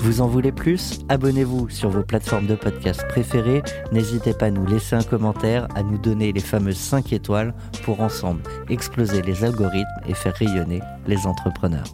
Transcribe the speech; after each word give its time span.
Vous 0.00 0.20
en 0.20 0.28
voulez 0.28 0.52
plus? 0.52 1.00
Abonnez-vous 1.08 1.68
sur 1.70 1.90
vos 1.90 2.04
plateformes 2.04 2.46
de 2.46 2.54
podcast 2.54 3.04
préférées. 3.08 3.62
N'hésitez 3.92 4.32
pas 4.32 4.46
à 4.46 4.50
nous 4.50 4.64
laisser 4.64 4.94
un 4.94 5.02
commentaire, 5.02 5.66
à 5.74 5.82
nous 5.82 5.98
donner 5.98 6.32
les 6.32 6.40
fameuses 6.40 6.78
5 6.78 7.12
étoiles 7.12 7.52
pour 7.84 8.00
ensemble 8.00 8.40
exploser 8.70 9.22
les 9.22 9.44
algorithmes 9.44 9.86
et 10.08 10.14
faire 10.14 10.34
rayonner 10.34 10.80
les 11.06 11.26
entrepreneurs. 11.26 11.88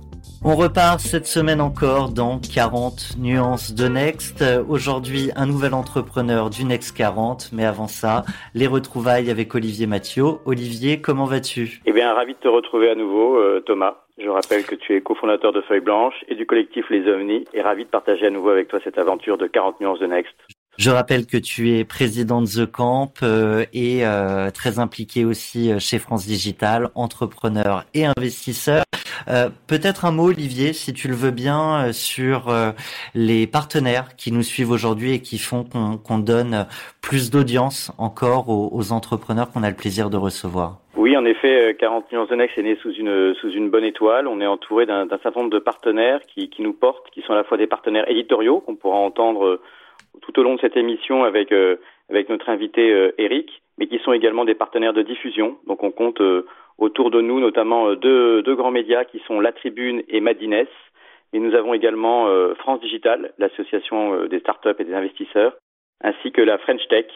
On 0.45 0.57
repart 0.57 1.01
cette 1.01 1.27
semaine 1.27 1.63
encore 1.63 2.11
dans 2.11 2.39
40 2.39 3.17
nuances 3.19 3.73
de 3.73 3.89
Next. 3.89 4.45
Aujourd'hui, 4.69 5.31
un 5.37 5.47
nouvel 5.47 5.73
entrepreneur 5.73 6.51
du 6.51 6.67
Next 6.67 6.95
40. 6.95 7.51
Mais 7.55 7.65
avant 7.65 7.89
ça, 7.89 8.25
les 8.53 8.67
retrouvailles 8.67 9.31
avec 9.31 9.55
Olivier 9.55 9.87
Mathieu. 9.87 10.25
Olivier, 10.45 11.01
comment 11.01 11.25
vas-tu? 11.25 11.81
Eh 11.87 11.93
bien, 11.93 12.13
ravi 12.13 12.35
de 12.35 12.39
te 12.39 12.49
retrouver 12.49 12.91
à 12.91 12.95
nouveau, 12.95 13.39
euh, 13.39 13.63
Thomas. 13.65 14.04
Je 14.17 14.29
rappelle 14.29 14.65
que 14.65 14.77
tu 14.77 14.95
es 14.95 15.01
cofondateur 15.01 15.53
de 15.53 15.61
Feuille 15.63 15.81
Blanche 15.81 16.15
et 16.29 16.37
du 16.37 16.47
collectif 16.47 16.89
Les 16.89 17.09
Ovnis 17.09 17.45
et 17.53 17.63
ravi 17.63 17.85
de 17.85 17.91
partager 17.91 18.27
à 18.27 18.31
nouveau 18.31 18.51
avec 18.51 18.69
toi 18.69 18.79
cette 18.85 18.99
aventure 18.99 19.39
de 19.39 19.47
40 19.49 19.81
nuances 19.81 19.99
de 19.99 20.07
Next. 20.07 20.35
Je 20.77 20.91
rappelle 20.91 21.27
que 21.27 21.37
tu 21.37 21.77
es 21.77 21.85
président 21.85 22.43
de 22.43 22.49
The 22.49 22.67
Camp 22.67 23.13
euh, 23.23 23.65
et 23.73 24.05
euh, 24.05 24.51
très 24.51 24.81
impliqué 24.81 25.25
aussi 25.25 25.71
euh, 25.71 25.79
chez 25.79 26.01
France 26.01 26.27
Digital, 26.27 26.91
entrepreneur 26.95 27.85
et 27.95 28.05
investisseur. 28.05 28.85
Peut-être 29.67 30.05
un 30.05 30.11
mot, 30.11 30.29
Olivier, 30.29 30.75
si 30.75 30.93
tu 30.93 31.09
le 31.09 31.15
veux 31.15 31.31
bien, 31.31 31.93
sur 31.93 32.55
les 33.15 33.47
partenaires 33.47 34.17
qui 34.17 34.33
nous 34.33 34.43
suivent 34.43 34.71
aujourd'hui 34.71 35.13
et 35.13 35.23
qui 35.23 35.39
font 35.39 35.65
qu'on 35.65 36.19
donne 36.19 36.67
plus 37.01 37.31
d'audience 37.31 37.91
encore 37.97 38.51
aux, 38.51 38.93
entrepreneurs 38.93 39.51
qu'on 39.51 39.63
a 39.63 39.71
le 39.71 39.77
plaisir 39.77 40.11
de 40.11 40.19
recevoir. 40.19 40.84
Oui, 41.05 41.19
en 41.19 41.27
effet, 41.27 41.77
40 41.79 42.11
nuances 42.13 42.31
de 42.31 42.35
Next 42.35 42.57
est 42.57 42.63
né 42.63 42.77
sous 42.77 42.91
une 42.91 43.35
sous 43.35 43.51
une 43.51 43.69
bonne 43.69 43.85
étoile. 43.85 44.27
On 44.27 44.41
est 44.41 44.47
entouré 44.47 44.87
d'un 44.87 45.07
certain 45.23 45.41
nombre 45.41 45.51
de 45.51 45.59
partenaires 45.59 46.21
qui, 46.23 46.49
nous 46.61 46.73
portent, 46.73 47.11
qui 47.11 47.21
sont 47.21 47.35
à 47.35 47.37
la 47.37 47.45
fois 47.45 47.59
des 47.59 47.67
partenaires 47.67 48.11
éditoriaux 48.11 48.61
qu'on 48.61 48.75
pourra 48.75 48.97
entendre 48.97 49.61
tout 50.23 50.41
au 50.41 50.43
long 50.43 50.55
de 50.55 50.61
cette 50.63 50.79
émission 50.79 51.23
avec 51.25 51.53
euh, 51.53 51.77
notre 52.09 52.49
invité 52.49 52.91
euh, 52.91 53.13
Eric, 53.19 53.61
mais 53.77 53.87
qui 53.87 53.99
sont 53.99 54.15
également 54.15 54.47
des 54.47 54.55
partenaires 54.55 54.95
de 54.95 55.03
diffusion. 55.03 55.59
Donc 55.67 55.83
on 55.83 55.91
compte 55.91 56.23
euh, 56.23 56.47
autour 56.79 57.11
de 57.11 57.21
nous 57.21 57.39
notamment 57.39 57.93
deux, 57.93 58.41
deux 58.41 58.55
grands 58.55 58.71
médias 58.71 59.05
qui 59.05 59.19
sont 59.27 59.41
La 59.41 59.53
Tribune 59.53 60.03
et 60.09 60.21
Madines. 60.21 60.65
Et 61.35 61.39
nous 61.39 61.55
avons 61.55 61.75
également 61.75 62.31
France 62.61 62.81
Digital, 62.81 63.35
l'association 63.37 64.25
des 64.25 64.39
startups 64.39 64.79
et 64.79 64.85
des 64.85 64.95
investisseurs, 64.95 65.53
ainsi 66.03 66.33
que 66.33 66.41
la 66.41 66.57
French 66.57 66.89
Tech 66.89 67.09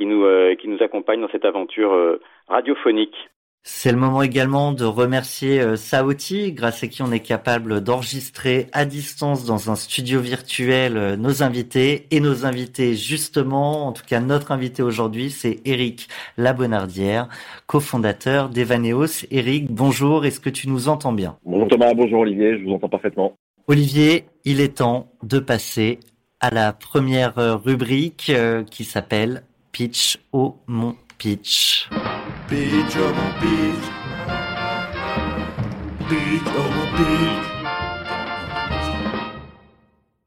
qui 0.00 0.06
nous 0.06 0.24
qui 0.56 0.68
nous 0.68 0.82
accompagne 0.82 1.20
dans 1.20 1.28
cette 1.28 1.44
aventure 1.44 2.18
radiophonique. 2.48 3.14
C'est 3.62 3.92
le 3.92 3.98
moment 3.98 4.22
également 4.22 4.72
de 4.72 4.86
remercier 4.86 5.60
euh, 5.60 5.76
Saoti, 5.76 6.52
grâce 6.52 6.82
à 6.82 6.86
qui 6.86 7.02
on 7.02 7.12
est 7.12 7.20
capable 7.20 7.82
d'enregistrer 7.82 8.68
à 8.72 8.86
distance 8.86 9.44
dans 9.44 9.70
un 9.70 9.76
studio 9.76 10.18
virtuel 10.20 10.96
euh, 10.96 11.16
nos 11.16 11.42
invités. 11.42 12.06
Et 12.10 12.20
nos 12.20 12.46
invités, 12.46 12.94
justement, 12.94 13.86
en 13.86 13.92
tout 13.92 14.04
cas 14.08 14.20
notre 14.20 14.50
invité 14.50 14.82
aujourd'hui, 14.82 15.28
c'est 15.28 15.60
Eric 15.66 16.08
Labonardière, 16.38 17.28
cofondateur 17.66 18.48
d'Evaneos. 18.48 19.26
Eric, 19.30 19.70
bonjour, 19.70 20.24
est-ce 20.24 20.40
que 20.40 20.50
tu 20.50 20.66
nous 20.66 20.88
entends 20.88 21.12
bien? 21.12 21.36
Bonjour 21.44 21.68
Thomas, 21.68 21.92
bonjour 21.92 22.20
Olivier, 22.20 22.58
je 22.58 22.64
vous 22.64 22.72
entends 22.72 22.88
parfaitement. 22.88 23.34
Olivier, 23.68 24.24
il 24.46 24.62
est 24.62 24.78
temps 24.78 25.12
de 25.22 25.38
passer 25.38 26.00
à 26.40 26.48
la 26.48 26.72
première 26.72 27.38
euh, 27.38 27.56
rubrique 27.56 28.32
qui 28.70 28.84
s'appelle 28.84 29.42
Pitch 29.72 30.18
au 30.32 30.56
Mont 30.66 30.96
Pitch. 31.18 31.88
Pitch 32.48 32.96
au 32.96 33.14
Mont 33.14 33.32
Pitch. 33.40 33.86
Pitch 36.08 36.48
au 36.48 36.62
Mont 36.62 36.96
Pitch. 36.96 37.50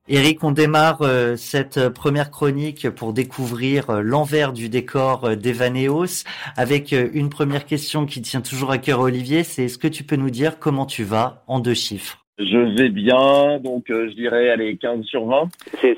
Eric, 0.08 0.44
on 0.44 0.52
démarre 0.52 1.02
euh, 1.02 1.36
cette 1.36 1.90
première 1.90 2.30
chronique 2.30 2.90
pour 2.90 3.14
découvrir 3.14 3.90
euh, 3.90 4.02
l'envers 4.02 4.54
du 4.54 4.70
décor 4.70 5.26
euh, 5.26 5.36
d'Evaneos 5.36 6.24
avec 6.58 6.92
une 6.92 7.30
première 7.30 7.66
question 7.66 8.06
qui 8.06 8.22
tient 8.22 8.42
toujours 8.42 8.72
à 8.72 8.78
cœur 8.78 9.00
Olivier, 9.00 9.44
c'est 9.44 9.66
est-ce 9.66 9.78
que 9.78 9.88
tu 9.88 10.04
peux 10.04 10.16
nous 10.18 10.30
dire 10.30 10.60
comment 10.60 10.86
tu 10.86 11.04
vas 11.04 11.44
en 11.48 11.60
deux 11.60 11.74
chiffres? 11.74 12.24
Je 12.40 12.58
vais 12.76 12.90
bien, 12.90 13.60
donc 13.60 13.92
euh, 13.92 14.10
je 14.10 14.16
dirais 14.16 14.50
allez 14.50 14.76
15 14.78 15.06
sur 15.06 15.26
20. 15.26 15.50
C'est 15.82 15.96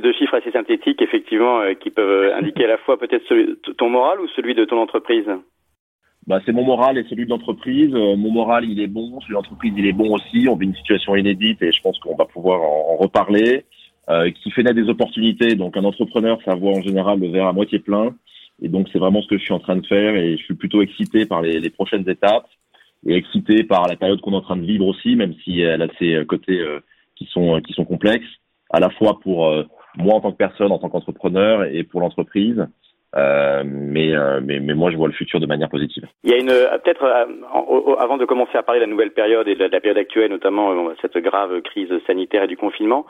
deux, 0.00 0.08
deux, 0.08 0.12
chiffres 0.12 0.34
assez 0.34 0.50
synthétiques, 0.50 1.02
effectivement, 1.02 1.60
euh, 1.60 1.74
qui 1.74 1.90
peuvent 1.90 2.32
indiquer 2.32 2.64
à 2.64 2.68
la 2.68 2.78
fois 2.78 2.98
peut-être 2.98 3.24
ton 3.72 3.90
moral 3.90 4.20
ou 4.20 4.28
celui 4.28 4.54
de 4.54 4.64
ton 4.64 4.78
entreprise. 4.78 5.26
Bah, 6.26 6.40
c'est 6.44 6.52
mon 6.52 6.64
moral 6.64 6.98
et 6.98 7.04
celui 7.04 7.24
de 7.24 7.30
l'entreprise. 7.30 7.94
Euh, 7.94 8.16
mon 8.16 8.30
moral, 8.30 8.64
il 8.64 8.80
est 8.80 8.86
bon, 8.86 9.20
celui 9.20 9.30
de 9.30 9.34
l'entreprise, 9.34 9.72
il 9.76 9.86
est 9.86 9.92
bon 9.92 10.14
aussi. 10.14 10.48
On 10.48 10.56
vit 10.56 10.66
une 10.66 10.74
situation 10.74 11.16
inédite 11.16 11.62
et 11.62 11.72
je 11.72 11.80
pense 11.82 11.98
qu'on 11.98 12.16
va 12.16 12.24
pouvoir 12.26 12.60
en, 12.62 12.96
reparler. 12.96 13.64
qui 14.42 14.50
fait 14.50 14.62
naître 14.62 14.76
des 14.76 14.88
opportunités. 14.88 15.54
Donc 15.54 15.76
un 15.76 15.84
entrepreneur, 15.84 16.38
ça 16.44 16.54
voit 16.54 16.72
en 16.72 16.82
général 16.82 17.20
le 17.20 17.28
verre 17.28 17.46
à 17.46 17.52
moitié 17.52 17.78
plein. 17.78 18.14
Et 18.62 18.68
donc 18.68 18.88
c'est 18.92 18.98
vraiment 18.98 19.22
ce 19.22 19.28
que 19.28 19.38
je 19.38 19.42
suis 19.42 19.54
en 19.54 19.58
train 19.58 19.76
de 19.76 19.86
faire 19.86 20.14
et 20.16 20.36
je 20.36 20.44
suis 20.44 20.54
plutôt 20.54 20.82
excité 20.82 21.26
par 21.26 21.42
les, 21.42 21.70
prochaines 21.70 22.08
étapes 22.08 22.48
et 23.06 23.14
excité 23.14 23.64
par 23.64 23.88
la 23.88 23.96
période 23.96 24.20
qu'on 24.20 24.32
est 24.32 24.36
en 24.36 24.42
train 24.42 24.56
de 24.56 24.66
vivre 24.66 24.86
aussi, 24.86 25.16
même 25.16 25.34
si 25.44 25.60
elle 25.60 25.82
a 25.82 25.88
ses 25.98 26.24
côtés 26.26 26.60
euh, 26.60 26.80
qui 27.16 27.26
sont 27.26 27.56
euh, 27.56 27.60
qui 27.60 27.72
sont 27.72 27.86
complexes, 27.86 28.28
à 28.70 28.80
la 28.80 28.90
fois 28.90 29.18
pour 29.20 29.46
euh, 29.46 29.64
moi 29.96 30.14
en 30.14 30.20
tant 30.20 30.32
que 30.32 30.36
personne, 30.36 30.72
en 30.72 30.78
tant 30.78 30.88
qu'entrepreneur 30.88 31.64
et 31.64 31.82
pour 31.82 32.00
l'entreprise. 32.00 32.66
Euh, 33.16 33.64
mais, 33.66 34.12
mais, 34.40 34.60
mais 34.60 34.74
moi 34.74 34.92
je 34.92 34.96
vois 34.96 35.08
le 35.08 35.12
futur 35.12 35.40
de 35.40 35.46
manière 35.46 35.68
positive. 35.68 36.06
Il 36.22 36.30
y 36.30 36.34
a 36.34 36.38
une 36.38 36.46
peut-être 36.46 37.04
avant 37.98 38.16
de 38.16 38.24
commencer 38.24 38.56
à 38.56 38.62
parler 38.62 38.80
de 38.80 38.84
la 38.84 38.90
nouvelle 38.90 39.10
période 39.10 39.48
et 39.48 39.56
de 39.56 39.64
la, 39.64 39.80
période 39.80 39.98
actuelle, 39.98 40.30
notamment 40.30 40.92
cette 41.02 41.18
grave 41.18 41.60
crise 41.62 41.90
sanitaire 42.06 42.44
et 42.44 42.46
du 42.46 42.56
confinement, 42.56 43.06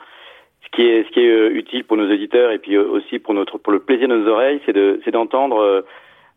ce 0.65 0.69
qui 0.75 0.87
est 0.87 1.03
ce 1.03 1.09
qui 1.11 1.19
est 1.19 1.49
utile 1.49 1.83
pour 1.83 1.97
nos 1.97 2.11
auditeurs 2.11 2.51
et 2.51 2.57
puis 2.57 2.79
aussi 2.79 3.19
pour 3.19 3.35
notre 3.35 3.59
pour 3.59 3.71
le 3.71 3.79
plaisir 3.79 4.07
de 4.07 4.15
nos 4.15 4.27
oreilles, 4.27 4.59
c'est 4.65 4.73
de 4.73 4.99
c'est 5.05 5.11
d'entendre 5.11 5.83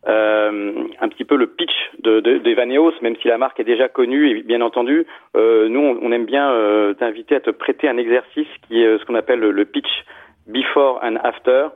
euh, 0.07 0.85
un 1.01 1.09
petit 1.09 1.25
peu 1.25 1.37
le 1.37 1.47
pitch 1.47 1.73
de, 2.03 2.21
d'Evaneos, 2.21 2.93
même 3.01 3.17
si 3.23 3.29
la 3.29 3.39
marque 3.39 3.59
est 3.61 3.65
déjà 3.65 3.89
connue 3.89 4.29
et 4.29 4.43
bien 4.43 4.61
entendu, 4.61 5.07
euh, 5.35 5.69
nous 5.71 5.81
on, 5.81 6.13
aime 6.13 6.27
bien 6.27 6.51
euh, 6.51 6.93
t'inviter 6.93 7.37
à 7.37 7.41
te 7.41 7.49
prêter 7.49 7.89
un 7.89 7.97
exercice 7.97 8.49
qui 8.69 8.83
est 8.83 8.99
ce 8.99 9.05
qu'on 9.07 9.15
appelle 9.15 9.41
le, 9.41 9.65
pitch 9.65 9.89
before 10.47 11.01
and 11.03 11.17
after. 11.23 11.69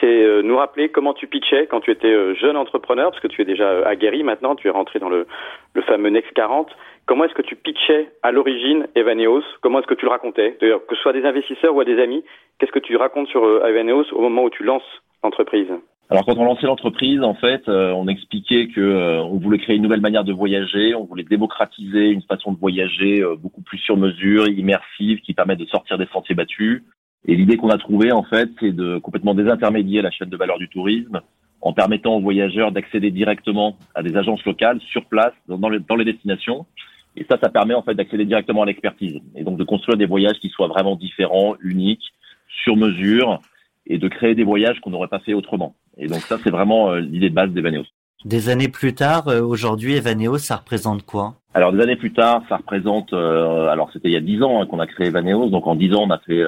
C'est 0.00 0.42
nous 0.44 0.56
rappeler 0.56 0.90
comment 0.90 1.12
tu 1.12 1.26
pitchais 1.26 1.66
quand 1.66 1.80
tu 1.80 1.90
étais 1.90 2.34
jeune 2.36 2.56
entrepreneur, 2.56 3.10
parce 3.10 3.20
que 3.20 3.26
tu 3.26 3.42
es 3.42 3.44
déjà 3.44 3.84
aguerri 3.84 4.22
maintenant, 4.22 4.54
tu 4.54 4.68
es 4.68 4.70
rentré 4.70 5.00
dans 5.00 5.08
le, 5.08 5.26
le 5.74 5.82
fameux 5.82 6.10
Next 6.10 6.32
40. 6.34 6.70
Comment 7.06 7.24
est-ce 7.24 7.34
que 7.34 7.42
tu 7.42 7.56
pitchais 7.56 8.08
à 8.22 8.30
l'origine 8.30 8.86
Evaneos 8.94 9.42
Comment 9.60 9.80
est-ce 9.80 9.88
que 9.88 9.94
tu 9.94 10.04
le 10.04 10.12
racontais? 10.12 10.56
D'ailleurs, 10.60 10.86
que 10.86 10.94
ce 10.94 11.02
soit 11.02 11.12
des 11.12 11.24
investisseurs 11.24 11.74
ou 11.74 11.80
à 11.80 11.84
des 11.84 12.00
amis, 12.00 12.22
qu'est-ce 12.60 12.70
que 12.70 12.78
tu 12.78 12.94
racontes 12.94 13.26
sur 13.26 13.42
Evaneos 13.66 14.04
au 14.12 14.20
moment 14.20 14.44
où 14.44 14.50
tu 14.50 14.62
lances 14.62 15.02
l'entreprise? 15.24 15.68
Alors 16.10 16.24
quand 16.24 16.38
on 16.38 16.44
lançait 16.44 16.66
l'entreprise, 16.66 17.22
en 17.22 17.34
fait, 17.34 17.68
euh, 17.68 17.92
on 17.92 18.08
expliquait 18.08 18.68
que 18.68 18.80
euh, 18.80 19.22
on 19.22 19.36
voulait 19.36 19.58
créer 19.58 19.76
une 19.76 19.82
nouvelle 19.82 20.00
manière 20.00 20.24
de 20.24 20.32
voyager, 20.32 20.94
on 20.94 21.04
voulait 21.04 21.24
démocratiser 21.24 22.08
une 22.08 22.22
façon 22.22 22.52
de 22.52 22.58
voyager 22.58 23.20
euh, 23.20 23.36
beaucoup 23.36 23.60
plus 23.60 23.76
sur 23.76 23.98
mesure, 23.98 24.48
immersive, 24.48 25.20
qui 25.20 25.34
permet 25.34 25.56
de 25.56 25.66
sortir 25.66 25.98
des 25.98 26.06
sentiers 26.06 26.34
battus. 26.34 26.82
Et 27.28 27.36
l'idée 27.36 27.58
qu'on 27.58 27.68
a 27.68 27.76
trouvée, 27.76 28.10
en 28.10 28.22
fait, 28.22 28.48
c'est 28.58 28.72
de 28.72 28.98
complètement 28.98 29.34
désintermédier 29.34 30.00
la 30.00 30.10
chaîne 30.10 30.30
de 30.30 30.36
valeur 30.36 30.58
du 30.58 30.68
tourisme 30.68 31.20
en 31.60 31.74
permettant 31.74 32.16
aux 32.16 32.20
voyageurs 32.22 32.72
d'accéder 32.72 33.10
directement 33.10 33.76
à 33.94 34.02
des 34.02 34.16
agences 34.16 34.42
locales 34.46 34.80
sur 34.80 35.04
place 35.04 35.34
dans 35.46 35.68
les, 35.68 35.78
dans 35.80 35.96
les 35.96 36.06
destinations. 36.06 36.64
Et 37.16 37.26
ça, 37.28 37.36
ça 37.42 37.50
permet 37.50 37.74
en 37.74 37.82
fait 37.82 37.94
d'accéder 37.94 38.24
directement 38.24 38.62
à 38.62 38.66
l'expertise 38.66 39.20
et 39.36 39.44
donc 39.44 39.58
de 39.58 39.64
construire 39.64 39.98
des 39.98 40.06
voyages 40.06 40.38
qui 40.40 40.48
soient 40.48 40.68
vraiment 40.68 40.96
différents, 40.96 41.54
uniques, 41.60 42.14
sur 42.64 42.76
mesure 42.76 43.40
et 43.86 43.98
de 43.98 44.08
créer 44.08 44.34
des 44.34 44.44
voyages 44.44 44.80
qu'on 44.80 44.90
n'aurait 44.90 45.08
pas 45.08 45.18
fait 45.18 45.34
autrement. 45.34 45.74
Et 45.98 46.06
donc 46.06 46.20
ça, 46.20 46.38
c'est 46.42 46.50
vraiment 46.50 46.90
euh, 46.90 47.00
l'idée 47.00 47.28
de 47.28 47.34
base 47.34 47.50
d'Evaneos. 47.50 47.86
Des 48.24 48.48
années 48.48 48.68
plus 48.68 48.94
tard, 48.94 49.28
euh, 49.28 49.42
aujourd'hui, 49.42 49.94
Evaneos, 49.94 50.38
ça 50.38 50.56
représente 50.56 51.04
quoi? 51.04 51.34
Alors 51.52 51.72
des 51.72 51.80
années 51.80 51.96
plus 51.96 52.12
tard, 52.12 52.42
ça 52.48 52.56
représente, 52.56 53.12
euh, 53.12 53.68
alors 53.68 53.90
c'était 53.92 54.08
il 54.08 54.14
y 54.14 54.16
a 54.16 54.20
dix 54.20 54.42
ans 54.42 54.62
hein, 54.62 54.66
qu'on 54.66 54.80
a 54.80 54.86
créé 54.86 55.08
Evaneos, 55.08 55.50
donc 55.50 55.66
en 55.66 55.74
dix 55.74 55.92
ans, 55.92 56.04
on 56.04 56.10
a 56.10 56.18
fait 56.18 56.42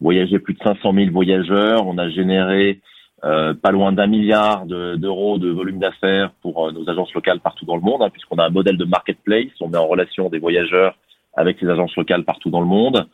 voyager 0.00 0.38
plus 0.38 0.54
de 0.54 0.58
500 0.62 0.92
000 0.92 1.10
voyageurs, 1.10 1.86
on 1.86 1.98
a 1.98 2.08
généré 2.10 2.80
pas 3.22 3.70
loin 3.70 3.92
d'un 3.92 4.06
milliard 4.06 4.66
d'euros 4.66 5.38
de, 5.38 5.48
volume 5.48 5.78
d'affaires 5.78 6.30
pour 6.42 6.70
nos 6.72 6.90
agences 6.90 7.14
locales 7.14 7.40
partout 7.40 7.64
dans 7.64 7.76
le 7.76 7.80
monde, 7.80 8.02
hein, 8.02 8.10
puisqu'on 8.10 8.36
a 8.36 8.44
un 8.44 8.50
modèle 8.50 8.76
de 8.76 8.84
marketplace, 8.84 9.48
on 9.62 9.68
met 9.68 9.78
en 9.78 9.86
relation 9.86 10.28
des 10.28 10.38
voyageurs 10.38 10.94
avec 11.34 11.58
les 11.62 11.70
agences 11.70 11.96
locales 11.96 12.24
partout 12.24 12.50
dans 12.50 12.60
le 12.60 12.66
monde. 12.66 13.06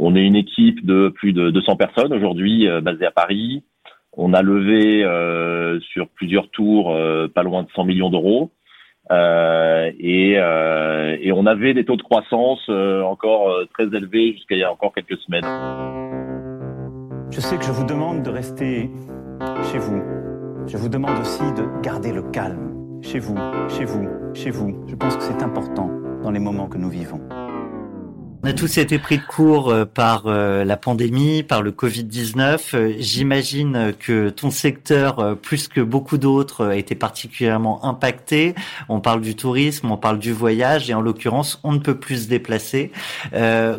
On 0.00 0.16
est 0.16 0.24
une 0.24 0.34
équipe 0.34 0.84
de 0.84 1.10
plus 1.10 1.32
de 1.32 1.50
200 1.50 1.76
personnes 1.76 2.12
aujourd'hui 2.12 2.66
basée 2.82 3.06
à 3.06 3.12
Paris. 3.12 3.62
On 4.14 4.34
a 4.34 4.42
levé 4.42 5.04
euh, 5.04 5.80
sur 5.80 6.08
plusieurs 6.08 6.50
tours 6.50 6.94
euh, 6.94 7.28
pas 7.28 7.42
loin 7.42 7.62
de 7.62 7.68
100 7.74 7.84
millions 7.84 8.10
d'euros. 8.10 8.50
Euh, 9.10 9.90
et, 9.98 10.32
et, 10.32 11.32
on 11.32 11.46
avait 11.46 11.74
des 11.74 11.84
taux 11.84 11.96
de 11.96 12.02
croissance 12.02 12.68
encore 12.68 13.66
très 13.74 13.84
élevés 13.84 14.32
jusqu'à 14.32 14.54
il 14.54 14.60
y 14.60 14.64
a 14.64 14.72
encore 14.72 14.94
quelques 14.94 15.18
semaines. 15.18 16.11
Je 17.32 17.40
sais 17.40 17.56
que 17.56 17.64
je 17.64 17.72
vous 17.72 17.84
demande 17.84 18.22
de 18.22 18.28
rester 18.28 18.90
chez 19.72 19.78
vous. 19.78 20.02
Je 20.66 20.76
vous 20.76 20.90
demande 20.90 21.18
aussi 21.18 21.40
de 21.56 21.66
garder 21.82 22.12
le 22.12 22.22
calme. 22.24 23.00
Chez 23.00 23.20
vous, 23.20 23.36
chez 23.70 23.86
vous, 23.86 24.06
chez 24.34 24.50
vous. 24.50 24.84
Je 24.86 24.94
pense 24.94 25.16
que 25.16 25.22
c'est 25.22 25.42
important 25.42 25.88
dans 26.22 26.30
les 26.30 26.38
moments 26.38 26.68
que 26.68 26.76
nous 26.76 26.90
vivons. 26.90 27.22
On 28.44 28.48
a 28.48 28.54
tous 28.54 28.76
été 28.78 28.98
pris 28.98 29.18
de 29.18 29.22
court 29.22 29.70
euh, 29.70 29.84
par 29.84 30.26
euh, 30.26 30.64
la 30.64 30.76
pandémie, 30.76 31.44
par 31.44 31.62
le 31.62 31.70
Covid-19. 31.70 32.74
Euh, 32.74 32.92
j'imagine 32.98 33.92
que 33.96 34.30
ton 34.30 34.50
secteur, 34.50 35.38
plus 35.40 35.68
que 35.68 35.80
beaucoup 35.80 36.18
d'autres, 36.18 36.66
a 36.66 36.74
été 36.74 36.96
particulièrement 36.96 37.84
impacté. 37.84 38.56
On 38.88 38.98
parle 38.98 39.20
du 39.20 39.36
tourisme, 39.36 39.92
on 39.92 39.96
parle 39.96 40.18
du 40.18 40.32
voyage, 40.32 40.90
et 40.90 40.94
en 40.94 41.00
l'occurrence, 41.00 41.60
on 41.62 41.70
ne 41.70 41.78
peut 41.78 41.94
plus 41.94 42.24
se 42.24 42.28
déplacer. 42.28 42.90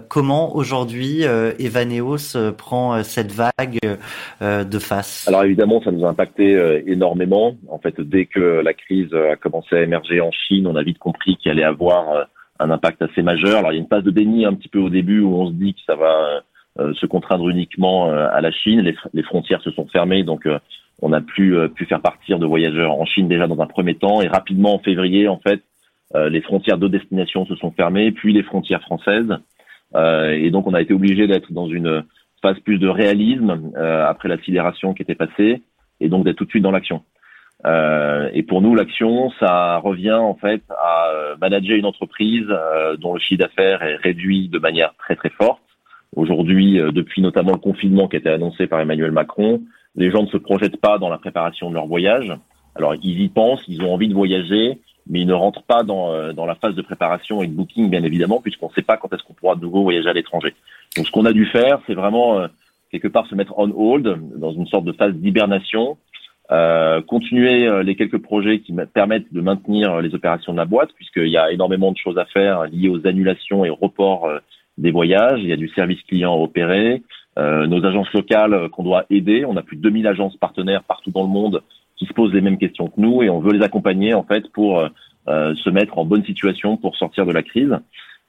comment 0.08 0.56
aujourd'hui 0.56 1.24
Evaneos 1.24 2.38
prend 2.58 3.04
cette 3.04 3.32
vague 3.32 3.80
de 4.42 4.80
face? 4.80 5.28
Alors 5.28 5.44
évidemment, 5.44 5.82
ça 5.84 5.92
nous 5.92 6.06
a 6.06 6.10
impacté 6.10 6.84
énormément. 6.88 7.56
En 7.70 7.80
fait, 7.80 8.00
dès 8.00 8.26
que 8.26 8.62
la 8.64 8.74
crise 8.74 9.14
a 9.14 9.36
commencé 9.36 9.76
à 9.76 9.82
émerger 9.82 10.22
en 10.22 10.32
Chine, 10.32 10.68
on 10.68 10.76
a 10.76 10.84
vite 10.84 11.00
compris 11.00 11.38
qu'il 11.38 11.52
allait 11.52 11.64
avoir 11.64 12.28
un 12.64 12.72
impact 12.72 13.02
assez 13.02 13.22
majeur. 13.22 13.60
Alors 13.60 13.72
il 13.72 13.76
y 13.76 13.78
a 13.78 13.82
une 13.82 13.88
phase 13.88 14.04
de 14.04 14.12
déni 14.12 14.46
un 14.46 14.54
petit 14.54 14.70
peu 14.70 14.80
au 14.80 14.90
début 14.90 15.20
où 15.20 15.36
on 15.36 15.48
se 15.48 15.54
dit 15.54 15.74
que 15.74 15.82
ça 15.86 15.96
va 15.96 16.44
euh, 16.80 16.94
se 16.96 17.06
contraindre 17.06 17.48
uniquement 17.50 18.10
euh, 18.10 18.28
à 18.32 18.42
la 18.42 18.52
Chine. 18.52 18.82
Les, 18.82 18.96
les, 19.14 19.24
frontières 19.24 19.62
se 19.62 19.72
sont 19.72 19.86
fermées, 19.88 20.24
donc 20.24 20.48
euh, 20.48 20.58
on 21.02 21.10
n'a 21.10 21.22
plus 21.22 21.58
pu 21.70 21.86
faire 21.86 22.02
partir 22.02 22.40
de 22.40 22.46
voyageurs 22.46 22.94
en 22.94 23.06
Chine 23.06 23.28
déjà 23.28 23.48
dans 23.48 23.60
un 23.62 23.68
premier 23.68 23.96
temps. 23.96 24.22
Et 24.22 24.28
rapidement 24.28 24.76
en 24.76 24.80
février, 24.80 25.28
en 25.28 25.38
fait, 25.38 25.62
les 26.16 26.42
frontières 26.42 26.78
de 26.78 26.88
destination 26.88 27.46
se 27.48 27.56
sont 27.56 27.72
fermées, 27.72 28.12
puis 28.12 28.32
les 28.32 28.44
frontières 28.44 28.84
françaises. 28.84 29.36
et 29.96 30.52
donc 30.52 30.68
on 30.68 30.74
a 30.76 30.82
été 30.82 30.94
obligé 30.94 31.26
d'être 31.26 31.52
dans 31.52 31.68
une 31.68 32.04
phase 32.42 32.60
plus 32.60 32.78
de 32.78 32.88
réalisme 32.88 33.74
après 33.76 34.30
la 34.30 34.38
sidération 34.44 34.94
qui 34.94 35.02
était 35.02 35.16
passée, 35.16 35.64
et 36.00 36.10
donc 36.10 36.24
d'être 36.24 36.38
tout 36.38 36.46
de 36.46 36.52
suite 36.52 36.64
dans 36.64 36.72
l'action. 36.72 37.02
Euh, 37.66 38.30
et 38.34 38.44
pour 38.44 38.62
nous, 38.62 38.76
l'action, 38.76 39.32
ça 39.40 39.78
revient 39.78 40.14
en 40.14 40.36
fait 40.36 40.64
à 40.70 41.08
euh, 41.10 41.36
manager 41.40 41.78
une 41.78 41.86
entreprise 41.86 42.46
euh, 42.50 42.98
dont 42.98 43.14
le 43.14 43.20
chiffre 43.20 43.40
d'affaires 43.40 43.82
est 43.84 43.96
réduit 43.96 44.50
de 44.50 44.60
manière 44.60 44.94
très 44.98 45.16
très 45.16 45.30
forte. 45.30 45.62
Aujourd'hui, 46.16 46.80
depuis 46.94 47.24
notamment 47.24 47.54
le 47.54 47.58
confinement 47.58 48.08
qui 48.08 48.18
a 48.18 48.20
été 48.20 48.30
annoncé 48.30 48.68
par 48.68 48.80
Emmanuel 48.80 49.12
Macron, 49.12 49.64
les 49.96 50.12
gens 50.12 50.22
ne 50.22 50.28
se 50.28 50.38
projettent 50.38 50.80
pas 50.80 51.00
dans 51.00 51.10
la 51.10 51.18
préparation 51.18 51.70
de 51.70 51.76
leur 51.76 51.88
voyage. 51.88 52.32
Alors 52.76 52.94
ils 52.94 53.22
y 53.22 53.30
pensent, 53.30 53.64
ils 53.68 53.82
ont 53.82 53.92
envie 53.92 54.10
de 54.10 54.14
voyager, 54.14 54.80
mais 55.08 55.22
ils 55.22 55.28
ne 55.28 55.34
rentrent 55.34 55.64
pas 55.64 55.82
dans, 55.82 56.32
dans 56.34 56.46
la 56.46 56.54
phase 56.54 56.76
de 56.76 56.84
préparation 56.84 57.42
et 57.42 57.48
de 57.48 57.54
booking, 57.54 57.90
bien 57.90 58.04
évidemment, 58.04 58.42
puisqu'on 58.42 58.68
ne 58.68 58.74
sait 58.74 58.84
pas 58.84 58.98
quand 58.98 59.12
est-ce 59.12 59.24
qu'on 59.24 59.34
pourra 59.34 59.56
de 59.56 59.62
nouveau 59.62 59.82
voyager 59.82 60.08
à 60.08 60.14
l'étranger. 60.14 60.54
Donc 60.96 61.08
ce 61.08 61.12
qu'on 61.12 61.26
a 61.26 61.34
dû 61.34 61.48
faire, 61.48 61.80
c'est 61.88 61.96
vraiment 61.96 62.46
quelque 62.92 63.08
part 63.08 63.26
se 63.26 63.34
mettre 63.34 63.56
on 63.58 63.72
hold, 63.76 64.20
dans 64.36 64.52
une 64.52 64.68
sorte 64.68 64.86
de 64.86 64.92
phase 64.92 65.16
d'hibernation, 65.16 65.98
euh, 66.52 67.02
continuer 67.02 67.68
euh, 67.68 67.84
les 67.84 67.96
quelques 67.96 68.22
projets 68.22 68.60
qui 68.60 68.74
permettent 68.94 69.32
de 69.34 69.40
maintenir 69.40 70.02
les 70.02 70.14
opérations 70.14 70.52
de 70.52 70.58
la 70.58 70.66
boîte, 70.66 70.92
puisqu'il 70.94 71.30
y 71.30 71.38
a 71.38 71.52
énormément 71.52 71.92
de 71.92 71.98
choses 71.98 72.18
à 72.18 72.26
faire 72.26 72.66
liées 72.66 72.90
aux 72.90 73.08
annulations 73.08 73.64
et 73.64 73.70
reports 73.70 74.26
euh, 74.26 74.40
des 74.78 74.92
voyages. 74.92 75.40
Il 75.42 75.48
y 75.48 75.54
a 75.54 75.58
du 75.58 75.70
service 75.70 76.02
client 76.04 76.34
à 76.34 76.38
opérer, 76.38 77.04
nos 77.38 77.84
agences 77.84 78.12
locales 78.14 78.70
qu'on 78.70 78.84
doit 78.84 79.06
aider. 79.10 79.44
On 79.46 79.58
a 79.58 79.64
plus 79.64 79.78
de 79.78 79.82
2000 79.82 80.06
agences 80.06 80.38
partenaires 80.38 80.84
partout 80.84 81.10
dans 81.10 81.24
le 81.24 81.30
monde 81.30 81.64
qui 81.96 82.06
se 82.06 82.14
posent 82.14 82.34
les 82.34 82.42
mêmes 82.42 82.60
questions 82.60 82.88
que 82.88 83.02
nous 83.02 83.24
et 83.24 83.30
on 83.30 83.40
veut 83.40 83.54
les 83.54 83.64
accompagner 83.64 84.14
en 84.14 84.24
fait 84.24 84.52
pour 84.52 84.88
se 85.28 85.70
mettre 85.72 85.98
en 85.98 86.06
bonne 86.06 86.24
situation 86.26 86.78
pour 86.78 86.96
sortir 86.96 87.26
de 87.26 87.32
la 87.32 87.42
crise. 87.42 87.76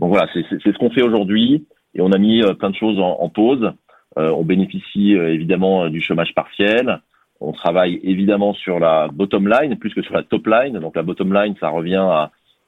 Donc 0.00 0.08
voilà, 0.08 0.26
c'est 0.32 0.44
ce 0.48 0.78
qu'on 0.78 0.88
fait 0.88 1.02
aujourd'hui 1.02 1.66
et 1.94 2.00
on 2.00 2.12
a 2.12 2.18
mis 2.18 2.42
plein 2.58 2.70
de 2.70 2.76
choses 2.76 2.98
en, 2.98 3.18
en 3.20 3.28
pause. 3.28 3.72
on 4.16 4.42
bénéficie 4.42 5.12
évidemment 5.12 5.88
du 5.90 6.00
chômage 6.00 6.34
partiel. 6.34 7.00
On 7.46 7.52
travaille 7.52 8.00
évidemment 8.02 8.54
sur 8.54 8.78
la 8.78 9.08
bottom 9.08 9.48
line 9.48 9.76
plus 9.76 9.92
que 9.92 10.02
sur 10.02 10.14
la 10.14 10.22
top 10.22 10.46
line. 10.46 10.78
Donc 10.78 10.96
la 10.96 11.02
bottom 11.02 11.32
line, 11.32 11.54
ça 11.60 11.68
revient 11.68 12.04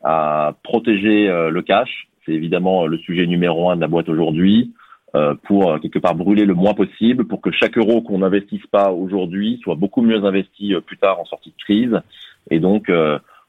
à, 0.02 0.55
protéger 0.62 1.28
euh, 1.28 1.50
le 1.50 1.62
cash. 1.62 2.08
C'est 2.25 2.32
évidemment 2.32 2.87
le 2.87 2.99
sujet 2.99 3.26
numéro 3.26 3.70
un 3.70 3.76
de 3.76 3.81
la 3.81 3.88
boîte 3.88 4.08
aujourd'hui 4.08 4.73
euh, 5.14 5.34
pour 5.44 5.70
euh, 5.70 5.78
quelque 5.78 5.99
part 5.99 6.14
brûler 6.14 6.44
le 6.44 6.55
moins 6.55 6.75
possible, 6.75 7.26
pour 7.26 7.40
que 7.40 7.50
chaque 7.50 7.76
euro 7.78 8.02
qu'on 8.02 8.19
n'investisse 8.19 8.67
pas 8.67 8.93
aujourd'hui 8.93 9.58
soit 9.62 9.75
beaucoup 9.75 10.02
mieux 10.02 10.23
investi 10.25 10.75
plus 10.87 10.99
tard 10.99 11.19
en 11.19 11.25
sortie 11.25 11.50
de 11.50 11.62
crise. 11.62 12.00
Et 12.50 12.61
donc, 12.61 12.88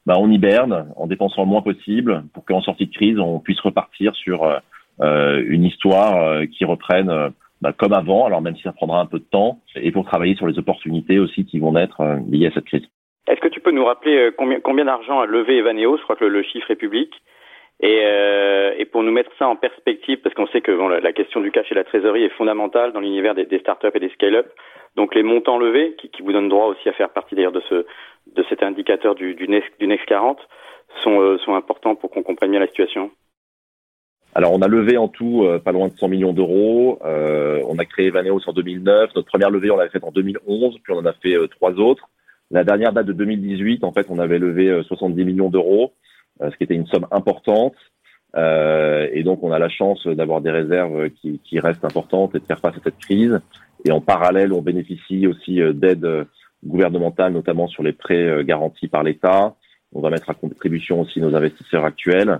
bah, 0.06 0.16
on 0.18 0.30
hiberne 0.30 0.88
en 0.96 1.06
dépensant 1.06 1.42
le 1.42 1.48
moins 1.48 1.62
possible 1.62 2.24
pour 2.32 2.44
qu'en 2.44 2.62
sortie 2.62 2.86
de 2.86 2.94
crise, 2.94 3.20
on 3.20 3.38
puisse 3.38 3.60
repartir 3.60 4.16
sur 4.16 4.60
une 5.00 5.64
histoire 5.64 6.44
qui 6.48 6.64
reprenne 6.64 7.32
bah, 7.60 7.72
comme 7.76 7.92
avant, 7.92 8.26
alors 8.26 8.40
même 8.40 8.56
si 8.56 8.62
ça 8.62 8.72
prendra 8.72 9.00
un 9.00 9.06
peu 9.06 9.18
de 9.18 9.24
temps, 9.24 9.60
et 9.76 9.90
pour 9.90 10.04
travailler 10.04 10.34
sur 10.34 10.46
les 10.46 10.58
opportunités 10.58 11.18
aussi 11.18 11.44
qui 11.44 11.58
vont 11.58 11.76
être 11.76 12.00
euh, 12.00 12.16
liées 12.28 12.46
à 12.46 12.52
cette 12.52 12.66
crise. 12.66 12.86
Est-ce 13.28 13.40
que 13.40 13.48
tu 13.48 13.60
peux 13.60 13.72
nous 13.72 13.84
rappeler 13.84 14.16
euh, 14.16 14.30
combien, 14.36 14.84
d'argent 14.84 15.20
a 15.20 15.26
levé 15.26 15.58
Evaneos 15.58 15.98
Je 15.98 16.02
crois 16.02 16.16
que 16.16 16.24
le, 16.24 16.42
chiffre 16.42 16.70
est 16.70 16.76
public. 16.76 17.12
Et, 17.80 18.00
euh, 18.02 18.72
et, 18.76 18.86
pour 18.86 19.04
nous 19.04 19.12
mettre 19.12 19.30
ça 19.38 19.46
en 19.46 19.54
perspective, 19.54 20.18
parce 20.18 20.34
qu'on 20.34 20.48
sait 20.48 20.62
que 20.62 20.72
la, 20.72 21.12
question 21.12 21.40
du 21.40 21.52
cash 21.52 21.70
et 21.70 21.76
la 21.76 21.84
trésorerie 21.84 22.24
est 22.24 22.36
fondamentale 22.36 22.92
dans 22.92 23.00
l'univers 23.00 23.34
des, 23.36 23.58
startups 23.60 23.94
et 23.94 24.00
des 24.00 24.08
scale-up. 24.10 24.48
Donc 24.96 25.14
les 25.14 25.22
montants 25.22 25.58
levés, 25.58 25.94
qui, 25.96 26.08
qui, 26.08 26.22
vous 26.22 26.32
donnent 26.32 26.48
droit 26.48 26.66
aussi 26.66 26.88
à 26.88 26.92
faire 26.92 27.10
partie 27.10 27.36
d'ailleurs 27.36 27.52
de, 27.52 27.62
ce, 27.68 27.86
de 28.34 28.44
cet 28.48 28.64
indicateur 28.64 29.14
du, 29.14 29.34
du, 29.34 29.46
Next, 29.46 29.70
du 29.78 29.86
Next 29.86 30.06
40, 30.06 30.40
sont, 31.04 31.20
euh, 31.20 31.38
sont 31.38 31.54
importants 31.54 31.94
pour 31.94 32.10
qu'on 32.10 32.22
comprenne 32.22 32.50
bien 32.50 32.60
la 32.60 32.66
situation. 32.66 33.10
Alors, 34.34 34.52
on 34.52 34.60
a 34.60 34.68
levé 34.68 34.96
en 34.96 35.08
tout 35.08 35.44
euh, 35.44 35.58
pas 35.58 35.72
loin 35.72 35.88
de 35.88 35.96
100 35.96 36.08
millions 36.08 36.32
d'euros. 36.32 36.98
Euh, 37.04 37.62
on 37.68 37.78
a 37.78 37.84
créé 37.84 38.06
Evaneos 38.06 38.40
en 38.46 38.52
2009. 38.52 39.10
Notre 39.14 39.28
première 39.28 39.50
levée, 39.50 39.70
on 39.70 39.76
l'avait 39.76 39.90
faite 39.90 40.04
en 40.04 40.12
2011, 40.12 40.78
puis 40.82 40.92
on 40.92 40.98
en 40.98 41.06
a 41.06 41.12
fait 41.12 41.34
euh, 41.34 41.48
trois 41.48 41.72
autres. 41.72 42.08
La 42.50 42.64
dernière 42.64 42.92
date 42.92 43.06
de 43.06 43.12
2018, 43.12 43.84
en 43.84 43.92
fait, 43.92 44.06
on 44.10 44.18
avait 44.18 44.38
levé 44.38 44.82
70 44.82 45.22
millions 45.24 45.50
d'euros, 45.50 45.92
ce 46.40 46.56
qui 46.56 46.64
était 46.64 46.74
une 46.74 46.86
somme 46.86 47.06
importante. 47.10 47.74
et 48.34 49.22
donc, 49.22 49.42
on 49.42 49.52
a 49.52 49.58
la 49.58 49.68
chance 49.68 50.06
d'avoir 50.06 50.40
des 50.40 50.50
réserves 50.50 51.10
qui, 51.10 51.42
qui, 51.44 51.60
restent 51.60 51.84
importantes 51.84 52.34
et 52.34 52.38
de 52.38 52.44
faire 52.46 52.58
face 52.58 52.74
à 52.78 52.80
cette 52.82 52.96
crise. 52.96 53.38
Et 53.84 53.90
en 53.90 54.00
parallèle, 54.00 54.54
on 54.54 54.62
bénéficie 54.62 55.26
aussi 55.26 55.60
d'aides 55.74 56.26
gouvernementales, 56.64 57.34
notamment 57.34 57.68
sur 57.68 57.82
les 57.82 57.92
prêts 57.92 58.42
garantis 58.44 58.88
par 58.88 59.02
l'État. 59.02 59.54
On 59.92 60.00
va 60.00 60.08
mettre 60.08 60.30
à 60.30 60.34
contribution 60.34 61.02
aussi 61.02 61.20
nos 61.20 61.36
investisseurs 61.36 61.84
actuels 61.84 62.38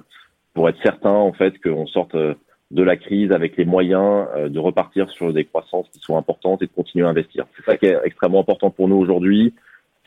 pour 0.58 0.68
être 0.68 0.82
certain 0.82 1.12
en 1.12 1.32
fait 1.32 1.56
qu'on 1.60 1.86
sorte 1.86 2.16
euh, 2.16 2.34
de 2.72 2.82
la 2.82 2.96
crise 2.96 3.30
avec 3.30 3.56
les 3.56 3.64
moyens 3.64 4.26
euh, 4.34 4.48
de 4.48 4.58
repartir 4.58 5.08
sur 5.08 5.32
des 5.32 5.44
croissances 5.44 5.88
qui 5.90 6.00
sont 6.00 6.16
importantes 6.16 6.62
et 6.62 6.66
de 6.66 6.72
continuer 6.72 7.06
à 7.06 7.10
investir. 7.10 7.46
C'est 7.56 7.64
ça 7.64 7.76
qui 7.76 7.86
est 7.86 7.96
extrêmement 8.02 8.40
important 8.40 8.68
pour 8.68 8.88
nous 8.88 8.96
aujourd'hui. 8.96 9.54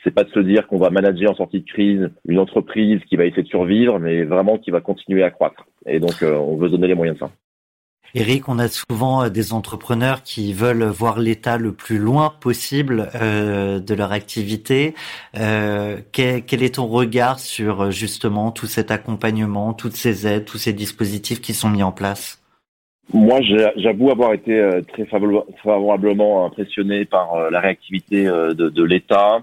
C'est 0.04 0.14
pas 0.14 0.26
de 0.26 0.30
se 0.32 0.40
dire 0.42 0.68
qu'on 0.68 0.78
va 0.78 0.90
manager 0.90 1.32
en 1.32 1.36
sortie 1.36 1.62
de 1.62 1.66
crise 1.66 2.10
une 2.28 2.38
entreprise 2.38 3.00
qui 3.08 3.16
va 3.16 3.24
essayer 3.24 3.44
de 3.44 3.48
survivre, 3.48 3.98
mais 3.98 4.24
vraiment 4.26 4.58
qui 4.58 4.72
va 4.72 4.82
continuer 4.82 5.24
à 5.24 5.30
croître. 5.30 5.66
Et 5.86 6.02
donc, 6.02 6.22
euh, 6.22 6.36
on 6.36 6.58
veut 6.58 6.68
donner 6.68 6.88
les 6.88 6.96
moyens 6.96 7.18
de 7.18 7.22
ça. 7.22 7.32
Eric, 8.14 8.50
on 8.50 8.60
a 8.60 8.68
souvent 8.68 9.30
des 9.30 9.54
entrepreneurs 9.54 10.24
qui 10.24 10.54
veulent 10.54 10.84
voir 10.84 11.20
l'État 11.20 11.58
le 11.58 11.72
plus 11.72 11.98
loin 11.98 12.34
possible 12.42 13.10
de 13.14 13.94
leur 13.94 14.12
activité. 14.12 14.94
Quel, 15.34 16.44
quel, 16.44 16.64
est 16.64 16.76
ton 16.76 16.88
regard 16.88 17.40
sur 17.40 17.92
justement 17.92 18.52
tout 18.52 18.68
cet 18.68 18.92
accompagnement, 18.92 19.74
toutes 19.74 19.96
ces 19.96 20.28
aides, 20.28 20.46
tous 20.46 20.58
ces 20.58 20.74
dispositifs 20.74 21.42
qui 21.42 21.54
sont 21.54 21.70
mis 21.70 21.84
en 21.84 21.92
place? 21.92 22.42
Moi, 23.14 23.42
j'avoue 23.76 24.10
avoir 24.10 24.34
été 24.34 24.58
euh, 24.58 24.82
très 24.82 25.06
favorablement 25.06 26.46
impressionné 26.46 27.04
par 27.04 27.34
euh, 27.34 27.50
la 27.50 27.60
réactivité 27.60 28.26
euh, 28.26 28.54
de, 28.54 28.70
de 28.70 28.84
l'État, 28.84 29.42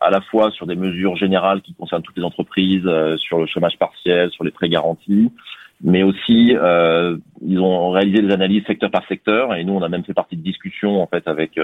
à 0.00 0.10
la 0.10 0.20
fois 0.22 0.50
sur 0.50 0.66
des 0.66 0.74
mesures 0.74 1.16
générales 1.16 1.62
qui 1.62 1.72
concernent 1.74 2.02
toutes 2.02 2.16
les 2.16 2.24
entreprises, 2.24 2.88
sur 3.16 3.38
le 3.38 3.46
chômage 3.46 3.78
partiel, 3.78 4.28
sur 4.32 4.42
les 4.42 4.50
prêts 4.50 4.68
garantis, 4.68 5.30
mais 5.82 6.02
aussi 6.02 6.54
ils 7.42 7.60
ont 7.60 7.90
réalisé 7.90 8.22
des 8.22 8.32
analyses 8.32 8.64
secteur 8.66 8.90
par 8.90 9.06
secteur, 9.06 9.54
et 9.54 9.64
nous, 9.64 9.74
on 9.74 9.82
a 9.82 9.88
même 9.88 10.04
fait 10.04 10.14
partie 10.14 10.36
de 10.36 10.42
discussions 10.42 11.02
en 11.02 11.06
fait 11.06 11.26
avec 11.28 11.58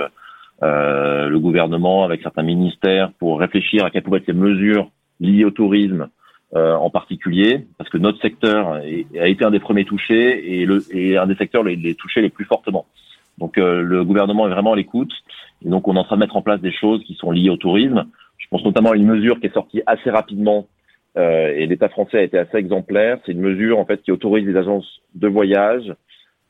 le 0.61 1.37
gouvernement, 1.38 2.04
avec 2.04 2.23
certains 2.23 2.42
ministères, 2.42 3.12
pour 3.19 3.40
réfléchir 3.40 3.85
à 3.85 3.90
quelles 3.90 4.02
pouvaient 4.02 4.19
être 4.19 4.26
ces 4.26 4.33
mesures 4.33 4.90
liées 5.21 5.45
au 5.45 5.50
tourisme 5.50 6.09
euh, 6.54 6.75
en 6.75 6.90
particulier, 6.90 7.66
parce 7.78 7.88
que 7.88 7.97
notre 7.97 8.21
secteur 8.21 8.73
a 8.73 9.26
été 9.26 9.42
un 9.42 9.50
des 9.50 9.59
premiers 9.59 9.87
touchés 9.87 10.61
et, 10.61 10.66
le, 10.66 10.85
et 10.95 11.16
un 11.16 11.26
des 11.26 11.37
secteurs 11.37 11.62
les, 11.62 11.76
les 11.76 11.95
touchés 11.95 12.21
les 12.21 12.28
plus 12.28 12.45
fortement. 12.45 12.85
Donc 13.38 13.57
euh, 13.57 13.81
le 13.81 14.04
gouvernement 14.04 14.47
est 14.47 14.50
vraiment 14.50 14.75
à 14.75 14.76
l'écoute 14.76 15.12
et 15.64 15.71
donc 15.71 15.88
on 15.88 15.97
est 15.97 15.99
en 15.99 16.04
train 16.04 16.16
de 16.16 16.21
mettre 16.21 16.37
en 16.37 16.42
place 16.42 16.61
des 16.61 16.73
choses 16.73 17.02
qui 17.04 17.14
sont 17.14 17.31
liées 17.31 17.49
au 17.49 17.57
tourisme. 17.57 18.04
Je 18.37 18.47
pense 18.50 18.62
notamment 18.64 18.90
à 18.90 18.97
une 18.97 19.07
mesure 19.07 19.40
qui 19.40 19.47
est 19.47 19.54
sortie 19.54 19.81
assez 19.87 20.11
rapidement 20.11 20.66
euh, 21.16 21.52
et 21.54 21.66
l'État 21.66 21.88
français 21.88 22.19
a 22.19 22.23
été 22.23 22.38
assez 22.38 22.57
exemplaire. 22.57 23.19
C'est 23.25 23.33
une 23.33 23.40
mesure 23.40 23.78
en 23.78 23.85
fait 23.85 24.02
qui 24.02 24.12
autorise 24.12 24.47
les 24.47 24.57
agences 24.57 25.00
de 25.14 25.28
voyage 25.28 25.95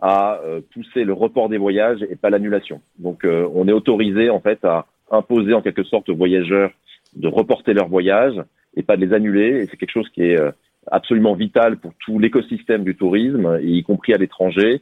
à 0.01 0.41
euh, 0.45 0.61
pousser 0.73 1.05
le 1.05 1.13
report 1.13 1.49
des 1.49 1.59
voyages 1.59 2.03
et 2.09 2.17
pas 2.17 2.31
l'annulation. 2.31 2.81
Donc 2.99 3.25
on 3.25 3.69
est 3.69 3.73
autorisé 3.73 4.31
en 4.31 4.41
fait 4.41 4.65
à 4.65 4.87
imposer 5.11 5.55
en 5.55 5.63
quelque 5.63 5.85
sorte 5.85 6.09
aux 6.09 6.17
voyageurs 6.17 6.71
de 7.15 7.29
reporter 7.29 7.75
leur 7.75 7.89
voyage 7.89 8.43
et 8.77 8.83
pas 8.83 8.97
de 8.97 9.05
les 9.05 9.13
annuler. 9.13 9.63
Et 9.63 9.67
c'est 9.67 9.77
quelque 9.77 9.93
chose 9.93 10.09
qui 10.11 10.23
est 10.23 10.41
euh, 10.41 10.51
absolument 10.91 11.35
vital 11.35 11.77
pour 11.79 11.93
tout 12.05 12.19
l'écosystème 12.19 12.85
du 12.85 12.97
tourisme, 12.97 13.59
y 13.63 13.83
compris 13.83 14.15
à 14.15 14.19
l'étranger. 14.19 14.81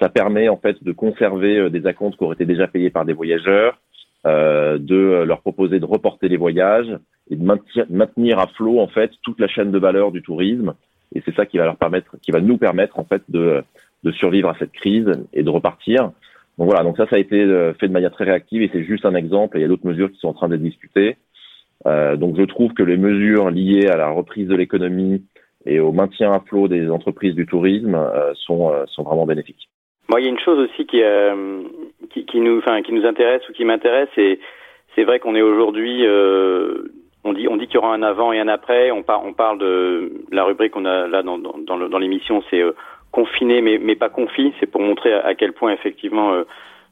Ça 0.00 0.08
permet 0.08 0.48
en 0.48 0.56
fait 0.56 0.82
de 0.82 0.92
conserver 0.92 1.58
euh, 1.58 1.70
des 1.70 1.86
acomptes 1.86 2.16
qui 2.16 2.24
auraient 2.24 2.34
été 2.34 2.46
déjà 2.46 2.66
payés 2.68 2.90
par 2.90 3.04
des 3.04 3.12
voyageurs, 3.12 3.80
euh, 4.26 4.78
de 4.78 5.24
leur 5.26 5.40
proposer 5.40 5.80
de 5.80 5.84
reporter 5.84 6.28
les 6.28 6.36
voyages 6.36 6.98
et 7.30 7.36
de 7.36 7.44
maintenir, 7.44 8.38
à 8.38 8.46
flot 8.48 8.80
en 8.80 8.88
fait 8.88 9.10
toute 9.22 9.40
la 9.40 9.48
chaîne 9.48 9.70
de 9.70 9.78
valeur 9.78 10.12
du 10.12 10.22
tourisme. 10.22 10.74
Et 11.14 11.22
c'est 11.24 11.34
ça 11.34 11.46
qui 11.46 11.58
va 11.58 11.64
leur 11.64 11.76
permettre, 11.76 12.16
qui 12.22 12.30
va 12.30 12.40
nous 12.40 12.58
permettre 12.58 12.98
en 12.98 13.04
fait 13.04 13.22
de, 13.28 13.62
de 14.04 14.12
survivre 14.12 14.48
à 14.48 14.56
cette 14.58 14.72
crise 14.72 15.10
et 15.32 15.42
de 15.42 15.50
repartir. 15.50 16.12
Donc 16.58 16.68
voilà, 16.68 16.82
donc 16.82 16.96
ça, 16.96 17.06
ça 17.08 17.16
a 17.16 17.18
été 17.18 17.40
euh, 17.40 17.72
fait 17.74 17.88
de 17.88 17.92
manière 17.92 18.12
très 18.12 18.24
réactive 18.24 18.62
et 18.62 18.70
c'est 18.72 18.84
juste 18.84 19.06
un 19.06 19.14
exemple. 19.14 19.58
Il 19.58 19.62
y 19.62 19.64
a 19.64 19.68
d'autres 19.68 19.86
mesures 19.86 20.10
qui 20.10 20.18
sont 20.18 20.28
en 20.28 20.34
train 20.34 20.48
d'être 20.48 20.62
discutées. 20.62 21.16
Euh, 21.86 22.16
donc 22.16 22.36
je 22.36 22.42
trouve 22.42 22.74
que 22.74 22.82
les 22.82 22.96
mesures 22.96 23.50
liées 23.50 23.88
à 23.88 23.96
la 23.96 24.10
reprise 24.10 24.48
de 24.48 24.54
l'économie 24.54 25.24
et 25.66 25.80
au 25.80 25.92
maintien 25.92 26.32
à 26.32 26.40
flot 26.40 26.68
des 26.68 26.90
entreprises 26.90 27.34
du 27.34 27.46
tourisme 27.46 27.94
euh, 27.94 28.32
sont, 28.34 28.72
euh, 28.72 28.84
sont 28.86 29.02
vraiment 29.02 29.26
bénéfiques. 29.26 29.68
Moi, 30.08 30.20
il 30.20 30.24
y 30.24 30.26
a 30.26 30.30
une 30.30 30.40
chose 30.40 30.58
aussi 30.58 30.86
qui, 30.86 31.02
euh, 31.02 31.62
qui, 32.10 32.24
qui, 32.24 32.40
nous, 32.40 32.58
enfin, 32.58 32.82
qui 32.82 32.92
nous 32.92 33.06
intéresse 33.06 33.42
ou 33.48 33.52
qui 33.52 33.64
m'intéresse, 33.64 34.08
et 34.16 34.40
c'est 34.94 35.04
vrai 35.04 35.20
qu'on 35.20 35.36
est 35.36 35.42
aujourd'hui, 35.42 36.04
on 37.24 37.32
dit, 37.32 37.66
qu'il 37.66 37.74
y 37.74 37.78
aura 37.78 37.94
un 37.94 38.02
avant 38.02 38.32
et 38.32 38.40
un 38.40 38.48
après. 38.48 38.90
On, 38.90 39.04
on 39.08 39.32
parle 39.32 39.58
de 39.58 40.12
la 40.32 40.44
rubrique 40.44 40.72
qu'on 40.72 40.86
a 40.86 41.06
là 41.06 41.22
dans, 41.22 41.38
dans, 41.38 41.54
dans 41.56 41.98
l'émission, 41.98 42.42
c'est 42.50 42.62
confiné 43.12 43.60
mais, 43.60 43.96
pas 43.96 44.08
confi. 44.08 44.52
C'est 44.60 44.70
pour 44.70 44.80
montrer 44.80 45.12
à, 45.12 45.34
quel 45.34 45.52
point 45.52 45.72
effectivement 45.72 46.32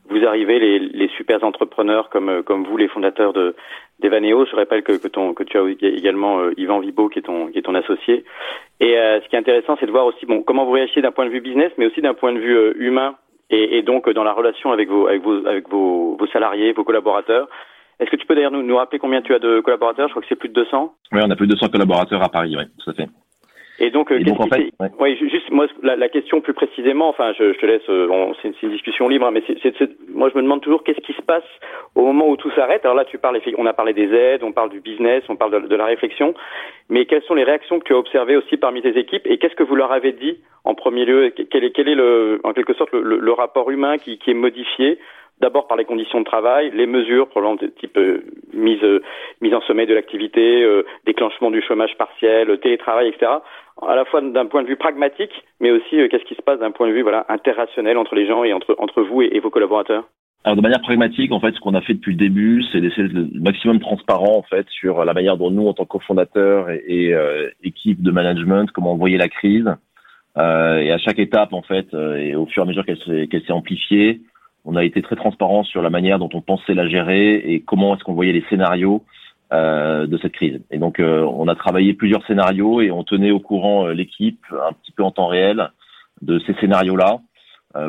vous 0.08 0.24
arrivez, 0.24 0.58
les, 0.58 0.78
les 0.78 1.08
super 1.08 1.44
entrepreneurs 1.44 2.08
comme, 2.08 2.42
comme 2.42 2.64
vous, 2.64 2.76
les 2.76 2.88
fondateurs 2.88 3.32
de, 3.32 3.54
d'Evaneo. 4.00 4.46
Je 4.46 4.56
rappelle 4.56 4.82
que, 4.82 4.92
que, 4.92 5.08
ton, 5.08 5.34
que 5.34 5.44
tu 5.44 5.58
as 5.58 5.62
également 5.82 6.40
euh, 6.40 6.52
Yvan 6.56 6.80
Vibo 6.80 7.08
qui 7.08 7.18
est 7.18 7.22
ton, 7.22 7.74
associé. 7.74 8.24
Et 8.80 8.98
euh, 8.98 9.20
ce 9.20 9.28
qui 9.28 9.36
est 9.36 9.38
intéressant, 9.38 9.76
c'est 9.78 9.86
de 9.86 9.90
voir 9.90 10.06
aussi 10.06 10.26
comment 10.46 10.64
vous 10.64 10.72
réagissez 10.72 11.02
d'un 11.02 11.12
point 11.12 11.26
de 11.26 11.30
vue 11.30 11.40
business, 11.40 11.72
mais 11.76 11.86
aussi 11.86 12.00
d'un 12.00 12.14
point 12.14 12.32
de 12.32 12.38
vue 12.38 12.56
euh, 12.56 12.74
humain 12.78 13.16
et, 13.50 13.78
et, 13.78 13.82
donc 13.82 14.08
dans 14.10 14.24
la 14.24 14.32
relation 14.32 14.72
avec 14.72 14.88
vos, 14.88 15.06
avec 15.06 15.22
vos, 15.22 15.46
avec 15.46 15.68
vos 15.68 16.18
salariés, 16.32 16.72
vos 16.72 16.84
collaborateurs. 16.84 17.48
Est-ce 18.00 18.10
que 18.10 18.16
tu 18.16 18.26
peux 18.26 18.34
d'ailleurs 18.34 18.52
nous, 18.52 18.62
nous 18.62 18.76
rappeler 18.76 18.98
combien 18.98 19.22
tu 19.22 19.34
as 19.34 19.38
de 19.38 19.60
collaborateurs? 19.60 20.08
Je 20.08 20.12
crois 20.12 20.22
que 20.22 20.28
c'est 20.28 20.36
plus 20.36 20.48
de 20.48 20.54
200. 20.54 20.94
Oui, 21.12 21.20
on 21.24 21.30
a 21.30 21.36
plus 21.36 21.46
de 21.46 21.54
200 21.54 21.68
collaborateurs 21.68 22.22
à 22.22 22.28
Paris, 22.28 22.54
oui, 22.56 22.64
tout 22.82 22.90
à 22.90 22.94
fait. 22.94 23.08
Et 23.80 23.90
donc, 23.90 24.10
euh, 24.10 24.20
en 24.36 24.46
fait, 24.48 24.72
ouais. 24.98 25.16
juste 25.16 25.50
moi 25.50 25.66
la, 25.84 25.94
la, 25.94 26.08
question 26.08 26.40
plus 26.40 26.52
précisément, 26.52 27.08
enfin, 27.08 27.32
je, 27.38 27.52
je 27.52 27.58
te 27.58 27.66
laisse, 27.66 27.88
euh, 27.88 28.32
c'est 28.42 28.52
une, 28.62 28.72
discussion 28.72 29.08
libre, 29.08 29.26
hein, 29.26 29.30
mais 29.30 29.42
c'est, 29.46 29.88
moi 30.12 30.28
je 30.32 30.36
me 30.36 30.42
demande 30.42 30.62
toujours 30.62 30.82
qu'est-ce 30.82 31.00
qui 31.00 31.12
se 31.12 31.22
passe 31.22 31.44
au 31.94 32.02
moment 32.02 32.28
où 32.28 32.36
tout 32.36 32.50
s'arrête. 32.56 32.84
Alors 32.84 32.96
là, 32.96 33.04
tu 33.04 33.18
parles, 33.18 33.40
on 33.56 33.66
a 33.66 33.72
parlé 33.72 33.92
des 33.92 34.12
aides, 34.12 34.42
on 34.42 34.50
parle 34.50 34.70
du 34.70 34.80
business, 34.80 35.22
on 35.28 35.36
parle 35.36 35.62
de, 35.62 35.68
de, 35.68 35.76
la 35.76 35.84
réflexion, 35.84 36.34
mais 36.88 37.06
quelles 37.06 37.22
sont 37.22 37.34
les 37.34 37.44
réactions 37.44 37.78
que 37.78 37.84
tu 37.84 37.94
as 37.94 37.98
observées 37.98 38.36
aussi 38.36 38.56
parmi 38.56 38.82
tes 38.82 38.98
équipes 38.98 39.26
et 39.26 39.38
qu'est-ce 39.38 39.54
que 39.54 39.62
vous 39.62 39.76
leur 39.76 39.92
avez 39.92 40.10
dit 40.10 40.38
en 40.64 40.74
premier 40.74 41.04
lieu? 41.04 41.32
Quel 41.48 41.62
est, 41.62 41.70
quel 41.70 41.88
est 41.88 41.94
le, 41.94 42.40
en 42.42 42.54
quelque 42.54 42.74
sorte 42.74 42.90
le, 42.92 43.18
le, 43.18 43.32
rapport 43.32 43.70
humain 43.70 43.96
qui, 43.98 44.18
qui 44.18 44.32
est 44.32 44.34
modifié 44.34 44.98
D'abord 45.40 45.68
par 45.68 45.76
les 45.76 45.84
conditions 45.84 46.18
de 46.20 46.24
travail, 46.24 46.72
les 46.74 46.86
mesures, 46.86 47.28
probablement 47.28 47.60
de 47.60 47.68
type 47.68 47.96
euh, 47.96 48.24
mise 48.52 48.82
mise 49.40 49.54
en 49.54 49.60
sommeil 49.62 49.86
de 49.86 49.94
l'activité, 49.94 50.66
déclenchement 51.06 51.50
du 51.50 51.62
chômage 51.62 51.96
partiel, 51.96 52.58
télétravail, 52.60 53.08
etc 53.08 53.38
à 53.86 53.94
la 53.94 54.04
fois 54.04 54.20
d'un 54.20 54.46
point 54.46 54.62
de 54.62 54.68
vue 54.68 54.76
pragmatique, 54.76 55.32
mais 55.60 55.70
aussi 55.70 56.00
euh, 56.00 56.08
qu'est-ce 56.08 56.24
qui 56.24 56.34
se 56.34 56.42
passe 56.42 56.60
d'un 56.60 56.70
point 56.70 56.88
de 56.88 56.92
vue 56.92 57.02
voilà 57.02 57.24
interrationnel 57.28 57.96
entre 57.96 58.14
les 58.14 58.26
gens 58.26 58.44
et 58.44 58.52
entre 58.52 58.74
entre 58.78 59.02
vous 59.02 59.22
et, 59.22 59.38
vos 59.40 59.50
collaborateurs? 59.50 60.04
Alors 60.44 60.56
de 60.56 60.62
manière 60.62 60.80
pragmatique, 60.80 61.32
en 61.32 61.40
fait, 61.40 61.52
ce 61.52 61.60
qu'on 61.60 61.74
a 61.74 61.80
fait 61.80 61.94
depuis 61.94 62.12
le 62.12 62.18
début, 62.18 62.62
c'est 62.70 62.80
d'essayer 62.80 63.08
le 63.08 63.28
maximum 63.34 63.80
transparent 63.80 64.36
en 64.36 64.42
fait 64.42 64.66
sur 64.70 65.04
la 65.04 65.12
manière 65.12 65.36
dont 65.36 65.50
nous, 65.50 65.66
en 65.66 65.74
tant 65.74 65.84
que 65.84 65.98
et, 66.70 67.06
et 67.08 67.14
euh, 67.14 67.50
équipe 67.62 68.02
de 68.02 68.10
management, 68.10 68.70
comment 68.72 68.92
on 68.92 68.96
voyait 68.96 69.18
la 69.18 69.28
crise. 69.28 69.68
Euh, 70.36 70.78
et 70.78 70.92
à 70.92 70.98
chaque 70.98 71.18
étape, 71.18 71.52
en 71.52 71.62
fait, 71.62 71.92
euh, 71.92 72.16
et 72.16 72.36
au 72.36 72.46
fur 72.46 72.62
et 72.62 72.66
à 72.66 72.68
mesure 72.68 72.86
qu'elle 72.86 72.98
s'est 72.98 73.28
s'est 73.28 73.52
amplifiée, 73.52 74.20
on 74.64 74.76
a 74.76 74.84
été 74.84 75.02
très 75.02 75.16
transparent 75.16 75.64
sur 75.64 75.82
la 75.82 75.90
manière 75.90 76.18
dont 76.18 76.28
on 76.34 76.40
pensait 76.40 76.74
la 76.74 76.88
gérer 76.88 77.34
et 77.34 77.60
comment 77.60 77.94
est-ce 77.94 78.04
qu'on 78.04 78.14
voyait 78.14 78.32
les 78.32 78.44
scénarios 78.50 79.02
euh, 79.50 80.06
de 80.06 80.18
cette 80.18 80.32
crise. 80.32 80.60
Et 80.70 80.76
donc, 80.76 81.00
euh, 81.00 81.22
on 81.22 81.48
a 81.48 81.54
travaillé 81.54 81.94
plusieurs 81.94 82.22
scénarios 82.26 82.82
et 82.82 82.90
on 82.90 83.02
tenait 83.02 83.30
au 83.30 83.40
courant 83.40 83.86
euh, 83.86 83.94
l'équipe 83.94 84.44
un 84.52 84.74
petit 84.74 84.92
peu 84.92 85.02
en 85.02 85.10
temps 85.10 85.28
réel 85.28 85.70
de 86.20 86.38
ces 86.40 86.52
scénarios-là. 86.60 87.20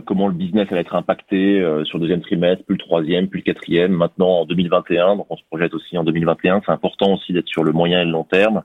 comment 0.06 0.28
le 0.28 0.34
business 0.34 0.68
allait 0.72 0.82
être 0.82 0.96
impacté 0.96 1.60
sur 1.84 1.98
le 1.98 2.04
deuxième 2.04 2.22
trimestre, 2.22 2.64
puis 2.64 2.78
le 2.78 2.86
troisième, 2.86 3.28
puis 3.28 3.42
le 3.42 3.44
quatrième, 3.44 3.92
maintenant 3.92 4.42
en 4.42 4.46
2021. 4.46 5.18
Donc, 5.18 5.26
on 5.30 5.36
se 5.36 5.44
projette 5.50 5.74
aussi 5.74 5.98
en 5.98 6.06
2021. 6.06 6.62
C'est 6.66 6.72
important 6.72 7.14
aussi 7.16 7.34
d'être 7.34 7.50
sur 7.50 7.64
le 7.66 7.74
moyen 7.74 8.02
et 8.02 8.06
le 8.06 8.12
long 8.12 8.24
terme. 8.24 8.62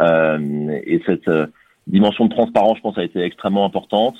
et 0.00 1.02
cette 1.06 1.30
dimension 1.86 2.26
de 2.26 2.34
transparence, 2.34 2.76
je 2.76 2.82
pense, 2.82 2.98
a 2.98 3.02
été 3.02 3.22
extrêmement 3.22 3.64
importante. 3.64 4.16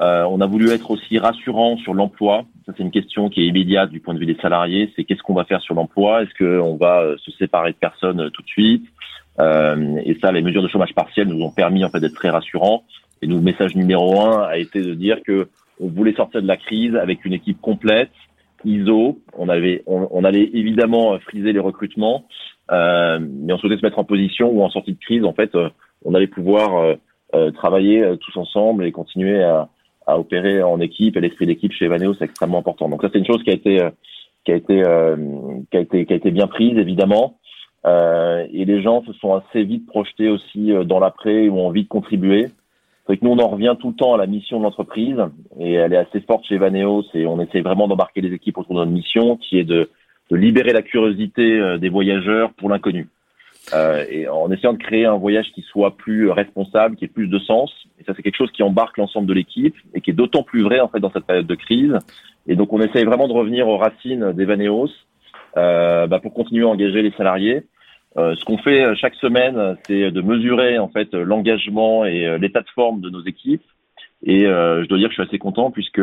Euh, 0.00 0.24
on 0.24 0.40
a 0.40 0.46
voulu 0.46 0.70
être 0.70 0.90
aussi 0.90 1.18
rassurant 1.18 1.76
sur 1.76 1.94
l'emploi. 1.94 2.44
Ça, 2.66 2.72
c'est 2.76 2.82
une 2.82 2.90
question 2.90 3.28
qui 3.28 3.42
est 3.42 3.46
immédiate 3.46 3.90
du 3.90 4.00
point 4.00 4.14
de 4.14 4.18
vue 4.18 4.26
des 4.26 4.36
salariés. 4.36 4.92
C'est 4.96 5.04
qu'est-ce 5.04 5.22
qu'on 5.22 5.34
va 5.34 5.44
faire 5.44 5.60
sur 5.60 5.74
l'emploi? 5.74 6.22
Est-ce 6.22 6.34
qu'on 6.36 6.76
va 6.76 7.00
euh, 7.00 7.16
se 7.18 7.30
séparer 7.32 7.72
de 7.72 7.76
personnes 7.76 8.20
euh, 8.20 8.30
tout 8.30 8.42
de 8.42 8.48
suite? 8.48 8.84
Euh, 9.38 9.96
Et 10.04 10.18
ça, 10.20 10.32
les 10.32 10.42
mesures 10.42 10.62
de 10.62 10.68
chômage 10.68 10.94
partiel 10.94 11.28
nous 11.28 11.44
ont 11.44 11.50
permis 11.50 11.84
en 11.84 11.90
fait 11.90 12.00
d'être 12.00 12.14
très 12.14 12.30
rassurants. 12.30 12.82
Et 13.22 13.28
nous, 13.28 13.36
le 13.36 13.42
message 13.42 13.76
numéro 13.76 14.20
un 14.20 14.42
a 14.42 14.56
été 14.58 14.82
de 14.82 14.94
dire 14.94 15.18
que 15.24 15.48
on 15.80 15.88
voulait 15.88 16.14
sortir 16.14 16.42
de 16.42 16.46
la 16.46 16.56
crise 16.56 16.94
avec 16.96 17.24
une 17.24 17.32
équipe 17.32 17.60
complète, 17.60 18.10
ISO. 18.64 19.18
On 19.36 19.48
avait, 19.48 19.82
on, 19.86 20.08
on 20.10 20.24
allait 20.24 20.50
évidemment 20.54 21.18
friser 21.20 21.52
les 21.52 21.58
recrutements, 21.58 22.24
euh, 22.70 23.18
mais 23.20 23.52
on 23.52 23.58
souhaitait 23.58 23.76
se 23.76 23.84
mettre 23.84 23.98
en 23.98 24.04
position 24.04 24.50
où 24.50 24.62
en 24.62 24.70
sortie 24.70 24.92
de 24.92 25.00
crise, 25.00 25.24
en 25.24 25.32
fait, 25.32 25.50
on 26.04 26.14
allait 26.14 26.28
pouvoir 26.28 26.96
travailler 27.54 28.04
tous 28.20 28.36
ensemble 28.36 28.84
et 28.84 28.92
continuer 28.92 29.42
à 29.42 29.68
à 30.06 30.18
opérer 30.18 30.62
en 30.62 30.80
équipe 30.80 31.16
et 31.16 31.20
l'esprit 31.20 31.46
d'équipe 31.46 31.72
chez 31.72 31.86
Evaneo 31.86 32.14
c'est 32.14 32.24
extrêmement 32.24 32.58
important. 32.58 32.88
Donc 32.88 33.02
ça 33.02 33.08
c'est 33.12 33.18
une 33.18 33.26
chose 33.26 33.42
qui 33.42 33.50
a 33.50 33.54
été 33.54 33.82
euh, 33.82 33.90
qui 34.44 34.52
a 34.52 34.56
été 34.56 34.82
euh, 34.84 35.16
qui 35.70 35.76
a 35.76 35.80
été 35.80 36.06
qui 36.06 36.12
a 36.12 36.16
été 36.16 36.30
bien 36.30 36.46
prise 36.46 36.76
évidemment. 36.78 37.38
Euh, 37.86 38.46
et 38.52 38.64
les 38.64 38.82
gens 38.82 39.04
se 39.04 39.12
sont 39.14 39.34
assez 39.34 39.62
vite 39.62 39.86
projetés 39.86 40.30
aussi 40.30 40.72
euh, 40.72 40.84
dans 40.84 41.00
l'après 41.00 41.48
ou 41.48 41.58
ont 41.58 41.66
envie 41.66 41.84
de 41.84 41.88
contribuer. 41.88 42.46
C'est 43.06 43.18
que 43.18 43.24
nous 43.24 43.32
on 43.32 43.38
en 43.38 43.48
revient 43.48 43.76
tout 43.78 43.88
le 43.88 43.94
temps 43.94 44.14
à 44.14 44.18
la 44.18 44.26
mission 44.26 44.58
de 44.58 44.64
l'entreprise 44.64 45.18
et 45.60 45.74
elle 45.74 45.92
est 45.92 45.98
assez 45.98 46.20
forte 46.20 46.46
chez 46.46 46.54
Evaneo. 46.54 47.02
C'est 47.12 47.26
on 47.26 47.40
essaie 47.40 47.60
vraiment 47.60 47.88
d'embarquer 47.88 48.20
les 48.20 48.32
équipes 48.32 48.58
autour 48.58 48.74
de 48.74 48.80
notre 48.80 48.92
mission 48.92 49.36
qui 49.36 49.58
est 49.58 49.64
de, 49.64 49.90
de 50.30 50.36
libérer 50.36 50.72
la 50.72 50.82
curiosité 50.82 51.78
des 51.78 51.88
voyageurs 51.90 52.52
pour 52.54 52.70
l'inconnu. 52.70 53.08
Euh, 53.72 54.04
et 54.10 54.28
en 54.28 54.50
essayant 54.50 54.74
de 54.74 54.78
créer 54.78 55.06
un 55.06 55.16
voyage 55.16 55.50
qui 55.54 55.62
soit 55.62 55.96
plus 55.96 56.30
responsable, 56.30 56.96
qui 56.96 57.04
ait 57.06 57.08
plus 57.08 57.28
de 57.28 57.38
sens. 57.38 57.72
Et 57.98 58.04
ça, 58.04 58.12
c'est 58.14 58.22
quelque 58.22 58.36
chose 58.36 58.50
qui 58.52 58.62
embarque 58.62 58.98
l'ensemble 58.98 59.26
de 59.26 59.32
l'équipe 59.32 59.74
et 59.94 60.00
qui 60.00 60.10
est 60.10 60.14
d'autant 60.14 60.42
plus 60.42 60.62
vrai 60.62 60.80
en 60.80 60.88
fait 60.88 61.00
dans 61.00 61.10
cette 61.10 61.24
période 61.24 61.46
de 61.46 61.54
crise. 61.54 61.96
Et 62.46 62.56
donc, 62.56 62.72
on 62.72 62.80
essaye 62.80 63.04
vraiment 63.04 63.26
de 63.26 63.32
revenir 63.32 63.66
aux 63.68 63.78
racines 63.78 64.32
d'Evaneos 64.32 64.90
euh, 65.56 66.06
bah, 66.06 66.18
pour 66.20 66.34
continuer 66.34 66.64
à 66.64 66.68
engager 66.68 67.00
les 67.00 67.12
salariés. 67.12 67.62
Euh, 68.16 68.34
ce 68.36 68.44
qu'on 68.44 68.58
fait 68.58 68.94
chaque 68.96 69.14
semaine, 69.14 69.76
c'est 69.86 70.10
de 70.10 70.20
mesurer 70.20 70.78
en 70.78 70.88
fait 70.88 71.14
l'engagement 71.14 72.04
et 72.04 72.38
l'état 72.38 72.60
de 72.60 72.68
forme 72.74 73.00
de 73.00 73.08
nos 73.08 73.24
équipes 73.24 73.64
Et 74.24 74.42
je 74.42 74.86
dois 74.86 74.98
dire 74.98 75.08
que 75.08 75.14
je 75.14 75.22
suis 75.22 75.28
assez 75.28 75.38
content 75.38 75.70
puisque 75.70 76.02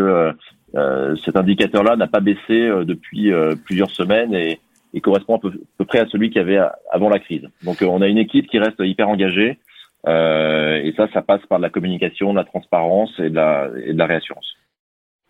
cet 1.23 1.37
indicateur-là 1.37 1.95
n'a 1.95 2.07
pas 2.07 2.19
baissé 2.19 2.69
depuis 2.85 3.31
plusieurs 3.65 3.91
semaines 3.91 4.33
et, 4.33 4.59
et 4.93 5.01
correspond 5.01 5.35
à 5.35 5.39
peu, 5.39 5.85
près 5.85 5.99
à 5.99 6.07
celui 6.07 6.29
qu'il 6.29 6.37
y 6.37 6.43
avait 6.43 6.59
avant 6.91 7.09
la 7.09 7.19
crise. 7.19 7.47
Donc 7.63 7.81
on 7.81 8.01
a 8.01 8.07
une 8.07 8.17
équipe 8.17 8.47
qui 8.47 8.59
reste 8.59 8.79
hyper 8.79 9.09
engagée 9.09 9.59
et 10.07 10.93
ça, 10.97 11.07
ça 11.13 11.21
passe 11.21 11.45
par 11.47 11.59
de 11.59 11.63
la 11.63 11.69
communication, 11.69 12.31
de 12.31 12.37
la 12.37 12.43
transparence 12.43 13.11
et 13.19 13.29
de 13.29 13.35
la, 13.35 13.69
et 13.85 13.93
de 13.93 13.97
la 13.97 14.05
réassurance. 14.05 14.55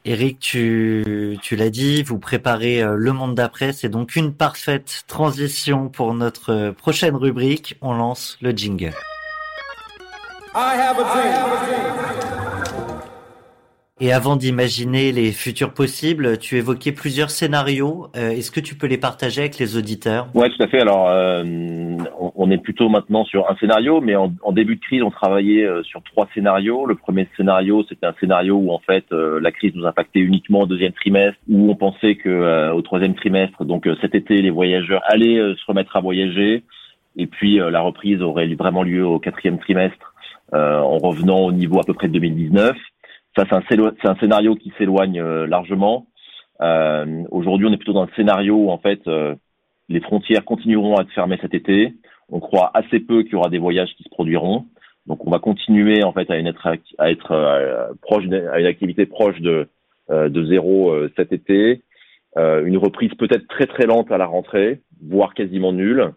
Eric, 0.04 0.40
tu, 0.40 1.38
tu 1.44 1.56
l'as 1.56 1.70
dit, 1.70 2.02
vous 2.02 2.18
préparez 2.18 2.82
euh, 2.82 2.96
le 2.98 3.14
monde 3.14 3.36
d'après. 3.36 3.72
C'est 3.72 3.90
donc 3.90 4.16
une 4.16 4.34
parfaite 4.34 5.04
transition 5.08 5.90
pour 5.90 6.16
notre 6.16 6.52
euh, 6.52 6.72
prochaine 6.72 7.16
rubrique. 7.16 7.78
On 7.82 7.94
lance 7.94 8.38
le 8.42 8.52
jingle. 8.52 8.94
I 10.56 10.76
have 10.76 10.98
a 10.98 11.04
dream. 11.04 12.31
Et 14.04 14.12
avant 14.12 14.36
d'imaginer 14.36 15.12
les 15.12 15.32
futurs 15.32 15.76
possibles, 15.76 16.40
tu 16.40 16.58
évoquais 16.58 16.92
plusieurs 16.92 17.30
scénarios. 17.30 18.08
Euh, 18.18 18.32
est-ce 18.32 18.50
que 18.50 18.60
tu 18.60 18.74
peux 18.74 18.88
les 18.88 18.98
partager 18.98 19.42
avec 19.42 19.60
les 19.60 19.78
auditeurs? 19.78 20.28
Ouais, 20.34 20.50
tout 20.50 20.64
à 20.64 20.68
fait. 20.68 20.80
Alors, 20.80 21.08
euh, 21.08 21.44
on 22.36 22.50
est 22.50 22.58
plutôt 22.58 22.90
maintenant 22.90 23.26
sur 23.26 23.48
un 23.48 23.56
scénario, 23.58 24.02
mais 24.02 24.16
en, 24.16 24.32
début 24.54 24.78
de 24.78 24.82
crise, 24.82 25.04
on 25.04 25.12
travaillait 25.12 25.68
euh, 25.68 25.84
sur 25.84 26.02
trois 26.02 26.28
scénarios. 26.34 26.88
Le 26.88 26.96
premier 26.96 27.28
scénario, 27.38 27.86
c'était 27.88 28.08
un 28.08 28.16
scénario 28.20 28.56
où 28.56 28.72
en 28.72 28.80
fait 28.80 29.06
la 29.12 29.52
crise 29.52 29.76
nous 29.76 29.86
impactait 29.86 30.20
uniquement 30.20 30.62
au 30.62 30.66
deuxième 30.66 30.94
trimestre, 30.94 31.40
où 31.48 31.70
on 31.70 31.76
pensait 31.76 32.16
que 32.16 32.72
au 32.72 32.82
troisième 32.82 33.14
trimestre, 33.14 33.64
donc 33.66 33.88
cet 34.02 34.16
été, 34.16 34.42
les 34.42 34.50
voyageurs 34.50 35.04
allaient 35.06 35.38
se 35.38 35.66
remettre 35.68 35.96
à 35.96 36.02
voyager, 36.02 36.64
et 37.18 37.28
puis 37.28 37.58
la 37.58 37.82
reprise 37.82 38.24
aurait 38.24 38.48
vraiment 38.56 38.82
lieu 38.82 39.06
au 39.06 39.20
quatrième 39.20 39.60
trimestre, 39.60 40.16
en 40.54 40.98
revenant 40.98 41.42
au 41.42 41.52
niveau 41.52 41.80
à 41.80 41.84
peu 41.84 41.94
près 41.94 42.08
de 42.08 42.14
2019. 42.14 42.76
Ça, 43.38 43.46
c'est 43.50 44.08
un, 44.08 44.16
scénario 44.16 44.56
qui 44.56 44.74
s'éloigne 44.78 45.22
euh, 45.22 45.48
largement. 45.48 46.08
Euh, 46.62 47.24
Aujourd'hui, 47.32 47.66
on 47.68 47.72
est 47.72 47.78
plutôt 47.78 47.94
dans 47.94 48.04
un 48.04 48.16
scénario 48.16 48.56
où 48.56 48.70
en 48.70 48.78
fait 48.78 49.08
euh, 49.08 49.36
les 49.88 50.02
frontières 50.02 50.44
continueront 50.44 50.98
à 50.98 51.04
être 51.04 51.12
fermées 51.12 51.40
cet 51.42 51.54
été. 51.54 51.94
On 52.30 52.40
croit 52.40 52.72
assez 52.74 53.00
peu 53.00 53.24
qu'il 53.24 53.34
y 53.34 53.36
aura 53.36 53.50
des 53.50 53.58
voyages 53.58 53.94
qui 53.96 54.04
se 54.04 54.10
produiront. 54.10 54.66
Donc, 55.08 55.26
on 55.26 55.32
va 55.32 55.40
continuer 55.40 56.04
en 56.04 56.12
fait 56.12 56.30
à 56.30 56.38
être, 56.38 56.68
à 56.68 57.06
euh, 57.34 57.88
proche 58.02 58.26
à 58.30 58.60
une 58.60 58.66
activité 58.66 59.06
proche 59.06 59.40
de, 59.40 59.68
de 60.10 60.46
zéro 60.46 60.94
cet 61.16 61.32
été. 61.32 61.82
une 62.36 62.78
reprise 62.78 63.14
peut-être 63.16 63.48
très 63.48 63.66
très 63.66 63.86
lente 63.86 64.12
à 64.12 64.18
la 64.18 64.26
rentrée, 64.26 64.82
voire 65.02 65.34
quasiment 65.34 65.72
nulle. 65.72 66.12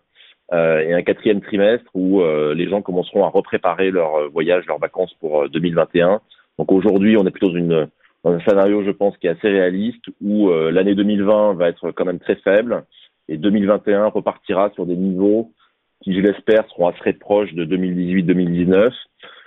et 0.53 0.93
un 0.93 1.03
quatrième 1.03 1.41
trimestre 1.41 1.91
où 1.95 2.23
les 2.55 2.69
gens 2.69 2.83
commenceront 2.83 3.25
à 3.25 3.29
repréparer 3.29 3.91
leur 3.91 4.31
voyage, 4.31 4.67
leurs 4.67 4.79
vacances 4.79 5.15
pour 5.21 5.49
2021 5.49 6.21
donc 6.59 6.73
aujourd'hui, 6.73 7.17
on 7.17 7.27
est 7.27 7.31
plutôt 7.31 7.51
dans, 7.51 7.57
une, 7.57 7.89
un 8.25 8.41
scénario, 8.41 8.83
je 8.85 8.91
pense, 8.91 9.17
qui 9.19 9.27
est 9.27 9.31
assez 9.31 9.49
réaliste, 9.49 10.05
où 10.21 10.49
euh, 10.49 10.71
l'année 10.71 10.95
2020 10.95 11.55
va 11.55 11.69
être 11.69 11.91
quand 11.93 12.05
même 12.05 12.21
très 12.21 12.37
faible, 12.37 12.85
et 13.29 13.37
2021 13.37 14.07
repartira 14.07 14.71
sur 14.75 14.87
des 14.87 14.97
niveaux 14.97 15.53
qui, 16.03 16.15
je 16.15 16.21
l'espère, 16.21 16.67
seront 16.69 16.89
assez 16.89 17.15
proches 17.15 17.55
de 17.55 17.65
2018-2019. 17.65 18.93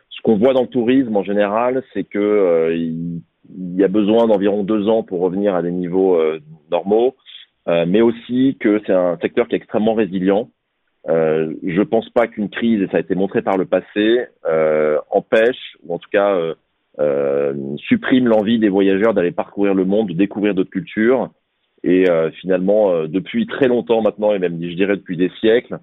Ce 0.09 0.21
qu'on 0.23 0.37
voit 0.37 0.53
dans 0.53 0.63
le 0.63 0.67
tourisme 0.67 1.15
en 1.15 1.23
général, 1.23 1.83
c'est 1.93 2.03
que 2.03 2.17
euh, 2.17 2.75
y 2.75 3.83
a 3.83 3.87
besoin 3.87 4.27
d'environ 4.27 4.63
deux 4.63 4.87
ans 4.87 5.03
pour 5.03 5.21
revenir 5.21 5.55
à 5.55 5.61
des 5.61 5.71
niveaux 5.71 6.15
euh, 6.15 6.39
normaux, 6.71 7.15
mais 7.85 7.99
aussi 7.99 8.55
que 8.61 8.81
c'est 8.85 8.93
un 8.93 9.17
secteur 9.21 9.49
qui 9.49 9.55
est 9.55 9.57
extrêmement 9.57 9.93
résilient. 9.93 10.49
Euh, 11.09 11.53
je 11.63 11.81
pense 11.81 12.09
pas 12.09 12.27
qu'une 12.27 12.49
crise, 12.49 12.81
et 12.81 12.87
ça 12.87 12.97
a 12.97 12.99
été 13.01 13.15
montré 13.15 13.41
par 13.41 13.57
le 13.57 13.65
passé, 13.65 14.25
empêche, 15.11 15.75
ou 15.83 15.93
en 15.93 15.99
tout 15.99 16.09
cas 16.09 16.35
euh, 16.35 16.55
supprime 17.77 18.27
l'envie 18.27 18.59
des 18.59 18.69
voyageurs 18.69 19.13
d'aller 19.13 19.31
parcourir 19.31 19.73
le 19.73 19.85
monde, 19.85 20.09
de 20.09 20.13
découvrir 20.13 20.53
d'autres 20.53 20.71
cultures. 20.71 21.29
Et 21.83 22.09
euh, 22.09 22.31
finalement, 22.31 22.91
euh, 22.91 23.07
depuis 23.07 23.45
très 23.45 23.67
longtemps 23.67 24.01
maintenant, 24.01 24.33
et 24.33 24.39
même 24.39 24.61
je 24.61 24.75
dirais 24.75 24.97
depuis 24.97 25.17
des 25.17 25.31
siècles, 25.39 25.79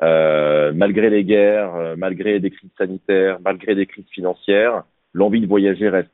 malgré 0.00 1.10
les 1.10 1.24
guerres, 1.24 1.96
malgré 1.96 2.38
des 2.38 2.50
crises 2.50 2.70
sanitaires, 2.78 3.38
malgré 3.44 3.74
des 3.74 3.86
crises 3.86 4.08
financières, 4.12 4.84
l'envie 5.12 5.40
de 5.40 5.46
voyager 5.46 5.88
reste. 5.88 6.12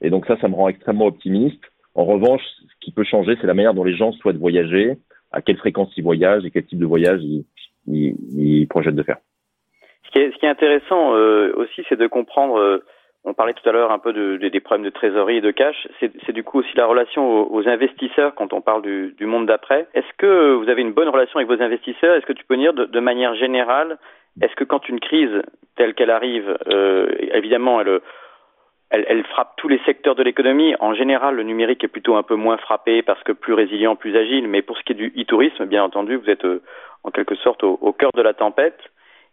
Et 0.00 0.08
donc 0.08 0.24
ça, 0.26 0.38
ça 0.40 0.48
me 0.48 0.54
rend 0.54 0.68
extrêmement 0.68 1.06
optimiste. 1.06 1.62
En 1.94 2.04
revanche, 2.04 2.40
ce 2.40 2.74
qui 2.80 2.90
peut 2.90 3.04
changer, 3.04 3.36
c'est 3.38 3.46
la 3.46 3.52
manière 3.52 3.74
dont 3.74 3.84
les 3.84 3.96
gens 3.96 4.12
souhaitent 4.12 4.38
voyager, 4.38 4.96
à 5.30 5.42
quelle 5.42 5.58
fréquence 5.58 5.92
ils 5.98 6.04
voyagent 6.04 6.46
et 6.46 6.50
quel 6.50 6.64
type 6.64 6.78
de 6.78 6.86
voyage 6.86 7.20
ils, 7.22 7.44
ils, 7.86 8.16
ils 8.34 8.66
projettent 8.68 8.94
de 8.94 9.02
faire. 9.02 9.18
Ce 10.06 10.10
qui 10.12 10.20
est, 10.20 10.32
ce 10.32 10.38
qui 10.38 10.46
est 10.46 10.48
intéressant 10.48 11.10
aussi, 11.56 11.82
c'est 11.90 11.98
de 11.98 12.06
comprendre 12.06 12.80
on 13.24 13.34
parlait 13.34 13.52
tout 13.52 13.68
à 13.68 13.72
l'heure 13.72 13.90
un 13.90 13.98
peu 13.98 14.12
de, 14.12 14.36
des 14.36 14.60
problèmes 14.60 14.84
de 14.84 14.90
trésorerie 14.90 15.38
et 15.38 15.40
de 15.40 15.50
cash. 15.50 15.88
C'est 16.00 16.32
du 16.32 16.44
coup 16.44 16.60
aussi 16.60 16.76
la 16.76 16.86
relation 16.86 17.52
aux, 17.52 17.68
investisseurs 17.68 18.34
quand 18.34 18.52
on 18.52 18.60
parle 18.60 18.82
du, 18.82 19.26
monde 19.26 19.46
d'après. 19.46 19.86
Est-ce 19.94 20.06
que 20.16 20.54
vous 20.54 20.68
avez 20.68 20.82
une 20.82 20.92
bonne 20.92 21.08
relation 21.08 21.38
avec 21.38 21.48
vos 21.48 21.62
investisseurs? 21.62 22.14
Est-ce 22.14 22.26
que 22.26 22.32
tu 22.32 22.44
peux 22.44 22.56
dire 22.56 22.72
de, 22.72 23.00
manière 23.00 23.34
générale, 23.34 23.98
est-ce 24.40 24.54
que 24.54 24.64
quand 24.64 24.88
une 24.88 25.00
crise 25.00 25.42
telle 25.76 25.94
qu'elle 25.94 26.10
arrive, 26.10 26.56
euh, 26.68 27.08
évidemment, 27.32 27.80
elle, 27.80 28.00
elle, 28.90 29.24
frappe 29.24 29.54
tous 29.56 29.68
les 29.68 29.80
secteurs 29.84 30.14
de 30.14 30.22
l'économie. 30.22 30.74
En 30.80 30.94
général, 30.94 31.34
le 31.34 31.42
numérique 31.42 31.84
est 31.84 31.88
plutôt 31.88 32.16
un 32.16 32.22
peu 32.22 32.36
moins 32.36 32.56
frappé 32.56 33.02
parce 33.02 33.22
que 33.24 33.32
plus 33.32 33.52
résilient, 33.52 33.96
plus 33.96 34.16
agile. 34.16 34.48
Mais 34.48 34.62
pour 34.62 34.78
ce 34.78 34.82
qui 34.84 34.92
est 34.92 34.96
du 34.96 35.12
e-tourisme, 35.18 35.66
bien 35.66 35.82
entendu, 35.82 36.16
vous 36.16 36.30
êtes 36.30 36.44
euh, 36.44 36.62
en 37.04 37.10
quelque 37.10 37.34
sorte 37.36 37.62
au, 37.64 37.78
au 37.80 37.92
cœur 37.92 38.10
de 38.14 38.22
la 38.22 38.32
tempête. 38.32 38.78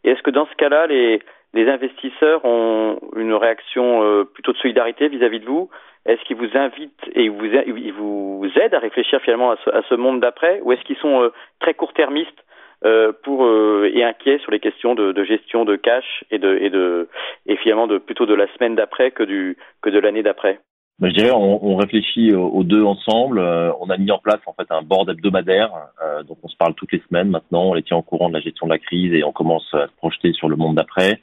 Et 0.03 0.11
est-ce 0.11 0.21
que 0.21 0.31
dans 0.31 0.45
ce 0.45 0.55
cas-là, 0.55 0.87
les, 0.87 1.19
les 1.55 1.69
investisseurs 1.69 2.43
ont 2.43 2.99
une 3.15 3.33
réaction 3.33 4.03
euh, 4.03 4.25
plutôt 4.25 4.51
de 4.51 4.57
solidarité 4.57 5.07
vis-à-vis 5.07 5.39
de 5.39 5.45
vous 5.45 5.69
Est-ce 6.05 6.21
qu'ils 6.25 6.35
vous 6.35 6.55
invitent 6.55 7.09
et 7.13 7.23
ils 7.23 7.93
vous, 7.93 8.45
aident 8.61 8.73
à 8.73 8.79
réfléchir 8.79 9.21
finalement 9.21 9.51
à 9.51 9.81
ce, 9.89 9.95
monde 9.95 10.19
d'après 10.19 10.59
Ou 10.61 10.73
est-ce 10.73 10.83
qu'ils 10.83 10.97
sont 10.97 11.23
euh, 11.23 11.29
très 11.61 11.73
court-termistes 11.73 12.43
euh, 12.83 13.13
et 13.93 14.03
inquiets 14.03 14.37
sur 14.39 14.51
les 14.51 14.59
questions 14.59 14.95
de, 14.95 15.23
gestion 15.23 15.63
de 15.63 15.77
cash 15.77 16.25
et 16.29 16.39
de 16.39 17.07
et 17.47 17.55
finalement 17.55 17.87
de 17.87 17.97
plutôt 17.97 18.25
de 18.25 18.35
la 18.35 18.47
semaine 18.53 18.75
d'après 18.75 19.11
que 19.11 19.23
que 19.81 19.89
de 19.89 19.99
l'année 19.99 20.23
d'après? 20.23 20.59
Ben, 20.99 21.09
je 21.09 21.15
dirais, 21.15 21.31
on, 21.33 21.75
réfléchit 21.75 22.33
aux 22.33 22.63
deux 22.63 22.83
ensemble. 22.83 23.39
on 23.39 23.89
a 23.89 23.97
mis 23.97 24.11
en 24.11 24.19
place 24.19 24.39
en 24.45 24.53
fait 24.53 24.67
un 24.69 24.81
board 24.81 25.09
hebdomadaire, 25.09 25.71
donc 26.27 26.37
on 26.43 26.47
se 26.47 26.55
parle 26.57 26.73
toutes 26.75 26.91
les 26.91 27.01
semaines 27.09 27.29
maintenant. 27.29 27.69
On 27.69 27.73
les 27.73 27.83
tient 27.83 27.97
au 27.97 28.01
courant 28.01 28.29
de 28.29 28.33
la 28.33 28.41
gestion 28.41 28.67
de 28.67 28.71
la 28.71 28.79
crise 28.79 29.13
et 29.13 29.23
on 29.23 29.31
commence 29.31 29.67
à 29.73 29.87
se 29.87 29.93
projeter 29.97 30.33
sur 30.33 30.47
le 30.47 30.55
monde 30.55 30.75
d'après. 30.75 31.19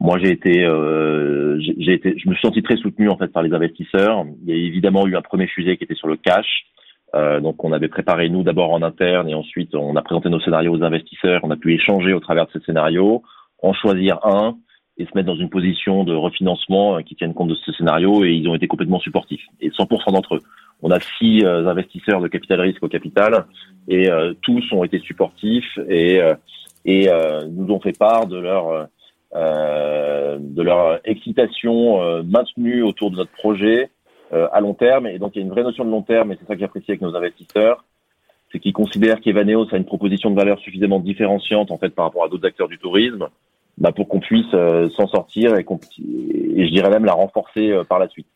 Moi, 0.00 0.18
j'ai 0.18 0.30
été, 0.30 0.64
euh, 0.64 1.58
j'ai 1.60 1.94
été, 1.94 2.18
je 2.18 2.28
me 2.28 2.34
suis 2.34 2.46
senti 2.46 2.62
très 2.62 2.76
soutenu 2.76 3.08
en 3.08 3.16
fait 3.16 3.28
par 3.28 3.42
les 3.42 3.52
investisseurs. 3.52 4.24
Il 4.42 4.48
y 4.48 4.52
a 4.52 4.56
évidemment 4.56 5.06
eu 5.06 5.16
un 5.16 5.22
premier 5.22 5.46
sujet 5.46 5.76
qui 5.76 5.84
était 5.84 5.94
sur 5.94 6.08
le 6.08 6.16
cash. 6.16 6.66
Euh, 7.14 7.40
donc, 7.40 7.62
on 7.64 7.72
avait 7.72 7.88
préparé 7.88 8.28
nous 8.28 8.42
d'abord 8.42 8.72
en 8.72 8.82
interne 8.82 9.28
et 9.28 9.34
ensuite 9.34 9.74
on 9.74 9.94
a 9.96 10.02
présenté 10.02 10.28
nos 10.28 10.40
scénarios 10.40 10.72
aux 10.72 10.82
investisseurs. 10.82 11.40
On 11.44 11.50
a 11.50 11.56
pu 11.56 11.74
échanger 11.74 12.12
au 12.12 12.20
travers 12.20 12.46
de 12.46 12.52
ces 12.52 12.60
scénarios, 12.60 13.22
en 13.62 13.72
choisir 13.72 14.18
un 14.24 14.56
et 14.96 15.06
se 15.06 15.10
mettre 15.14 15.26
dans 15.26 15.36
une 15.36 15.50
position 15.50 16.04
de 16.04 16.14
refinancement 16.14 16.98
euh, 16.98 17.00
qui 17.02 17.14
tienne 17.16 17.34
compte 17.34 17.48
de 17.48 17.54
ce 17.54 17.72
scénario 17.72 18.24
et 18.24 18.32
ils 18.32 18.48
ont 18.48 18.54
été 18.54 18.66
complètement 18.66 19.00
supportifs. 19.00 19.44
Et 19.60 19.70
100% 19.70 20.12
d'entre 20.12 20.36
eux. 20.36 20.40
On 20.82 20.90
a 20.90 21.00
six 21.00 21.44
euh, 21.44 21.66
investisseurs 21.66 22.20
de 22.20 22.28
capital 22.28 22.60
risque 22.60 22.82
au 22.82 22.88
capital 22.88 23.46
et 23.88 24.10
euh, 24.10 24.34
tous 24.42 24.62
ont 24.72 24.84
été 24.84 24.98
supportifs 24.98 25.78
et, 25.88 26.20
et 26.84 27.08
nous 27.50 27.72
ont 27.72 27.80
fait 27.80 27.96
part 27.96 28.26
de 28.26 28.38
leur 28.38 28.68
euh, 28.68 28.84
de 29.34 30.62
leur 30.62 31.00
excitation 31.04 32.02
euh, 32.02 32.22
maintenue 32.22 32.82
autour 32.82 33.10
de 33.10 33.16
notre 33.16 33.32
projet 33.32 33.90
euh, 34.32 34.48
à 34.52 34.60
long 34.60 34.74
terme. 34.74 35.06
Et 35.06 35.18
donc 35.18 35.32
il 35.34 35.40
y 35.40 35.42
a 35.42 35.46
une 35.46 35.52
vraie 35.52 35.62
notion 35.62 35.84
de 35.84 35.90
long 35.90 36.02
terme, 36.02 36.32
et 36.32 36.36
c'est 36.38 36.46
ça 36.46 36.54
que 36.54 36.60
j'apprécie 36.60 36.90
avec 36.90 37.02
nos 37.02 37.14
investisseurs, 37.16 37.84
c'est 38.52 38.60
qu'ils 38.60 38.72
considèrent 38.72 39.20
qu'Evaneos 39.20 39.66
a 39.72 39.76
une 39.76 39.84
proposition 39.84 40.30
de 40.30 40.36
valeur 40.36 40.58
suffisamment 40.60 41.00
différenciante 41.00 41.70
en 41.70 41.78
fait 41.78 41.90
par 41.90 42.04
rapport 42.04 42.24
à 42.24 42.28
d'autres 42.28 42.46
acteurs 42.46 42.68
du 42.68 42.78
tourisme, 42.78 43.28
bah, 43.78 43.90
pour 43.90 44.08
qu'on 44.08 44.20
puisse 44.20 44.50
s'en 44.96 45.08
sortir 45.08 45.56
et, 45.56 45.66
et 45.66 46.66
je 46.66 46.70
dirais 46.70 46.90
même 46.90 47.04
la 47.04 47.14
renforcer 47.14 47.72
par 47.88 47.98
la 47.98 48.08
suite. 48.08 48.28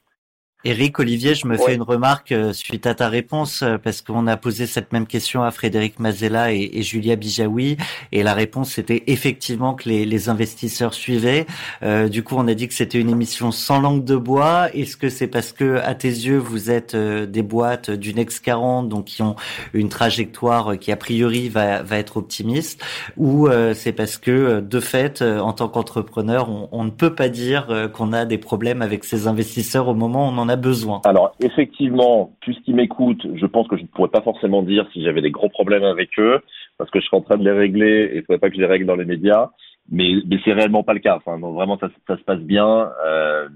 Eric, 0.65 0.99
Olivier, 0.99 1.37
je 1.37 1.47
me 1.47 1.57
fais 1.57 1.77
une 1.77 1.83
remarque 1.83 2.33
euh, 2.33 2.53
suite 2.53 2.89
à 2.89 2.95
ta 2.97 3.09
réponse 3.09 3.63
euh, 3.63 3.79
parce 3.79 4.03
qu'on 4.03 4.27
a 4.27 4.37
posé 4.37 4.67
cette 4.67 4.93
même 4.93 5.07
question 5.07 5.45
à 5.45 5.53
Frédéric 5.53 6.01
Mazella 6.01 6.53
et, 6.53 6.83
Julia 6.83 7.15
Bijawi 7.15 7.77
et 8.11 8.25
la 8.25 8.35
réponse 8.35 8.73
c'était 8.73 9.05
effectivement 9.07 9.75
que 9.75 9.89
les, 9.89 10.29
investisseurs 10.29 10.95
suivaient. 10.95 11.47
Euh, 11.85 12.09
du 12.09 12.25
coup, 12.25 12.35
on 12.37 12.49
a 12.49 12.55
dit 12.55 12.67
que 12.67 12.75
c'était 12.75 12.99
une 12.99 13.11
émission 13.11 13.53
sans 13.53 13.81
langue 13.81 14.03
de 14.03 14.17
bois. 14.17 14.69
Est-ce 14.75 14.97
que 14.97 15.11
c'est 15.11 15.29
parce 15.29 15.53
que 15.53 15.77
à 15.77 15.95
tes 15.95 16.09
yeux 16.09 16.39
vous 16.39 16.73
êtes 16.73 16.97
des 16.97 17.43
boîtes 17.43 17.93
du 17.93 18.13
Next 18.13 18.45
40 18.45 18.89
donc 18.89 19.05
qui 19.05 19.23
ont 19.23 19.37
une 19.75 19.89
trajectoire 19.89 20.77
qui 20.77 20.91
a 20.91 20.97
priori 20.97 21.49
va, 21.49 21.85
va 21.85 21.99
être 21.99 22.17
optimiste 22.17 22.85
ou 23.17 23.49
c'est 23.75 23.93
parce 23.93 24.19
que 24.19 24.59
de 24.59 24.81
fait 24.81 25.23
en 25.23 25.53
tant 25.53 25.69
qu'entrepreneur 25.69 26.51
on, 26.51 26.69
on, 26.73 26.83
ne 26.83 26.91
peut 26.91 27.15
pas 27.15 27.29
dire 27.29 27.91
qu'on 27.95 28.13
a 28.13 28.25
des 28.25 28.39
problèmes 28.39 28.83
avec 28.83 29.05
ces 29.05 29.29
investisseurs 29.29 29.87
au 29.87 29.95
moment 29.95 30.29
où 30.29 30.33
on 30.33 30.39
en 30.39 30.48
a 30.49 30.57
besoin 30.57 31.01
Alors 31.05 31.35
effectivement, 31.41 32.33
puisqu'ils 32.41 32.75
m'écoutent, 32.75 33.27
je 33.35 33.47
pense 33.47 33.69
que 33.69 33.77
je 33.77 33.83
ne 33.83 33.87
pourrais 33.89 34.11
pas 34.11 34.23
forcément 34.23 34.63
dire 34.63 34.87
si 34.93 35.03
j'avais 35.03 35.23
des 35.23 35.31
gros 35.31 35.49
problèmes 35.49 35.85
avec 35.85 36.11
eux, 36.19 36.41
parce 36.77 36.91
que 36.91 37.01
je 37.01 37.07
suis 37.07 37.17
en 37.17 37.21
train 37.21 37.37
de 37.37 37.45
les 37.45 37.53
régler 37.53 38.11
et 38.11 38.15
il 38.15 38.17
ne 38.19 38.23
faudrait 38.23 38.39
pas 38.39 38.49
que 38.49 38.57
je 38.57 38.61
les 38.61 38.67
règle 38.67 38.87
dans 38.87 38.97
les 38.97 39.05
médias. 39.05 39.51
Mais, 39.91 40.15
mais 40.27 40.39
c'est 40.45 40.53
réellement 40.53 40.83
pas 40.83 40.93
le 40.93 41.01
cas. 41.01 41.19
Vraiment, 41.25 41.79
ça, 41.79 41.89
ça 42.07 42.17
se 42.17 42.23
passe 42.23 42.41
bien. 42.41 42.91
Euh, 43.07 43.49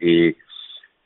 et 0.00 0.36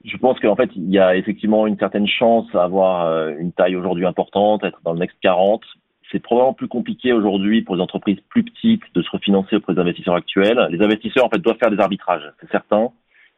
Je 0.05 0.17
pense 0.17 0.39
qu'en 0.41 0.57
fait, 0.57 0.71
il 0.77 0.91
y 0.91 0.99
a 0.99 1.17
effectivement 1.17 1.67
une 1.67 1.79
certaine 1.79 2.07
chance 2.07 2.47
à 2.55 2.63
avoir 2.63 3.07
euh, 3.07 3.35
une 3.39 3.53
taille 3.53 3.77
aujourd'hui 3.77 4.07
importante, 4.07 4.65
être 4.65 4.81
dans 4.85 4.93
le 4.93 5.01
Next 5.01 5.17
40. 5.21 5.63
C'est 6.11 6.21
probablement 6.21 6.53
plus 6.53 6.69
compliqué 6.69 7.13
aujourd'hui 7.13 7.63
pour 7.63 7.75
les 7.75 7.83
entreprises 7.83 8.19
plus 8.29 8.45
petites 8.45 8.83
de 8.95 9.03
se 9.03 9.11
refinancer 9.11 9.57
auprès 9.57 9.75
des 9.75 9.81
investisseurs 9.81 10.15
actuels. 10.15 10.69
Les 10.71 10.83
investisseurs, 10.83 11.25
en 11.25 11.31
fait, 11.31 11.39
doivent 11.39 11.59
faire 11.59 11.71
des 11.71 11.81
arbitrages, 11.81 12.31
c'est 12.41 12.51
certain. 12.51 12.93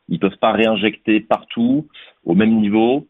Ils 0.08 0.18
peuvent 0.18 0.38
pas 0.38 0.52
réinjecter 0.52 1.20
partout 1.20 1.86
au 2.24 2.34
même 2.34 2.60
niveau. 2.60 3.06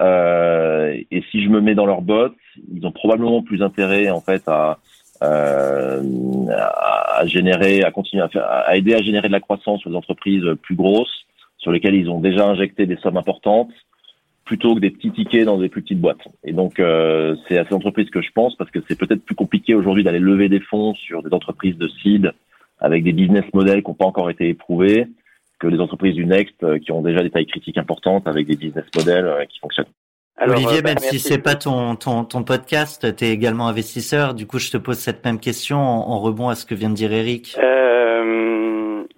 Euh, 0.00 0.96
et 1.10 1.22
si 1.30 1.42
je 1.42 1.48
me 1.48 1.60
mets 1.60 1.74
dans 1.74 1.86
leurs 1.86 2.02
bottes, 2.02 2.36
ils 2.72 2.86
ont 2.86 2.92
probablement 2.92 3.42
plus 3.42 3.62
intérêt, 3.62 4.10
en 4.10 4.20
fait, 4.20 4.42
à, 4.46 4.78
euh, 5.22 6.02
à 6.50 7.26
générer, 7.26 7.82
à 7.82 7.90
continuer 7.90 8.22
à, 8.22 8.28
faire, 8.28 8.46
à 8.48 8.76
aider 8.76 8.94
à 8.94 9.02
générer 9.02 9.28
de 9.28 9.32
la 9.32 9.40
croissance 9.40 9.86
aux 9.86 9.94
entreprises 9.94 10.44
plus 10.62 10.76
grosses 10.76 11.26
sur 11.58 11.72
lesquelles 11.72 11.96
ils 11.96 12.08
ont 12.08 12.20
déjà 12.20 12.46
injecté 12.46 12.86
des 12.86 12.96
sommes 12.96 13.16
importantes 13.16 13.72
plutôt 14.44 14.74
que 14.74 14.80
des 14.80 14.90
petits 14.90 15.10
tickets 15.10 15.44
dans 15.44 15.58
des 15.58 15.68
plus 15.68 15.82
petites 15.82 16.00
boîtes. 16.00 16.26
Et 16.42 16.52
donc, 16.52 16.80
euh, 16.80 17.36
c'est 17.46 17.58
à 17.58 17.66
ces 17.66 17.74
entreprises 17.74 18.08
que 18.08 18.22
je 18.22 18.30
pense 18.32 18.56
parce 18.56 18.70
que 18.70 18.78
c'est 18.88 18.98
peut-être 18.98 19.22
plus 19.22 19.34
compliqué 19.34 19.74
aujourd'hui 19.74 20.04
d'aller 20.04 20.20
lever 20.20 20.48
des 20.48 20.60
fonds 20.60 20.94
sur 20.94 21.22
des 21.22 21.34
entreprises 21.34 21.76
de 21.76 21.86
seed 21.86 22.32
avec 22.80 23.04
des 23.04 23.12
business 23.12 23.44
models 23.52 23.82
qui 23.82 23.90
n'ont 23.90 23.94
pas 23.94 24.06
encore 24.06 24.30
été 24.30 24.48
éprouvés 24.48 25.06
que 25.58 25.66
les 25.66 25.80
entreprises 25.80 26.14
du 26.14 26.26
Next 26.26 26.62
euh, 26.62 26.78
qui 26.78 26.92
ont 26.92 27.02
déjà 27.02 27.22
des 27.22 27.30
tailles 27.30 27.46
critiques 27.46 27.78
importantes 27.78 28.26
avec 28.26 28.46
des 28.46 28.56
business 28.56 28.84
models 28.96 29.26
euh, 29.26 29.44
qui 29.44 29.58
fonctionnent. 29.58 29.86
Olivier, 30.40 30.82
même 30.82 30.98
si 30.98 31.18
c'est 31.18 31.42
pas 31.42 31.56
ton, 31.56 31.96
ton, 31.96 32.24
ton 32.24 32.44
podcast, 32.44 33.16
tu 33.16 33.24
es 33.24 33.30
également 33.30 33.66
investisseur. 33.66 34.34
Du 34.34 34.46
coup, 34.46 34.60
je 34.60 34.70
te 34.70 34.76
pose 34.76 34.96
cette 34.96 35.24
même 35.24 35.40
question 35.40 35.78
en, 35.78 36.20
rebond 36.20 36.48
à 36.48 36.54
ce 36.54 36.64
que 36.64 36.76
vient 36.76 36.90
de 36.90 36.94
dire 36.94 37.12
Eric. 37.12 37.56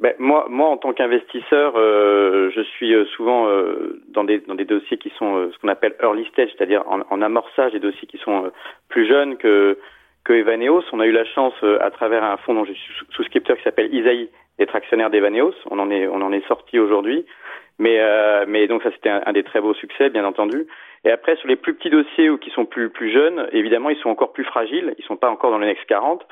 Ben, 0.00 0.14
moi, 0.18 0.46
moi, 0.48 0.70
en 0.70 0.79
tant 0.79 0.94
qu'investisseur, 0.94 1.74
euh, 1.76 2.50
je 2.55 2.62
suis 2.62 2.94
euh, 2.94 3.05
souvent 3.16 3.48
euh, 3.48 4.00
dans 4.09 4.24
des 4.24 4.38
dans 4.38 4.55
des 4.55 4.64
dossiers 4.64 4.96
qui 4.96 5.12
sont 5.18 5.50
ce 5.53 5.59
qu'on 5.59 5.68
appelle 5.68 5.94
early 6.03 6.24
stage, 6.33 6.48
c'est-à-dire 6.57 6.83
en, 6.87 7.00
en, 7.11 7.20
amorçage, 7.20 7.72
des 7.72 7.81
dossiers 7.81 8.09
qui 8.09 8.16
sont 8.16 8.50
plus 8.88 9.07
jeunes 9.07 9.37
que 9.37 9.76
que 10.24 10.33
Evaneos. 10.33 10.83
On 10.92 11.00
a 11.00 11.06
eu 11.06 11.12
la 11.12 11.24
chance, 11.24 11.54
à 11.80 11.90
travers 11.90 12.22
un 12.24 12.37
fonds 12.38 12.54
dont 12.54 12.64
je 12.64 12.72
suis 12.72 12.94
souscripteur 13.11 13.56
qui 13.56 13.62
s'appelle 13.62 13.92
Isaïe, 13.94 14.28
d'être 14.59 14.76
actionnaire 14.76 15.11
d'Evaneos. 15.11 15.54
On 15.70 15.78
en 15.78 15.90
est 15.90 16.06
on 16.06 16.20
en 16.20 16.33
est 16.33 16.46
sorti 16.46 16.78
aujourd'hui, 16.78 17.24
mais 17.78 17.98
mais 18.46 18.66
donc 18.66 18.83
ça 18.83 18.90
c'était 18.92 19.11
un, 19.11 19.33
des 19.33 19.42
très 19.42 19.61
beaux 19.61 19.74
succès, 19.74 20.11
bien 20.11 20.24
entendu. 20.24 20.66
Et 21.04 21.11
après 21.11 21.37
sur 21.37 21.48
les 21.48 21.56
plus 21.56 21.74
petits 21.74 21.90
dossiers 21.90 22.28
ou 22.28 22.37
qui 22.37 22.50
sont 22.50 22.66
plus 22.66 22.90
plus 22.90 23.11
jeunes, 23.11 23.48
évidemment, 23.52 23.90
ils 23.90 23.98
sont 23.98 24.11
encore 24.11 24.33
plus 24.33 24.44
fragiles. 24.44 24.94
Ils 24.98 25.04
sont 25.04 25.16
pas 25.16 25.30
encore 25.30 25.50
dans 25.50 25.59
le 25.59 25.66
next 25.66 25.87
40. 25.87 26.26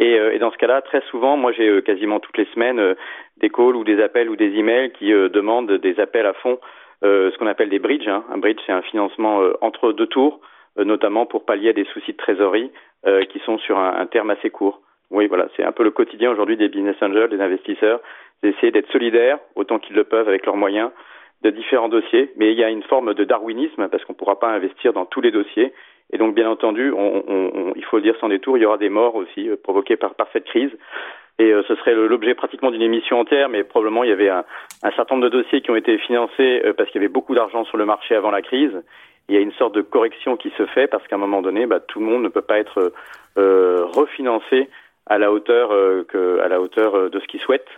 Et, 0.00 0.18
euh, 0.18 0.32
et, 0.32 0.38
dans 0.38 0.50
ce 0.50 0.56
cas-là, 0.56 0.80
très 0.80 1.02
souvent, 1.10 1.36
moi 1.36 1.52
j'ai 1.52 1.68
euh, 1.68 1.82
quasiment 1.82 2.20
toutes 2.20 2.38
les 2.38 2.46
semaines 2.54 2.80
euh, 2.80 2.94
des 3.36 3.50
calls 3.50 3.76
ou 3.76 3.84
des 3.84 4.02
appels 4.02 4.30
ou 4.30 4.36
des 4.36 4.56
emails 4.56 4.92
qui 4.92 5.10
demandent 5.12 5.70
des 5.70 6.00
appels 6.00 6.26
à 6.26 6.34
fond, 6.34 6.58
ce 7.02 7.36
qu'on 7.38 7.46
appelle 7.46 7.70
des 7.70 7.78
bridges. 7.78 8.08
Hein. 8.08 8.24
Un 8.30 8.36
bridge, 8.36 8.58
c'est 8.66 8.72
un 8.72 8.82
financement 8.82 9.40
entre 9.62 9.92
deux 9.92 10.06
tours, 10.06 10.40
notamment 10.84 11.26
pour 11.26 11.44
pallier 11.44 11.72
des 11.72 11.84
soucis 11.86 12.12
de 12.12 12.16
trésorerie 12.16 12.70
qui 13.30 13.38
sont 13.40 13.58
sur 13.58 13.78
un, 13.78 14.04
terme 14.06 14.30
assez 14.30 14.50
court. 14.50 14.82
Oui, 15.10 15.26
voilà, 15.26 15.48
c'est 15.56 15.64
un 15.64 15.72
peu 15.72 15.82
le 15.82 15.90
quotidien 15.90 16.30
aujourd'hui 16.30 16.56
des 16.56 16.68
business 16.68 16.96
angels, 17.00 17.30
des 17.30 17.40
investisseurs, 17.40 18.00
d'essayer 18.42 18.70
d'être 18.70 18.90
solidaires 18.92 19.38
autant 19.54 19.78
qu'ils 19.78 19.96
le 19.96 20.04
peuvent 20.04 20.28
avec 20.28 20.44
leurs 20.44 20.56
moyens 20.56 20.90
de 21.42 21.50
différents 21.50 21.88
dossiers, 21.88 22.30
mais 22.36 22.52
il 22.52 22.58
y 22.58 22.64
a 22.64 22.68
une 22.68 22.82
forme 22.82 23.14
de 23.14 23.24
darwinisme 23.24 23.88
parce 23.88 24.04
qu'on 24.04 24.12
ne 24.12 24.18
pourra 24.18 24.38
pas 24.38 24.48
investir 24.48 24.92
dans 24.92 25.06
tous 25.06 25.22
les 25.22 25.30
dossiers 25.30 25.72
et 26.12 26.18
donc, 26.18 26.34
bien 26.34 26.50
entendu, 26.50 26.92
il 27.76 27.84
faut 27.84 27.96
le 27.96 28.02
dire 28.02 28.16
sans 28.20 28.28
détour, 28.28 28.56
il 28.58 28.62
y 28.62 28.66
aura 28.66 28.78
des 28.78 28.88
morts 28.88 29.14
aussi 29.14 29.48
euh, 29.48 29.56
provoquées 29.62 29.96
par, 29.96 30.14
cette 30.32 30.44
crise. 30.44 30.70
Et 31.38 31.52
euh, 31.52 31.62
ce 31.68 31.74
serait 31.76 31.94
l'objet 31.94 32.34
pratiquement 32.34 32.70
d'une 32.70 32.82
émission 32.82 33.20
entière, 33.20 33.48
mais 33.48 33.64
probablement 33.64 34.04
il 34.04 34.10
y 34.10 34.12
avait 34.12 34.28
un, 34.28 34.44
certain 34.96 35.14
nombre 35.14 35.30
de 35.30 35.42
dossiers 35.42 35.60
qui 35.62 35.70
ont 35.70 35.76
été 35.76 35.96
financés 35.98 36.62
euh, 36.64 36.72
parce 36.72 36.90
qu'il 36.90 37.00
y 37.00 37.04
avait 37.04 37.12
beaucoup 37.12 37.34
d'argent 37.34 37.64
sur 37.64 37.78
le 37.78 37.86
marché 37.86 38.14
avant 38.14 38.30
la 38.30 38.42
crise. 38.42 38.72
Il 39.30 39.34
y 39.34 39.38
a 39.38 39.40
une 39.40 39.52
sorte 39.52 39.76
de 39.76 39.80
correction 39.80 40.36
qui 40.36 40.50
se 40.58 40.66
fait 40.66 40.88
parce 40.88 41.06
qu'à 41.06 41.14
un 41.14 41.20
moment 41.20 41.40
donné, 41.40 41.66
bah, 41.66 41.78
tout 41.78 42.00
le 42.00 42.06
monde 42.06 42.24
ne 42.24 42.28
peut 42.28 42.42
pas 42.42 42.58
être 42.58 42.92
refinancé 43.36 44.68
à 45.06 45.18
la 45.18 45.30
hauteur 45.30 45.70
que, 46.08 46.40
à 46.40 46.48
la 46.48 46.60
hauteur 46.60 47.08
de 47.08 47.20
ce 47.20 47.26
qu'il 47.28 47.38
souhaite, 47.38 47.68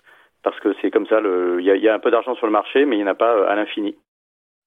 parce 0.42 0.58
que 0.60 0.74
c'est 0.80 0.90
comme 0.90 1.06
ça. 1.06 1.20
Le, 1.20 1.60
il, 1.60 1.66
y 1.66 1.70
a, 1.70 1.76
il 1.76 1.82
y 1.82 1.90
a 1.90 1.94
un 1.94 1.98
peu 1.98 2.10
d'argent 2.10 2.34
sur 2.36 2.46
le 2.46 2.52
marché, 2.52 2.86
mais 2.86 2.96
il 2.96 3.00
n'y 3.00 3.04
en 3.04 3.12
a 3.12 3.14
pas 3.14 3.46
à 3.46 3.54
l'infini. 3.54 3.94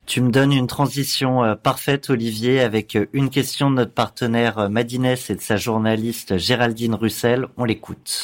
Tu 0.05 0.21
me 0.21 0.29
donnes 0.29 0.53
une 0.53 0.67
transition 0.67 1.43
euh, 1.43 1.55
parfaite, 1.55 2.11
Olivier, 2.11 2.61
avec 2.61 2.95
euh, 2.95 3.07
une 3.11 3.31
question 3.31 3.71
de 3.71 3.75
notre 3.75 3.93
partenaire 3.93 4.59
euh, 4.59 4.69
Madines 4.69 5.05
et 5.05 5.33
de 5.33 5.41
sa 5.41 5.57
journaliste 5.57 6.37
Géraldine 6.37 6.93
Russel. 6.93 7.47
On 7.57 7.65
l'écoute. 7.65 8.23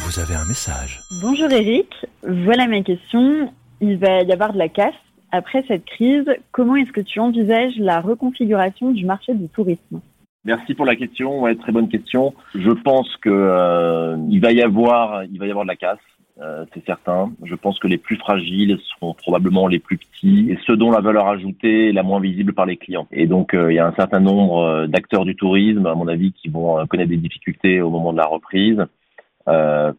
Vous 0.00 0.20
avez 0.20 0.34
un 0.34 0.46
message. 0.46 1.00
Bonjour 1.22 1.50
Eric, 1.50 1.92
voilà 2.22 2.68
ma 2.68 2.82
question. 2.82 3.52
Il 3.80 3.98
va 3.98 4.22
y 4.22 4.32
avoir 4.32 4.52
de 4.52 4.58
la 4.58 4.68
casse. 4.68 4.94
Après 5.30 5.64
cette 5.68 5.84
crise, 5.84 6.24
comment 6.52 6.76
est-ce 6.76 6.92
que 6.92 7.00
tu 7.00 7.20
envisages 7.20 7.76
la 7.78 8.00
reconfiguration 8.00 8.92
du 8.92 9.04
marché 9.04 9.34
du 9.34 9.48
tourisme? 9.48 10.00
Merci 10.44 10.74
pour 10.74 10.86
la 10.86 10.96
question, 10.96 11.42
très 11.56 11.72
bonne 11.72 11.88
question. 11.88 12.32
Je 12.54 12.70
pense 12.70 13.14
que 13.18 13.28
euh, 13.28 14.16
il 14.30 14.40
va 14.40 14.52
y 14.52 14.62
avoir, 14.62 15.22
va 15.38 15.46
y 15.46 15.50
avoir 15.50 15.64
de 15.64 15.68
la 15.68 15.76
casse. 15.76 15.98
Euh, 16.40 16.64
c'est 16.72 16.84
certain. 16.86 17.32
Je 17.42 17.54
pense 17.56 17.80
que 17.80 17.88
les 17.88 17.98
plus 17.98 18.16
fragiles 18.16 18.78
seront 18.94 19.12
probablement 19.12 19.66
les 19.66 19.80
plus 19.80 19.98
petits 19.98 20.46
et 20.50 20.58
ceux 20.66 20.76
dont 20.76 20.90
la 20.92 21.00
valeur 21.00 21.26
ajoutée 21.26 21.88
est 21.88 21.92
la 21.92 22.04
moins 22.04 22.20
visible 22.20 22.52
par 22.52 22.64
les 22.64 22.76
clients. 22.76 23.08
Et 23.10 23.26
donc, 23.26 23.54
euh, 23.54 23.72
il 23.72 23.74
y 23.74 23.80
a 23.80 23.86
un 23.86 23.94
certain 23.94 24.20
nombre 24.20 24.58
euh, 24.58 24.86
d'acteurs 24.86 25.24
du 25.24 25.34
tourisme, 25.34 25.86
à 25.86 25.94
mon 25.96 26.06
avis, 26.06 26.32
qui 26.32 26.48
vont 26.48 26.86
connaître 26.86 27.10
des 27.10 27.16
difficultés 27.16 27.80
au 27.80 27.90
moment 27.90 28.12
de 28.12 28.18
la 28.18 28.26
reprise 28.26 28.84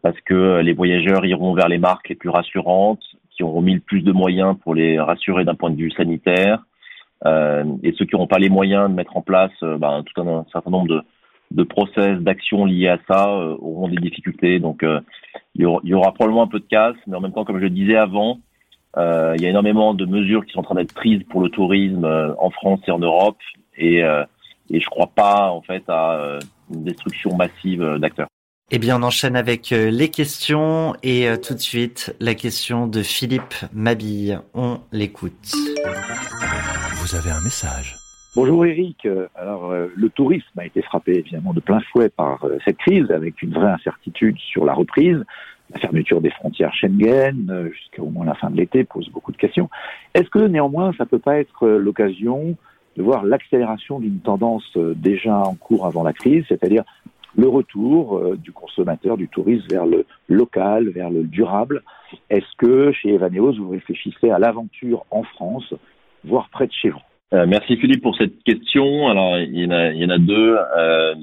parce 0.02 0.20
que 0.24 0.60
les 0.60 0.74
voyageurs 0.74 1.26
iront 1.26 1.54
vers 1.54 1.66
les 1.66 1.78
marques 1.78 2.08
les 2.08 2.14
plus 2.14 2.28
rassurantes, 2.28 3.02
qui 3.40 3.44
auront 3.44 3.62
mis 3.62 3.72
le 3.72 3.80
plus 3.80 4.02
de 4.02 4.12
moyens 4.12 4.54
pour 4.62 4.74
les 4.74 5.00
rassurer 5.00 5.46
d'un 5.46 5.54
point 5.54 5.70
de 5.70 5.76
vue 5.76 5.90
sanitaire. 5.92 6.62
et 7.24 7.92
ceux 7.96 8.04
qui 8.04 8.12
n'auront 8.12 8.26
pas 8.26 8.38
les 8.38 8.50
moyens 8.50 8.90
de 8.90 8.94
mettre 8.94 9.16
en 9.16 9.22
place 9.22 9.52
ben, 9.62 10.04
tout 10.04 10.20
un, 10.20 10.44
certain 10.52 10.70
nombre 10.70 11.04
de, 11.50 11.62
process, 11.62 12.18
d'actions 12.18 12.66
liées 12.66 12.88
à 12.88 12.98
ça 13.08 13.30
euh, 13.30 13.56
auront 13.58 13.88
des 13.88 13.96
difficultés. 13.96 14.58
Donc, 14.58 14.82
euh, 14.82 15.00
il, 15.54 15.62
y 15.62 15.94
aura, 15.94 16.12
probablement 16.12 16.42
un 16.42 16.48
peu 16.48 16.60
de 16.60 16.66
casse, 16.66 16.96
mais 17.06 17.16
en 17.16 17.20
même 17.20 17.32
temps, 17.32 17.46
comme 17.46 17.56
je 17.56 17.64
le 17.64 17.70
disais 17.70 17.96
avant, 17.96 18.40
euh, 18.98 19.34
il 19.36 19.42
y 19.42 19.46
a 19.46 19.48
énormément 19.48 19.94
de 19.94 20.04
mesures 20.04 20.44
qui 20.44 20.52
sont 20.52 20.60
en 20.60 20.64
train 20.64 20.74
d'être 20.74 20.94
prises 20.94 21.22
pour 21.30 21.40
le 21.40 21.48
tourisme 21.48 22.04
en 22.38 22.50
France 22.50 22.80
et 22.86 22.90
en 22.90 22.98
Europe, 22.98 23.38
et, 23.78 24.00
et 24.70 24.80
je 24.80 24.86
crois 24.86 25.10
pas 25.14 25.50
en 25.50 25.62
fait 25.62 25.84
à 25.88 26.38
une 26.72 26.84
destruction 26.84 27.36
massive 27.36 27.82
d'acteurs. 27.98 28.29
Eh 28.72 28.78
bien, 28.78 29.00
on 29.00 29.02
enchaîne 29.02 29.34
avec 29.34 29.70
les 29.70 30.08
questions 30.10 30.94
et 31.02 31.26
tout 31.42 31.54
de 31.54 31.58
suite 31.58 32.14
la 32.20 32.34
question 32.34 32.86
de 32.86 33.02
Philippe 33.02 33.54
Mabille. 33.72 34.40
On 34.54 34.78
l'écoute. 34.92 35.54
Vous 36.94 37.16
avez 37.16 37.30
un 37.30 37.40
message. 37.40 37.96
Bonjour 38.36 38.64
Eric. 38.64 39.08
Alors 39.34 39.72
euh, 39.72 39.88
le 39.96 40.08
tourisme 40.08 40.56
a 40.56 40.64
été 40.64 40.82
frappé 40.82 41.14
évidemment 41.14 41.52
de 41.52 41.58
plein 41.58 41.80
fouet 41.90 42.10
par 42.10 42.44
euh, 42.44 42.58
cette 42.64 42.76
crise 42.76 43.10
avec 43.10 43.42
une 43.42 43.52
vraie 43.52 43.72
incertitude 43.72 44.38
sur 44.38 44.64
la 44.64 44.72
reprise. 44.72 45.18
La 45.74 45.80
fermeture 45.80 46.20
des 46.20 46.30
frontières 46.30 46.72
Schengen 46.72 47.50
euh, 47.50 47.70
jusqu'au 47.72 48.06
moins 48.06 48.24
la 48.24 48.34
fin 48.34 48.50
de 48.50 48.56
l'été 48.56 48.84
pose 48.84 49.08
beaucoup 49.08 49.32
de 49.32 49.36
questions. 49.36 49.68
Est-ce 50.14 50.30
que 50.30 50.38
néanmoins 50.38 50.92
ça 50.96 51.06
peut 51.06 51.18
pas 51.18 51.38
être 51.38 51.66
l'occasion 51.66 52.56
de 52.96 53.02
voir 53.02 53.24
l'accélération 53.24 53.98
d'une 53.98 54.20
tendance 54.20 54.76
déjà 54.76 55.38
en 55.38 55.54
cours 55.54 55.86
avant 55.86 56.04
la 56.04 56.12
crise, 56.12 56.44
c'est-à-dire 56.48 56.84
le 57.36 57.48
retour 57.48 58.36
du 58.36 58.52
consommateur 58.52 59.16
du 59.16 59.28
tourisme 59.28 59.66
vers 59.70 59.86
le 59.86 60.04
local, 60.28 60.88
vers 60.88 61.10
le 61.10 61.24
durable. 61.24 61.82
Est-ce 62.28 62.56
que 62.58 62.92
chez 62.92 63.14
Evaneos 63.14 63.54
vous 63.54 63.70
réfléchissez 63.70 64.30
à 64.30 64.38
l'aventure 64.38 65.04
en 65.10 65.22
France, 65.22 65.74
voire 66.24 66.48
près 66.50 66.66
de 66.66 66.72
chez 66.72 66.90
vous? 66.90 67.00
Euh, 67.32 67.46
merci 67.46 67.76
Philippe 67.76 68.02
pour 68.02 68.16
cette 68.16 68.42
question. 68.42 69.08
Alors 69.08 69.38
il 69.38 69.56
y 69.56 69.66
en 69.66 70.10
a, 70.10 70.18
deux. 70.18 70.58
Euh, 70.76 71.14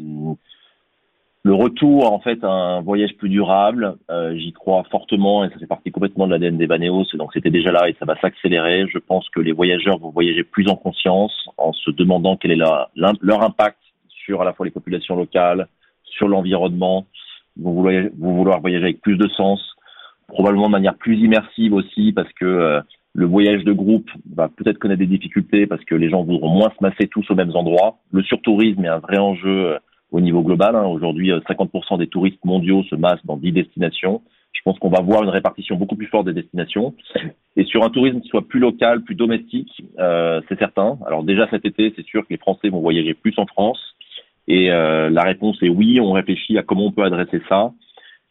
le 1.44 1.54
retour 1.54 2.12
en 2.12 2.20
fait 2.20 2.44
à 2.44 2.50
un 2.50 2.82
voyage 2.82 3.16
plus 3.18 3.30
durable, 3.30 3.96
euh, 4.10 4.36
j'y 4.36 4.54
crois 4.54 4.84
fortement 4.90 5.44
et 5.44 5.50
ça 5.50 5.60
fait 5.60 5.68
partie 5.68 5.92
complètement 5.92 6.28
de 6.28 6.32
l'ADN 6.32 6.58
des 6.58 6.68
Baneos. 6.68 7.06
Donc 7.16 7.32
c'était 7.34 7.50
déjà 7.50 7.72
là 7.72 7.90
et 7.90 7.96
ça 8.00 8.06
va 8.06 8.20
s'accélérer. 8.20 8.88
Je 8.88 9.00
pense 9.00 9.30
que 9.30 9.42
les 9.42 9.52
voyageurs 9.52 9.98
vont 9.98 10.10
voyager 10.10 10.44
plus 10.44 10.70
en 10.70 10.76
conscience 10.76 11.50
en 11.58 11.74
se 11.74 11.92
demandant 11.92 12.38
quel 12.38 12.52
est 12.52 12.56
leur 12.56 13.44
impact 13.44 13.80
sur 14.10 14.42
à 14.42 14.46
la 14.46 14.54
fois 14.54 14.66
les 14.66 14.72
populations 14.72 15.16
locales, 15.16 15.68
sur 16.18 16.28
l'environnement. 16.28 17.06
Vont 17.60 17.74
vouloir, 17.74 18.04
vont 18.20 18.34
vouloir 18.34 18.62
voyager 18.62 18.84
avec 18.84 19.02
plus 19.02 19.18
de 19.18 19.28
sens, 19.30 19.60
probablement 20.28 20.68
de 20.68 20.74
manière 20.74 20.96
plus 20.96 21.18
immersive 21.18 21.74
aussi 21.74 22.12
parce 22.12 22.32
que 22.34 22.82
le 23.18 23.26
voyage 23.26 23.64
de 23.64 23.74
groupe 23.74 24.10
va 24.32 24.48
peut-être 24.48 24.78
connaître 24.78 25.00
des 25.00 25.08
difficultés 25.08 25.66
parce 25.66 25.84
que 25.86 25.96
les 25.96 26.08
gens 26.08 26.24
voudront 26.24 26.50
moins 26.50 26.70
se 26.70 26.84
masser 26.84 27.08
tous 27.08 27.26
aux 27.32 27.36
mêmes 27.36 27.56
endroits. 27.56 27.98
Le 28.12 28.22
surtourisme 28.22 28.86
est 28.86 28.90
un 28.90 29.00
vrai 29.00 29.18
enjeu 29.18 29.72
euh, 29.72 29.80
au 30.12 30.22
niveau 30.22 30.44
global. 30.44 30.76
Hein. 30.76 30.86
Aujourd'hui, 30.86 31.32
50% 31.32 31.96
euh, 31.96 31.98
des 31.98 32.08
touristes 32.08 32.46
mondiaux 32.46 32.84
se 32.84 32.96
massent 32.96 33.26
dans 33.26 33.36
10 33.36 33.54
destinations. 33.54 34.22
Je 34.54 34.62
pense 34.64 34.78
qu'on 34.78 34.90
va 34.90 35.02
voir 35.02 35.24
une 35.24 35.30
répartition 35.30 35.78
beaucoup 35.78 35.96
plus 35.96 36.06
forte 36.06 36.28
des 36.28 36.34
destinations. 36.34 36.94
Et 37.56 37.64
sur 37.64 37.84
un 37.84 37.90
tourisme 37.90 38.22
qui 38.22 38.30
soit 38.30 38.48
plus 38.48 38.60
local, 38.60 39.02
plus 39.02 39.16
domestique, 39.16 39.72
euh, 39.98 40.40
c'est 40.48 40.60
certain. 40.60 41.00
Alors 41.08 41.24
déjà 41.24 41.48
cet 41.50 41.66
été, 41.66 41.92
c'est 41.96 42.06
sûr 42.06 42.22
que 42.22 42.30
les 42.30 42.38
Français 42.38 42.70
vont 42.70 42.82
voyager 42.82 43.16
plus 43.16 43.34
en 43.38 43.48
France. 43.48 43.80
Et 44.48 44.72
euh, 44.72 45.10
la 45.10 45.24
réponse 45.24 45.62
est 45.62 45.70
oui, 45.70 46.00
on 46.00 46.12
réfléchit 46.12 46.58
à 46.58 46.64
comment 46.64 46.86
on 46.86 46.92
peut 46.92 47.04
adresser 47.04 47.42
ça, 47.50 47.72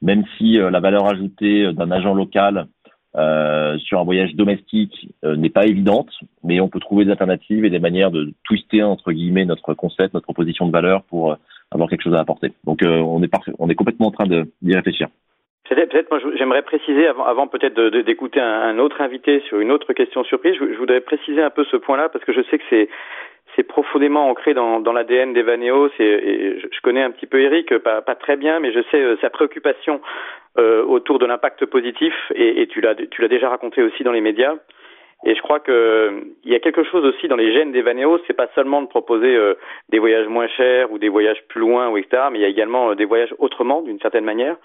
même 0.02 0.24
si 0.36 0.58
la 0.58 0.80
valeur 0.80 1.06
ajoutée 1.06 1.72
d'un 1.72 1.90
agent 1.90 2.14
local 2.14 2.66
euh, 3.16 3.78
sur 3.78 3.98
un 3.98 4.04
voyage 4.04 4.34
domestique 4.34 5.08
euh, 5.24 5.36
n'est 5.36 5.48
pas 5.48 5.64
évidente, 5.64 6.10
mais 6.44 6.60
on 6.60 6.68
peut 6.68 6.80
trouver 6.80 7.06
des 7.06 7.10
alternatives 7.12 7.64
et 7.64 7.70
des 7.70 7.78
manières 7.78 8.10
de 8.10 8.34
twister 8.44 8.82
entre 8.82 9.10
guillemets 9.10 9.46
notre 9.46 9.72
concept, 9.72 10.12
notre 10.12 10.26
proposition 10.26 10.66
de 10.66 10.72
valeur 10.72 11.02
pour 11.04 11.32
euh, 11.32 11.36
avoir 11.70 11.88
quelque 11.88 12.02
chose 12.02 12.14
à 12.14 12.20
apporter. 12.20 12.52
Donc 12.64 12.80
on 12.82 13.22
est 13.22 13.30
on 13.58 13.70
est 13.70 13.74
complètement 13.74 14.08
en 14.08 14.10
train 14.10 14.26
d'y 14.26 14.74
réfléchir. 14.74 15.08
Peut-être, 15.66 16.10
moi, 16.10 16.20
j'aimerais 16.36 16.62
préciser 16.62 17.06
avant, 17.06 17.46
peut-être 17.46 17.80
d'écouter 18.04 18.38
un, 18.38 18.78
autre 18.78 19.00
invité 19.00 19.40
sur 19.48 19.60
une 19.60 19.72
autre 19.72 19.94
question 19.94 20.22
surprise. 20.24 20.54
Je 20.54 20.78
voudrais 20.78 21.00
préciser 21.00 21.42
un 21.42 21.50
peu 21.50 21.64
ce 21.64 21.76
point-là 21.76 22.10
parce 22.10 22.24
que 22.24 22.32
je 22.32 22.42
sais 22.50 22.58
que 22.58 22.64
c'est 22.68 22.88
c'est 23.56 23.64
profondément 23.64 24.28
ancré 24.28 24.54
dans, 24.54 24.80
dans 24.80 24.92
l'ADN 24.92 25.32
d'Evaneos 25.32 25.90
et, 25.98 26.04
et 26.04 26.60
je, 26.60 26.80
connais 26.82 27.02
un 27.02 27.10
petit 27.10 27.26
peu 27.26 27.40
Eric, 27.40 27.76
pas, 27.78 28.02
pas 28.02 28.14
très 28.14 28.36
bien, 28.36 28.60
mais 28.60 28.72
je 28.72 28.80
sais 28.90 29.00
euh, 29.00 29.16
sa 29.20 29.30
préoccupation 29.30 30.00
euh, 30.58 30.84
autour 30.84 31.18
de 31.18 31.26
l'impact 31.26 31.66
positif 31.66 32.14
et, 32.34 32.62
et 32.62 32.66
tu 32.66 32.80
l'as 32.80 32.94
tu 32.94 33.22
l'as 33.22 33.28
déjà 33.28 33.48
raconté 33.48 33.82
aussi 33.82 34.04
dans 34.04 34.12
les 34.12 34.20
médias. 34.20 34.56
Et 35.24 35.34
je 35.34 35.40
crois 35.40 35.60
que 35.60 36.22
il 36.44 36.52
y 36.52 36.54
a 36.54 36.60
quelque 36.60 36.84
chose 36.84 37.04
aussi 37.04 37.26
dans 37.26 37.36
les 37.36 37.52
gènes 37.52 37.72
d'Evaneos, 37.72 38.20
c'est 38.26 38.36
pas 38.36 38.48
seulement 38.54 38.82
de 38.82 38.86
proposer 38.86 39.34
euh, 39.34 39.54
des 39.88 39.98
voyages 39.98 40.28
moins 40.28 40.46
chers 40.48 40.92
ou 40.92 40.98
des 40.98 41.08
voyages 41.08 41.42
plus 41.48 41.60
loin 41.60 41.88
ou 41.88 41.96
etc. 41.96 42.24
Mais 42.30 42.38
il 42.38 42.42
y 42.42 42.44
a 42.44 42.48
également 42.48 42.90
euh, 42.90 42.94
des 42.94 43.06
voyages 43.06 43.34
autrement, 43.38 43.82
d'une 43.82 44.00
certaine 44.00 44.24
manière. 44.24 44.56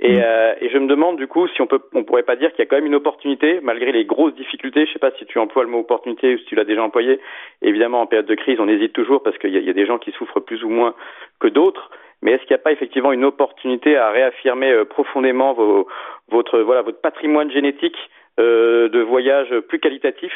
Et, 0.00 0.16
mm. 0.16 0.22
euh, 0.24 0.54
et, 0.60 0.70
je 0.70 0.78
me 0.78 0.86
demande 0.86 1.16
du 1.16 1.26
coup 1.26 1.46
si 1.48 1.60
on 1.62 1.66
peut, 1.66 1.80
on 1.92 2.04
pourrait 2.04 2.24
pas 2.24 2.36
dire 2.36 2.50
qu'il 2.50 2.60
y 2.60 2.62
a 2.62 2.66
quand 2.66 2.76
même 2.76 2.86
une 2.86 2.94
opportunité 2.94 3.60
malgré 3.62 3.92
les 3.92 4.04
grosses 4.04 4.34
difficultés. 4.34 4.86
Je 4.86 4.92
sais 4.92 4.98
pas 4.98 5.12
si 5.18 5.26
tu 5.26 5.38
emploies 5.38 5.64
le 5.64 5.70
mot 5.70 5.78
opportunité 5.78 6.34
ou 6.34 6.38
si 6.38 6.44
tu 6.46 6.54
l'as 6.56 6.64
déjà 6.64 6.82
employé. 6.82 7.20
Évidemment, 7.62 8.00
en 8.00 8.06
période 8.06 8.26
de 8.26 8.34
crise, 8.34 8.58
on 8.58 8.68
hésite 8.68 8.92
toujours 8.92 9.22
parce 9.22 9.38
qu'il 9.38 9.54
y, 9.54 9.60
y, 9.60 9.70
a 9.70 9.74
des 9.74 9.86
gens 9.86 9.98
qui 9.98 10.10
souffrent 10.12 10.40
plus 10.40 10.64
ou 10.64 10.68
moins 10.68 10.94
que 11.38 11.48
d'autres. 11.48 11.90
Mais 12.22 12.32
est-ce 12.32 12.42
qu'il 12.42 12.54
n'y 12.54 12.60
a 12.60 12.64
pas 12.64 12.72
effectivement 12.72 13.12
une 13.12 13.24
opportunité 13.24 13.96
à 13.96 14.10
réaffirmer 14.10 14.72
euh, 14.72 14.84
profondément 14.84 15.52
vos, 15.52 15.86
votre 16.28 16.60
voilà 16.60 16.82
votre 16.82 17.00
patrimoine 17.00 17.50
génétique 17.50 17.96
euh, 18.40 18.88
de 18.88 19.00
voyage 19.00 19.54
plus 19.68 19.78
qualitatif 19.78 20.32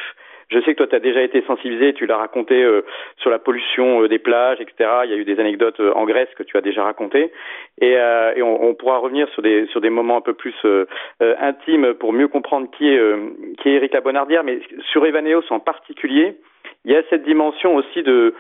je 0.51 0.61
sais 0.61 0.73
que 0.73 0.79
toi, 0.79 0.87
tu 0.87 0.97
as 0.97 1.01
déjà 1.01 1.21
été 1.21 1.43
sensibilisé, 1.43 1.93
tu 1.93 2.07
l'as 2.07 2.17
raconté 2.17 2.63
euh, 2.63 2.83
sur 3.19 3.29
la 3.29 3.39
pollution 3.39 4.03
euh, 4.03 4.09
des 4.09 4.19
plages, 4.19 4.61
etc. 4.61 4.91
Il 5.05 5.11
y 5.11 5.15
a 5.15 5.17
eu 5.17 5.25
des 5.25 5.39
anecdotes 5.39 5.79
euh, 5.81 5.93
en 5.93 6.07
Grèce 6.07 6.31
que 6.37 6.43
tu 6.43 6.57
as 6.57 6.63
déjà 6.63 6.85
racontées. 6.85 7.31
Et, 7.81 7.93
et 7.93 8.43
on, 8.43 8.65
on, 8.65 8.75
pourra 8.75 8.99
revenir 8.99 9.29
sur 9.31 9.43
des, 9.43 9.67
sur 9.67 9.81
des 9.81 9.91
moments 9.91 10.17
un 10.17 10.21
peu 10.21 10.33
plus 10.33 10.55
intimes 11.21 11.95
pour 11.95 12.13
mieux 12.13 12.27
comprendre 12.27 12.69
qui 12.77 12.89
est, 12.89 13.01
qui 13.59 13.69
est 13.69 13.75
Eric 13.75 13.93
Labonardière. 13.93 14.43
Mais 14.43 14.59
sur 14.91 15.07
Evaneos 15.07 15.45
en 15.51 15.61
particulier, 15.61 16.37
il 16.85 16.93
y 16.93 16.97
a 16.97 17.03
cette 17.09 17.23
dimension 17.23 17.77
aussi 17.77 18.03
de, 18.03 18.35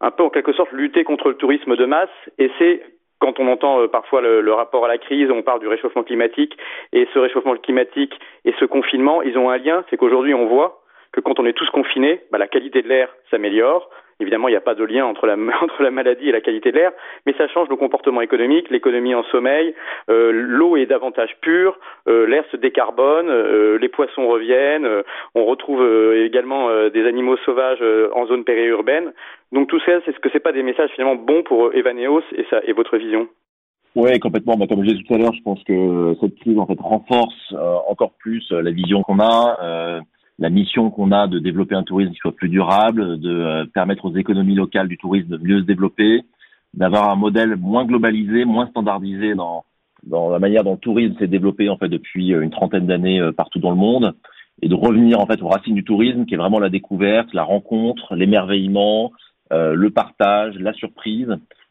un 0.00 0.10
peu 0.10 0.24
en 0.24 0.30
quelque 0.30 0.52
sorte, 0.52 0.72
lutter 0.72 1.04
contre 1.04 1.28
le 1.28 1.36
tourisme 1.36 1.76
de 1.76 1.84
masse. 1.84 2.08
Et 2.38 2.50
c'est 2.58 2.82
quand 3.20 3.38
on 3.38 3.46
entend 3.46 3.86
parfois 3.86 4.20
le, 4.20 4.40
le, 4.40 4.52
rapport 4.52 4.84
à 4.84 4.88
la 4.88 4.98
crise, 4.98 5.30
on 5.30 5.42
parle 5.42 5.60
du 5.60 5.68
réchauffement 5.68 6.02
climatique, 6.02 6.56
et 6.92 7.06
ce 7.14 7.18
réchauffement 7.18 7.54
climatique 7.56 8.18
et 8.44 8.54
ce 8.58 8.64
confinement, 8.64 9.22
ils 9.22 9.38
ont 9.38 9.50
un 9.50 9.58
lien, 9.58 9.84
c'est 9.88 9.96
qu'aujourd'hui 9.96 10.34
on 10.34 10.46
voit 10.46 10.79
que 11.12 11.20
quand 11.20 11.40
on 11.40 11.46
est 11.46 11.52
tous 11.52 11.68
confinés, 11.70 12.20
bah, 12.30 12.38
la 12.38 12.48
qualité 12.48 12.82
de 12.82 12.88
l'air 12.88 13.08
s'améliore. 13.30 13.90
Évidemment, 14.20 14.48
il 14.48 14.50
n'y 14.50 14.56
a 14.56 14.60
pas 14.60 14.74
de 14.74 14.84
lien 14.84 15.06
entre 15.06 15.26
la, 15.26 15.34
entre 15.62 15.82
la 15.82 15.90
maladie 15.90 16.28
et 16.28 16.32
la 16.32 16.42
qualité 16.42 16.70
de 16.70 16.76
l'air, 16.76 16.92
mais 17.26 17.34
ça 17.38 17.48
change 17.48 17.68
le 17.68 17.76
comportement 17.76 18.20
économique, 18.20 18.70
l'économie 18.70 19.14
en 19.14 19.24
sommeil, 19.24 19.74
euh, 20.10 20.30
l'eau 20.32 20.76
est 20.76 20.86
davantage 20.86 21.36
pure, 21.40 21.78
euh, 22.06 22.26
l'air 22.26 22.44
se 22.52 22.56
décarbone, 22.56 23.30
euh, 23.30 23.78
les 23.78 23.88
poissons 23.88 24.28
reviennent, 24.28 24.84
euh, 24.84 25.02
on 25.34 25.46
retrouve 25.46 25.82
euh, 25.82 26.26
également 26.26 26.68
euh, 26.68 26.90
des 26.90 27.06
animaux 27.06 27.38
sauvages 27.38 27.82
en 28.14 28.26
zone 28.26 28.44
périurbaine. 28.44 29.12
Donc 29.52 29.68
tout 29.68 29.80
ça, 29.80 29.92
c'est 30.04 30.14
ce 30.14 30.20
que 30.20 30.28
c'est 30.32 30.40
pas 30.40 30.52
des 30.52 30.62
messages 30.62 30.90
finalement 30.90 31.16
bons 31.16 31.42
pour 31.42 31.74
Evaneos 31.74 32.22
et, 32.36 32.44
ça, 32.50 32.60
et 32.64 32.72
votre 32.72 32.98
vision? 32.98 33.26
Oui, 33.96 34.16
complètement. 34.20 34.56
Bah, 34.56 34.66
comme 34.68 34.84
je 34.84 34.90
disais 34.90 35.02
tout 35.02 35.14
à 35.14 35.18
l'heure, 35.18 35.34
je 35.34 35.42
pense 35.42 35.64
que 35.64 36.14
cette 36.20 36.36
crise 36.36 36.58
en 36.58 36.66
fait 36.66 36.78
renforce 36.78 37.54
encore 37.88 38.12
plus 38.20 38.46
la 38.52 38.70
vision 38.70 39.02
qu'on 39.02 39.18
a 39.18 40.00
la 40.40 40.48
mission 40.48 40.90
qu'on 40.90 41.12
a 41.12 41.28
de 41.28 41.38
développer 41.38 41.74
un 41.74 41.82
tourisme 41.82 42.12
qui 42.12 42.18
soit 42.18 42.34
plus 42.34 42.48
durable, 42.48 43.20
de 43.20 43.30
euh, 43.30 43.66
permettre 43.66 44.06
aux 44.06 44.16
économies 44.16 44.54
locales 44.54 44.88
du 44.88 44.96
tourisme 44.96 45.28
de 45.28 45.36
mieux 45.36 45.60
se 45.60 45.66
développer, 45.66 46.22
d'avoir 46.72 47.10
un 47.10 47.16
modèle 47.16 47.56
moins 47.56 47.84
globalisé, 47.84 48.46
moins 48.46 48.66
standardisé 48.68 49.34
dans, 49.34 49.64
la 50.10 50.38
manière 50.38 50.64
dont 50.64 50.72
le 50.72 50.78
tourisme 50.78 51.16
s'est 51.18 51.26
développé 51.26 51.68
en 51.68 51.76
fait 51.76 51.88
depuis 51.88 52.32
euh, 52.32 52.40
une 52.40 52.50
trentaine 52.50 52.86
d'années 52.86 53.20
euh, 53.20 53.32
partout 53.32 53.58
dans 53.58 53.70
le 53.70 53.76
monde, 53.76 54.14
et 54.62 54.68
de 54.68 54.74
revenir 54.74 55.20
en 55.20 55.26
fait 55.26 55.42
aux 55.42 55.48
racines 55.48 55.74
du 55.74 55.84
tourisme, 55.84 56.24
qui 56.24 56.34
est 56.34 56.38
vraiment 56.38 56.58
la 56.58 56.70
découverte, 56.70 57.32
la 57.34 57.44
rencontre, 57.44 58.14
l'émerveillement, 58.14 59.12
le 59.50 59.88
partage, 59.88 60.54
la 60.56 60.74
surprise. 60.74 61.28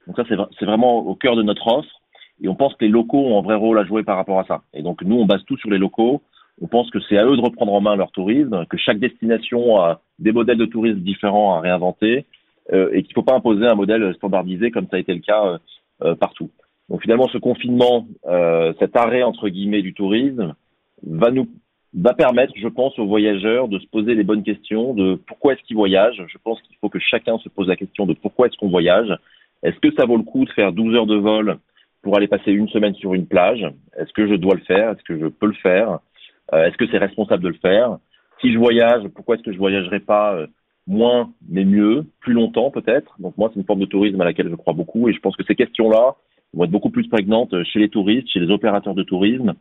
Donc 0.08 0.15
ça 0.15 0.23
c'est 0.27 0.65
vraiment 0.65 0.97
au 0.97 1.13
cœur 1.13 1.36
de 1.36 1.43
notre 1.43 1.67
offre, 1.67 2.01
et 2.41 2.47
on 2.47 2.55
pense 2.55 2.73
que 2.73 2.86
les 2.86 2.89
locaux 2.89 3.27
ont 3.27 3.38
un 3.38 3.43
vrai 3.43 3.53
rôle 3.53 3.77
à 3.77 3.86
jouer 3.86 4.01
par 4.01 4.17
rapport 4.17 4.39
à 4.39 4.45
ça. 4.45 4.62
Et 4.73 4.82
donc 4.82 5.03
nous 5.03 5.17
on 5.17 5.27
base 5.27 5.43
tout 5.45 5.58
sur 5.58 5.69
les 5.69 5.77
locaux. 5.77 6.23
On 6.62 6.67
pense 6.67 6.89
que 6.91 7.00
c'est 7.08 7.17
à 7.17 7.26
eux 7.26 7.38
de 7.38 7.41
reprendre 7.41 7.74
en 7.74 7.82
main 7.82 7.95
leur 7.95 8.12
tourisme, 8.12 8.65
que 8.69 8.78
chaque 8.78 9.00
destination 9.00 9.80
a 9.80 10.02
des 10.19 10.32
modèles 10.32 10.58
de 10.58 10.65
tourisme 10.65 11.00
différents 11.00 11.56
à 11.56 11.62
réinventer 11.62 12.26
euh, 12.74 12.89
et 12.91 13.04
qu'il 13.04 13.12
ne 13.12 13.13
faut 13.15 13.24
pas 13.24 13.36
imposer 13.36 13.65
un 13.65 13.76
modèle 13.76 14.13
standardisé 14.15 14.72
comme 14.72 14.88
ça 14.89 14.98
a 14.98 15.00
été 15.00 15.13
le 15.13 15.22
cas 15.22 15.45
euh, 15.45 15.58
euh, 16.04 16.15
partout. 16.15 16.50
Donc 16.89 17.02
finalement, 17.02 17.28
ce 17.28 17.38
confinement, 17.38 18.08
cet 18.80 18.98
arrêt 18.98 19.22
entre 19.22 19.48
guillemets 19.48 19.84
du 19.84 19.93
tourisme, 19.93 20.56
va 21.06 21.30
nous 21.30 21.48
va 21.93 22.13
permettre, 22.13 22.54
je 22.56 22.67
pense, 22.67 22.98
aux 23.00 23.06
voyageurs 23.06 23.67
de 23.67 23.80
se 23.80 23.88
poser 23.88 24.13
les 24.13 24.24
bonnes 24.24 24.43
questions 24.43 24.93
de 24.93 25.15
pourquoi 25.28 25.54
est-ce 25.54 25.62
qu'ils 25.63 25.76
voyagent. 25.76 26.24
Je 26.28 26.38
pense 26.43 26.62
qu'il 26.63 26.76
faut 26.78 26.89
que 26.89 27.00
chacun 27.00 27.38
se 27.39 27.50
pose 27.50 27.67
la 27.67 27.76
question 27.76 28.06
de 28.06 28.13
pourquoi 28.13 28.48
est-ce 28.48 28.58
qu'on 28.58 28.69
voyage. 28.69 29.15
Est-ce 29.63 29.80
que 29.80 29.93
ça 29.95 30.06
vaut 30.06 30.17
le 30.17 30.24
coup 30.24 30.45
de 30.45 30.52
faire 30.52 30.72
12 30.72 30.95
heures 30.95 31.06
de 31.06 31.15
vol 31.15 31.58
pour 32.02 32.15
aller 32.15 32.28
passer 32.28 32.52
une 32.52 32.69
semaine 32.69 32.95
sur 32.95 33.13
une 33.13 33.28
plage? 33.28 33.65
Est-ce 33.98 34.13
que 34.13 34.28
je 34.28 34.36
dois 34.36 34.56
le 34.56 34.62
faire? 34.62 34.91
Est-ce 34.91 35.04
que 35.04 35.19
je 35.19 35.28
peux 35.28 35.48
le 35.48 35.54
faire? 35.54 35.93
euh, 35.93 35.98
est-ce 36.57 36.77
que 36.77 36.88
c'est 36.89 36.97
responsable 36.97 37.43
de 37.43 37.49
le 37.49 37.55
faire? 37.55 37.97
Si 38.41 38.53
je 38.53 38.57
voyage, 38.57 39.07
pourquoi 39.09 39.35
est-ce 39.35 39.43
que 39.43 39.51
je 39.51 39.57
voyagerai 39.57 39.99
pas 39.99 40.33
euh, 40.33 40.47
moins 40.88 41.31
mais 41.49 41.65
mieux, 41.65 42.05
plus 42.21 42.33
longtemps 42.33 42.71
peut-être? 42.71 43.15
Donc 43.19 43.38
moi, 43.38 43.49
c'est 43.53 43.59
une 43.59 43.65
forme 43.65 43.81
de 43.81 43.85
tourisme 43.85 44.19
à 44.21 44.25
laquelle 44.25 44.49
je 44.49 44.55
crois 44.55 44.73
beaucoup 44.73 45.09
et 45.09 45.13
je 45.13 45.19
pense 45.19 45.35
que 45.35 45.43
ces 45.45 45.55
questions-là 45.55 46.15
vont 46.53 46.63
être 46.63 46.71
beaucoup 46.71 46.89
plus 46.89 47.07
prégnantes 47.07 47.63
chez 47.63 47.79
les 47.79 47.89
touristes, 47.89 48.29
chez 48.29 48.39
les 48.39 48.49
opérateurs 48.49 48.95
de 48.95 49.03
tourisme 49.03 49.53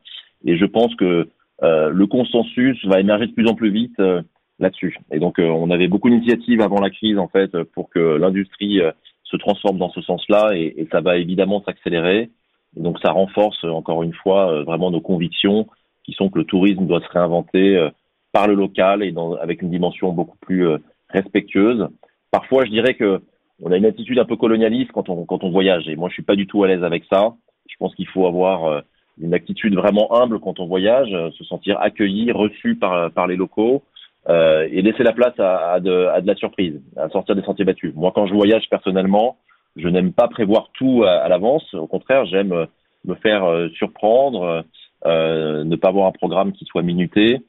et 0.44 0.57
je 0.57 0.64
pense 0.64 0.94
que 0.94 1.29
euh, 1.62 1.90
le 1.90 2.07
consensus 2.07 2.83
va 2.87 3.01
émerger 3.01 3.27
de 3.27 3.33
plus 3.33 3.48
en 3.48 3.55
plus 3.55 3.70
vite 3.70 3.98
euh, 3.98 4.22
là-dessus. 4.61 4.96
Et 5.11 5.18
donc 5.18 5.38
on 5.38 5.70
avait 5.70 5.88
beaucoup 5.88 6.09
d'initiatives 6.09 6.61
avant 6.61 6.81
la 6.81 6.90
crise 6.90 7.18
en 7.18 7.29
fait 7.29 7.62
pour 7.74 7.90
que 7.90 7.98
l'industrie 7.98 8.81
se 9.24 9.37
transforme 9.37 9.79
dans 9.79 9.90
ce 9.90 10.01
sens-là 10.01 10.51
et, 10.55 10.74
et, 10.77 10.88
ça 10.90 11.01
va 11.01 11.16
évidemment 11.18 11.62
s'accélérer. 11.64 12.31
Donc 12.77 12.98
ça 13.01 13.12
renforce 13.12 13.62
encore 13.64 14.03
une 14.03 14.14
fois 14.14 14.62
vraiment 14.62 14.90
nos 14.90 15.01
convictions 15.01 15.66
qui 16.09 16.14
sont 16.14 16.31
que 16.31 16.38
le 16.38 16.47
tourisme 16.47 16.87
doit 16.87 17.03
se 17.03 17.09
réinventer 17.09 17.77
euh, 17.77 17.90
par 18.33 18.49
le 18.49 18.55
local 18.55 19.03
et 19.03 19.14
avec 19.42 19.61
une 19.61 19.71
dimension 19.71 20.11
beaucoup 20.12 20.38
plus 20.38 20.66
euh, 20.66 20.79
respectueuse. 21.11 21.87
Parfois, 22.31 22.64
je 22.64 22.71
dirais 22.71 22.94
que 22.94 23.21
on 23.62 23.73
a 23.73 23.77
une 23.77 23.85
attitude 23.85 24.18
un 24.18 24.25
peu 24.25 24.37
colonialiste 24.37 24.92
quand 24.92 25.11
on 25.11 25.27
quand 25.27 25.44
on 25.44 25.51
voyage 25.51 25.87
et 25.88 25.97
moi 25.97 26.09
je 26.09 26.14
suis 26.14 26.23
pas 26.23 26.37
du 26.37 26.47
tout 26.47 26.64
à 26.64 26.68
l'aise 26.68 26.83
avec 26.83 27.05
ça. 27.12 27.35
Je 27.68 27.77
pense 27.79 27.94
qu'il 27.94 28.07
faut 28.07 28.27
avoir 28.27 28.64
euh, 28.64 28.81
une 29.21 29.35
attitude 29.35 29.75
vraiment 29.75 30.07
humble 30.18 30.38
quand 30.40 30.61
on 30.61 30.66
voyage, 30.66 31.11
se 31.37 31.44
sentir 31.44 31.79
accueilli, 31.81 32.33
reçu 32.33 32.77
par 32.77 33.11
par 33.11 33.27
les 33.27 33.37
locaux 33.37 33.83
et 34.29 34.83
laisser 34.83 35.03
la 35.03 35.14
place 35.14 35.33
à, 35.38 35.81
de, 35.81 36.07
à 36.14 36.21
de 36.21 36.27
la 36.27 36.35
surprise, 36.35 36.83
à 36.97 37.09
sortir 37.09 37.35
des 37.35 37.42
sentiers 37.42 37.64
battus. 37.64 37.94
Moi, 37.94 38.12
quand 38.14 38.27
je 38.27 38.35
voyage 38.35 38.68
personnellement, 38.68 39.38
je 39.75 39.88
n'aime 39.88 40.12
pas 40.12 40.29
prévoir 40.29 40.68
tout 40.75 41.03
à 41.05 41.27
l'avance. 41.29 41.73
Au 41.73 41.87
contraire, 41.87 42.27
j'aime 42.27 42.66
me 43.07 43.14
faire 43.14 43.42
surprendre, 43.79 44.64
euh, 45.07 45.65
ne 45.65 45.77
pas 45.77 45.89
avoir 45.89 46.07
un 46.07 46.13
programme 46.13 46.53
qui 46.53 46.65
soit 46.65 46.83
minuté. 46.83 47.41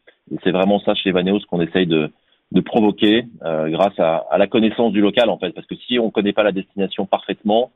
C'est 0.43 0.51
vraiment 0.51 0.79
ça 0.79 0.93
chez 0.93 1.11
Vaneos 1.11 1.39
qu'on 1.49 1.61
essaye 1.61 1.87
de, 1.87 2.11
de 2.51 2.61
provoquer 2.61 3.25
euh, 3.43 3.69
grâce 3.69 3.97
à, 3.99 4.25
à, 4.29 4.37
la 4.37 4.47
connaissance 4.47 4.91
du 4.91 5.01
local 5.01 5.29
en 5.29 5.37
fait. 5.37 5.51
Parce 5.51 5.67
que 5.67 5.75
si 5.75 5.99
on 5.99 6.07
ne 6.07 6.11
connaît 6.11 6.33
pas 6.33 6.43
la 6.43 6.51
destination 6.51 7.05
parfaitement, 7.05 7.71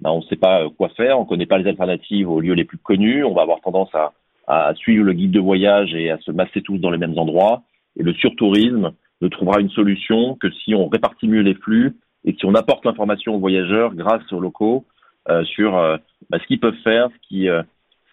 ben, 0.00 0.10
on 0.10 0.18
ne 0.18 0.24
sait 0.24 0.36
pas 0.36 0.62
euh, 0.62 0.68
quoi 0.70 0.88
faire, 0.90 1.18
on 1.18 1.24
ne 1.24 1.28
connaît 1.28 1.46
pas 1.46 1.58
les 1.58 1.68
alternatives 1.68 2.30
aux 2.30 2.40
lieux 2.40 2.54
les 2.54 2.64
plus 2.64 2.78
connus, 2.78 3.24
on 3.24 3.34
va 3.34 3.42
avoir 3.42 3.60
tendance 3.60 3.94
à, 3.94 4.12
à 4.46 4.74
suivre 4.74 5.04
le 5.04 5.12
guide 5.12 5.32
de 5.32 5.40
voyage 5.40 5.94
et 5.94 6.10
à 6.10 6.18
se 6.18 6.30
masser 6.30 6.62
tous 6.62 6.78
dans 6.78 6.90
les 6.90 6.98
mêmes 6.98 7.18
endroits. 7.18 7.62
Et 7.98 8.02
le 8.02 8.14
surtourisme 8.14 8.92
ne 9.20 9.28
trouvera 9.28 9.60
une 9.60 9.70
solution 9.70 10.36
que 10.36 10.50
si 10.50 10.74
on 10.74 10.88
répartit 10.88 11.28
mieux 11.28 11.42
les 11.42 11.54
flux 11.54 11.96
et 12.24 12.32
si 12.32 12.46
on 12.46 12.54
apporte 12.54 12.84
l'information 12.84 13.34
aux 13.34 13.38
voyageurs 13.38 13.94
grâce 13.94 14.32
aux 14.32 14.40
locaux 14.40 14.84
euh, 15.28 15.44
sur 15.44 15.76
euh, 15.76 15.96
bah, 16.30 16.38
ce 16.40 16.46
qu'ils 16.46 16.60
peuvent 16.60 16.80
faire, 16.82 17.08
ce 17.10 17.28
qui, 17.28 17.48
euh, 17.48 17.62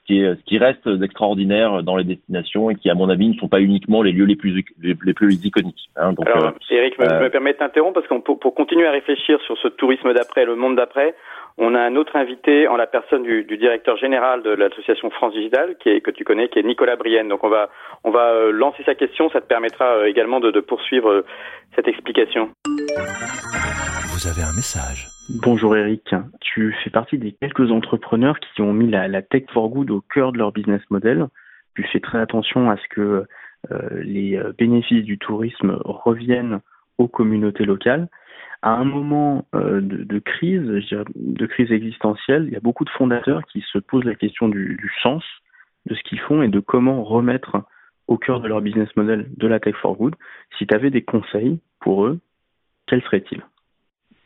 qui, 0.05 0.21
est, 0.21 0.35
ce 0.35 0.43
qui 0.45 0.57
reste 0.57 0.87
d'extraordinaire 0.87 1.83
dans 1.83 1.97
les 1.97 2.03
destinations 2.03 2.69
et 2.69 2.75
qui, 2.75 2.89
à 2.89 2.93
mon 2.93 3.09
avis, 3.09 3.29
ne 3.29 3.33
sont 3.35 3.47
pas 3.47 3.59
uniquement 3.59 4.01
les 4.01 4.11
lieux 4.11 4.25
les 4.25 4.35
plus, 4.35 4.63
les, 4.81 5.13
plus 5.13 5.45
iconiques. 5.45 5.89
Hein, 5.95 6.13
donc, 6.13 6.27
Alors, 6.27 6.45
euh, 6.45 6.51
Eric, 6.69 6.97
me, 6.99 7.05
euh, 7.05 7.21
me 7.21 7.29
permet 7.29 7.53
d'interrompre 7.53 7.95
parce 7.95 8.07
que 8.07 8.15
pour, 8.21 8.39
pour, 8.39 8.53
continuer 8.53 8.85
à 8.85 8.91
réfléchir 8.91 9.39
sur 9.41 9.57
ce 9.57 9.67
tourisme 9.67 10.13
d'après, 10.13 10.45
le 10.45 10.55
monde 10.55 10.75
d'après, 10.75 11.15
on 11.57 11.73
a 11.73 11.79
un 11.79 11.95
autre 11.95 12.15
invité 12.15 12.67
en 12.67 12.75
la 12.75 12.87
personne 12.87 13.23
du, 13.23 13.43
du 13.43 13.57
directeur 13.57 13.97
général 13.97 14.43
de 14.43 14.51
l'association 14.51 15.09
France 15.09 15.33
Digital, 15.33 15.75
qui 15.81 15.89
est, 15.89 16.01
que 16.01 16.11
tu 16.11 16.23
connais, 16.23 16.49
qui 16.49 16.59
est 16.59 16.63
Nicolas 16.63 16.95
Brienne. 16.95 17.29
Donc 17.29 17.43
on 17.43 17.49
va, 17.49 17.69
on 18.03 18.11
va 18.11 18.33
euh, 18.33 18.51
lancer 18.51 18.83
sa 18.83 18.95
question, 18.95 19.29
ça 19.31 19.41
te 19.41 19.47
permettra 19.47 20.07
également 20.07 20.39
de, 20.39 20.51
de 20.51 20.59
poursuivre 20.59 21.23
cette 21.75 21.87
explication. 21.87 22.49
Vous 24.09 24.27
avez 24.27 24.41
un 24.41 24.55
message. 24.55 25.14
Bonjour 25.27 25.75
Eric, 25.75 26.13
tu 26.39 26.71
fais 26.83 26.91
partie 26.91 27.17
des 27.17 27.31
quelques 27.31 27.71
entrepreneurs 27.71 28.39
qui 28.39 28.61
ont 28.61 28.73
mis 28.73 28.91
la, 28.91 29.23
tech 29.23 29.45
for 29.51 29.69
good 29.69 29.89
au 29.89 29.99
cœur 29.99 30.31
de 30.31 30.38
leur 30.38 30.51
business 30.51 30.81
model. 30.91 31.27
Tu 31.75 31.81
fais 31.83 31.99
très 31.99 32.19
attention 32.19 32.69
à 32.69 32.77
ce 32.77 32.88
que 32.89 33.25
les 34.03 34.39
bénéfices 34.59 35.03
du 35.03 35.17
tourisme 35.17 35.77
reviennent 35.83 36.59
aux 36.99 37.07
communautés 37.07 37.65
locales. 37.65 38.07
À 38.61 38.73
un 38.73 38.83
moment 38.83 39.47
de, 39.53 40.19
crise, 40.19 40.61
de 40.61 41.45
crise 41.47 41.71
existentielle, 41.71 42.45
il 42.47 42.53
y 42.53 42.57
a 42.57 42.61
beaucoup 42.61 42.85
de 42.85 42.91
fondateurs 42.91 43.43
qui 43.45 43.65
se 43.71 43.79
posent 43.79 44.05
la 44.05 44.15
question 44.15 44.47
du, 44.47 44.77
du 44.79 44.91
sens 45.01 45.23
de 45.88 45.95
ce 45.95 46.03
qu'ils 46.03 46.19
font 46.19 46.43
et 46.43 46.49
de 46.49 46.59
comment 46.59 47.03
remettre 47.03 47.63
au 48.07 48.19
cœur 48.19 48.41
de 48.41 48.47
leur 48.47 48.61
business 48.61 48.95
model 48.95 49.27
de 49.35 49.47
la 49.47 49.59
tech 49.59 49.75
for 49.81 49.97
good. 49.97 50.15
Si 50.59 50.67
tu 50.67 50.75
avais 50.75 50.91
des 50.91 51.03
conseils 51.03 51.59
pour 51.79 52.05
eux, 52.05 52.19
quels 52.85 53.01
seraient-ils? 53.01 53.41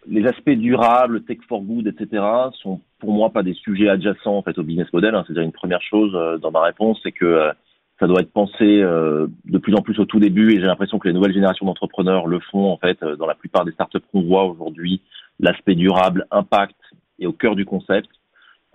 Les 0.09 0.25
aspects 0.25 0.49
durables, 0.49 1.23
tech 1.23 1.37
for 1.47 1.61
good, 1.61 1.87
etc., 1.87 2.23
sont 2.61 2.81
pour 2.99 3.13
moi 3.13 3.29
pas 3.29 3.43
des 3.43 3.53
sujets 3.53 3.89
adjacents 3.89 4.37
en 4.37 4.41
fait 4.41 4.57
au 4.57 4.63
business 4.63 4.91
model. 4.91 5.15
Hein. 5.15 5.23
C'est-à-dire 5.25 5.43
une 5.43 5.51
première 5.51 5.81
chose 5.81 6.11
euh, 6.15 6.37
dans 6.37 6.51
ma 6.51 6.61
réponse, 6.61 6.99
c'est 7.03 7.11
que 7.11 7.25
euh, 7.25 7.51
ça 7.99 8.07
doit 8.07 8.21
être 8.21 8.31
pensé 8.31 8.81
euh, 8.81 9.27
de 9.45 9.57
plus 9.57 9.75
en 9.75 9.81
plus 9.81 9.99
au 9.99 10.05
tout 10.05 10.19
début, 10.19 10.51
et 10.51 10.55
j'ai 10.55 10.65
l'impression 10.65 10.99
que 10.99 11.07
les 11.07 11.13
nouvelles 11.13 11.33
générations 11.33 11.65
d'entrepreneurs 11.65 12.27
le 12.27 12.39
font 12.39 12.71
en 12.71 12.77
fait 12.77 13.03
dans 13.03 13.27
la 13.27 13.35
plupart 13.35 13.65
des 13.65 13.71
startups 13.71 13.99
qu'on 14.11 14.23
voit 14.23 14.45
aujourd'hui. 14.45 15.01
L'aspect 15.39 15.75
durable, 15.75 16.25
impact, 16.31 16.75
est 17.19 17.25
au 17.25 17.33
cœur 17.33 17.55
du 17.55 17.65
concept, 17.65 18.09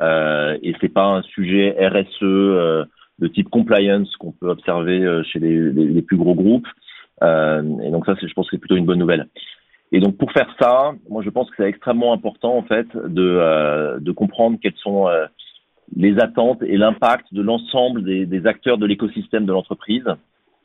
euh, 0.00 0.56
et 0.62 0.74
c'est 0.80 0.92
pas 0.92 1.06
un 1.06 1.22
sujet 1.22 1.74
RSE 1.78 2.86
de 3.20 3.28
type 3.28 3.48
compliance 3.48 4.14
qu'on 4.16 4.32
peut 4.32 4.48
observer 4.48 5.22
chez 5.24 5.38
les, 5.38 5.72
les, 5.72 5.86
les, 5.86 6.02
plus 6.02 6.16
gros 6.16 6.34
groupes. 6.34 6.66
et 7.22 7.90
donc 7.90 8.04
ça, 8.06 8.14
je 8.20 8.32
pense 8.34 8.46
que 8.46 8.56
c'est 8.56 8.60
plutôt 8.60 8.76
une 8.76 8.86
bonne 8.86 8.98
nouvelle. 8.98 9.28
Et 9.94 10.00
donc 10.00 10.16
pour 10.16 10.32
faire 10.32 10.52
ça, 10.60 10.92
moi 11.08 11.22
je 11.22 11.30
pense 11.30 11.48
que 11.50 11.54
c'est 11.56 11.68
extrêmement 11.68 12.12
important 12.12 12.56
en 12.56 12.64
fait 12.64 12.88
de, 12.96 13.22
euh, 13.22 14.00
de 14.00 14.10
comprendre 14.10 14.58
quelles 14.60 14.74
sont 14.82 15.06
euh, 15.06 15.26
les 15.94 16.18
attentes 16.18 16.60
et 16.64 16.76
l'impact 16.76 17.32
de 17.32 17.40
l'ensemble 17.40 18.02
des, 18.02 18.26
des, 18.26 18.44
acteurs 18.44 18.76
de 18.76 18.86
l'écosystème 18.86 19.46
de 19.46 19.52
l'entreprise. 19.52 20.02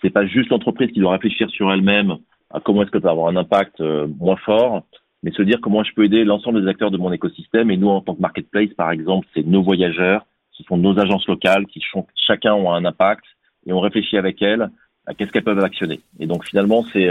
C'est 0.01 0.09
pas 0.09 0.25
juste 0.25 0.49
l'entreprise 0.49 0.91
qui 0.91 0.99
doit 0.99 1.11
réfléchir 1.11 1.47
sur 1.51 1.71
elle-même 1.71 2.17
à 2.49 2.59
comment 2.59 2.81
est-ce 2.81 2.89
que 2.89 2.99
ça 2.99 3.05
va 3.05 3.11
avoir 3.11 3.27
un 3.27 3.35
impact 3.35 3.79
euh, 3.81 4.07
moins 4.19 4.37
fort, 4.37 4.81
mais 5.21 5.29
se 5.29 5.43
dire 5.43 5.59
comment 5.61 5.83
je 5.83 5.93
peux 5.93 6.05
aider 6.05 6.23
l'ensemble 6.23 6.63
des 6.63 6.67
acteurs 6.67 6.89
de 6.89 6.97
mon 6.97 7.11
écosystème. 7.11 7.69
Et 7.69 7.77
nous 7.77 7.89
en 7.89 8.01
tant 8.01 8.15
que 8.15 8.21
marketplace 8.21 8.73
par 8.75 8.89
exemple, 8.89 9.27
c'est 9.35 9.45
nos 9.45 9.61
voyageurs, 9.61 10.25
ce 10.53 10.63
sont 10.63 10.77
nos 10.77 10.97
agences 10.99 11.27
locales 11.27 11.67
qui 11.67 11.83
chacun 12.15 12.55
ont 12.55 12.73
un 12.73 12.83
impact 12.83 13.25
et 13.67 13.73
on 13.73 13.79
réfléchit 13.79 14.17
avec 14.17 14.41
elles 14.41 14.71
à 15.05 15.13
qu'est-ce 15.13 15.31
qu'elles 15.31 15.43
peuvent 15.43 15.63
actionner. 15.63 15.99
Et 16.19 16.25
donc 16.25 16.45
finalement 16.45 16.83
c'est 16.91 17.07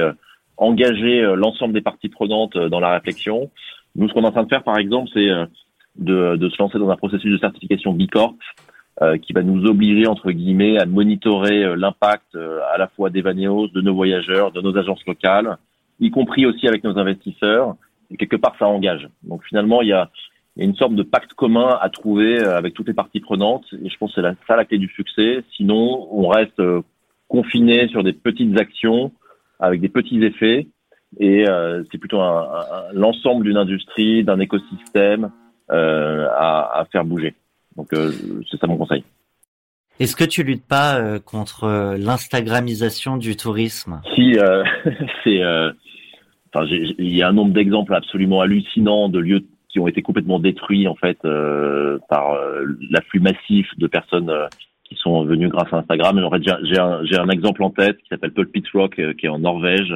engager 0.59 1.23
euh, 1.23 1.37
l'ensemble 1.37 1.73
des 1.73 1.81
parties 1.81 2.09
prenantes 2.09 2.57
euh, 2.57 2.69
dans 2.69 2.81
la 2.81 2.93
réflexion. 2.93 3.51
Nous, 3.97 4.09
ce 4.09 4.13
qu'on 4.13 4.23
est 4.23 4.27
en 4.27 4.33
train 4.33 4.43
de 4.43 4.49
faire, 4.49 4.65
par 4.65 4.77
exemple, 4.77 5.09
c'est 5.15 5.31
euh, 5.31 5.47
de, 5.97 6.37
de, 6.37 6.49
se 6.51 6.57
lancer 6.59 6.79
dans 6.79 6.91
un 6.91 6.97
processus 6.97 7.33
de 7.33 7.39
certification 7.39 7.93
B 7.93 8.07
Corp 8.11 8.37
qui 9.23 9.33
va 9.33 9.45
nous 9.45 9.65
obliger, 9.65 10.09
entre 10.09 10.33
guillemets, 10.33 10.77
à 10.77 10.85
monitorer 10.85 11.77
l'impact 11.77 12.35
à 12.35 12.79
la 12.79 12.89
fois 12.89 13.11
des 13.11 13.23
Vaneos, 13.23 13.69
de 13.69 13.81
nos 13.81 13.95
voyageurs, 13.95 14.51
de 14.51 14.61
nos 14.61 14.77
agences 14.77 15.07
locales, 15.07 15.57
y 16.01 16.11
compris 16.11 16.47
aussi 16.47 16.67
avec 16.67 16.83
nos 16.83 16.99
investisseurs. 16.99 17.77
Et 18.11 18.17
quelque 18.17 18.35
part, 18.35 18.57
ça 18.59 18.67
engage. 18.67 19.09
Donc 19.23 19.45
finalement, 19.45 19.83
il 19.83 19.89
y 19.91 19.93
a, 19.93 20.11
il 20.57 20.65
y 20.65 20.67
a 20.67 20.69
une 20.69 20.75
sorte 20.75 20.97
de 20.97 21.05
pacte 21.05 21.33
commun 21.35 21.79
à 21.81 21.91
trouver 21.91 22.41
avec 22.41 22.75
toutes 22.75 22.89
les 22.89 22.93
parties 22.93 23.21
prenantes. 23.21 23.67
Et 23.85 23.89
je 23.89 23.97
pense 23.99 24.13
que 24.13 24.21
c'est 24.21 24.47
ça 24.49 24.57
la 24.57 24.65
clé 24.65 24.79
du 24.79 24.89
succès. 24.89 25.45
Sinon, 25.57 26.09
on 26.11 26.27
reste 26.27 26.61
confiné 27.29 27.87
sur 27.87 28.03
des 28.03 28.13
petites 28.13 28.59
actions 28.59 29.13
avec 29.59 29.81
des 29.81 29.89
petits 29.89 30.23
effets. 30.25 30.69
Et 31.19 31.49
euh, 31.49 31.83
c'est 31.91 31.99
plutôt 31.99 32.21
un, 32.21 32.43
un, 32.43 32.93
l'ensemble 32.93 33.45
d'une 33.45 33.57
industrie, 33.57 34.25
d'un 34.25 34.41
écosystème 34.41 35.31
euh, 35.71 36.27
à, 36.37 36.81
à, 36.81 36.85
faire 36.87 37.05
bouger. 37.05 37.35
Donc 37.77 37.93
euh, 37.93 38.13
c'est 38.51 38.59
ça 38.59 38.67
mon 38.67 38.77
conseil. 38.77 39.05
Est-ce 40.01 40.17
que 40.17 40.25
tu 40.25 40.43
luttes 40.43 40.67
pas 40.67 40.99
euh, 40.99 41.19
contre 41.19 41.65
euh, 41.65 41.97
l'instagramisation 41.97 43.17
du 43.17 43.37
tourisme? 43.37 44.01
Si, 44.15 44.35
c'est, 45.25 45.43
enfin, 46.53 46.67
il 46.71 47.15
y 47.15 47.23
a 47.23 47.29
un 47.29 47.33
nombre 47.33 47.53
d'exemples 47.53 47.95
absolument 47.95 48.41
hallucinants 48.41 49.09
de 49.09 49.19
lieux 49.19 49.45
qui 49.69 49.81
ont 49.81 49.89
été 49.89 50.03
complètement 50.03 50.41
détruits 50.41 50.89
en 50.89 50.95
fait 50.95 51.19
par 52.09 52.35
l'afflux 52.91 53.21
massif 53.21 53.67
de 53.77 53.87
personnes 53.87 54.33
qui 54.89 54.97
sont 54.97 55.25
venus 55.25 55.51
grâce 55.51 55.73
à 55.73 55.79
Instagram. 55.79 56.21
J'ai 56.63 57.19
un, 57.19 57.29
exemple 57.29 57.63
en 57.63 57.71
tête 57.71 57.99
qui 57.99 58.09
s'appelle 58.09 58.33
Pulpit 58.33 58.65
Rock, 58.73 58.99
euh, 58.99 59.13
qui 59.13 59.27
est 59.27 59.29
en 59.29 59.39
Norvège, 59.39 59.95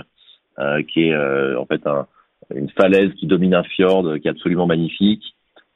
euh, 0.58 0.82
qui 0.82 1.08
est 1.08 1.14
euh, 1.14 1.58
en 1.58 1.64
fait 1.64 1.86
un, 1.86 2.06
une 2.54 2.68
falaise 2.70 3.10
qui 3.14 3.26
domine 3.26 3.54
un 3.54 3.62
fjord, 3.62 4.18
qui 4.20 4.28
est 4.28 4.30
absolument 4.30 4.66
magnifique. 4.66 5.24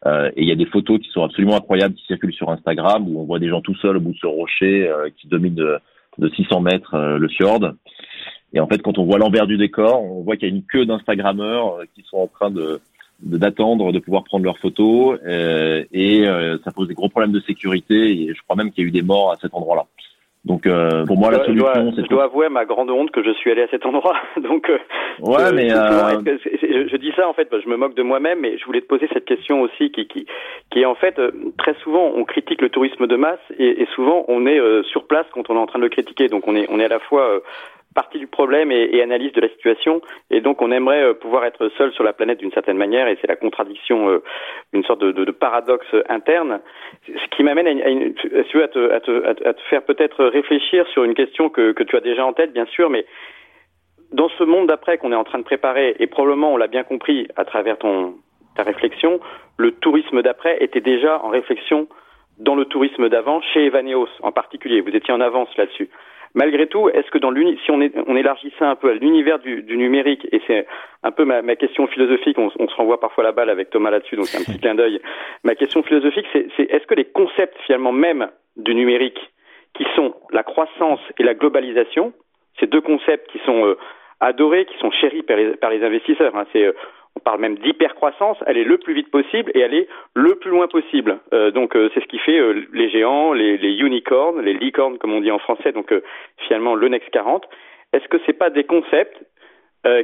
Euh, 0.05 0.31
et 0.37 0.42
il 0.42 0.48
y 0.48 0.52
a 0.52 0.57
des 0.57 0.66
photos 0.66 1.00
qui 1.00 1.09
sont 1.09 1.24
absolument 1.24 1.57
incroyables 1.57 1.94
qui 1.94 2.05
circulent 2.05 2.35
sur 2.35 2.50
Instagram 2.50 3.09
où 3.09 3.20
on 3.20 3.24
voit 3.24 3.38
des 3.38 3.48
gens 3.48 3.62
tout 3.62 3.74
seuls 3.76 3.96
au 3.96 4.00
bout 4.00 4.12
de 4.12 4.18
ce 4.18 4.26
rocher 4.26 4.92
qui 5.16 5.29
domine 5.29 5.55
de, 5.55 5.79
de 6.18 6.29
600 6.29 6.61
mètres 6.61 6.96
le 6.96 7.29
fjord. 7.29 7.72
Et 8.52 8.61
en 8.61 8.66
fait, 8.66 8.83
quand 8.83 8.98
on 8.98 9.05
voit 9.05 9.18
l'envers 9.18 9.46
du 9.46 9.57
décor, 9.57 10.02
on 10.05 10.22
voit 10.22 10.37
qu'il 10.37 10.48
y 10.48 10.52
a 10.52 10.55
une 10.55 10.62
queue 10.62 10.85
d'Instagrammeurs 10.85 11.81
qui 11.94 12.02
sont 12.02 12.18
en 12.18 12.26
train 12.29 12.50
de 12.50 12.81
d'attendre 13.20 13.92
de, 13.92 13.98
pouvoir 13.98 14.24
prendre 14.24 14.44
leurs 14.44 14.59
photos 14.59 15.18
euh, 15.26 15.85
et 15.92 16.26
euh, 16.26 16.59
ça 16.64 16.70
pose 16.70 16.88
des 16.88 16.94
gros 16.94 17.09
problèmes 17.09 17.33
de 17.33 17.40
sécurité 17.40 17.94
et 17.94 18.35
je 18.35 18.42
crois 18.42 18.57
même 18.57 18.70
qu'il 18.70 18.85
y 18.85 18.87
a 18.87 18.88
eu 18.88 18.92
des 18.92 19.02
morts 19.02 19.33
à 19.33 19.37
cet 19.37 19.55
endroit-là. 19.55 19.85
Donc 20.44 20.64
euh, 20.66 21.05
pour 21.07 21.18
moi 21.18 21.33
la 21.33 21.44
solution, 21.44 21.92
c'est 21.96 22.05
je 22.05 22.09
dois 22.09 22.24
avouer 22.24 22.48
ma 22.48 22.64
grande 22.64 22.88
honte 22.88 23.11
que 23.11 23.24
je 23.24 23.33
suis 23.33 23.50
allé 23.50 23.62
à 23.62 23.68
cet 23.68 23.85
endroit. 23.85 24.16
Donc 24.37 24.70
euh, 24.70 24.79
ouais, 25.20 25.52
mais 25.52 25.68
je, 25.70 26.88
je, 26.88 26.96
dis 26.98 27.11
ça 27.16 27.29
en 27.29 27.33
fait, 27.33 27.48
je 27.50 27.68
me 27.68 27.76
moque 27.76 27.96
de 27.96 28.05
moi-même, 28.05 28.38
mais 28.40 28.57
je 28.57 28.64
voulais 28.64 28.81
te 28.81 28.87
poser 28.87 29.09
cette 29.12 29.24
question 29.24 29.62
aussi 29.62 29.90
qui 29.90 30.07
qui 30.07 30.26
qui 30.70 30.83
est 30.83 30.85
en 30.85 30.94
fait 30.94 31.20
très 31.59 31.74
souvent 31.83 32.12
on 32.14 32.24
critique 32.24 32.62
le 32.62 32.68
tourisme 32.68 33.09
de 33.09 33.16
masse 33.16 33.40
et, 33.59 33.83
et 33.83 33.87
souvent 33.96 34.24
on 34.29 34.46
est 34.46 34.61
sur 34.85 35.09
place 35.09 35.26
quand 35.33 35.50
on 35.50 35.57
est 35.57 35.59
en 35.59 35.66
train 35.66 35.81
de 35.81 35.85
le 35.85 35.90
critiquer. 35.90 36.29
Donc 36.29 36.46
on 36.46 36.55
est 36.55 36.66
on 36.70 36.79
est 36.79 36.85
à 36.85 36.88
la 36.88 37.00
fois 37.00 37.40
partie 37.96 38.18
du 38.20 38.28
problème 38.28 38.70
et, 38.70 38.88
et, 38.92 39.02
analyse 39.02 39.32
de 39.32 39.40
la 39.40 39.48
situation. 39.48 40.00
Et 40.30 40.40
donc, 40.40 40.62
on 40.62 40.70
aimerait 40.70 41.02
euh, 41.02 41.14
pouvoir 41.14 41.44
être 41.44 41.68
seul 41.76 41.92
sur 41.92 42.04
la 42.04 42.12
planète 42.12 42.38
d'une 42.38 42.52
certaine 42.52 42.76
manière, 42.76 43.09
et 43.09 43.18
c'est 43.20 43.26
la 43.26 43.37
contradiction, 43.37 44.09
euh, 44.09 44.22
une 44.72 44.85
sorte 44.85 45.00
de, 45.00 45.11
de, 45.11 45.24
de, 45.24 45.32
paradoxe 45.32 45.92
interne, 46.09 46.61
ce 47.06 47.37
qui 47.37 47.42
m'amène 47.42 47.66
à, 47.66 47.70
à, 47.70 48.62
à, 48.62 48.68
te, 48.68 48.92
à, 48.92 49.48
à, 49.48 49.52
te, 49.54 49.62
faire 49.70 49.82
peut-être 49.82 50.24
réfléchir 50.26 50.87
sur 50.92 51.02
une 51.02 51.14
question 51.14 51.48
que, 51.48 51.72
que 51.72 51.82
tu 51.82 51.96
as 51.96 52.00
déjà 52.00 52.24
en 52.24 52.35
tête, 52.35 52.52
bien 52.52 52.66
sûr, 52.66 52.90
mais 52.90 53.06
dans 54.12 54.28
ce 54.28 54.44
monde 54.44 54.68
d'après 54.68 54.98
qu'on 54.98 55.12
est 55.12 55.16
en 55.16 55.24
train 55.24 55.38
de 55.38 55.44
préparer, 55.44 55.96
et 55.98 56.06
probablement 56.06 56.52
on 56.52 56.56
l'a 56.56 56.68
bien 56.68 56.85
compris 56.85 57.26
à 57.37 57.44
travers 57.44 57.78
ton 57.78 58.14
ta 58.56 58.62
réflexion, 58.62 59.20
le 59.59 59.72
tourisme 59.72 60.22
d'après 60.22 60.56
était 60.61 60.80
déjà 60.80 61.22
en 61.22 61.28
réflexion 61.28 61.88
dans 62.38 62.54
le 62.54 62.64
tourisme 62.66 63.09
d'avant, 63.09 63.40
chez 63.40 63.66
Evaneos 63.66 64.09
en 64.22 64.32
particulier. 64.32 64.80
Vous 64.80 64.94
étiez 64.94 65.12
en 65.12 65.20
avance 65.20 65.48
là-dessus. 65.56 65.88
Malgré 66.37 66.66
tout, 66.66 66.90
est-ce 66.90 67.11
que 67.11 67.16
dans 67.16 67.33
si 67.35 67.70
on, 67.70 67.81
est, 67.81 67.96
élargit 68.14 68.53
ça 68.59 68.68
un 68.68 68.77
peu 68.77 68.90
à 68.90 68.92
l'univers 68.92 69.38
du, 69.38 69.64
numérique, 69.75 70.29
et 70.33 70.42
c'est 70.46 70.66
un 71.03 71.11
peu 71.11 71.25
ma, 71.25 71.57
question 71.57 71.87
philosophique, 71.87 72.37
on, 72.38 72.51
se 72.51 72.75
renvoie 72.75 73.01
parfois 73.01 73.25
la 73.25 73.33
balle 73.33 73.49
avec 73.49 73.70
Thomas 73.70 73.90
là-dessus, 73.90 74.16
donc 74.16 74.27
c'est 74.27 74.38
un 74.38 74.44
petit 74.44 74.61
clin 74.61 74.75
d'œil. 74.75 75.01
Ma 75.44 75.55
question 75.55 75.83
philosophique, 75.83 76.27
c'est 76.35 76.46
est, 76.59 76.70
est-ce 76.70 76.87
que 76.87 76.94
les 76.94 77.07
concepts 77.07 77.57
finalement 77.64 77.90
même 77.90 78.29
du 78.59 78.75
numérique, 78.75 79.18
qui 79.72 79.87
sont 79.96 80.14
la 80.31 80.42
croissance 80.42 81.01
et 81.18 81.22
la 81.22 81.33
globalisation, 81.33 82.12
ces 82.61 82.66
deux 82.66 82.83
concepts 82.83 83.31
qui 83.33 83.38
sont 83.46 83.64
euh, 83.64 83.79
adorés, 84.20 84.66
qui 84.66 84.77
sont 84.77 84.90
chéris 84.90 85.22
par 85.22 85.38
les, 85.38 85.57
par 85.57 85.70
les 85.70 85.83
investisseurs, 85.83 86.37
hein, 86.37 86.44
c'est 86.53 86.66
euh, 86.66 86.72
on 87.16 87.20
parle 87.20 87.40
même 87.40 87.57
d'hypercroissance, 87.59 88.37
est 88.46 88.52
le 88.62 88.79
plus 88.79 88.94
vite 88.94 89.11
possible 89.11 89.50
et 89.55 89.61
est 89.61 89.88
le 90.14 90.35
plus 90.37 90.50
loin 90.50 90.68
possible. 90.68 91.18
Euh, 91.33 91.50
donc 91.50 91.74
euh, 91.74 91.90
c'est 91.94 92.00
ce 92.00 92.07
qui 92.07 92.18
fait 92.18 92.38
euh, 92.38 92.66
les 92.72 92.90
géants, 92.90 93.33
les, 93.33 93.57
les, 93.57 93.74
unicorns, 93.79 94.40
les 94.40 94.52
licornes 94.52 94.98
comme 94.98 95.12
on 95.12 95.20
dit 95.20 95.31
en 95.31 95.38
français, 95.38 95.72
donc 95.72 95.92
euh, 95.92 96.02
finalement 96.46 96.74
le 96.74 96.88
Next 96.88 97.11
40. 97.11 97.44
Est-ce 97.92 98.07
que 98.09 98.18
c'est 98.26 98.38
pas 98.38 98.50
des 98.50 98.64
concepts 98.64 99.18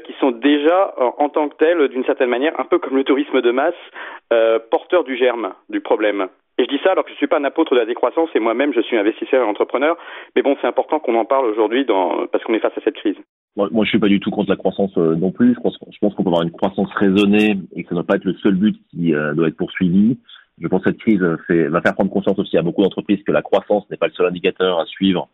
qui 0.04 0.12
sont 0.20 0.30
déjà 0.30 0.94
en, 0.96 1.28
tant 1.28 1.48
que 1.48 1.56
tels, 1.56 1.88
d'une 1.88 2.04
certaine 2.04 2.28
manière, 2.28 2.58
un 2.60 2.64
peu 2.64 2.78
comme 2.78 2.96
le 2.96 3.02
tourisme 3.02 3.40
de 3.40 3.50
masse, 3.50 3.74
porteurs 4.70 5.02
du 5.02 5.16
germe 5.16 5.54
du 5.70 5.80
problème? 5.80 6.28
Et 6.56 6.62
je 6.62 6.68
dis 6.68 6.78
ça 6.84 6.92
alors 6.92 7.02
que 7.02 7.10
je 7.10 7.14
ne 7.14 7.18
suis 7.18 7.26
pas 7.26 7.38
un 7.38 7.44
apôtre 7.44 7.74
de 7.74 7.80
la 7.80 7.84
décroissance 7.84 8.30
et 8.36 8.38
moi-même 8.38 8.72
je 8.72 8.80
suis 8.80 8.96
investisseur 8.96 9.44
et 9.44 9.48
entrepreneur. 9.48 9.96
Mais 10.36 10.42
bon, 10.42 10.56
c'est 10.60 10.68
important 10.68 11.00
qu'on 11.00 11.16
en 11.16 11.24
parle 11.24 11.46
aujourd'hui 11.46 11.84
parce 12.30 12.44
qu'on 12.44 12.54
est 12.54 12.60
face 12.60 12.78
à 12.78 12.80
cette 12.82 12.94
crise. 12.94 13.16
Moi, 13.56 13.68
moi, 13.70 13.84
je 13.84 13.90
suis 13.90 13.98
pas 13.98 14.08
du 14.08 14.18
tout 14.18 14.30
contre 14.30 14.50
la 14.50 14.56
croissance 14.56 14.96
euh, 14.96 15.14
non 15.14 15.30
plus. 15.30 15.54
Je 15.54 15.60
pense, 15.60 15.76
qu'on 15.76 16.22
peut 16.22 16.28
avoir 16.28 16.42
une 16.42 16.50
croissance 16.50 16.88
raisonnée 16.94 17.58
et 17.74 17.82
que 17.82 17.88
ça 17.90 17.94
ne 17.94 18.00
doit 18.00 18.06
pas 18.06 18.16
être 18.16 18.24
le 18.24 18.34
seul 18.42 18.54
but 18.54 18.76
qui 18.90 19.14
euh, 19.14 19.34
doit 19.34 19.48
être 19.48 19.56
poursuivi. 19.56 20.18
Je 20.58 20.68
pense 20.68 20.82
que 20.82 20.90
cette 20.90 21.00
crise 21.00 21.20
fait, 21.46 21.68
va 21.68 21.82
faire 21.82 21.94
prendre 21.94 22.10
conscience 22.10 22.38
aussi 22.38 22.56
à 22.56 22.62
beaucoup 22.62 22.82
d'entreprises 22.82 23.22
que 23.26 23.32
la 23.32 23.42
croissance 23.42 23.84
n'est 23.90 23.96
pas 23.96 24.06
le 24.06 24.12
seul 24.12 24.26
indicateur 24.26 24.78
à 24.78 24.86
suivre. 24.86 25.28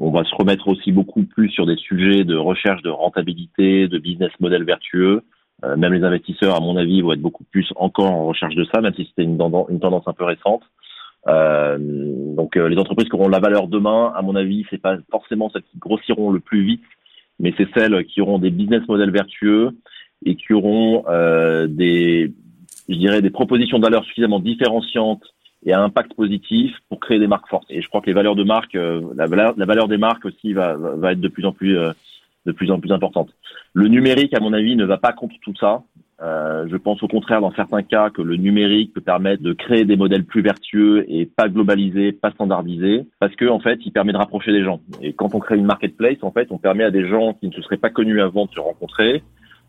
On 0.00 0.10
va 0.10 0.24
se 0.24 0.34
remettre 0.34 0.66
aussi 0.68 0.90
beaucoup 0.90 1.24
plus 1.24 1.50
sur 1.50 1.66
des 1.66 1.76
sujets 1.76 2.24
de 2.24 2.34
recherche 2.34 2.82
de 2.82 2.88
rentabilité, 2.88 3.86
de 3.86 3.98
business 3.98 4.32
model 4.40 4.64
vertueux. 4.64 5.22
Euh, 5.64 5.76
même 5.76 5.92
les 5.92 6.02
investisseurs, 6.02 6.56
à 6.56 6.60
mon 6.60 6.76
avis, 6.76 7.02
vont 7.02 7.12
être 7.12 7.20
beaucoup 7.20 7.44
plus 7.44 7.70
encore 7.76 8.10
en 8.10 8.24
recherche 8.24 8.54
de 8.54 8.64
ça, 8.72 8.80
même 8.80 8.94
si 8.94 9.04
c'était 9.04 9.24
une, 9.24 9.38
une, 9.68 9.80
tendance 9.80 10.08
un 10.08 10.12
peu 10.12 10.24
récente. 10.24 10.62
Euh, 11.28 11.76
donc 11.78 12.56
les 12.56 12.78
entreprises 12.78 13.08
qui 13.08 13.14
auront 13.14 13.28
la 13.28 13.40
valeur 13.40 13.68
demain, 13.68 14.12
à 14.16 14.22
mon 14.22 14.34
avis, 14.34 14.64
c'est 14.70 14.80
pas 14.80 14.96
forcément 15.10 15.50
celles 15.50 15.62
qui 15.64 15.78
grossiront 15.78 16.30
le 16.30 16.40
plus 16.40 16.64
vite 16.64 16.82
mais 17.40 17.54
c'est 17.56 17.68
celles 17.74 18.04
qui 18.04 18.20
auront 18.20 18.38
des 18.38 18.50
business 18.50 18.86
models 18.86 19.10
vertueux 19.10 19.70
et 20.24 20.36
qui 20.36 20.52
auront 20.52 21.04
euh, 21.08 21.66
des, 21.66 22.32
je 22.88 22.94
dirais, 22.94 23.22
des 23.22 23.30
propositions 23.30 23.78
de 23.78 23.84
valeur 23.84 24.04
suffisamment 24.04 24.38
différenciantes 24.38 25.24
et 25.64 25.72
à 25.72 25.80
impact 25.80 26.14
positif 26.14 26.72
pour 26.88 27.00
créer 27.00 27.18
des 27.18 27.26
marques 27.26 27.48
fortes. 27.48 27.66
Et 27.70 27.82
je 27.82 27.88
crois 27.88 28.02
que 28.02 28.06
les 28.06 28.12
valeurs 28.12 28.36
de 28.36 28.44
marque, 28.44 28.74
euh, 28.74 29.00
la, 29.16 29.26
valeur, 29.26 29.88
des 29.88 29.96
marques 29.96 30.26
aussi 30.26 30.52
va, 30.52 30.76
être 31.10 31.20
de 31.20 31.28
plus 31.28 31.44
en 31.44 31.52
plus 31.52 31.78
euh, 31.78 31.92
de 32.46 32.52
plus 32.52 32.70
en 32.70 32.80
plus 32.80 32.92
importante. 32.92 33.30
Le 33.74 33.88
numérique, 33.88 34.34
à 34.34 34.40
mon 34.40 34.52
avis, 34.52 34.76
ne 34.76 34.84
va 34.84 34.96
pas 34.96 35.12
contre 35.12 35.34
tout 35.42 35.54
ça. 35.56 35.82
Euh, 36.22 36.66
je 36.70 36.76
pense 36.76 37.02
au 37.02 37.08
contraire, 37.08 37.40
dans 37.40 37.52
certains 37.52 37.82
cas, 37.82 38.10
que 38.10 38.20
le 38.20 38.36
numérique 38.36 38.92
peut 38.92 39.00
permettre 39.00 39.42
de 39.42 39.54
créer 39.54 39.84
des 39.84 39.96
modèles 39.96 40.24
plus 40.24 40.42
vertueux 40.42 41.06
et 41.08 41.24
pas 41.24 41.48
globalisés, 41.48 42.12
pas 42.12 42.30
standardisés, 42.30 43.06
parce 43.20 43.34
que 43.36 43.46
en 43.46 43.58
fait, 43.58 43.78
il 43.86 43.92
permet 43.92 44.12
de 44.12 44.18
rapprocher 44.18 44.52
les 44.52 44.62
gens. 44.62 44.80
Et 45.00 45.14
quand 45.14 45.34
on 45.34 45.38
crée 45.38 45.56
une 45.56 45.64
marketplace, 45.64 46.18
en 46.22 46.30
fait, 46.30 46.48
on 46.50 46.58
permet 46.58 46.84
à 46.84 46.90
des 46.90 47.08
gens 47.08 47.32
qui 47.34 47.48
ne 47.48 47.52
se 47.52 47.62
seraient 47.62 47.78
pas 47.78 47.90
connus 47.90 48.20
avant 48.20 48.44
de 48.44 48.50
se 48.50 48.60
rencontrer. 48.60 49.22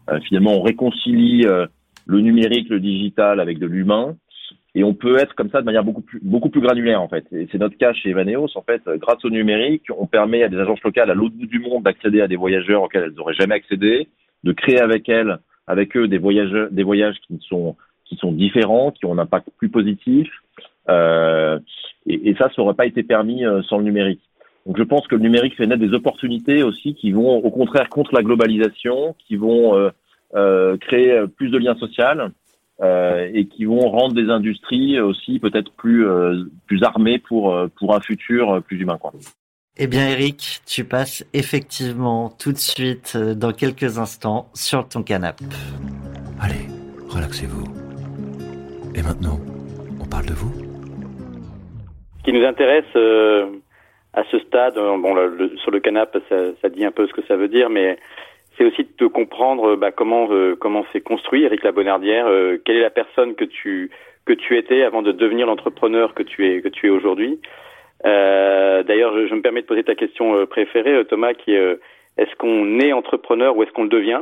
Euh, 0.10 0.20
finalement, 0.28 0.54
on 0.56 0.62
réconcilie 0.62 1.45
euh, 1.45 1.68
le 2.06 2.20
numérique, 2.20 2.68
le 2.70 2.82
digital 2.82 3.39
avec 3.39 3.58
de 3.60 3.68
l'humain 3.68 4.16
et 4.74 4.84
on 4.84 4.93
peut 4.93 5.18
être 5.18 5.36
comme 5.36 5.49
ça 5.49 5.60
de 5.60 5.66
manière 5.66 5.84
beaucoup 5.84 6.02
plus, 6.02 6.20
beaucoup 6.24 6.49
plus 6.49 6.62
granulaire 6.62 7.02
en 7.02 7.10
fait. 7.10 7.26
Et 7.34 7.47
c'est 7.52 7.58
notre 7.58 7.78
cas 7.78 7.93
chez 7.93 8.10
Evaneos. 8.10 8.47
En 8.56 8.62
fait, 8.62 8.82
grâce 8.99 9.24
au 9.26 9.30
numérique, 9.30 9.84
on 9.97 10.08
permet 10.08 10.43
à 10.43 10.49
des 10.49 10.58
agences 10.58 10.82
locales 10.82 11.12
à 11.12 11.14
l'autre 11.14 11.36
bout 11.36 11.45
du 11.45 11.60
monde 11.60 11.84
d'accéder 11.84 12.22
à 12.22 12.28
des 12.30 12.38
voyageurs 12.38 12.84
auxquels 12.84 13.04
elles 13.04 13.14
n'auraient 13.14 13.34
jamais 13.34 13.56
accédé, 13.56 14.08
de 14.45 14.54
créer 14.54 14.80
avec 14.80 15.10
elles, 15.10 15.39
avec 15.68 15.95
eux, 15.97 16.07
des 16.07 16.18
voyages, 16.18 16.51
des 16.72 16.84
voyages 16.84 17.18
qui 17.28 17.39
sont 17.47 17.76
qui 18.05 18.18
sont 18.18 18.32
différents, 18.34 18.91
qui 18.91 19.05
ont 19.05 19.14
un 19.14 19.20
impact 19.20 19.47
plus 19.57 19.70
positif. 19.70 20.28
Euh, 20.89 21.59
et, 22.05 22.30
et, 22.30 22.36
ça, 22.36 22.49
ça 22.49 22.55
n'aurait 22.57 22.74
pas 22.74 22.86
été 22.86 23.03
permis 23.03 23.45
euh, 23.45 23.62
sans 23.64 23.78
le 23.78 23.86
numérique. 23.86 24.22
Donc 24.66 24.78
je 24.78 24.84
pense 24.84 25.07
que 25.07 25.16
le 25.16 25.22
numérique 25.22 25.55
fait 25.55 25.66
naître 25.66 25.82
des 25.82 25.93
opportunités 25.93 26.62
aussi 26.62 26.93
qui 26.93 27.12
vont 27.12 27.38
au 27.38 27.49
contraire 27.51 27.88
contre 27.89 28.14
la 28.14 28.22
globalisation, 28.22 29.16
qui 29.28 29.38
vont 29.38 29.76
euh, 29.76 29.89
euh 30.36 30.78
créer 30.78 31.26
plus 31.36 31.49
de 31.49 31.57
liens 31.57 31.76
sociaux 31.76 32.32
euh, 32.82 33.30
et 33.32 33.45
qui 33.45 33.66
vont 33.66 33.89
rendre 33.89 34.16
des 34.16 34.32
industries 34.32 34.99
aussi 34.99 35.38
peut-être 35.38 35.72
plus 35.74 36.07
euh, 36.07 36.45
plus 36.66 36.82
armées 36.82 37.20
pour 37.20 37.53
euh, 37.53 37.68
pour 37.78 37.95
un 37.95 37.99
futur 37.99 38.59
plus 38.64 38.80
humain 38.82 38.97
quoi. 38.97 39.14
Eh 39.78 39.88
bien 39.88 40.10
Eric, 40.10 40.60
tu 40.68 40.84
passes 40.84 41.26
effectivement 41.34 42.30
tout 42.30 42.52
de 42.52 42.58
suite 42.58 43.18
dans 43.18 43.54
quelques 43.54 43.98
instants 43.98 44.50
sur 44.54 44.88
ton 44.88 45.02
canapé. 45.02 45.46
Allez, 46.42 46.68
relaxez-vous. 47.10 47.64
Et 48.96 49.02
maintenant, 49.02 49.40
on 50.02 50.06
parle 50.06 50.26
de 50.26 50.34
vous 50.34 50.52
Ce 52.20 52.24
qui 52.24 52.34
nous 52.34 52.46
intéresse 52.46 52.94
à 54.14 54.24
ce 54.30 54.40
stade, 54.40 54.76
bon, 54.76 55.16
sur 55.62 55.72
le 55.72 55.80
canapé, 55.80 56.20
ça, 56.28 56.36
ça, 56.62 56.70
dit 56.70 56.84
un 56.84 56.92
peu 56.92 57.08
ce 57.08 57.14
que 57.14 57.26
ça 57.26 57.38
veut 57.38 57.48
dire, 57.48 57.70
mais 57.70 57.98
c'est 58.58 58.66
aussi 58.66 58.88
de 58.98 59.08
comprendre 59.08 59.76
bah, 59.76 59.92
comment 59.92 60.28
euh, 60.32 60.56
comment 60.60 60.86
s'est 60.92 61.02
construit 61.02 61.44
Eric 61.44 61.64
Labonardière, 61.64 62.28
euh, 62.28 62.58
quelle 62.64 62.76
est 62.76 62.82
la 62.82 62.90
personne 62.90 63.36
que 63.36 63.46
tu 63.46 63.90
que 64.26 64.34
tu 64.34 64.58
étais 64.58 64.84
avant 64.84 65.02
de 65.02 65.12
devenir 65.12 65.48
l'entrepreneur 65.48 66.14
que 66.14 66.24
tu 66.24 66.46
es 66.46 66.62
que 66.62 66.68
tu 66.68 66.88
es 66.88 66.90
aujourd'hui. 66.90 67.40
Euh, 68.06 68.84
D'ailleurs, 68.84 69.16
je, 69.16 69.28
je, 69.28 69.36
me 69.36 69.41
permets 69.41 69.62
de 69.62 69.68
poser 69.68 69.84
ta 69.84 69.95
question 69.95 70.36
euh, 70.36 70.45
préférée, 70.45 71.06
Thomas, 71.06 71.34
qui 71.34 71.54
est 71.54 71.80
est-ce 72.18 72.36
qu'on 72.36 72.80
est 72.80 72.91
entrepreneur 72.93 73.56
ou 73.56 73.64
est-ce 73.64 73.72
qu'on 73.72 73.84
le 73.84 73.89
devient? 73.89 74.22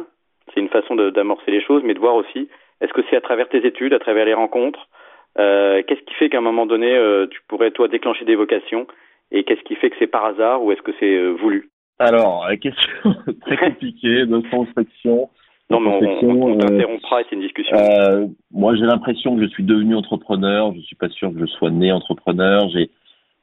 C'est 0.54 0.60
une 0.60 0.70
façon 0.70 0.96
d'amorcer 0.96 1.52
les 1.52 1.62
choses, 1.62 1.84
mais 1.84 1.94
de 1.94 2.00
voir 2.00 2.16
aussi 2.16 2.50
est-ce 2.82 2.94
que 2.94 3.02
c'est 3.10 3.16
à 3.16 3.22
travers 3.22 3.50
tes 3.50 3.66
études, 3.66 3.94
à 3.94 4.00
travers 4.00 4.26
les 4.26 4.34
rencontres? 4.34 4.88
Qu'est-ce 5.36 6.04
qui 6.06 6.14
fait 6.16 6.30
qu'à 6.30 6.38
un 6.38 6.42
moment 6.42 6.66
donné, 6.66 6.98
tu 7.32 7.40
pourrais 7.48 7.72
toi 7.72 7.88
déclencher 7.88 8.26
des 8.26 8.36
vocations? 8.36 8.88
Et 9.32 9.44
qu'est-ce 9.44 9.62
qui 9.62 9.76
fait 9.76 9.90
que 9.90 9.96
c'est 10.00 10.08
par 10.08 10.26
hasard 10.26 10.64
ou 10.64 10.72
est-ce 10.72 10.82
que 10.82 10.92
c'est 11.00 11.30
voulu? 11.32 11.70
Alors, 12.00 12.48
question 12.62 13.16
très 13.42 13.58
compliquée 13.58 14.26
de 14.26 14.40
prospection. 14.50 15.30
Non, 15.70 15.80
mais 15.80 16.20
on, 16.24 16.30
on, 16.30 16.58
t'interrompra, 16.58 17.22
c'est 17.30 17.36
une 17.36 17.42
discussion. 17.42 17.78
Euh, 17.78 18.26
moi, 18.52 18.76
j'ai 18.76 18.86
l'impression 18.86 19.36
que 19.36 19.44
je 19.44 19.50
suis 19.50 19.64
devenu 19.64 19.96
entrepreneur. 19.96 20.74
Je 20.74 20.82
suis 20.82 20.96
pas 20.96 21.10
sûr 21.10 21.32
que 21.32 21.40
je 21.40 21.46
sois 21.46 21.70
né 21.70 21.92
entrepreneur. 21.92 22.68
J'ai, 22.70 22.90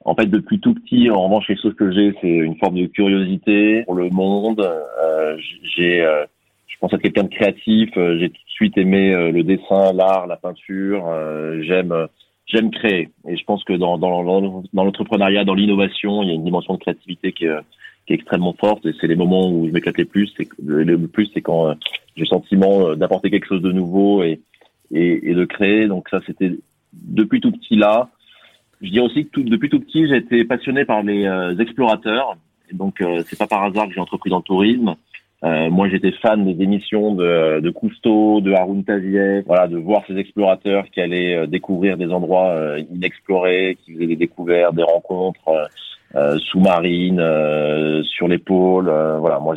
en 0.05 0.15
fait, 0.15 0.27
depuis 0.27 0.61
tout 0.61 0.75
petit, 0.75 1.11
en 1.11 1.25
revanche, 1.25 1.49
les 1.49 1.57
choses 1.57 1.75
que 1.75 1.91
j'ai, 1.91 2.15
c'est 2.21 2.29
une 2.29 2.57
forme 2.57 2.77
de 2.77 2.87
curiosité 2.87 3.83
pour 3.85 3.95
le 3.95 4.09
monde. 4.11 4.61
Euh, 4.61 5.37
j'ai, 5.77 6.03
euh, 6.03 6.25
je 6.67 6.77
pense 6.79 6.93
être 6.93 7.03
quelqu'un 7.03 7.25
de 7.25 7.35
créatif. 7.35 7.91
Euh, 7.97 8.19
j'ai 8.19 8.29
tout 8.29 8.35
de 8.35 8.51
suite 8.51 8.79
aimé 8.79 9.13
euh, 9.13 9.33
le 9.33 9.43
dessin, 9.43 9.93
l'art, 9.93 10.27
la 10.27 10.37
peinture. 10.37 11.05
j'aime, 11.63 12.09
j'aime 12.47 12.71
créer. 12.71 13.09
Et 13.29 13.37
je 13.37 13.45
pense 13.45 13.65
que 13.65 13.73
dans, 13.73 13.99
dans, 13.99 14.23
l'entrepreneuriat, 14.73 15.45
dans 15.45 15.55
l'innovation, 15.55 16.23
il 16.23 16.29
y 16.29 16.33
a 16.33 16.35
une 16.35 16.45
dimension 16.45 16.75
de 16.75 16.79
créativité 16.79 17.33
qui 17.33 17.47
est 17.47 17.57
qui 18.07 18.13
est 18.13 18.17
extrêmement 18.17 18.55
forte 18.55 18.87
et 18.87 18.95
c'est 19.01 19.07
les 19.07 19.17
moments 19.17 19.51
où 19.51 19.67
je 19.67 19.73
m'éclate 19.73 19.99
le 19.99 20.05
plus. 20.05 20.33
C'est 20.37 20.49
le 20.59 20.97
plus, 21.09 21.29
c'est 21.35 21.43
quand 21.43 21.69
euh, 21.69 21.75
j'ai 22.15 22.23
le 22.23 22.27
sentiment 22.27 22.89
euh, 22.89 22.95
d'apporter 22.95 23.31
quelque 23.31 23.47
chose 23.47 23.63
de 23.63 23.73
nouveau 23.73 24.23
et, 24.23 24.41
et, 24.93 25.31
et 25.31 25.35
de 25.35 25.45
créer. 25.45 25.89
Donc 25.89 26.09
ça, 26.09 26.21
c'était 26.27 26.53
depuis 26.93 27.41
tout 27.41 27.51
petit 27.51 27.77
là. 27.77 28.09
Je 28.83 28.91
dirais 28.91 29.07
aussi 29.07 29.27
que 29.27 29.31
tout, 29.31 29.43
depuis 29.43 29.69
tout 29.69 29.81
petit, 29.81 30.07
j'ai 30.09 30.17
été 30.17 30.45
passionné 30.45 30.85
par 30.85 31.03
les 31.03 31.27
euh, 31.27 31.57
explorateurs. 31.59 32.37
Et 32.71 32.75
donc 32.75 33.03
c'est 33.27 33.39
pas 33.39 33.47
par 33.47 33.63
hasard 33.63 33.87
que 33.87 33.95
j'ai 33.95 34.01
entrepris 34.01 34.29
dans 34.29 34.39
le 34.39 34.43
tourisme. 34.43 34.97
Euh, 35.45 35.71
moi, 35.71 35.89
j'étais 35.89 36.11
fan 36.11 36.45
des 36.45 36.65
émissions 36.65 37.15
de, 37.15 37.61
de 37.61 37.71
Cousteau, 37.71 38.41
de 38.41 38.53
Haroun 38.53 38.83
Taziev, 38.83 39.45
voilà, 39.47 39.69
de 39.69 39.77
voir 39.77 40.03
ces 40.09 40.17
explorateurs 40.17 40.87
qui 40.91 41.01
allaient 41.01 41.47
découvrir 41.47 41.97
des 41.97 42.09
endroits 42.09 42.77
inexplorés, 42.93 43.79
qui 43.85 43.93
faisaient 43.93 44.07
des 44.07 44.17
découvertes, 44.17 44.75
des 44.75 44.83
rencontres 44.83 45.69
euh, 46.15 46.39
sous-marine, 46.39 47.21
euh, 47.21 48.03
sur 48.05 48.29
l'épaule. 48.29 48.89
Euh, 48.89 49.19
voilà, 49.19 49.39
moi 49.41 49.55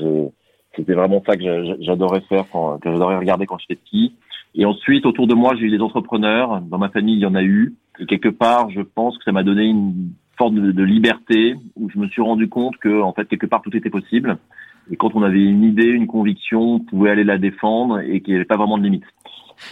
c'était 0.75 0.93
vraiment 0.93 1.23
ça 1.25 1.37
que 1.37 1.75
j'adorais 1.79 2.21
faire, 2.21 2.45
quand, 2.51 2.79
que 2.79 2.91
j'adorais 2.91 3.17
regarder 3.17 3.45
quand 3.45 3.57
j'étais 3.59 3.75
petit. 3.75 4.13
Et 4.55 4.65
ensuite, 4.65 5.05
autour 5.05 5.27
de 5.27 5.35
moi, 5.35 5.53
j'ai 5.55 5.65
eu 5.67 5.69
des 5.69 5.79
entrepreneurs. 5.79 6.59
Dans 6.61 6.79
ma 6.79 6.89
famille, 6.89 7.15
il 7.15 7.21
y 7.21 7.25
en 7.25 7.35
a 7.35 7.43
eu. 7.43 7.75
Et 7.99 8.05
quelque 8.05 8.29
part, 8.29 8.69
je 8.69 8.81
pense 8.81 9.17
que 9.17 9.23
ça 9.23 9.31
m'a 9.31 9.43
donné 9.43 9.63
une 9.65 10.11
forme 10.37 10.71
de, 10.71 10.83
liberté 10.83 11.55
où 11.75 11.89
je 11.89 11.99
me 11.99 12.07
suis 12.07 12.21
rendu 12.21 12.47
compte 12.47 12.77
que, 12.77 13.01
en 13.01 13.13
fait, 13.13 13.25
quelque 13.25 13.45
part, 13.45 13.61
tout 13.61 13.75
était 13.75 13.89
possible. 13.89 14.37
Et 14.89 14.95
quand 14.95 15.13
on 15.15 15.21
avait 15.21 15.43
une 15.43 15.63
idée, 15.63 15.89
une 15.89 16.07
conviction, 16.07 16.75
on 16.75 16.79
pouvait 16.79 17.11
aller 17.11 17.25
la 17.25 17.37
défendre 17.37 17.99
et 17.99 18.21
qu'il 18.21 18.33
n'y 18.33 18.37
avait 18.37 18.45
pas 18.45 18.55
vraiment 18.55 18.77
de 18.77 18.83
limite. 18.83 19.03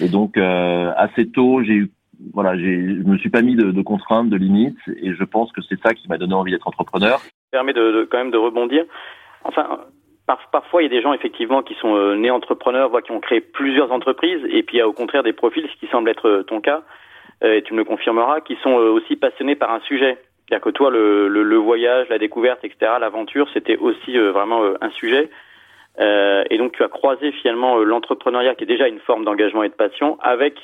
Et 0.02 0.10
donc, 0.10 0.38
euh, 0.38 0.92
assez 0.98 1.30
tôt, 1.30 1.64
j'ai 1.64 1.74
eu 1.74 1.92
voilà, 2.34 2.58
je 2.58 2.64
me 2.64 3.18
suis 3.18 3.30
pas 3.30 3.42
mis 3.44 3.56
de, 3.56 3.72
de, 3.72 3.82
contraintes, 3.84 4.30
de 4.30 4.38
limites, 4.38 4.80
et 5.02 5.14
je 5.14 5.24
pense 5.24 5.52
que 5.52 5.62
c'est 5.62 5.80
ça 5.82 5.94
qui 5.94 6.08
m'a 6.08 6.18
donné 6.18 6.34
envie 6.34 6.52
d'être 6.52 6.68
entrepreneur. 6.68 7.20
Ça 7.20 7.30
permet 7.52 7.74
de, 7.74 7.92
de, 7.92 8.08
quand 8.10 8.18
même 8.18 8.32
de 8.32 8.38
rebondir. 8.38 8.86
Enfin, 9.44 9.82
par, 10.26 10.50
parfois, 10.52 10.82
il 10.82 10.86
y 10.86 10.88
a 10.88 10.98
des 10.98 11.02
gens 11.02 11.14
effectivement 11.14 11.62
qui 11.62 11.76
sont 11.76 11.96
euh, 11.96 12.16
nés 12.16 12.32
entrepreneurs, 12.32 12.90
voire 12.90 13.04
qui 13.04 13.12
ont 13.12 13.20
créé 13.20 13.40
plusieurs 13.40 13.92
entreprises, 13.92 14.44
et 14.50 14.64
puis 14.64 14.78
il 14.78 14.80
y 14.80 14.82
a 14.82 14.88
au 14.88 14.94
contraire 14.94 15.24
des 15.24 15.34
profils, 15.34 15.68
ce 15.72 15.80
qui 15.80 15.88
semble 15.92 16.10
être 16.10 16.28
euh, 16.28 16.44
ton 16.44 16.60
cas, 16.60 16.84
et 17.44 17.62
tu 17.64 17.74
me 17.74 17.80
le 17.80 17.86
confirmeras, 17.86 18.42
qui 18.42 18.56
sont 18.64 18.74
aussi 18.74 19.16
passionnés 19.16 19.56
par 19.56 19.72
un 19.72 19.80
sujet. 19.82 20.18
C'est-à-dire 20.48 20.64
que 20.64 20.70
toi, 20.70 20.90
le, 20.90 21.28
le, 21.28 21.44
le, 21.44 21.58
voyage, 21.58 22.08
la 22.10 22.18
découverte, 22.18 22.64
etc., 22.64 22.94
l'aventure, 23.00 23.48
c'était 23.54 23.78
aussi 23.78 24.18
vraiment 24.18 24.64
un 24.82 24.90
sujet. 24.92 25.30
et 26.00 26.58
donc, 26.58 26.72
tu 26.74 26.84
as 26.84 26.88
croisé 26.88 27.32
finalement 27.34 27.78
l'entrepreneuriat, 27.78 28.56
qui 28.56 28.64
est 28.64 28.68
déjà 28.68 28.88
une 28.88 29.00
forme 29.00 29.26
d'engagement 29.26 29.64
et 29.64 29.70
de 29.70 29.74
passion, 29.74 30.18
avec 30.22 30.56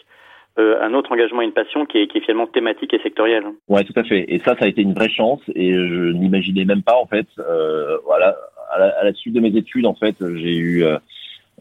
euh, 0.60 0.80
un 0.82 0.94
autre 0.94 1.12
engagement 1.12 1.42
et 1.42 1.46
une 1.46 1.52
passion 1.52 1.88
qui 1.88 1.98
est, 1.98 2.08
qui 2.08 2.20
est 2.20 2.22
finalement 2.22 2.46
thématique 2.46 2.94
et 2.94 3.00
sectorielle. 3.00 3.44
Ouais, 3.70 3.84
tout 3.84 4.00
à 4.00 4.04
fait. 4.04 4.24
Et 4.28 4.38
ça, 4.38 4.56
ça 4.56 4.66
a 4.66 4.68
été 4.68 4.84
une 4.84 4.94
vraie 4.94 5.10
chance 5.10 5.42
et 5.56 5.74
je 5.74 6.12
n'imaginais 6.12 6.64
même 6.64 6.84
pas 6.84 6.96
en 6.96 7.08
fait. 7.08 7.26
Euh, 7.40 7.98
voilà, 8.06 8.36
à 8.72 8.78
la, 8.78 8.86
à 9.00 9.04
la, 9.04 9.14
suite 9.14 9.34
de 9.34 9.40
mes 9.40 9.56
études, 9.58 9.88
en 9.88 9.96
fait, 9.96 10.16
j'ai 10.20 10.56
eu 10.56 10.84
euh, 10.84 10.98
euh 10.98 11.00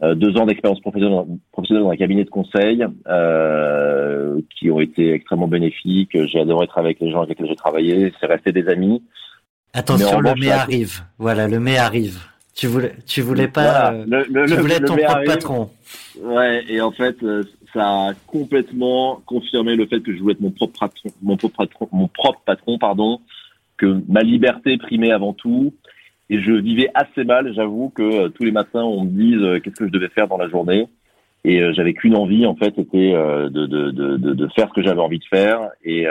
deux 0.01 0.37
ans 0.37 0.45
d'expérience 0.45 0.81
professionnelle, 0.81 1.25
professionnelle 1.51 1.83
dans 1.83 1.91
un 1.91 1.95
cabinet 1.95 2.23
de 2.23 2.29
conseil 2.29 2.85
euh, 3.07 4.39
qui 4.57 4.69
ont 4.71 4.79
été 4.79 5.13
extrêmement 5.13 5.47
bénéfiques. 5.47 6.17
J'ai 6.27 6.39
adoré 6.39 6.67
travailler 6.67 6.95
avec 6.95 7.01
les 7.01 7.11
gens 7.11 7.19
avec 7.19 7.29
lesquels 7.29 7.47
j'ai 7.47 7.55
travaillé. 7.55 8.13
C'est 8.19 8.25
resté 8.25 8.51
des 8.51 8.67
amis. 8.67 9.01
Attention, 9.73 10.19
le 10.19 10.33
mai 10.35 10.51
arrive. 10.51 11.01
Voilà, 11.17 11.47
le 11.47 11.59
mai 11.59 11.77
arrive. 11.77 12.19
Tu 12.55 12.67
voulais, 12.67 12.93
tu 13.07 13.21
voulais 13.21 13.47
pas, 13.47 13.91
voilà, 13.91 14.05
le, 14.05 14.25
le, 14.29 14.45
tu 14.45 14.53
voulais 14.55 14.75
être 14.75 14.85
ton 14.85 14.95
propre 14.95 15.23
patron. 15.25 15.69
Ouais, 16.21 16.63
et 16.69 16.79
en 16.81 16.91
fait, 16.91 17.17
ça 17.73 18.09
a 18.09 18.13
complètement 18.27 19.21
confirmé 19.25 19.75
le 19.75 19.87
fait 19.87 20.01
que 20.01 20.13
je 20.13 20.19
voulais 20.19 20.33
être 20.33 20.41
mon 20.41 20.51
propre 20.51 20.79
patron, 20.79 21.09
mon 21.23 21.35
propre 21.35 21.55
patron, 21.57 21.89
mon 21.91 22.07
propre 22.07 22.41
patron, 22.45 22.77
pardon, 22.77 23.21
que 23.77 24.03
ma 24.07 24.21
liberté 24.21 24.77
primait 24.77 25.11
avant 25.11 25.33
tout. 25.33 25.73
Et 26.29 26.41
je 26.41 26.51
vivais 26.51 26.89
assez 26.93 27.23
mal, 27.23 27.53
j'avoue, 27.53 27.89
que 27.89 28.01
euh, 28.01 28.29
tous 28.29 28.43
les 28.43 28.51
matins 28.51 28.83
on 28.83 29.03
me 29.03 29.09
dise 29.09 29.41
euh, 29.41 29.59
qu'est-ce 29.59 29.75
que 29.75 29.87
je 29.87 29.91
devais 29.91 30.09
faire 30.09 30.27
dans 30.27 30.37
la 30.37 30.49
journée. 30.49 30.87
Et 31.43 31.61
euh, 31.61 31.73
j'avais 31.73 31.93
qu'une 31.93 32.15
envie, 32.15 32.45
en 32.45 32.55
fait, 32.55 32.73
c'était 32.75 33.11
de, 33.11 33.49
de, 33.49 33.91
de, 33.91 34.47
faire 34.55 34.69
ce 34.69 34.73
que 34.73 34.81
j'avais 34.81 35.01
envie 35.01 35.19
de 35.19 35.25
faire. 35.25 35.69
Et 35.83 36.05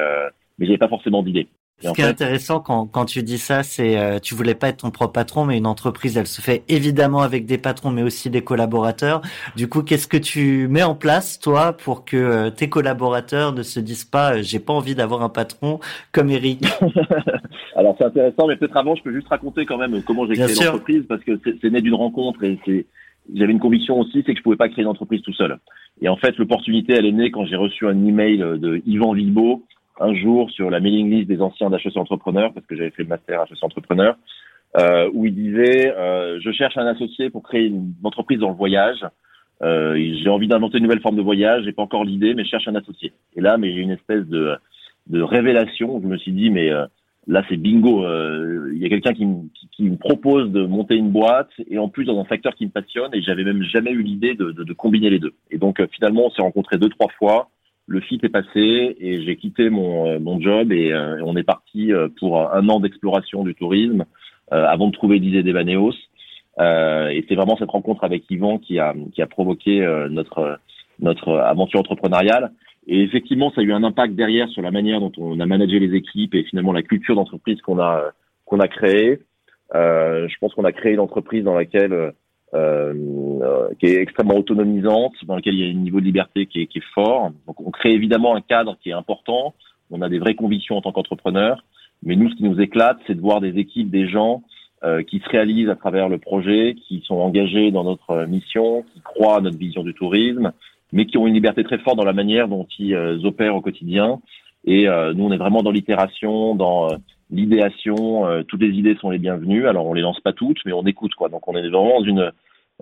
mais 0.58 0.66
j'avais 0.66 0.78
pas 0.78 0.88
forcément 0.88 1.22
d'idée. 1.22 1.48
Ce 1.82 1.92
qui 1.92 2.00
est 2.00 2.04
intéressant 2.04 2.60
quand, 2.60 2.86
quand 2.86 3.04
tu 3.04 3.22
dis 3.22 3.38
ça, 3.38 3.62
c'est 3.62 3.98
euh, 3.98 4.18
tu 4.18 4.34
voulais 4.34 4.54
pas 4.54 4.68
être 4.68 4.78
ton 4.78 4.90
propre 4.90 5.12
patron, 5.12 5.44
mais 5.44 5.58
une 5.58 5.66
entreprise, 5.66 6.16
elle 6.16 6.26
se 6.26 6.40
fait 6.40 6.62
évidemment 6.68 7.20
avec 7.20 7.46
des 7.46 7.58
patrons, 7.58 7.90
mais 7.90 8.02
aussi 8.02 8.30
des 8.30 8.42
collaborateurs. 8.42 9.20
Du 9.56 9.68
coup, 9.68 9.82
qu'est-ce 9.82 10.06
que 10.06 10.16
tu 10.16 10.68
mets 10.68 10.82
en 10.82 10.94
place, 10.94 11.40
toi, 11.40 11.72
pour 11.72 12.04
que 12.04 12.16
euh, 12.16 12.50
tes 12.50 12.68
collaborateurs 12.68 13.52
ne 13.52 13.62
se 13.62 13.80
disent 13.80 14.04
pas 14.04 14.34
euh, 14.34 14.42
j'ai 14.42 14.60
pas 14.60 14.72
envie 14.72 14.94
d'avoir 14.94 15.22
un 15.22 15.28
patron 15.28 15.80
comme 16.12 16.30
Eric? 16.30 16.64
Alors 17.76 17.96
c'est 17.98 18.04
intéressant, 18.04 18.46
mais 18.46 18.56
peut-être 18.56 18.76
avant, 18.76 18.94
je 18.94 19.02
peux 19.02 19.12
juste 19.12 19.28
raconter 19.28 19.66
quand 19.66 19.78
même 19.78 20.02
comment 20.02 20.26
j'ai 20.26 20.34
créé 20.34 20.54
l'entreprise, 20.54 21.04
parce 21.08 21.22
que 21.24 21.32
c'est 21.44 21.70
né 21.70 21.80
d'une 21.80 21.94
rencontre 21.94 22.44
et 22.44 22.58
c'est 22.64 22.86
j'avais 23.34 23.52
une 23.52 23.60
conviction 23.60 24.00
aussi, 24.00 24.24
c'est 24.26 24.32
que 24.32 24.38
je 24.38 24.42
pouvais 24.42 24.56
pas 24.56 24.68
créer 24.68 24.82
une 24.82 24.90
entreprise 24.90 25.22
tout 25.22 25.32
seul. 25.32 25.56
Et 26.00 26.08
en 26.08 26.16
fait, 26.16 26.36
l'opportunité, 26.38 26.94
elle 26.94 27.06
est 27.06 27.12
née 27.12 27.30
quand 27.30 27.46
j'ai 27.46 27.54
reçu 27.54 27.86
un 27.86 28.04
email 28.04 28.38
de 28.38 28.82
Yvan 28.84 29.12
Villebo 29.12 29.62
un 30.00 30.14
jour 30.14 30.50
sur 30.50 30.70
la 30.70 30.80
mailing 30.80 31.10
list 31.10 31.28
des 31.28 31.40
anciens 31.40 31.70
d'HEC 31.70 31.96
Entrepreneurs, 31.96 32.52
parce 32.52 32.66
que 32.66 32.76
j'avais 32.76 32.90
fait 32.90 33.02
le 33.02 33.08
master 33.08 33.42
HEC 33.42 33.58
Entrepreneurs, 33.62 34.16
euh, 34.78 35.10
où 35.12 35.26
il 35.26 35.34
disait 35.34 35.94
euh, 35.96 36.40
Je 36.40 36.50
cherche 36.52 36.76
un 36.76 36.86
associé 36.86 37.30
pour 37.30 37.42
créer 37.42 37.66
une 37.66 37.92
entreprise 38.02 38.38
dans 38.38 38.50
le 38.50 38.56
voyage. 38.56 39.04
Euh, 39.62 39.96
j'ai 40.22 40.28
envie 40.28 40.48
d'inventer 40.48 40.78
une 40.78 40.84
nouvelle 40.84 41.00
forme 41.00 41.16
de 41.16 41.22
voyage, 41.22 41.64
j'ai 41.64 41.72
pas 41.72 41.82
encore 41.82 42.04
l'idée, 42.04 42.34
mais 42.34 42.44
je 42.44 42.50
cherche 42.50 42.68
un 42.68 42.74
associé. 42.74 43.12
Et 43.36 43.40
là, 43.40 43.58
mais 43.58 43.72
j'ai 43.72 43.80
une 43.80 43.90
espèce 43.92 44.26
de, 44.26 44.56
de 45.06 45.22
révélation. 45.22 46.00
Je 46.02 46.06
me 46.08 46.16
suis 46.16 46.32
dit, 46.32 46.50
mais 46.50 46.70
euh, 46.70 46.86
là, 47.28 47.44
c'est 47.48 47.56
bingo. 47.56 48.04
Euh, 48.04 48.72
il 48.74 48.82
y 48.82 48.86
a 48.86 48.88
quelqu'un 48.88 49.12
qui, 49.12 49.26
qui, 49.54 49.68
qui, 49.70 49.82
me 49.84 49.96
propose 49.96 50.50
de 50.50 50.66
monter 50.66 50.96
une 50.96 51.10
boîte, 51.10 51.50
et 51.70 51.78
en 51.78 51.88
plus 51.88 52.04
dans 52.04 52.18
un 52.20 52.24
secteur 52.24 52.54
qui 52.54 52.66
me 52.66 52.70
passionne, 52.70 53.14
et 53.14 53.22
j'avais 53.22 53.44
même 53.44 53.62
jamais 53.62 53.92
eu 53.92 54.02
l'idée 54.02 54.34
de, 54.34 54.50
de, 54.50 54.64
de, 54.64 54.72
combiner 54.72 55.10
les 55.10 55.20
deux. 55.20 55.34
Et 55.50 55.58
donc, 55.58 55.80
finalement, 55.92 56.26
on 56.26 56.30
s'est 56.30 56.42
rencontrés 56.42 56.78
deux, 56.78 56.88
trois 56.88 57.10
fois. 57.18 57.50
Le 57.92 58.00
fit 58.00 58.18
est 58.22 58.30
passé, 58.30 58.96
et 58.98 59.22
j'ai 59.22 59.36
quitté 59.36 59.68
mon, 59.68 60.18
mon 60.18 60.40
job, 60.40 60.72
et, 60.72 60.94
on 61.22 61.36
est 61.36 61.42
parti 61.42 61.92
pour 62.18 62.50
un 62.50 62.66
an 62.70 62.80
d'exploration 62.80 63.44
du 63.44 63.54
tourisme 63.54 64.06
avant 64.50 64.86
de 64.86 64.92
trouver 64.92 65.18
l'idée 65.18 65.42
d'Evaneos. 65.42 65.92
Euh, 66.60 67.08
et 67.08 67.24
c'est 67.28 67.34
vraiment 67.34 67.56
cette 67.56 67.70
rencontre 67.70 68.04
avec 68.04 68.30
Yvan 68.30 68.58
qui 68.58 68.78
a, 68.78 68.94
qui 69.12 69.22
a 69.22 69.26
provoqué 69.26 69.82
euh, 69.82 70.08
notre, 70.08 70.58
notre 71.00 71.38
aventure 71.38 71.80
entrepreneuriale. 71.80 72.52
Et 72.86 73.02
effectivement, 73.02 73.50
ça 73.50 73.60
a 73.60 73.64
eu 73.64 73.72
un 73.72 73.84
impact 73.84 74.14
derrière 74.14 74.48
sur 74.48 74.62
la 74.62 74.70
manière 74.70 75.00
dont 75.00 75.12
on 75.16 75.38
a 75.40 75.46
managé 75.46 75.78
les 75.78 75.94
équipes 75.96 76.34
et 76.34 76.42
finalement 76.44 76.72
la 76.72 76.82
culture 76.82 77.14
d'entreprise 77.14 77.60
qu'on 77.62 77.78
a 77.78 78.12
qu'on 78.44 78.60
a 78.60 78.68
créée. 78.68 79.20
Euh, 79.74 80.28
je 80.28 80.34
pense 80.40 80.52
qu'on 80.54 80.64
a 80.64 80.72
créé 80.72 80.92
une 80.92 81.00
entreprise 81.00 81.44
dans 81.44 81.54
laquelle 81.54 82.12
euh, 82.54 82.92
euh, 83.42 83.68
qui 83.78 83.86
est 83.86 84.00
extrêmement 84.00 84.36
autonomisante, 84.36 85.14
dans 85.24 85.36
laquelle 85.36 85.54
il 85.54 85.64
y 85.64 85.68
a 85.68 85.70
un 85.70 85.80
niveau 85.80 86.00
de 86.00 86.04
liberté 86.04 86.46
qui 86.46 86.62
est, 86.62 86.66
qui 86.66 86.78
est 86.78 86.92
fort. 86.94 87.30
Donc 87.46 87.60
on 87.60 87.70
crée 87.70 87.92
évidemment 87.92 88.34
un 88.34 88.40
cadre 88.40 88.76
qui 88.82 88.90
est 88.90 88.94
important. 88.94 89.54
On 89.90 90.02
a 90.02 90.08
des 90.08 90.18
vraies 90.18 90.34
convictions 90.34 90.76
en 90.76 90.82
tant 90.82 90.92
qu'entrepreneur. 90.92 91.64
Mais 92.02 92.16
nous, 92.16 92.30
ce 92.30 92.36
qui 92.36 92.44
nous 92.44 92.60
éclate, 92.60 92.98
c'est 93.06 93.14
de 93.14 93.20
voir 93.20 93.40
des 93.40 93.58
équipes, 93.58 93.90
des 93.90 94.08
gens 94.08 94.42
euh, 94.84 95.04
qui 95.04 95.20
se 95.20 95.28
réalisent 95.28 95.68
à 95.68 95.76
travers 95.76 96.08
le 96.08 96.18
projet, 96.18 96.74
qui 96.74 97.04
sont 97.06 97.14
engagés 97.14 97.70
dans 97.70 97.84
notre 97.84 98.26
mission, 98.26 98.82
qui 98.92 99.00
croient 99.00 99.36
à 99.36 99.40
notre 99.40 99.56
vision 99.56 99.84
du 99.84 99.94
tourisme, 99.94 100.52
mais 100.92 101.06
qui 101.06 101.16
ont 101.18 101.28
une 101.28 101.34
liberté 101.34 101.62
très 101.62 101.78
forte 101.78 101.96
dans 101.96 102.04
la 102.04 102.12
manière 102.12 102.48
dont 102.48 102.66
ils 102.80 102.94
euh, 102.94 103.22
opèrent 103.22 103.54
au 103.54 103.60
quotidien. 103.60 104.20
Et 104.64 104.88
euh, 104.88 105.14
nous, 105.14 105.24
on 105.24 105.30
est 105.30 105.36
vraiment 105.36 105.62
dans 105.62 105.70
l'itération, 105.70 106.56
dans 106.56 106.88
l'idéation. 107.30 108.26
toutes 108.48 108.60
les 108.60 108.70
idées 108.70 108.96
sont 108.96 109.10
les 109.10 109.18
bienvenues. 109.18 109.68
Alors, 109.68 109.86
on 109.86 109.94
les 109.94 110.02
lance 110.02 110.20
pas 110.20 110.32
toutes, 110.32 110.58
mais 110.66 110.72
on 110.72 110.84
écoute 110.84 111.14
quoi. 111.14 111.28
Donc, 111.28 111.46
on 111.46 111.56
est 111.56 111.68
vraiment 111.68 112.00
dans 112.00 112.04
une 112.04 112.32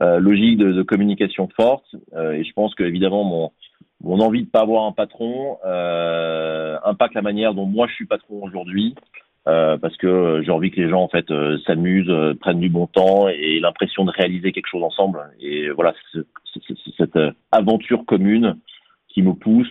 logique 0.01 0.59
de, 0.59 0.83
communication 0.83 1.49
forte. 1.55 1.95
et 2.17 2.45
je 2.45 2.53
pense 2.55 2.75
que 2.75 2.85
évidemment, 2.85 3.25
mon 3.25 3.53
mon 4.03 4.21
envie 4.21 4.45
de 4.45 4.49
pas 4.49 4.63
avoir 4.63 4.85
un 4.87 4.93
patron 4.93 5.59
impacte 6.85 7.15
la 7.15 7.23
manière 7.23 7.55
dont 7.55 7.67
moi 7.67 7.87
je 7.87 7.95
suis 7.95 8.07
patron 8.07 8.43
aujourd'hui. 8.43 8.95
Euh, 9.49 9.79
parce 9.79 9.97
que 9.97 10.07
euh, 10.07 10.43
j'ai 10.43 10.51
envie 10.51 10.71
que 10.71 10.81
les 10.81 10.91
gens 10.91 11.03
en 11.03 11.09
fait 11.09 11.31
euh, 11.31 11.57
s'amusent, 11.67 12.13
prennent 12.41 12.61
du 12.61 12.69
bon 12.69 12.87
temps 12.87 13.27
et 13.29 13.59
l'impression 13.59 14.05
de 14.05 14.11
réaliser 14.11 14.53
quelque 14.53 14.69
chose 14.69 14.83
ensemble. 14.83 15.19
Et 15.41 15.71
voilà, 15.71 15.95
c'est 16.13 16.61
cette 16.99 17.19
aventure 17.51 18.05
commune 18.05 18.59
qui 19.09 19.23
me 19.23 19.33
pousse 19.33 19.71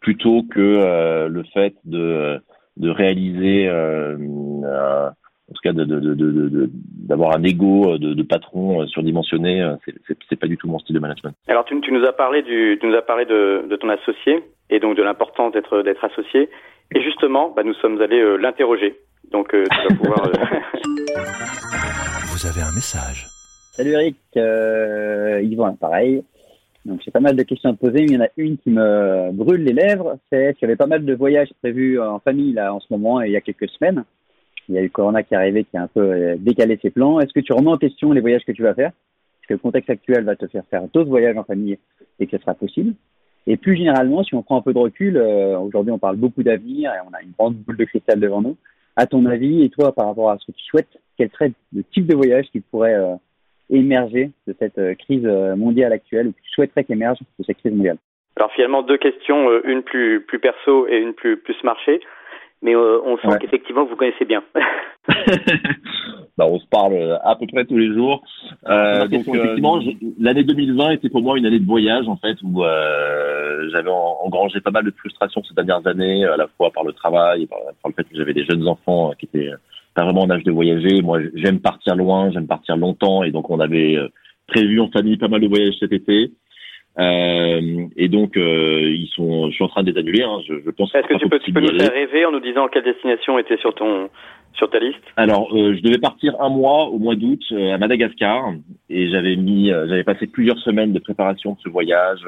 plutôt 0.00 0.42
que 0.42 1.28
le 1.28 1.42
fait 1.54 1.74
de, 1.84 2.40
de 2.76 2.90
réaliser, 2.90 3.68
en 5.50 5.54
tout 5.54 5.62
cas, 5.62 5.72
d'avoir 5.72 6.00
de, 6.00 6.14
de, 6.14 6.70
de, 7.08 7.36
un 7.36 7.42
ego 7.42 7.98
de, 7.98 8.22
patron 8.22 8.86
surdimensionné. 8.86 9.68
C'est 10.28 10.38
pas 10.38 10.46
du 10.46 10.56
tout 10.56 10.68
mon 10.68 10.78
style 10.78 10.94
de 10.94 11.00
management. 11.00 11.34
Alors 11.48 11.64
tu, 11.64 11.80
tu 11.80 11.90
nous 11.92 12.04
as 12.04 12.12
parlé 12.12 12.42
du, 12.42 12.78
tu 12.80 12.86
nous 12.86 12.94
as 12.94 13.02
parlé 13.02 13.24
de, 13.24 13.76
ton 13.76 13.88
associé 13.88 14.44
et 14.70 14.78
donc 14.78 14.96
de 14.96 15.02
l'importance 15.02 15.52
d'être 15.52 15.82
d'être 15.82 16.04
associé. 16.04 16.48
Et 16.94 17.02
justement, 17.02 17.50
bah, 17.50 17.64
nous 17.64 17.74
sommes 17.74 18.00
allés 18.00 18.20
euh, 18.20 18.36
l'interroger. 18.36 18.96
Donc, 19.30 19.54
euh, 19.54 19.64
tu 19.70 19.88
vas 19.88 19.94
pouvoir. 19.96 20.26
Euh, 20.26 20.32
Vous 22.32 22.46
avez 22.46 22.62
un 22.62 22.72
message. 22.74 23.26
Salut 23.72 23.92
Eric, 23.92 24.16
euh, 24.36 25.40
Yvan, 25.42 25.76
pareil. 25.76 26.24
Donc 26.86 27.02
j'ai 27.04 27.10
pas 27.10 27.20
mal 27.20 27.36
de 27.36 27.42
questions 27.42 27.68
à 27.70 27.74
te 27.74 27.78
poser, 27.78 28.00
mais 28.00 28.06
il 28.06 28.14
y 28.14 28.16
en 28.16 28.22
a 28.22 28.28
une 28.38 28.56
qui 28.56 28.70
me 28.70 29.30
brûle 29.32 29.62
les 29.62 29.74
lèvres. 29.74 30.16
C'est 30.30 30.54
qu'il 30.54 30.62
y 30.62 30.64
avait 30.64 30.76
pas 30.76 30.86
mal 30.86 31.04
de 31.04 31.14
voyages 31.14 31.50
prévus 31.60 32.00
en 32.00 32.18
famille 32.20 32.54
là 32.54 32.72
en 32.74 32.80
ce 32.80 32.86
moment 32.90 33.20
et 33.22 33.26
il 33.26 33.32
y 33.32 33.36
a 33.36 33.42
quelques 33.42 33.68
semaines. 33.68 34.04
Il 34.70 34.76
y 34.76 34.78
a 34.78 34.82
eu 34.82 34.90
Corona 34.90 35.22
qui 35.22 35.34
est 35.34 35.36
arrivé, 35.36 35.64
qui 35.64 35.76
a 35.76 35.82
un 35.82 35.88
peu 35.88 36.36
décalé 36.38 36.78
ses 36.80 36.90
plans. 36.90 37.20
Est-ce 37.20 37.32
que 37.32 37.40
tu 37.40 37.52
remets 37.52 37.70
en 37.70 37.76
question 37.76 38.12
les 38.12 38.20
voyages 38.20 38.44
que 38.46 38.52
tu 38.52 38.62
vas 38.62 38.72
faire? 38.72 38.90
Est-ce 38.90 39.48
que 39.48 39.54
le 39.54 39.58
contexte 39.58 39.90
actuel 39.90 40.24
va 40.24 40.36
te 40.36 40.46
faire 40.46 40.62
faire 40.70 40.84
d'autres 40.94 41.10
voyages 41.10 41.36
en 41.36 41.44
famille 41.44 41.76
et 42.18 42.26
que 42.26 42.36
ce 42.36 42.42
sera 42.42 42.54
possible 42.54 42.94
et 43.46 43.56
plus 43.56 43.76
généralement, 43.76 44.22
si 44.22 44.34
on 44.34 44.42
prend 44.42 44.58
un 44.58 44.62
peu 44.62 44.72
de 44.72 44.78
recul, 44.78 45.16
euh, 45.16 45.58
aujourd'hui 45.58 45.92
on 45.92 45.98
parle 45.98 46.16
beaucoup 46.16 46.42
d'avenir 46.42 46.92
et 46.92 46.98
on 47.08 47.14
a 47.14 47.22
une 47.22 47.32
grande 47.38 47.56
boule 47.56 47.76
de 47.76 47.84
cristal 47.84 48.20
devant 48.20 48.42
nous. 48.42 48.56
À 48.96 49.06
ton 49.06 49.24
avis, 49.26 49.64
et 49.64 49.70
toi 49.70 49.92
par 49.92 50.06
rapport 50.06 50.30
à 50.30 50.38
ce 50.38 50.46
que 50.46 50.52
tu 50.52 50.64
souhaites, 50.64 51.00
quel 51.16 51.30
serait 51.30 51.52
le 51.74 51.82
type 51.84 52.06
de 52.06 52.14
voyage 52.14 52.46
qui 52.52 52.60
pourrait 52.60 52.94
euh, 52.94 53.14
émerger 53.70 54.30
de 54.46 54.54
cette 54.58 54.78
euh, 54.78 54.94
crise 54.94 55.24
mondiale 55.56 55.92
actuelle 55.92 56.28
ou 56.28 56.32
que 56.32 56.40
tu 56.42 56.50
souhaiterais 56.50 56.84
qu'émerge 56.84 57.18
de 57.38 57.44
cette 57.44 57.58
crise 57.58 57.72
mondiale? 57.72 57.98
Alors 58.36 58.52
finalement, 58.52 58.82
deux 58.82 58.98
questions, 58.98 59.48
une 59.64 59.82
plus, 59.82 60.20
plus 60.20 60.38
perso 60.38 60.86
et 60.88 60.98
une 60.98 61.14
plus, 61.14 61.36
plus 61.36 61.56
marché 61.64 62.00
mais 62.62 62.76
on 62.76 63.16
sent 63.18 63.38
qu'effectivement 63.40 63.84
vous 63.84 63.96
connaissez 63.96 64.24
bien. 64.24 64.42
bah, 66.36 66.46
on 66.46 66.58
se 66.58 66.66
parle 66.66 67.18
à 67.22 67.34
peu 67.36 67.46
près 67.46 67.64
tous 67.64 67.78
les 67.78 67.92
jours. 67.94 68.22
Euh, 68.68 69.06
donc 69.06 69.26
effectivement, 69.28 69.80
l'année 70.18 70.44
2020 70.44 70.90
était 70.90 71.08
pour 71.08 71.22
moi 71.22 71.38
une 71.38 71.46
année 71.46 71.58
de 71.58 71.66
voyage 71.66 72.06
en 72.06 72.16
fait 72.16 72.36
où 72.42 72.64
euh, 72.64 73.68
j'avais 73.72 73.90
engrangé 73.90 74.60
pas 74.60 74.70
mal 74.70 74.84
de 74.84 74.90
frustration 74.90 75.42
ces 75.44 75.54
dernières 75.54 75.86
années, 75.86 76.24
à 76.24 76.36
la 76.36 76.48
fois 76.56 76.70
par 76.70 76.84
le 76.84 76.92
travail, 76.92 77.46
par, 77.46 77.58
par 77.82 77.90
le 77.90 77.94
fait 77.94 78.04
que 78.04 78.16
j'avais 78.16 78.34
des 78.34 78.44
jeunes 78.44 78.68
enfants 78.68 79.12
qui 79.18 79.26
étaient 79.26 79.50
pas 79.94 80.04
vraiment 80.04 80.22
en 80.22 80.30
âge 80.30 80.44
de 80.44 80.52
voyager. 80.52 81.02
Moi, 81.02 81.20
j'aime 81.34 81.60
partir 81.60 81.96
loin, 81.96 82.30
j'aime 82.30 82.46
partir 82.46 82.76
longtemps, 82.76 83.22
et 83.22 83.30
donc 83.30 83.50
on 83.50 83.58
avait 83.58 83.96
prévu 84.46 84.80
en 84.80 84.88
famille 84.90 85.16
pas 85.16 85.28
mal 85.28 85.40
de 85.40 85.48
voyages 85.48 85.74
cet 85.80 85.92
été. 85.92 86.32
Euh, 87.00 87.86
et 87.96 88.08
donc, 88.08 88.36
euh, 88.36 88.82
ils 88.82 89.08
sont, 89.14 89.48
je 89.48 89.54
suis 89.54 89.64
en 89.64 89.68
train 89.68 89.82
de 89.82 89.90
les 89.90 89.98
annuler. 89.98 90.22
Hein, 90.22 90.40
je, 90.46 90.54
je 90.64 90.70
pense. 90.70 90.94
Est-ce 90.94 91.06
que 91.06 91.18
tu 91.18 91.28
peux, 91.28 91.38
tu 91.38 91.52
peux 91.52 91.60
nous 91.60 91.78
faire 91.78 91.92
rêver 91.92 92.26
en 92.26 92.32
nous 92.32 92.40
disant 92.40 92.68
quelle 92.68 92.84
destination 92.84 93.38
était 93.38 93.56
sur 93.56 93.74
ton 93.74 94.10
sur 94.54 94.68
ta 94.68 94.78
liste? 94.78 94.98
Alors, 95.16 95.48
euh, 95.54 95.74
je 95.76 95.82
devais 95.82 95.98
partir 95.98 96.34
un 96.40 96.48
mois 96.48 96.88
au 96.88 96.98
mois 96.98 97.14
d'août 97.14 97.42
euh, 97.52 97.72
à 97.72 97.78
Madagascar 97.78 98.52
et 98.88 99.08
j'avais 99.08 99.36
mis, 99.36 99.70
euh, 99.70 99.86
j'avais 99.88 100.04
passé 100.04 100.26
plusieurs 100.26 100.58
semaines 100.58 100.92
de 100.92 100.98
préparation 100.98 101.52
de 101.52 101.58
ce 101.62 101.68
voyage. 101.68 102.20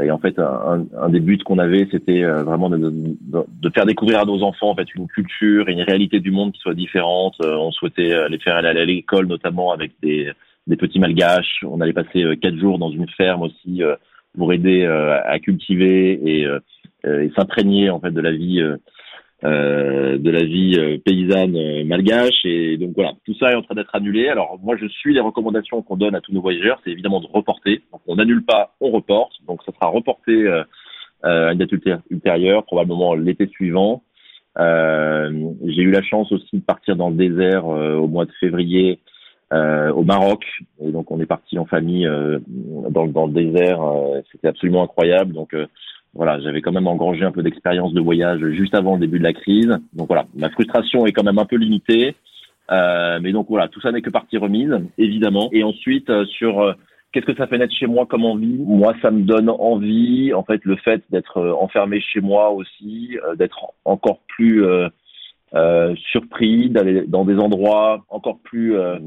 et 0.00 0.10
en 0.10 0.18
fait, 0.18 0.38
un, 0.38 0.84
un 1.00 1.08
des 1.08 1.20
buts 1.20 1.38
qu'on 1.38 1.58
avait, 1.58 1.88
c'était 1.90 2.22
vraiment 2.22 2.68
de, 2.68 2.76
de, 2.76 3.44
de, 3.62 3.70
faire 3.70 3.86
découvrir 3.86 4.20
à 4.20 4.24
nos 4.26 4.42
enfants 4.42 4.70
en 4.70 4.74
fait 4.76 4.94
une 4.94 5.08
culture 5.08 5.68
et 5.68 5.72
une 5.72 5.82
réalité 5.82 6.20
du 6.20 6.30
monde 6.30 6.52
qui 6.52 6.60
soit 6.60 6.74
différente. 6.74 7.36
on 7.40 7.72
souhaitait 7.72 8.28
les 8.28 8.38
faire 8.38 8.56
aller 8.56 8.68
à 8.68 8.84
l'école, 8.84 9.26
notamment 9.26 9.72
avec 9.72 9.92
des 10.02 10.30
des 10.68 10.76
petits 10.76 11.00
malgaches. 11.00 11.64
On 11.64 11.80
allait 11.80 11.92
passer 11.92 12.22
euh, 12.22 12.36
quatre 12.36 12.58
jours 12.58 12.78
dans 12.78 12.90
une 12.90 13.08
ferme 13.08 13.42
aussi 13.42 13.82
euh, 13.82 13.96
pour 14.36 14.52
aider 14.52 14.82
euh, 14.82 15.18
à 15.24 15.38
cultiver 15.40 16.12
et, 16.12 16.46
et 17.04 17.30
s'imprégner 17.34 17.90
en 17.90 17.98
fait 17.98 18.10
de 18.10 18.20
la 18.20 18.32
vie 18.32 18.62
de 19.42 20.30
la 20.30 20.44
vie 20.44 20.98
paysanne 21.04 21.84
malgache. 21.84 22.44
Et 22.44 22.76
donc 22.76 22.92
voilà. 22.94 23.12
Tout 23.24 23.34
ça 23.34 23.50
est 23.50 23.54
en 23.56 23.62
train 23.62 23.74
d'être 23.74 23.94
annulé. 23.94 24.28
Alors 24.28 24.58
moi 24.62 24.76
je 24.76 24.86
suis 24.86 25.14
les 25.14 25.20
recommandations 25.20 25.82
qu'on 25.82 25.96
donne 25.96 26.14
à 26.14 26.20
tous 26.20 26.32
nos 26.32 26.42
voyageurs. 26.42 26.80
C'est 26.84 26.90
évidemment 26.90 27.20
de 27.20 27.26
reporter. 27.26 27.82
Donc 27.90 28.02
on 28.06 28.16
n'annule 28.16 28.44
pas 28.44 28.74
on 28.80 28.90
reporte. 28.90 29.32
Donc 29.46 29.62
ça 29.64 29.72
sera 29.72 29.86
reporté 29.86 30.46
à 31.22 31.52
une 31.52 31.58
date 31.58 31.72
ultérieure 32.10 32.64
probablement 32.64 33.14
l'été 33.14 33.48
suivant. 33.48 34.02
J'ai 34.56 35.82
eu 35.82 35.90
la 35.90 36.02
chance 36.02 36.30
aussi 36.30 36.58
de 36.58 36.64
partir 36.64 36.94
dans 36.96 37.08
le 37.08 37.16
désert 37.16 37.66
au 37.66 38.06
mois 38.06 38.26
de 38.26 38.32
février 38.38 39.00
euh, 39.52 39.90
au 39.92 40.04
Maroc. 40.04 40.44
Et 40.80 40.90
donc 40.90 41.10
on 41.10 41.20
est 41.20 41.26
parti 41.26 41.58
en 41.58 41.64
famille 41.64 42.06
euh, 42.06 42.38
dans, 42.90 43.06
dans, 43.06 43.26
le 43.26 43.32
désert. 43.32 43.82
Euh, 43.82 44.20
C'était 44.32 44.48
absolument 44.48 44.82
incroyable. 44.82 45.32
Donc 45.32 45.54
euh, 45.54 45.66
voilà, 46.14 46.40
j'avais 46.40 46.60
quand 46.60 46.72
même 46.72 46.86
engrangé 46.86 47.24
un 47.24 47.32
peu 47.32 47.42
d'expérience 47.42 47.92
de 47.92 48.00
voyage 48.00 48.40
juste 48.50 48.74
avant 48.74 48.94
le 48.94 49.00
début 49.00 49.18
de 49.18 49.24
la 49.24 49.32
crise. 49.32 49.78
Donc 49.92 50.08
voilà, 50.08 50.24
ma 50.34 50.50
frustration 50.50 51.06
est 51.06 51.12
quand 51.12 51.24
même 51.24 51.38
un 51.38 51.44
peu 51.44 51.56
limitée. 51.56 52.14
mais 52.70 53.32
donc 53.32 53.46
voilà, 53.48 53.68
tout 53.68 53.80
ça 53.80 53.92
n'est 53.92 54.02
que 54.02 54.10
partie 54.10 54.38
remise, 54.38 54.74
évidemment. 54.96 55.48
Et 55.52 55.62
ensuite 55.62 56.10
sur 56.24 56.74
Qu'est-ce 57.10 57.24
que 57.24 57.36
ça 57.36 57.46
fait 57.46 57.56
naître 57.56 57.74
chez 57.74 57.86
moi 57.86 58.04
comme 58.04 58.26
envie? 58.26 58.58
Moi, 58.58 58.94
ça 59.00 59.10
me 59.10 59.22
donne 59.22 59.48
envie, 59.48 60.34
en 60.34 60.42
fait, 60.42 60.62
le 60.64 60.76
fait 60.76 61.02
d'être 61.08 61.40
enfermé 61.58 62.02
chez 62.02 62.20
moi 62.20 62.50
aussi, 62.50 63.16
d'être 63.38 63.72
encore 63.86 64.20
plus 64.28 64.62
euh, 65.54 65.94
surpris 66.10 66.68
d'aller 66.68 67.04
dans 67.06 67.24
des 67.24 67.38
endroits 67.38 68.04
encore 68.08 68.38
plus 68.40 68.76
euh, 68.76 68.98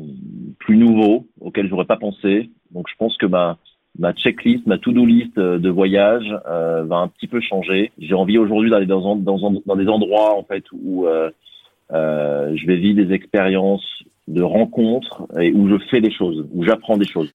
plus 0.60 0.78
nouveaux 0.78 1.28
auxquels 1.40 1.68
j'aurais 1.70 1.86
pas 1.86 1.98
pensé. 1.98 2.50
Donc 2.72 2.88
je 2.90 2.96
pense 2.98 3.18
que 3.18 3.26
ma 3.26 3.58
ma 4.00 4.14
checklist, 4.14 4.66
ma 4.66 4.78
to-do 4.78 5.06
list 5.06 5.38
euh, 5.38 5.60
de 5.60 5.70
voyage 5.70 6.26
euh, 6.48 6.84
va 6.84 6.98
un 6.98 7.08
petit 7.08 7.28
peu 7.28 7.42
changer. 7.42 7.92
J'ai 8.00 8.16
envie 8.16 8.38
aujourd'hui 8.38 8.72
d'aller 8.72 8.86
dans, 8.86 9.16
dans, 9.16 9.62
dans 9.66 9.76
des 9.76 9.88
endroits 9.88 10.36
en 10.38 10.44
fait 10.44 10.64
où 10.72 11.06
je 11.92 12.68
vais 12.68 12.78
vivre 12.78 13.04
des 13.06 13.14
expériences 13.14 14.04
de 14.28 14.42
rencontres 14.42 15.24
et 15.40 15.52
où 15.52 15.68
je 15.68 15.78
fais 15.90 16.02
des 16.02 16.12
choses, 16.12 16.48
où 16.54 16.64
j'apprends 16.64 16.98
des 16.98 17.06
choses. 17.06 17.32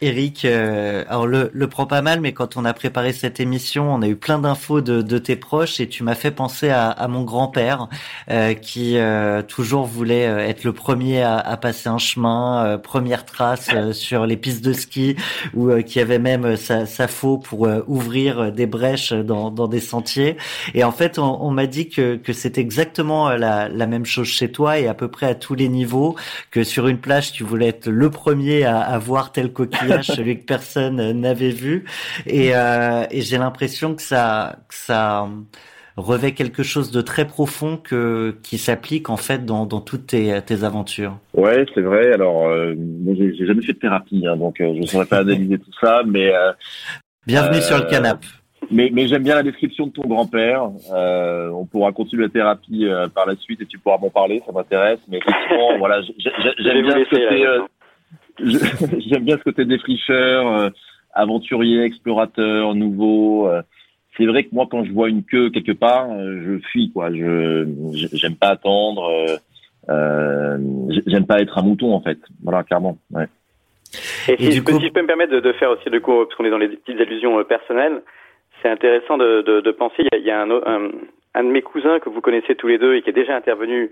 Eric, 0.00 0.44
euh, 0.44 1.04
alors 1.08 1.28
le, 1.28 1.50
le 1.54 1.68
prend 1.68 1.86
pas 1.86 2.02
mal, 2.02 2.20
mais 2.20 2.32
quand 2.32 2.56
on 2.56 2.64
a 2.64 2.74
préparé 2.74 3.12
cette 3.12 3.38
émission, 3.38 3.94
on 3.94 4.02
a 4.02 4.08
eu 4.08 4.16
plein 4.16 4.40
d'infos 4.40 4.80
de, 4.80 5.02
de, 5.02 5.18
tes 5.18 5.36
proches 5.36 5.78
et 5.78 5.88
tu 5.88 6.02
m'as 6.02 6.16
fait 6.16 6.32
penser 6.32 6.68
à, 6.68 6.90
à 6.90 7.06
mon 7.06 7.22
grand-père 7.22 7.88
euh, 8.28 8.54
qui 8.54 8.98
euh, 8.98 9.42
toujours 9.42 9.86
voulait 9.86 10.26
euh, 10.26 10.38
être 10.38 10.64
le 10.64 10.72
premier 10.72 11.22
à, 11.22 11.38
à 11.38 11.56
passer 11.56 11.88
un 11.88 11.98
chemin, 11.98 12.66
euh, 12.66 12.76
première 12.76 13.24
trace 13.24 13.70
sur 13.92 14.26
les 14.26 14.36
pistes 14.36 14.64
de 14.64 14.72
ski, 14.72 15.14
ou 15.54 15.70
qui 15.82 16.00
avait 16.00 16.18
même 16.18 16.56
sa, 16.56 16.86
sa 16.86 17.06
faux 17.06 17.38
pour 17.38 17.68
ouvrir 17.86 18.50
des 18.50 18.66
brèches 18.66 19.12
dans, 19.12 19.52
dans, 19.52 19.68
des 19.68 19.80
sentiers. 19.80 20.36
Et 20.74 20.82
en 20.82 20.92
fait, 20.92 21.20
on, 21.20 21.40
on 21.40 21.52
m'a 21.52 21.66
dit 21.66 21.88
que, 21.88 22.16
que 22.16 22.32
c'est 22.32 22.58
exactement 22.58 23.30
la, 23.30 23.68
la, 23.68 23.86
même 23.86 24.06
chose 24.06 24.26
chez 24.26 24.50
toi 24.50 24.80
et 24.80 24.88
à 24.88 24.94
peu 24.94 25.06
près 25.06 25.26
à 25.26 25.34
tous 25.36 25.54
les 25.54 25.68
niveaux, 25.68 26.16
que 26.50 26.64
sur 26.64 26.88
une 26.88 26.98
plage, 26.98 27.30
tu 27.30 27.44
voulais 27.44 27.68
être 27.68 27.86
le 27.86 28.10
premier 28.10 28.64
à, 28.64 28.80
à 28.80 28.98
voir 28.98 29.30
tel 29.30 29.52
coquille 29.52 29.83
celui 30.02 30.38
que 30.38 30.44
personne 30.44 31.12
n'avait 31.12 31.50
vu. 31.50 31.84
Et, 32.26 32.54
euh, 32.54 33.04
et 33.10 33.20
j'ai 33.22 33.38
l'impression 33.38 33.94
que 33.94 34.02
ça, 34.02 34.56
que 34.68 34.74
ça 34.74 35.28
revêt 35.96 36.32
quelque 36.32 36.62
chose 36.62 36.90
de 36.90 37.00
très 37.00 37.24
profond 37.24 37.76
que 37.76 38.36
qui 38.42 38.58
s'applique 38.58 39.10
en 39.10 39.16
fait 39.16 39.44
dans, 39.44 39.64
dans 39.64 39.80
toutes 39.80 40.08
tes, 40.08 40.40
tes 40.44 40.64
aventures. 40.64 41.18
Ouais, 41.34 41.64
c'est 41.74 41.82
vrai. 41.82 42.12
Alors, 42.12 42.48
euh, 42.48 42.74
j'ai 43.06 43.46
jamais 43.46 43.62
fait 43.62 43.74
de 43.74 43.78
thérapie, 43.78 44.24
hein, 44.26 44.36
donc 44.36 44.60
euh, 44.60 44.74
je 44.74 44.80
ne 44.80 44.86
saurais 44.86 45.06
pas 45.06 45.18
analyser 45.18 45.58
tout 45.58 45.70
ça, 45.80 46.02
mais 46.06 46.34
euh, 46.34 46.52
bienvenue 47.26 47.60
sur 47.60 47.78
le 47.78 47.84
canapé. 47.84 48.26
Mais, 48.70 48.88
mais 48.92 49.06
j'aime 49.08 49.22
bien 49.22 49.34
la 49.34 49.42
description 49.42 49.86
de 49.86 49.92
ton 49.92 50.08
grand-père. 50.08 50.70
Euh, 50.92 51.50
on 51.50 51.66
pourra 51.66 51.92
continuer 51.92 52.24
la 52.24 52.30
thérapie 52.30 52.86
euh, 52.86 53.08
par 53.08 53.26
la 53.26 53.36
suite 53.36 53.60
et 53.60 53.66
tu 53.66 53.78
pourras 53.78 53.98
m'en 53.98 54.08
parler, 54.08 54.42
ça 54.46 54.52
m'intéresse. 54.52 55.00
Mais 55.06 55.18
effectivement, 55.18 55.76
voilà, 55.78 56.00
j'aime 56.02 56.82
bien 56.82 56.96
ce 57.04 57.10
côté, 57.10 57.46
J'aime 58.38 59.24
bien 59.24 59.38
ce 59.38 59.44
côté 59.44 59.64
défricheur, 59.64 60.46
euh, 60.46 60.70
aventurier, 61.12 61.82
explorateur, 61.84 62.74
nouveau. 62.74 63.48
Euh. 63.48 63.62
c'est 64.16 64.26
vrai 64.26 64.44
que 64.44 64.48
moi, 64.52 64.66
quand 64.70 64.84
je 64.84 64.92
vois 64.92 65.08
une 65.08 65.22
queue 65.22 65.50
quelque 65.50 65.72
part, 65.72 66.10
euh, 66.10 66.40
je 66.44 66.58
fuis 66.68 66.90
quoi. 66.92 67.12
Je 67.12 67.66
j'aime 68.12 68.36
pas 68.36 68.48
attendre. 68.48 69.08
j'aime 69.88 71.26
pas 71.26 71.40
être 71.40 71.58
un 71.58 71.62
mouton 71.62 71.94
en 71.94 72.00
fait. 72.00 72.18
Voilà, 72.42 72.64
clairement. 72.64 72.98
Ouais. 73.12 73.26
Et, 74.28 74.50
si, 74.50 74.64
coup... 74.64 74.72
si, 74.80 74.86
je 74.86 74.92
peux 74.92 75.02
me 75.02 75.06
permettre 75.06 75.32
de, 75.32 75.40
de 75.40 75.52
faire 75.52 75.70
aussi, 75.70 75.88
du 75.88 76.00
coup, 76.00 76.24
parce 76.24 76.34
qu'on 76.34 76.44
est 76.44 76.50
dans 76.50 76.58
les 76.58 76.68
petites 76.68 77.00
allusions 77.00 77.44
personnelles, 77.44 78.02
c'est 78.60 78.68
intéressant 78.68 79.16
de, 79.16 79.42
de, 79.42 79.60
de, 79.60 79.70
penser. 79.70 80.02
Il 80.02 80.06
y 80.06 80.16
a, 80.16 80.18
il 80.18 80.24
y 80.24 80.30
a 80.32 80.42
un, 80.42 80.50
un, 80.50 80.90
un, 81.34 81.44
de 81.44 81.50
mes 81.50 81.62
cousins 81.62 82.00
que 82.00 82.08
vous 82.08 82.20
connaissez 82.20 82.56
tous 82.56 82.66
les 82.66 82.78
deux 82.78 82.96
et 82.96 83.02
qui 83.02 83.10
est 83.10 83.12
déjà 83.12 83.36
intervenu 83.36 83.90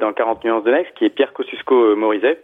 dans 0.00 0.12
40 0.12 0.44
nuances 0.44 0.64
de 0.64 0.72
Next, 0.72 0.92
qui 0.96 1.06
est 1.06 1.10
Pierre 1.14 1.32
Kosciusko-Morizet 1.32 2.38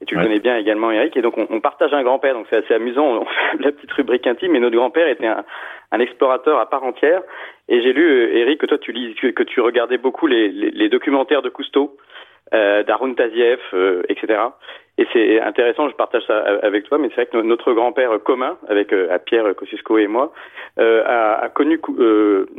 et 0.00 0.06
tu 0.06 0.14
le 0.14 0.22
connais 0.22 0.40
bien 0.40 0.56
également, 0.56 0.90
Eric. 0.90 1.16
Et 1.16 1.22
donc, 1.22 1.36
on, 1.36 1.46
on 1.50 1.60
partage 1.60 1.92
un 1.92 2.02
grand-père, 2.02 2.34
donc 2.34 2.46
c'est 2.48 2.56
assez 2.56 2.74
amusant. 2.74 3.04
On 3.04 3.24
fait 3.58 3.62
la 3.62 3.72
petite 3.72 3.92
rubrique 3.92 4.26
intime, 4.26 4.52
mais 4.52 4.60
notre 4.60 4.76
grand-père 4.76 5.08
était 5.08 5.26
un, 5.26 5.44
un, 5.92 6.00
explorateur 6.00 6.58
à 6.58 6.68
part 6.70 6.84
entière. 6.84 7.22
Et 7.68 7.82
j'ai 7.82 7.92
lu, 7.92 8.04
euh, 8.04 8.36
Eric, 8.36 8.60
que 8.60 8.66
toi, 8.66 8.78
tu 8.78 8.92
lis, 8.92 9.14
que, 9.14 9.42
tu 9.42 9.60
regardais 9.60 9.98
beaucoup 9.98 10.26
les, 10.26 10.48
les, 10.48 10.70
les 10.70 10.88
documentaires 10.88 11.42
de 11.42 11.50
Cousteau, 11.50 11.98
euh, 12.54 12.82
d'Arun 12.82 13.14
Taziev, 13.14 13.60
euh, 13.74 14.02
etc. 14.08 14.40
Et 14.98 15.06
c'est 15.12 15.40
intéressant, 15.40 15.88
je 15.88 15.94
partage 15.94 16.24
ça 16.26 16.38
avec 16.62 16.84
toi, 16.84 16.98
mais 16.98 17.08
c'est 17.10 17.22
vrai 17.22 17.26
que 17.26 17.36
notre 17.36 17.72
grand-père 17.72 18.10
commun, 18.24 18.58
avec 18.68 18.92
euh, 18.92 19.16
Pierre 19.24 19.54
Kosciusko 19.54 19.98
et 19.98 20.08
moi, 20.08 20.32
euh, 20.78 21.02
a, 21.06 21.44
a, 21.44 21.48
connu, 21.48 21.80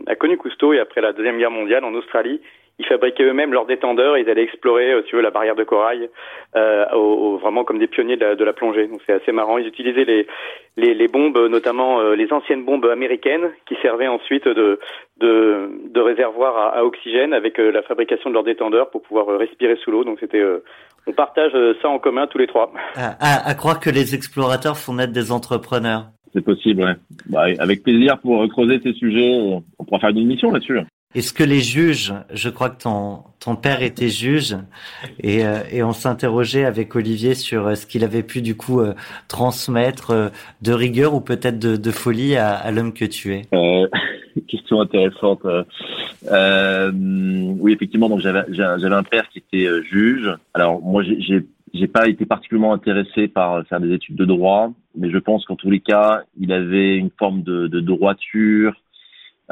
a 0.07 0.15
connu 0.15 0.37
Cousteau 0.37 0.73
et 0.73 0.79
après 0.79 1.01
la 1.01 1.11
Deuxième 1.11 1.37
Guerre 1.37 1.51
mondiale 1.51 1.83
en 1.83 1.93
Australie, 1.93 2.41
ils 2.81 2.87
fabriquaient 2.87 3.23
eux-mêmes 3.23 3.53
leurs 3.53 3.65
détendeurs, 3.65 4.17
ils 4.17 4.29
allaient 4.29 4.43
explorer, 4.43 4.91
euh, 4.91 5.01
tu 5.03 5.15
veux, 5.15 5.21
la 5.21 5.29
barrière 5.29 5.55
de 5.55 5.63
corail, 5.63 6.09
euh, 6.55 6.85
au, 6.93 7.37
vraiment 7.37 7.63
comme 7.63 7.79
des 7.79 7.87
pionniers 7.87 8.17
de 8.17 8.25
la, 8.25 8.35
de 8.35 8.43
la 8.43 8.53
plongée. 8.53 8.87
Donc 8.87 9.01
c'est 9.05 9.13
assez 9.13 9.31
marrant. 9.31 9.57
Ils 9.57 9.67
utilisaient 9.67 10.05
les, 10.05 10.27
les, 10.77 10.93
les 10.93 11.07
bombes, 11.07 11.37
notamment 11.49 11.99
euh, 11.99 12.15
les 12.15 12.33
anciennes 12.33 12.65
bombes 12.65 12.85
américaines, 12.85 13.51
qui 13.67 13.75
servaient 13.81 14.07
ensuite 14.07 14.47
de, 14.47 14.79
de, 15.19 15.69
de 15.89 15.99
réservoir 16.01 16.57
à, 16.57 16.79
à, 16.79 16.83
oxygène 16.83 17.33
avec 17.33 17.59
euh, 17.59 17.71
la 17.71 17.83
fabrication 17.83 18.29
de 18.29 18.33
leurs 18.33 18.43
détendeurs 18.43 18.89
pour 18.89 19.03
pouvoir 19.03 19.27
respirer 19.37 19.75
sous 19.83 19.91
l'eau. 19.91 20.03
Donc 20.03 20.17
c'était, 20.19 20.43
on 21.05 21.13
partage 21.13 21.51
ça 21.81 21.89
en 21.89 21.99
commun 21.99 22.27
tous 22.27 22.39
les 22.39 22.47
trois. 22.47 22.73
À, 22.95 23.49
à, 23.49 23.53
croire 23.53 23.79
que 23.79 23.89
les 23.89 24.15
explorateurs 24.15 24.77
font 24.77 24.95
naître 24.95 25.13
des 25.13 25.31
entrepreneurs. 25.31 26.05
C'est 26.33 26.43
possible, 26.43 26.83
ouais. 26.83 26.95
Bah, 27.29 27.43
avec 27.59 27.83
plaisir 27.83 28.17
pour 28.19 28.47
creuser 28.49 28.79
ces 28.81 28.93
sujets. 28.93 29.37
On 29.77 29.83
pourra 29.83 29.99
faire 29.99 30.11
une 30.11 30.19
émission 30.19 30.49
là-dessus. 30.51 30.79
Est-ce 31.13 31.33
que 31.33 31.43
les 31.43 31.59
juges, 31.59 32.13
je 32.33 32.49
crois 32.49 32.69
que 32.69 32.83
ton, 32.83 33.23
ton 33.39 33.57
père 33.57 33.81
était 33.81 34.07
juge, 34.07 34.55
et, 35.19 35.45
euh, 35.45 35.59
et 35.69 35.83
on 35.83 35.91
s'interrogeait 35.91 36.63
avec 36.63 36.95
Olivier 36.95 37.33
sur 37.33 37.67
euh, 37.67 37.75
ce 37.75 37.85
qu'il 37.85 38.05
avait 38.05 38.23
pu 38.23 38.41
du 38.41 38.55
coup 38.55 38.79
euh, 38.79 38.93
transmettre 39.27 40.11
euh, 40.11 40.29
de 40.61 40.71
rigueur 40.71 41.13
ou 41.13 41.19
peut-être 41.19 41.59
de, 41.59 41.75
de, 41.75 41.91
folie 41.91 42.37
à, 42.37 42.53
à 42.53 42.71
l'homme 42.71 42.93
que 42.93 43.03
tu 43.05 43.33
es? 43.33 43.41
Euh, 43.53 43.87
Question 44.47 44.79
intéressante. 44.79 45.41
oui, 46.23 47.73
effectivement, 47.73 48.07
donc 48.07 48.21
j'avais 48.21 48.93
un 48.93 49.03
père 49.03 49.27
qui 49.29 49.39
était 49.39 49.67
juge. 49.83 50.29
Alors 50.53 50.81
moi, 50.81 51.03
j'ai 51.03 51.45
j'ai 51.73 51.87
pas 51.87 52.07
été 52.07 52.25
particulièrement 52.25 52.73
intéressé 52.73 53.27
par 53.27 53.65
faire 53.67 53.79
des 53.79 53.93
études 53.93 54.15
de 54.15 54.25
droit, 54.25 54.71
mais 54.95 55.09
je 55.09 55.17
pense 55.17 55.45
qu'en 55.45 55.55
tous 55.55 55.69
les 55.69 55.79
cas, 55.79 56.23
il 56.39 56.51
avait 56.51 56.97
une 56.97 57.11
forme 57.17 57.43
de, 57.43 57.67
de 57.67 57.79
droiture, 57.79 58.73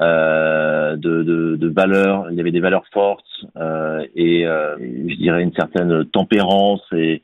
euh, 0.01 0.95
de, 0.95 1.23
de, 1.23 1.55
de, 1.57 1.67
valeurs, 1.67 2.31
il 2.31 2.37
y 2.37 2.39
avait 2.39 2.51
des 2.51 2.61
valeurs 2.61 2.85
fortes 2.93 3.25
euh, 3.57 4.05
et 4.15 4.45
euh, 4.45 4.77
je 4.79 5.15
dirais 5.15 5.43
une 5.43 5.53
certaine 5.53 6.05
tempérance 6.05 6.81
et 6.93 7.21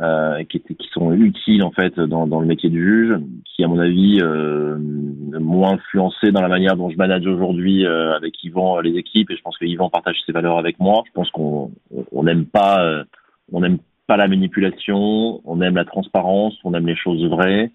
euh, 0.00 0.42
qui, 0.44 0.60
qui 0.60 0.88
sont 0.92 1.12
utiles 1.12 1.62
en 1.62 1.70
fait 1.70 2.00
dans, 2.00 2.26
dans 2.26 2.40
le 2.40 2.46
métier 2.46 2.70
du 2.70 2.82
juge, 2.82 3.18
qui 3.44 3.62
à 3.62 3.68
mon 3.68 3.78
avis 3.78 4.20
euh, 4.22 4.78
moins 4.78 5.74
influencé 5.74 6.32
dans 6.32 6.40
la 6.40 6.48
manière 6.48 6.76
dont 6.76 6.88
je 6.88 6.96
manage 6.96 7.26
aujourd'hui 7.26 7.84
euh, 7.84 8.16
avec 8.16 8.42
Yvan 8.42 8.80
les 8.80 8.96
équipes 8.96 9.30
et 9.30 9.36
je 9.36 9.42
pense 9.42 9.58
que 9.58 9.66
Yvan 9.66 9.90
partage 9.90 10.16
ses 10.24 10.32
valeurs 10.32 10.58
avec 10.58 10.80
moi. 10.80 11.02
Je 11.06 11.12
pense 11.12 11.30
qu'on 11.30 11.72
on 12.10 12.22
n'aime 12.24 12.46
pas 12.46 13.04
on 13.52 13.60
n'aime 13.60 13.78
pas 14.06 14.16
la 14.16 14.28
manipulation, 14.28 15.42
on 15.44 15.60
aime 15.60 15.76
la 15.76 15.84
transparence, 15.84 16.54
on 16.64 16.72
aime 16.74 16.86
les 16.86 16.96
choses 16.96 17.24
vraies, 17.28 17.70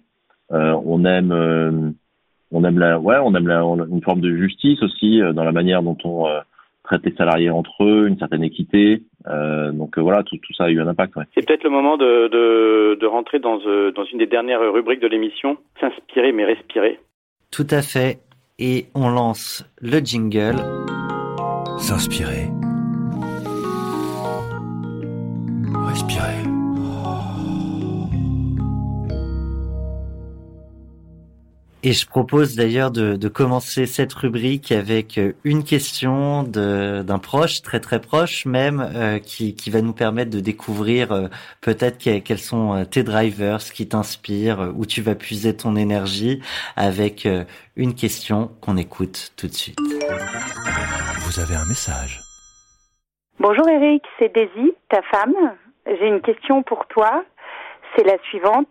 on 0.50 1.04
aime 1.04 1.94
on 2.52 2.64
aime 2.64 2.78
la, 2.78 2.98
ouais, 2.98 3.16
on 3.22 3.34
aime 3.34 3.46
la, 3.46 3.62
une 3.62 4.02
forme 4.02 4.20
de 4.20 4.34
justice 4.36 4.82
aussi 4.82 5.20
euh, 5.20 5.32
dans 5.32 5.44
la 5.44 5.52
manière 5.52 5.82
dont 5.82 5.96
on 6.04 6.26
euh, 6.26 6.40
traite 6.84 7.04
les 7.04 7.14
salariés 7.14 7.50
entre 7.50 7.84
eux, 7.84 8.08
une 8.08 8.18
certaine 8.18 8.42
équité. 8.42 9.02
Euh, 9.28 9.70
donc 9.72 9.98
euh, 9.98 10.00
voilà, 10.00 10.22
tout, 10.22 10.36
tout, 10.36 10.52
ça 10.54 10.64
a 10.64 10.70
eu 10.70 10.80
un 10.80 10.88
impact. 10.88 11.16
Ouais. 11.16 11.24
C'est 11.34 11.46
peut-être 11.46 11.64
le 11.64 11.70
moment 11.70 11.96
de, 11.96 12.28
de, 12.28 12.98
de 13.00 13.06
rentrer 13.06 13.38
dans, 13.38 13.58
dans 13.58 14.04
une 14.04 14.18
des 14.18 14.26
dernières 14.26 14.60
rubriques 14.72 15.00
de 15.00 15.08
l'émission, 15.08 15.58
s'inspirer 15.80 16.32
mais 16.32 16.44
respirer. 16.44 16.98
Tout 17.50 17.66
à 17.70 17.82
fait. 17.82 18.18
Et 18.58 18.86
on 18.94 19.08
lance 19.08 19.64
le 19.80 20.00
jingle. 20.00 20.56
S'inspirer. 21.78 22.48
Respirer. 25.86 26.39
Et 31.82 31.94
je 31.94 32.06
propose 32.06 32.56
d'ailleurs 32.56 32.90
de, 32.90 33.16
de, 33.16 33.28
commencer 33.28 33.86
cette 33.86 34.12
rubrique 34.12 34.70
avec 34.70 35.16
euh, 35.16 35.32
une 35.44 35.64
question 35.64 36.42
d'un 36.42 37.18
proche, 37.18 37.62
très 37.62 37.80
très 37.80 38.02
proche 38.02 38.44
même, 38.44 38.86
euh, 38.94 39.18
qui, 39.18 39.54
qui, 39.54 39.70
va 39.70 39.80
nous 39.80 39.94
permettre 39.94 40.30
de 40.30 40.40
découvrir 40.40 41.10
euh, 41.10 41.28
peut-être 41.62 41.96
quels 41.96 42.38
sont 42.38 42.84
tes 42.84 43.02
drivers, 43.02 43.62
ce 43.62 43.72
qui 43.72 43.88
t'inspire, 43.88 44.74
où 44.76 44.84
tu 44.84 45.00
vas 45.00 45.14
puiser 45.14 45.56
ton 45.56 45.74
énergie, 45.74 46.42
avec 46.76 47.26
une 47.76 47.94
question 47.94 48.50
qu'on 48.60 48.76
écoute 48.76 49.32
tout 49.36 49.46
de 49.46 49.52
suite. 49.52 49.78
Vous 51.20 51.40
avez 51.40 51.54
un 51.54 51.66
message. 51.66 52.20
Bonjour 53.38 53.66
Eric, 53.68 54.04
c'est 54.18 54.32
Daisy, 54.34 54.74
ta 54.90 55.00
femme. 55.02 55.34
J'ai 55.86 56.08
une 56.08 56.20
question 56.20 56.62
pour 56.62 56.86
toi. 56.86 57.24
C'est 57.96 58.04
la 58.04 58.18
suivante. 58.28 58.68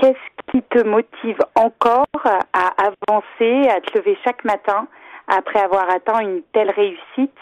Qu'est-ce 0.00 0.50
qui 0.50 0.62
te 0.62 0.82
motive 0.82 1.36
encore 1.54 2.06
à 2.24 2.72
avancer, 2.78 3.68
à 3.68 3.82
te 3.82 3.98
lever 3.98 4.16
chaque 4.24 4.42
matin 4.46 4.88
après 5.28 5.60
avoir 5.60 5.90
atteint 5.90 6.20
une 6.20 6.40
telle 6.54 6.70
réussite? 6.70 7.38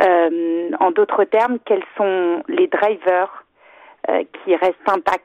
Euh, 0.00 0.70
En 0.80 0.92
d'autres 0.92 1.24
termes, 1.24 1.58
quels 1.66 1.84
sont 1.98 2.42
les 2.48 2.68
drivers 2.68 3.44
euh, 4.08 4.22
qui 4.32 4.56
restent 4.56 4.88
intacts? 4.88 5.24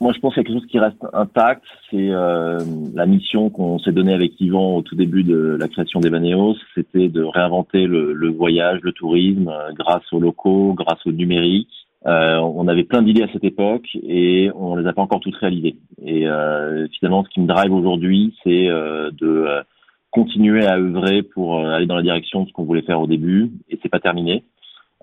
Moi, 0.00 0.14
je 0.14 0.20
pense 0.20 0.32
qu'il 0.32 0.42
y 0.42 0.46
a 0.46 0.48
quelque 0.48 0.60
chose 0.62 0.70
qui 0.70 0.78
reste 0.78 1.06
intact, 1.12 1.62
c'est 1.90 2.08
euh, 2.08 2.58
la 2.94 3.04
mission 3.04 3.50
qu'on 3.50 3.78
s'est 3.78 3.92
donnée 3.92 4.14
avec 4.14 4.40
Yvan 4.40 4.76
au 4.76 4.82
tout 4.82 4.96
début 4.96 5.22
de 5.22 5.58
la 5.60 5.68
création 5.68 6.00
d'Evaneos, 6.00 6.56
c'était 6.74 7.08
de 7.08 7.22
réinventer 7.22 7.86
le, 7.86 8.30
voyage, 8.30 8.80
le 8.82 8.92
tourisme, 8.92 9.52
grâce 9.74 10.10
aux 10.12 10.18
locaux, 10.18 10.72
grâce 10.72 11.06
au 11.06 11.12
numérique, 11.12 11.79
euh, 12.06 12.36
on 12.36 12.66
avait 12.66 12.84
plein 12.84 13.02
d'idées 13.02 13.24
à 13.24 13.32
cette 13.32 13.44
époque 13.44 13.88
et 14.02 14.50
on 14.54 14.76
les 14.76 14.86
a 14.86 14.92
pas 14.92 15.02
encore 15.02 15.20
toutes 15.20 15.36
réalisées. 15.36 15.76
Et 16.02 16.26
euh, 16.26 16.86
finalement, 16.98 17.24
ce 17.24 17.28
qui 17.28 17.40
me 17.40 17.46
drive 17.46 17.72
aujourd'hui, 17.72 18.34
c'est 18.42 18.68
euh, 18.68 19.10
de 19.10 19.28
euh, 19.28 19.62
continuer 20.10 20.66
à 20.66 20.78
œuvrer 20.78 21.22
pour 21.22 21.58
euh, 21.58 21.72
aller 21.72 21.86
dans 21.86 21.96
la 21.96 22.02
direction 22.02 22.42
de 22.42 22.48
ce 22.48 22.52
qu'on 22.52 22.64
voulait 22.64 22.82
faire 22.82 23.00
au 23.00 23.06
début. 23.06 23.50
Et 23.68 23.78
c'est 23.82 23.90
pas 23.90 24.00
terminé. 24.00 24.44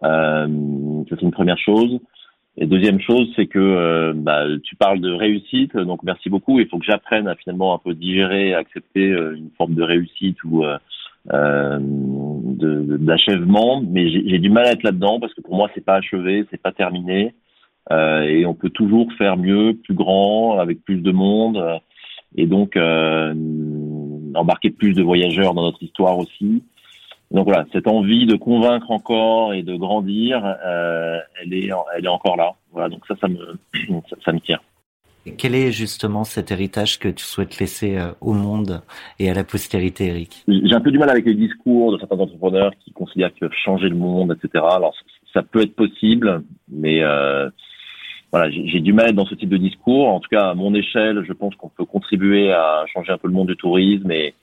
ça 0.02 0.48
c'est 1.10 1.22
une 1.22 1.32
première 1.32 1.60
chose. 1.60 2.00
Et 2.60 2.66
deuxième 2.66 3.00
chose, 3.00 3.32
c'est 3.36 3.46
que 3.46 4.14
bah, 4.16 4.46
tu 4.64 4.76
parles 4.76 5.00
de 5.00 5.12
réussite, 5.12 5.78
donc 5.78 6.02
merci 6.02 6.28
beaucoup. 6.28 6.60
Il 6.60 6.68
faut 6.68 6.80
que 6.80 6.86
j'apprenne 6.86 7.28
à 7.28 7.36
finalement 7.36 7.76
un 7.76 7.78
peu 7.78 7.94
digérer, 7.94 8.56
accepter 8.56 9.10
une 9.10 9.52
forme 9.56 9.76
de 9.76 9.84
réussite 9.84 10.44
ou 10.44 10.66
euh, 11.34 11.80
d'achèvement, 11.80 13.82
mais 13.82 14.10
j'ai 14.10 14.40
du 14.40 14.50
mal 14.50 14.66
à 14.66 14.72
être 14.72 14.84
là-dedans 14.84 15.20
parce 15.20 15.34
que 15.34 15.42
pour 15.42 15.56
moi 15.56 15.70
c'est 15.76 15.84
pas 15.84 15.96
achevé, 15.96 16.46
c'est 16.50 16.62
pas 16.62 16.72
terminé, 16.72 17.34
euh, 17.92 18.22
et 18.22 18.46
on 18.46 18.54
peut 18.54 18.70
toujours 18.70 19.12
faire 19.18 19.38
mieux, 19.38 19.74
plus 19.74 19.94
grand, 19.94 20.60
avec 20.60 20.84
plus 20.84 21.02
de 21.02 21.12
monde, 21.12 21.62
et 22.36 22.46
donc 22.46 22.76
euh, 22.76 23.34
embarquer 24.36 24.70
plus 24.70 24.94
de 24.94 25.04
voyageurs 25.04 25.54
dans 25.54 25.64
notre 25.64 25.84
histoire 25.84 26.18
aussi. 26.18 26.64
Donc 27.32 27.46
voilà, 27.46 27.66
cette 27.74 27.88
envie 27.88 28.26
de 28.26 28.38
convaincre 28.38 28.90
encore 28.92 29.54
et 29.54 29.62
de 29.62 29.76
grandir, 29.76 30.42
euh, 30.66 31.20
elle 31.42 31.54
est, 31.54 31.70
elle 31.96 32.06
est 32.06 32.10
encore 32.10 32.38
là. 32.38 32.54
Voilà, 32.72 32.90
donc 32.90 33.06
ça, 33.06 33.16
ça 33.20 33.28
me, 33.28 33.60
ça, 34.10 34.16
ça 34.24 34.32
me 34.32 34.40
tient. 34.40 34.60
Quel 35.38 35.56
est 35.56 35.72
justement 35.72 36.24
cet 36.24 36.52
héritage 36.52 37.00
que 37.00 37.10
tu 37.10 37.24
souhaites 37.24 37.60
laisser 37.60 37.98
euh, 37.98 38.12
au 38.22 38.34
monde 38.34 38.82
et 39.20 39.30
à 39.30 39.34
la 39.34 39.44
postérité, 39.44 40.08
Eric? 40.08 40.44
J'ai 40.48 40.74
un 40.74 40.82
peu 40.82 40.92
du 40.92 40.98
mal 40.98 41.10
avec 41.10 41.26
les 41.26 41.36
discours 41.36 41.94
de 41.94 41.98
certains 41.98 42.18
entrepreneurs 42.18 42.72
qui 42.84 42.92
considèrent 42.92 43.32
peuvent 43.40 43.52
changer 43.64 43.90
le 43.90 43.96
monde, 43.96 44.36
etc. 44.36 44.64
Alors 44.70 44.94
ça 45.34 45.44
peut 45.44 45.62
être 45.62 45.76
possible, 45.76 46.44
mais 46.70 47.04
euh, 47.04 47.50
voilà, 48.32 48.50
j'ai 48.52 48.80
du 48.80 48.94
mal 48.94 49.14
dans 49.14 49.26
ce 49.26 49.36
type 49.36 49.50
de 49.50 49.58
discours. 49.58 50.10
En 50.10 50.20
tout 50.20 50.30
cas, 50.30 50.50
à 50.50 50.54
mon 50.54 50.74
échelle, 50.74 51.24
je 51.28 51.34
pense 51.34 51.56
qu'on 51.56 51.70
peut 51.70 51.86
contribuer 51.86 52.52
à 52.52 52.86
changer 52.94 53.12
un 53.12 53.18
peu 53.18 53.28
le 53.28 53.34
monde 53.34 53.48
du 53.48 53.56
tourisme 53.56 54.12
et 54.12 54.34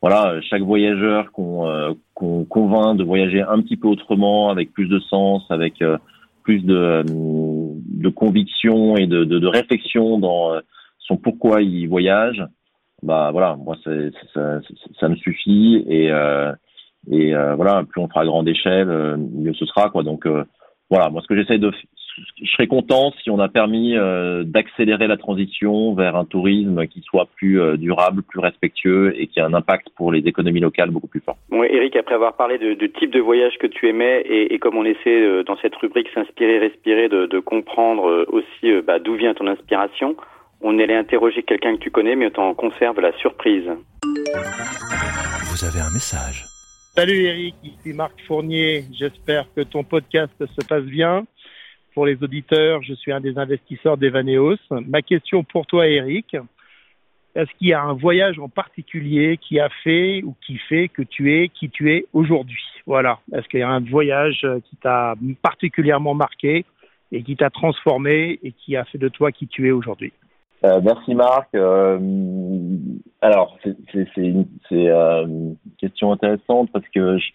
voilà, 0.00 0.38
chaque 0.42 0.60
voyageur 0.60 1.32
qu'on 1.32 1.66
euh, 1.66 1.94
convainc 2.14 2.98
de 2.98 3.04
voyager 3.04 3.40
un 3.40 3.62
petit 3.62 3.78
peu 3.78 3.88
autrement, 3.88 4.50
avec 4.50 4.70
plus 4.72 4.86
de 4.86 4.98
sens, 5.00 5.42
avec 5.48 5.80
euh, 5.80 5.96
plus 6.44 6.60
de, 6.60 7.02
de 7.06 8.08
conviction 8.10 8.96
et 8.96 9.06
de, 9.06 9.24
de, 9.24 9.46
réflexion 9.46 10.18
dans 10.18 10.54
euh, 10.54 10.60
son 10.98 11.16
pourquoi 11.16 11.62
il 11.62 11.88
voyage, 11.88 12.42
bah 13.02 13.30
voilà, 13.32 13.56
moi 13.56 13.76
ça, 13.82 13.90
ça, 15.00 15.08
me 15.08 15.16
suffit 15.16 15.84
et 15.88 16.10
euh, 16.10 16.52
et 17.10 17.34
euh, 17.34 17.54
voilà, 17.54 17.82
plus 17.84 18.00
on 18.00 18.08
fera 18.08 18.22
à 18.22 18.24
grande 18.24 18.48
échelle, 18.48 19.16
mieux 19.16 19.54
ce 19.54 19.66
sera 19.66 19.90
quoi. 19.90 20.02
Donc 20.02 20.26
voilà, 20.90 21.10
moi 21.10 21.20
ce 21.22 21.26
que 21.26 21.36
j'essaie 21.36 21.58
de 21.58 21.72
je 22.42 22.50
serais 22.50 22.66
content 22.66 23.12
si 23.22 23.30
on 23.30 23.38
a 23.38 23.48
permis 23.48 23.96
euh, 23.96 24.44
d'accélérer 24.44 25.06
la 25.06 25.16
transition 25.16 25.94
vers 25.94 26.16
un 26.16 26.24
tourisme 26.24 26.86
qui 26.86 27.00
soit 27.02 27.28
plus 27.36 27.60
euh, 27.60 27.76
durable, 27.76 28.22
plus 28.22 28.40
respectueux 28.40 29.14
et 29.20 29.26
qui 29.26 29.40
a 29.40 29.46
un 29.46 29.54
impact 29.54 29.88
pour 29.96 30.12
les 30.12 30.20
économies 30.20 30.60
locales 30.60 30.90
beaucoup 30.90 31.06
plus 31.06 31.20
fort. 31.20 31.36
Bon, 31.50 31.62
Eric, 31.64 31.96
après 31.96 32.14
avoir 32.14 32.36
parlé 32.36 32.58
de, 32.58 32.74
de 32.74 32.86
type 32.86 33.10
de 33.10 33.20
voyage 33.20 33.58
que 33.58 33.66
tu 33.66 33.88
aimais 33.88 34.20
et, 34.26 34.54
et 34.54 34.58
comme 34.58 34.76
on 34.76 34.84
essaie 34.84 35.22
euh, 35.22 35.42
dans 35.42 35.56
cette 35.58 35.74
rubrique 35.76 36.08
s'inspirer, 36.14 36.58
respirer, 36.58 37.08
de, 37.08 37.26
de 37.26 37.38
comprendre 37.40 38.26
aussi 38.28 38.72
bah, 38.86 38.98
d'où 38.98 39.14
vient 39.14 39.34
ton 39.34 39.46
inspiration, 39.46 40.16
on 40.60 40.78
allait 40.78 40.96
interroger 40.96 41.42
quelqu'un 41.42 41.74
que 41.76 41.80
tu 41.80 41.90
connais, 41.90 42.16
mais 42.16 42.30
on 42.38 42.54
conserve 42.54 43.00
la 43.00 43.12
surprise. 43.18 43.68
Vous 44.02 45.64
avez 45.64 45.80
un 45.80 45.92
message. 45.92 46.44
Salut 46.96 47.24
Eric, 47.24 47.54
ici 47.64 47.92
Marc 47.92 48.20
Fournier. 48.26 48.84
J'espère 48.92 49.46
que 49.54 49.62
ton 49.62 49.82
podcast 49.82 50.32
se 50.38 50.66
passe 50.66 50.84
bien 50.84 51.26
pour 51.94 52.06
les 52.06 52.22
auditeurs, 52.22 52.82
je 52.82 52.94
suis 52.94 53.12
un 53.12 53.20
des 53.20 53.38
investisseurs 53.38 53.96
d'Evaneos. 53.96 54.58
Ma 54.70 55.00
question 55.00 55.44
pour 55.44 55.66
toi, 55.66 55.86
Eric, 55.86 56.36
est-ce 57.34 57.50
qu'il 57.58 57.68
y 57.68 57.72
a 57.72 57.82
un 57.82 57.94
voyage 57.94 58.38
en 58.38 58.48
particulier 58.48 59.38
qui 59.38 59.58
a 59.60 59.68
fait 59.82 60.22
ou 60.24 60.34
qui 60.44 60.58
fait 60.58 60.88
que 60.88 61.02
tu 61.02 61.34
es 61.34 61.48
qui 61.48 61.70
tu 61.70 61.92
es 61.92 62.06
aujourd'hui? 62.12 62.62
Voilà. 62.86 63.18
Est-ce 63.32 63.48
qu'il 63.48 63.60
y 63.60 63.62
a 63.62 63.70
un 63.70 63.80
voyage 63.80 64.46
qui 64.68 64.76
t'a 64.76 65.14
particulièrement 65.42 66.14
marqué 66.14 66.64
et 67.12 67.22
qui 67.22 67.36
t'a 67.36 67.50
transformé 67.50 68.38
et 68.42 68.52
qui 68.52 68.76
a 68.76 68.84
fait 68.84 68.98
de 68.98 69.08
toi 69.08 69.32
qui 69.32 69.46
tu 69.46 69.68
es 69.68 69.70
aujourd'hui? 69.70 70.12
Euh, 70.64 70.80
merci 70.82 71.14
Marc. 71.14 71.48
Euh, 71.54 71.98
alors 73.20 73.58
c'est 73.62 74.16
une, 74.16 74.46
euh, 74.72 75.26
une, 75.26 75.56
question 75.78 76.12
intéressante 76.12 76.70
parce 76.72 76.88
que 76.88 77.18
je, 77.18 77.26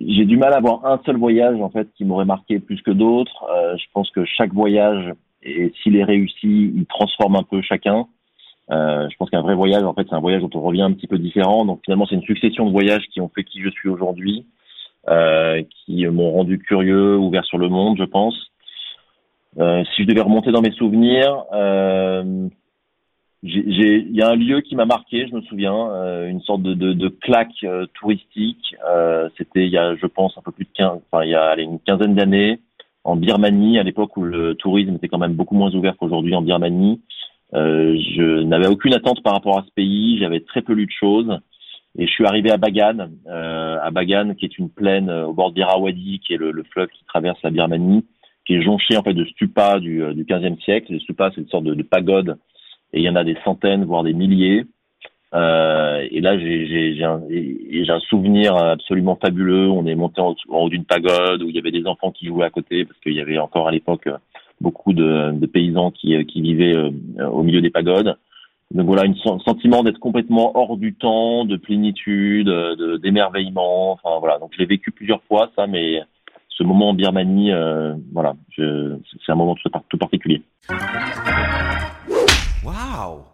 j'ai 0.00 0.24
du 0.24 0.36
mal 0.36 0.52
à 0.52 0.56
avoir 0.56 0.84
un 0.84 1.00
seul 1.04 1.16
voyage 1.16 1.60
en 1.60 1.70
fait 1.70 1.88
qui 1.96 2.04
m'aurait 2.04 2.24
marqué 2.24 2.58
plus 2.58 2.82
que 2.82 2.90
d'autres. 2.90 3.46
Euh, 3.50 3.76
je 3.76 3.84
pense 3.92 4.10
que 4.10 4.24
chaque 4.24 4.52
voyage, 4.52 5.12
et 5.42 5.72
s'il 5.82 5.96
est 5.96 6.04
réussi, 6.04 6.72
il 6.74 6.86
transforme 6.86 7.36
un 7.36 7.42
peu 7.42 7.62
chacun. 7.62 8.06
Euh, 8.70 9.08
je 9.10 9.16
pense 9.16 9.30
qu'un 9.30 9.42
vrai 9.42 9.54
voyage, 9.54 9.82
en 9.82 9.94
fait, 9.94 10.06
c'est 10.08 10.14
un 10.14 10.20
voyage 10.20 10.42
dont 10.42 10.50
on 10.54 10.60
revient 10.60 10.82
un 10.82 10.92
petit 10.92 11.06
peu 11.06 11.18
différent. 11.18 11.64
Donc 11.64 11.80
finalement, 11.84 12.06
c'est 12.06 12.14
une 12.14 12.22
succession 12.22 12.66
de 12.66 12.72
voyages 12.72 13.06
qui 13.12 13.20
ont 13.20 13.30
fait 13.34 13.44
qui 13.44 13.60
je 13.62 13.70
suis 13.70 13.88
aujourd'hui, 13.88 14.46
euh, 15.08 15.62
qui 15.84 16.06
m'ont 16.06 16.30
rendu 16.30 16.58
curieux, 16.58 17.16
ouvert 17.16 17.44
sur 17.44 17.58
le 17.58 17.68
monde, 17.68 17.96
je 17.98 18.04
pense. 18.04 18.50
Euh, 19.58 19.82
si 19.94 20.02
je 20.02 20.08
devais 20.08 20.20
remonter 20.20 20.52
dans 20.52 20.62
mes 20.62 20.70
souvenirs, 20.72 21.44
euh, 21.52 22.48
il 23.42 24.14
y 24.14 24.22
a 24.22 24.28
un 24.28 24.36
lieu 24.36 24.60
qui 24.60 24.76
m'a 24.76 24.84
marqué, 24.84 25.26
je 25.26 25.34
me 25.34 25.40
souviens, 25.42 25.90
euh, 25.92 26.28
une 26.28 26.42
sorte 26.42 26.62
de, 26.62 26.74
de, 26.74 26.92
de 26.92 27.08
claque 27.08 27.64
euh, 27.64 27.86
touristique. 27.94 28.76
Euh, 28.86 29.30
C'était 29.38 29.64
il 29.64 29.72
y 29.72 29.78
a, 29.78 29.96
je 29.96 30.06
pense, 30.06 30.36
un 30.36 30.42
peu 30.42 30.52
plus 30.52 30.64
de 30.64 30.70
15, 30.74 31.00
enfin 31.10 31.24
il 31.24 31.30
y 31.30 31.34
a 31.34 31.44
allez, 31.44 31.62
une 31.62 31.80
quinzaine 31.80 32.14
d'années, 32.14 32.60
en 33.04 33.16
Birmanie, 33.16 33.78
à 33.78 33.82
l'époque 33.82 34.16
où 34.18 34.22
le 34.24 34.54
tourisme 34.56 34.96
était 34.96 35.08
quand 35.08 35.18
même 35.18 35.34
beaucoup 35.34 35.54
moins 35.54 35.74
ouvert 35.74 35.96
qu'aujourd'hui 35.96 36.34
en 36.34 36.42
Birmanie. 36.42 37.00
Euh, 37.54 37.98
je 38.14 38.42
n'avais 38.42 38.66
aucune 38.66 38.92
attente 38.92 39.22
par 39.22 39.32
rapport 39.32 39.58
à 39.58 39.64
ce 39.66 39.72
pays, 39.72 40.18
j'avais 40.18 40.40
très 40.40 40.60
peu 40.60 40.74
lu 40.74 40.84
de 40.84 40.92
choses. 40.92 41.38
Et 41.98 42.06
je 42.06 42.12
suis 42.12 42.26
arrivé 42.26 42.52
à 42.52 42.56
Bagan, 42.56 43.08
à 43.26 43.90
Bagan, 43.90 44.34
qui 44.34 44.44
est 44.44 44.58
une 44.58 44.70
plaine 44.70 45.10
au 45.10 45.32
bord 45.32 45.50
d'Irrawaddy, 45.50 46.20
qui 46.20 46.34
est 46.34 46.36
le, 46.36 46.52
le, 46.52 46.62
fleuve 46.62 46.88
qui 46.88 47.04
traverse 47.04 47.42
la 47.42 47.50
Birmanie, 47.50 48.04
qui 48.46 48.54
est 48.54 48.62
jonché 48.62 48.96
en 48.96 49.02
fait 49.02 49.12
de 49.12 49.24
stupas 49.24 49.80
du, 49.80 50.14
du 50.14 50.24
15e 50.24 50.62
siècle. 50.62 50.92
Les 50.92 51.00
stupas, 51.00 51.32
c'est 51.34 51.40
une 51.40 51.48
sorte 51.48 51.64
de, 51.64 51.74
de 51.74 51.82
pagode 51.82 52.38
et 52.92 53.00
il 53.00 53.02
y 53.02 53.08
en 53.08 53.16
a 53.16 53.24
des 53.24 53.36
centaines, 53.44 53.84
voire 53.84 54.02
des 54.02 54.12
milliers. 54.12 54.64
Euh, 55.32 56.06
et 56.10 56.20
là, 56.20 56.36
j'ai 56.38 57.04
un, 57.04 57.20
un, 57.22 58.00
souvenir 58.00 58.56
absolument 58.56 59.16
fabuleux. 59.16 59.68
On 59.68 59.86
est 59.86 59.94
monté 59.94 60.20
en, 60.20 60.34
haut 60.48 60.68
d'une 60.68 60.84
pagode 60.84 61.42
où 61.42 61.48
il 61.48 61.54
y 61.54 61.58
avait 61.58 61.70
des 61.70 61.86
enfants 61.86 62.10
qui 62.10 62.26
jouaient 62.26 62.46
à 62.46 62.50
côté 62.50 62.84
parce 62.84 62.98
qu'il 63.00 63.14
y 63.14 63.20
avait 63.20 63.38
encore 63.38 63.68
à 63.68 63.70
l'époque 63.70 64.08
beaucoup 64.60 64.92
de, 64.92 65.32
de, 65.32 65.46
paysans 65.46 65.90
qui, 65.90 66.24
qui 66.26 66.42
vivaient 66.42 66.74
euh, 66.74 66.90
au 67.28 67.42
milieu 67.42 67.60
des 67.60 67.70
pagodes. 67.70 68.16
Donc 68.72 68.86
voilà, 68.86 69.02
un 69.02 69.38
sentiment 69.40 69.82
d'être 69.82 69.98
complètement 69.98 70.56
hors 70.56 70.76
du 70.76 70.94
temps, 70.94 71.44
de 71.44 71.56
plénitude, 71.56 72.48
d'émerveillement. 73.02 73.92
Enfin 73.92 74.18
voilà, 74.20 74.38
donc 74.38 74.50
je 74.52 74.58
l'ai 74.58 74.66
vécu 74.66 74.92
plusieurs 74.92 75.22
fois 75.24 75.50
ça, 75.56 75.66
mais 75.66 76.00
ce 76.60 76.64
moment 76.64 76.90
en 76.90 76.94
Birmanie, 76.94 77.52
euh, 77.52 77.94
voilà, 78.12 78.34
c'est 78.54 79.32
un 79.32 79.34
moment 79.34 79.56
tout 79.88 79.98
particulier. 79.98 80.42
Wow 82.62 83.24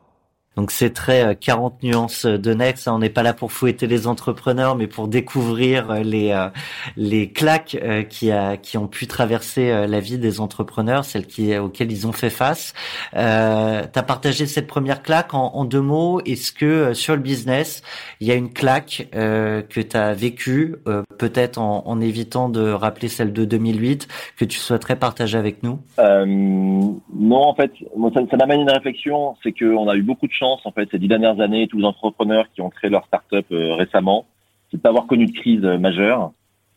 donc 0.56 0.70
c'est 0.70 0.90
très 0.90 1.36
40 1.36 1.74
euh, 1.84 1.86
nuances 1.86 2.24
de 2.24 2.54
Next. 2.54 2.88
On 2.88 2.98
n'est 2.98 3.10
pas 3.10 3.22
là 3.22 3.34
pour 3.34 3.52
fouetter 3.52 3.86
les 3.86 4.06
entrepreneurs, 4.06 4.74
mais 4.74 4.86
pour 4.86 5.06
découvrir 5.06 5.90
euh, 5.90 6.02
les 6.02 6.32
euh, 6.32 6.48
les 6.96 7.30
claques 7.30 7.76
qui 8.08 8.32
a 8.32 8.56
qui 8.56 8.78
ont 8.78 8.86
pu 8.86 9.06
traverser 9.06 9.86
la 9.86 10.00
vie 10.00 10.18
des 10.18 10.40
entrepreneurs, 10.40 11.04
celles 11.04 11.26
qui 11.26 11.56
auxquelles 11.58 11.92
ils 11.92 12.06
ont 12.06 12.12
fait 12.12 12.30
face. 12.30 12.72
Euh, 13.14 13.82
tu 13.92 13.98
as 13.98 14.02
partagé 14.02 14.46
cette 14.46 14.66
première 14.66 15.02
claque 15.02 15.34
en, 15.34 15.52
en 15.54 15.64
deux 15.64 15.80
mots. 15.80 16.20
Est-ce 16.24 16.52
que 16.52 16.94
sur 16.94 17.14
le 17.14 17.20
business, 17.20 17.82
il 18.20 18.26
y 18.26 18.32
a 18.32 18.34
une 18.34 18.52
claque 18.52 19.08
euh, 19.14 19.60
que 19.60 19.80
tu 19.80 19.96
as 19.96 20.14
vécue, 20.14 20.76
peut-être 21.18 21.58
en, 21.58 21.86
en, 21.86 22.00
évitant 22.00 22.48
de 22.48 22.70
rappeler 22.70 23.08
celle 23.08 23.32
de 23.32 23.44
2008, 23.44 24.08
que 24.38 24.44
tu 24.44 24.58
souhaiterais 24.58 24.96
partager 24.96 25.36
avec 25.36 25.62
nous? 25.62 25.78
Non, 25.98 27.42
en 27.42 27.54
fait, 27.54 27.72
ça, 28.14 28.20
ça 28.30 28.36
m'amène 28.36 28.60
une 28.60 28.70
réflexion. 28.70 29.36
C'est 29.42 29.52
qu'on 29.52 29.88
a 29.88 29.96
eu 29.96 30.02
beaucoup 30.02 30.26
de 30.26 30.32
chance 30.32 30.45
en 30.64 30.72
fait 30.72 30.88
ces 30.90 30.98
dix 30.98 31.08
dernières 31.08 31.40
années, 31.40 31.66
tous 31.68 31.78
les 31.78 31.84
entrepreneurs 31.84 32.46
qui 32.54 32.60
ont 32.60 32.70
créé 32.70 32.90
leur 32.90 33.04
start-up 33.06 33.46
euh, 33.52 33.74
récemment, 33.74 34.26
c'est 34.70 34.82
d'avoir 34.82 35.06
connu 35.06 35.26
de 35.26 35.32
crise 35.32 35.64
euh, 35.64 35.78
majeure. 35.78 36.32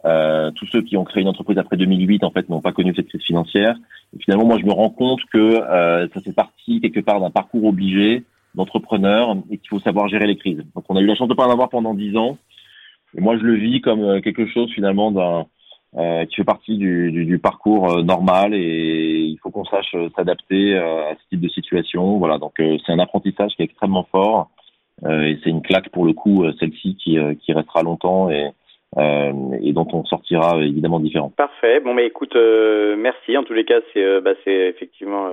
Euh, 0.06 0.52
tous 0.52 0.66
ceux 0.68 0.82
qui 0.82 0.96
ont 0.96 1.04
créé 1.04 1.22
une 1.22 1.28
entreprise 1.28 1.58
après 1.58 1.76
2008 1.76 2.24
en 2.24 2.32
fait 2.32 2.48
n'ont 2.48 2.62
pas 2.62 2.72
connu 2.72 2.94
cette 2.96 3.08
crise 3.08 3.24
financière. 3.24 3.76
Et 4.16 4.22
finalement, 4.22 4.46
moi, 4.46 4.58
je 4.60 4.66
me 4.66 4.72
rends 4.72 4.90
compte 4.90 5.20
que 5.32 5.60
ça 6.14 6.22
fait 6.22 6.34
partie 6.34 6.80
quelque 6.80 7.02
part 7.02 7.20
d'un 7.20 7.30
parcours 7.30 7.66
obligé 7.66 8.24
d'entrepreneur 8.56 9.36
et 9.52 9.58
qu'il 9.58 9.70
faut 9.70 9.80
savoir 9.80 10.08
gérer 10.08 10.26
les 10.26 10.38
crises. 10.38 10.64
Donc, 10.74 10.86
on 10.90 10.96
a 10.96 11.02
eu 11.02 11.06
la 11.06 11.16
chance 11.16 11.28
de 11.28 11.34
pas 11.36 11.46
en 11.46 11.52
avoir 11.52 11.70
pendant 11.70 11.94
dix 11.94 12.16
ans. 12.18 12.38
Et 13.16 13.22
moi, 13.22 13.38
je 13.38 13.44
le 13.44 13.56
vis 13.56 13.82
comme 13.82 14.22
quelque 14.22 14.48
chose 14.48 14.72
finalement 14.74 15.12
d'un 15.12 15.46
euh, 15.98 16.24
qui 16.26 16.36
fait 16.36 16.44
partie 16.44 16.78
du, 16.78 17.12
du, 17.12 17.26
du 17.26 17.40
parcours 17.40 17.92
euh, 17.92 18.04
normal 18.04 18.54
et 18.54 19.22
il 19.22 19.38
faut 19.42 19.50
qu'on 19.50 19.66
sache 19.66 19.96
euh, 19.96 20.08
s'adapter 20.16 20.78
à 20.78 21.16
ce 21.16 21.30
type 21.30 21.42
de 21.42 21.50
situation. 21.50 22.20
Voilà, 22.20 22.38
donc 22.38 22.54
c'est 22.58 22.92
un 22.92 23.00
apprentissage 23.00 23.56
qui 23.56 23.64
est 23.64 23.66
extrêmement 23.66 24.08
fort 24.12 24.50
et 25.04 25.40
c'est 25.44 25.50
une 25.50 25.62
claque 25.62 25.90
pour 25.90 26.06
le 26.06 26.14
coup, 26.14 26.46
celle-ci 26.60 26.96
qui, 26.96 27.18
qui 27.42 27.54
restera 27.54 27.82
longtemps 27.84 28.30
et, 28.30 28.50
et 28.98 29.72
dont 29.72 29.88
on 29.94 30.04
sortira 30.04 30.58
évidemment 30.58 31.00
différent. 31.00 31.32
Parfait. 31.38 31.80
Bon, 31.80 31.94
mais 31.94 32.06
écoute, 32.06 32.36
merci. 32.98 33.38
En 33.38 33.44
tous 33.44 33.54
les 33.54 33.64
cas, 33.64 33.80
c'est 33.94 34.22
bah, 34.22 34.34
c'est 34.44 34.68
effectivement 34.68 35.30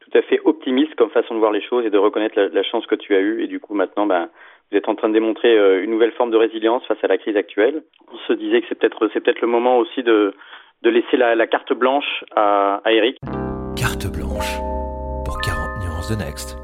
tout 0.00 0.18
à 0.18 0.22
fait 0.22 0.40
optimiste 0.44 0.96
comme 0.96 1.10
façon 1.10 1.34
de 1.34 1.38
voir 1.38 1.52
les 1.52 1.62
choses 1.62 1.86
et 1.86 1.90
de 1.90 1.98
reconnaître 1.98 2.38
la, 2.38 2.48
la 2.48 2.62
chance 2.64 2.84
que 2.86 2.96
tu 2.96 3.14
as 3.14 3.20
eue 3.20 3.42
et 3.44 3.46
du 3.46 3.60
coup 3.60 3.74
maintenant, 3.74 4.06
bah, 4.06 4.28
vous 4.74 4.78
êtes 4.78 4.88
en 4.88 4.96
train 4.96 5.08
de 5.08 5.14
démontrer 5.14 5.56
euh, 5.56 5.84
une 5.84 5.90
nouvelle 5.92 6.10
forme 6.10 6.32
de 6.32 6.36
résilience 6.36 6.82
face 6.88 6.98
à 7.04 7.06
la 7.06 7.16
crise 7.16 7.36
actuelle. 7.36 7.84
On 8.12 8.18
se 8.26 8.32
disait 8.32 8.60
que 8.60 8.66
c'est 8.68 8.74
peut-être 8.74 9.08
c'est 9.12 9.20
peut-être 9.20 9.40
le 9.40 9.46
moment 9.46 9.78
aussi 9.78 10.02
de 10.02 10.34
de 10.82 10.90
laisser 10.90 11.16
la, 11.16 11.36
la 11.36 11.46
carte 11.46 11.72
blanche 11.72 12.24
à, 12.34 12.80
à 12.84 12.90
Eric. 12.90 13.16
Carte 13.76 14.08
blanche 14.08 14.58
pour 15.24 15.40
40 15.40 15.84
nuances 15.84 16.10
de 16.10 16.16
Next. 16.16 16.58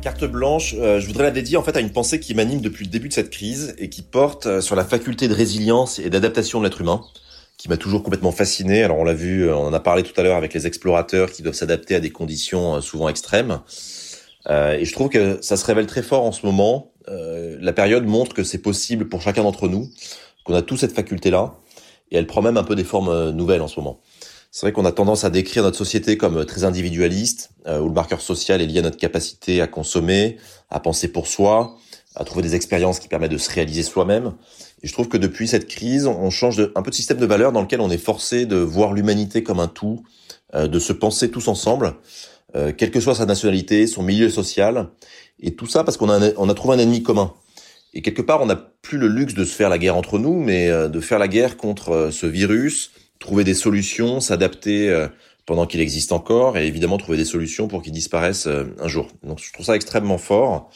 Carte 0.00 0.24
blanche, 0.24 0.74
euh, 0.78 0.98
je 0.98 1.06
voudrais 1.06 1.24
la 1.24 1.30
dédier 1.30 1.58
en 1.58 1.62
fait 1.62 1.76
à 1.76 1.80
une 1.80 1.92
pensée 1.92 2.20
qui 2.20 2.34
m'anime 2.34 2.62
depuis 2.62 2.86
le 2.86 2.90
début 2.90 3.08
de 3.08 3.12
cette 3.12 3.30
crise 3.30 3.76
et 3.78 3.90
qui 3.90 4.02
porte 4.02 4.46
euh, 4.46 4.60
sur 4.62 4.74
la 4.74 4.84
faculté 4.84 5.28
de 5.28 5.34
résilience 5.34 5.98
et 5.98 6.08
d'adaptation 6.08 6.60
de 6.60 6.64
l'être 6.64 6.80
humain, 6.80 7.02
qui 7.58 7.68
m'a 7.68 7.76
toujours 7.76 8.02
complètement 8.02 8.32
fasciné. 8.32 8.82
Alors 8.82 8.96
on 8.98 9.04
l'a 9.04 9.12
vu, 9.12 9.50
on 9.50 9.66
en 9.66 9.72
a 9.74 9.80
parlé 9.80 10.04
tout 10.04 10.18
à 10.18 10.22
l'heure 10.22 10.36
avec 10.36 10.54
les 10.54 10.66
explorateurs 10.66 11.30
qui 11.30 11.42
doivent 11.42 11.54
s'adapter 11.54 11.94
à 11.96 12.00
des 12.00 12.10
conditions 12.10 12.80
souvent 12.80 13.10
extrêmes. 13.10 13.58
Et 14.48 14.84
je 14.84 14.92
trouve 14.92 15.08
que 15.10 15.38
ça 15.42 15.56
se 15.56 15.64
révèle 15.66 15.86
très 15.86 16.02
fort 16.02 16.24
en 16.24 16.32
ce 16.32 16.46
moment. 16.46 16.92
la 17.06 17.72
période 17.72 18.06
montre 18.06 18.34
que 18.34 18.44
c'est 18.44 18.58
possible 18.58 19.08
pour 19.08 19.20
chacun 19.20 19.42
d'entre 19.42 19.68
nous, 19.68 19.90
qu'on 20.44 20.54
a 20.54 20.62
tous 20.62 20.78
cette 20.78 20.94
faculté-là, 20.94 21.54
et 22.10 22.16
elle 22.16 22.26
prend 22.26 22.42
même 22.42 22.56
un 22.56 22.64
peu 22.64 22.74
des 22.74 22.84
formes 22.84 23.30
nouvelles 23.30 23.60
en 23.60 23.68
ce 23.68 23.78
moment. 23.78 24.00
C'est 24.50 24.64
vrai 24.64 24.72
qu'on 24.72 24.86
a 24.86 24.92
tendance 24.92 25.24
à 25.24 25.30
décrire 25.30 25.62
notre 25.62 25.76
société 25.76 26.16
comme 26.16 26.44
très 26.46 26.64
individualiste, 26.64 27.50
euh, 27.66 27.80
où 27.80 27.88
le 27.88 27.92
marqueur 27.92 28.20
social 28.20 28.62
est 28.62 28.66
lié 28.66 28.78
à 28.78 28.82
notre 28.82 28.96
capacité 28.96 29.60
à 29.60 29.66
consommer, 29.66 30.38
à 30.70 30.80
penser 30.80 31.08
pour 31.08 31.26
soi, 31.26 31.76
à 32.14 32.24
trouver 32.24 32.42
des 32.42 32.54
expériences 32.54 32.98
qui 32.98 33.08
permettent 33.08 33.32
de 33.32 33.38
se 33.38 33.50
réaliser 33.50 33.82
soi-même. 33.82 34.32
Et 34.82 34.88
je 34.88 34.92
trouve 34.92 35.08
que 35.08 35.18
depuis 35.18 35.48
cette 35.48 35.68
crise, 35.68 36.06
on 36.06 36.30
change 36.30 36.60
un 36.74 36.82
peu 36.82 36.90
de 36.90 36.94
système 36.94 37.18
de 37.18 37.26
valeurs 37.26 37.52
dans 37.52 37.60
lequel 37.60 37.80
on 37.80 37.90
est 37.90 37.98
forcé 37.98 38.46
de 38.46 38.56
voir 38.56 38.94
l'humanité 38.94 39.42
comme 39.42 39.60
un 39.60 39.68
tout, 39.68 40.02
euh, 40.54 40.66
de 40.66 40.78
se 40.78 40.94
penser 40.94 41.30
tous 41.30 41.48
ensemble, 41.48 41.94
euh, 42.56 42.72
quelle 42.76 42.90
que 42.90 43.00
soit 43.00 43.14
sa 43.14 43.26
nationalité, 43.26 43.86
son 43.86 44.02
milieu 44.02 44.30
social, 44.30 44.88
et 45.40 45.54
tout 45.54 45.66
ça 45.66 45.84
parce 45.84 45.96
qu'on 45.96 46.10
a, 46.10 46.32
on 46.36 46.48
a 46.48 46.54
trouvé 46.54 46.76
un 46.76 46.78
ennemi 46.78 47.02
commun. 47.02 47.32
Et 47.94 48.02
quelque 48.02 48.22
part, 48.22 48.42
on 48.42 48.46
n'a 48.46 48.56
plus 48.56 48.98
le 48.98 49.08
luxe 49.08 49.34
de 49.34 49.44
se 49.44 49.54
faire 49.54 49.68
la 49.68 49.78
guerre 49.78 49.96
entre 49.96 50.18
nous, 50.18 50.34
mais 50.34 50.68
de 50.68 51.00
faire 51.00 51.18
la 51.18 51.26
guerre 51.26 51.56
contre 51.56 52.10
ce 52.12 52.26
virus, 52.26 52.90
trouver 53.18 53.44
des 53.44 53.54
solutions, 53.54 54.20
s'adapter 54.20 54.88
euh, 54.88 55.08
pendant 55.46 55.66
qu'il 55.66 55.80
existe 55.80 56.12
encore, 56.12 56.58
et 56.58 56.66
évidemment 56.66 56.98
trouver 56.98 57.18
des 57.18 57.24
solutions 57.24 57.68
pour 57.68 57.82
qu'il 57.82 57.92
disparaisse 57.92 58.46
euh, 58.46 58.64
un 58.80 58.88
jour. 58.88 59.08
Donc 59.22 59.40
je 59.42 59.52
trouve 59.52 59.66
ça 59.66 59.76
extrêmement 59.76 60.18
fort. 60.18 60.70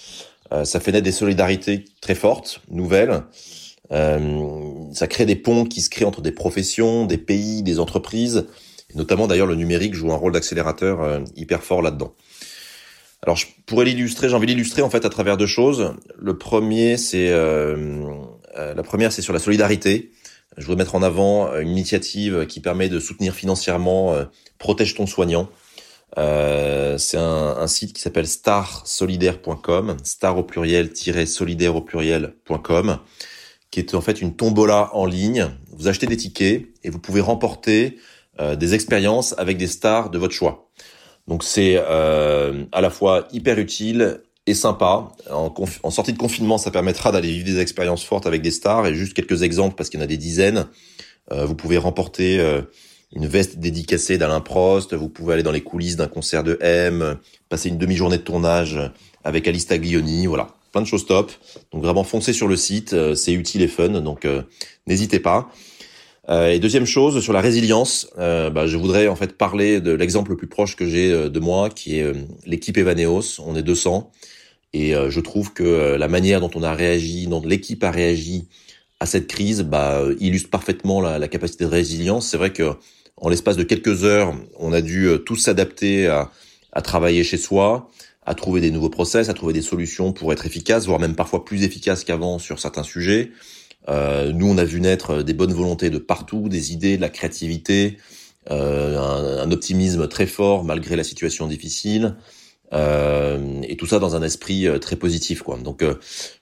Euh, 0.53 0.65
ça 0.65 0.81
fait 0.81 0.93
naître 0.93 1.05
des 1.05 1.13
solidarités 1.13 1.85
très 2.01 2.15
fortes, 2.15 2.61
nouvelles. 2.71 3.23
ça 3.91 5.07
crée 5.07 5.27
des 5.27 5.37
ponts 5.37 5.65
qui 5.65 5.83
se 5.83 5.91
créent 5.91 6.07
entre 6.07 6.23
des 6.23 6.33
professions, 6.33 7.05
des 7.05 7.19
pays, 7.19 7.63
des 7.63 7.79
entreprises. 7.79 8.47
Notamment 8.95 9.27
d'ailleurs 9.27 9.47
le 9.47 9.55
numérique 9.55 9.95
joue 9.95 10.13
un 10.13 10.17
rôle 10.17 10.33
d'accélérateur 10.33 11.23
hyper 11.37 11.63
fort 11.63 11.83
là-dedans. 11.83 12.15
Alors 13.23 13.37
je 13.37 13.47
pourrais 13.67 13.85
l'illustrer, 13.85 14.29
j'ai 14.29 14.35
envie 14.35 14.47
d'illustrer 14.47 14.83
en 14.83 14.91
fait 14.91 15.05
à 15.05 15.09
travers 15.09 15.37
deux 15.37 15.47
choses. 15.47 15.95
Le 16.19 16.37
premier, 16.37 16.97
c'est 16.97 17.31
la 17.31 18.83
première, 18.83 19.13
c'est 19.13 19.23
sur 19.23 19.33
la 19.33 19.39
solidarité. 19.39 20.11
Je 20.57 20.67
voudrais 20.67 20.85
mettre 20.85 20.95
en 20.95 21.03
avant 21.03 21.49
euh, 21.49 21.61
une 21.61 21.71
initiative 21.71 22.47
qui 22.47 22.61
permet 22.61 22.89
de 22.89 23.01
soutenir 23.01 23.35
financièrement 23.35 24.13
euh, 24.13 24.25
Protège 24.59 24.95
ton 24.95 25.07
soignant. 25.07 25.49
Euh, 26.19 26.99
c'est 26.99 27.17
un, 27.17 27.57
un, 27.57 27.67
site 27.67 27.95
qui 27.95 28.03
s'appelle 28.03 28.27
starsolidaire.com, 28.27 29.97
star 30.05 30.37
au 30.37 30.43
pluriel-solidaire 30.43 31.75
au 31.75 31.81
pluriel.com, 31.81 32.99
qui 33.71 33.81
est 33.81 33.95
en 33.95 34.03
fait 34.03 34.21
une 34.21 34.37
tombola 34.37 34.91
en 34.93 35.07
ligne. 35.07 35.49
Vous 35.71 35.89
achetez 35.89 36.07
des 36.07 36.19
tickets 36.19 36.67
et 36.85 36.91
vous 36.91 36.99
pouvez 36.99 37.23
remporter 37.23 37.97
euh, 38.41 38.57
des 38.57 38.75
expériences 38.75 39.35
avec 39.39 39.57
des 39.59 39.67
stars 39.67 40.11
de 40.11 40.19
votre 40.19 40.35
choix. 40.35 40.69
Donc 41.29 41.45
c'est 41.45 41.77
euh, 41.77 42.65
à 42.73 42.81
la 42.81 42.91
fois 42.91 43.29
hyper 43.33 43.59
utile 43.59 44.21
et 44.47 44.55
sympa. 44.55 45.13
En, 45.31 45.91
sortie 45.91 46.13
de 46.13 46.19
confinement, 46.19 46.59
ça 46.59 46.71
permettra 46.71 47.13
d'aller 47.13 47.31
vivre 47.31 47.45
des 47.45 47.61
expériences 47.61 48.05
fortes 48.05 48.27
avec 48.27 48.43
des 48.43 48.51
stars. 48.51 48.87
Et 48.87 48.95
juste 48.95 49.15
quelques 49.15 49.43
exemples, 49.43 49.77
parce 49.77 49.89
qu'il 49.89 50.01
y 50.01 50.03
en 50.03 50.05
a 50.05 50.09
des 50.09 50.17
dizaines. 50.17 50.67
Euh, 51.31 51.45
vous 51.47 51.55
pouvez 51.55 51.79
remporter 51.79 52.41
euh, 52.41 52.63
une 53.13 53.27
veste 53.27 53.59
dédicacée 53.59 54.19
d'Alain 54.19 54.41
Prost. 54.41 54.95
Vous 54.95 55.09
pouvez 55.09 55.35
aller 55.35 55.43
dans 55.45 55.53
les 55.53 55.61
coulisses 55.61 55.97
d'un 55.97 56.09
concert 56.09 56.43
de 56.43 56.59
M, 56.61 57.19
passer 57.49 57.69
une 57.69 57.79
demi-journée 57.79 58.19
de 58.19 58.23
tournage 58.23 58.81
avec 59.23 59.47
Alice 59.47 59.67
Taglioni. 59.67 60.27
Voilà, 60.27 60.49
plein 60.73 60.83
de 60.83 60.87
choses 60.87 61.07
top. 61.07 61.31
Donc 61.73 61.85
vraiment 61.85 62.03
foncez 62.03 62.33
sur 62.33 62.49
le 62.49 62.57
site, 62.57 62.95
euh, 62.95 63.15
c'est 63.15 63.33
utile 63.33 63.63
et 63.63 63.69
fun. 63.69 64.01
Donc 64.01 64.27
n'hésitez 64.89 65.21
pas. 65.21 65.51
Et 66.29 66.59
deuxième 66.61 66.87
chose 66.87 67.21
sur 67.23 67.33
la 67.33 67.41
résilience, 67.41 68.09
bah, 68.17 68.67
je 68.67 68.77
voudrais 68.77 69.09
en 69.09 69.17
fait 69.17 69.37
parler 69.37 69.81
de 69.81 69.93
l'exemple 69.93 70.31
le 70.31 70.37
plus 70.37 70.47
proche 70.47 70.77
que 70.77 70.87
j'ai 70.87 71.11
de 71.29 71.41
moi, 71.41 71.69
qui 71.69 71.99
est 71.99 72.13
l'équipe 72.47 72.79
Evaneos. 72.79 73.41
On 73.41 73.57
est 73.57 73.63
200 73.63 74.11
et 74.73 74.95
euh, 74.95 75.11
je 75.11 75.21
trouve 75.21 75.53
que 75.53 75.63
euh, 75.63 75.99
la 75.99 76.09
manière 76.09 76.41
dont 76.41 76.51
on 76.55 76.63
a 76.63 76.75
réagi, 76.75 77.27
dont 77.27 77.43
l'équipe 77.45 77.83
a 77.85 77.91
réagi 77.91 78.49
à 79.01 79.07
cette 79.07 79.27
crise, 79.27 79.63
bah, 79.63 79.99
euh, 79.99 80.17
illustre 80.21 80.51
parfaitement 80.51 81.01
la, 81.01 81.19
la, 81.19 81.29
capacité 81.29 81.65
de 81.65 81.71
résilience. 81.71 82.29
C'est 82.29 82.37
vrai 82.37 82.53
que 82.53 82.73
en 83.17 83.29
l'espace 83.29 83.57
de 83.57 83.65
quelques 83.65 84.05
heures, 84.05 84.35
on 84.59 84.73
a 84.73 84.81
dû 84.81 85.09
tous 85.27 85.37
s'adapter 85.37 86.07
à, 86.07 86.31
à, 86.73 86.83
travailler 86.83 87.23
chez 87.23 87.37
soi, 87.37 87.91
à 88.25 88.35
trouver 88.35 88.61
des 88.61 88.71
nouveaux 88.71 88.89
process, 88.89 89.29
à 89.29 89.35
trouver 89.35 89.53
des 89.53 89.63
solutions 89.63 90.13
pour 90.13 90.33
être 90.33 90.47
efficace, 90.47 90.87
voire 90.87 90.99
même 90.99 91.15
parfois 91.15 91.45
plus 91.45 91.63
efficace 91.63 92.05
qu'avant 92.05 92.39
sur 92.39 92.59
certains 92.59 92.83
sujets. 92.83 93.31
Euh, 93.89 94.33
nous, 94.33 94.49
on 94.49 94.59
a 94.59 94.65
vu 94.65 94.81
naître 94.81 95.23
des 95.23 95.35
bonnes 95.35 95.53
volontés 95.53 95.91
de 95.91 95.99
partout, 95.99 96.49
des 96.49 96.73
idées, 96.73 96.97
de 96.97 97.03
la 97.03 97.09
créativité, 97.09 97.99
euh, 98.51 99.43
un, 99.43 99.51
optimisme 99.51 100.09
très 100.09 100.27
fort 100.27 100.65
malgré 100.65 100.97
la 100.97 101.05
situation 101.05 101.47
difficile. 101.47 102.17
Euh, 102.73 103.61
et 103.65 103.77
tout 103.77 103.87
ça 103.87 103.99
dans 103.99 104.17
un 104.17 104.23
esprit 104.23 104.67
euh, 104.67 104.79
très 104.79 104.97
positif 104.97 105.43
quoi. 105.43 105.59
Donc 105.59 105.83
euh, 105.83 105.97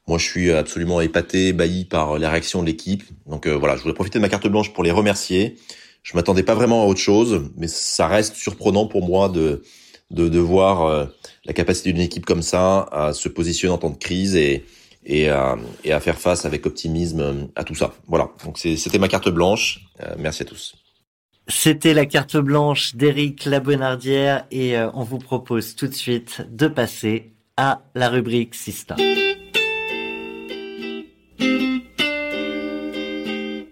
moi 0.07 0.16
je 0.16 0.24
suis 0.24 0.53
absolument 0.53 1.01
épaté, 1.01 1.49
ébahi 1.49 1.84
par 1.84 2.18
la 2.18 2.30
réaction 2.30 2.61
de 2.62 2.66
l'équipe. 2.66 3.03
Donc 3.26 3.49
voilà, 3.49 3.76
je 3.76 3.82
voulais 3.82 3.95
profiter 3.95 4.18
de 4.18 4.22
ma 4.22 4.28
carte 4.28 4.47
blanche 4.47 4.72
pour 4.72 4.84
les 4.84 4.93
remercier. 4.93 5.57
Je 6.03 6.16
m'attendais 6.16 6.43
pas 6.45 6.55
vraiment 6.55 6.84
à 6.84 6.86
autre 6.86 7.01
chose, 7.01 7.43
mais 7.57 7.66
ça 7.66 8.07
reste 8.07 8.36
surprenant 8.36 8.86
pour 8.86 9.07
moi 9.07 9.28
de 9.28 9.62
de, 10.11 10.28
de 10.28 10.38
voir 10.41 11.09
la 11.45 11.53
capacité 11.53 11.93
d'une 11.93 12.03
équipe 12.03 12.26
comme 12.26 12.43
ça 12.43 12.88
à 12.91 13.12
se 13.12 13.28
positionner 13.28 13.74
en 13.74 13.78
temps 13.78 13.91
de 13.91 13.99
crise 13.99 14.34
et 14.34 14.64
et 15.05 15.28
à, 15.28 15.57
et 15.84 15.92
à 15.92 16.01
faire 16.01 16.18
face 16.18 16.44
avec 16.44 16.66
optimisme 16.66 17.48
à 17.57 17.64
tout 17.64 17.74
ça. 17.74 17.94
Voilà. 18.07 18.30
Donc 18.44 18.59
c'était 18.59 18.98
ma 18.98 19.09
carte 19.09 19.28
blanche. 19.28 19.80
merci 20.18 20.42
à 20.42 20.46
tous. 20.46 20.74
C'était 21.51 21.94
la 21.94 22.07
carte 22.07 22.36
blanche 22.36 22.94
d'Éric 22.94 23.44
Labonardière 23.44 24.46
et 24.53 24.78
euh, 24.78 24.88
on 24.94 25.03
vous 25.03 25.18
propose 25.18 25.74
tout 25.74 25.88
de 25.88 25.94
suite 25.94 26.46
de 26.48 26.68
passer 26.68 27.32
à 27.57 27.82
la 27.94 28.09
rubrique 28.09 28.55
Sista. 28.55 28.94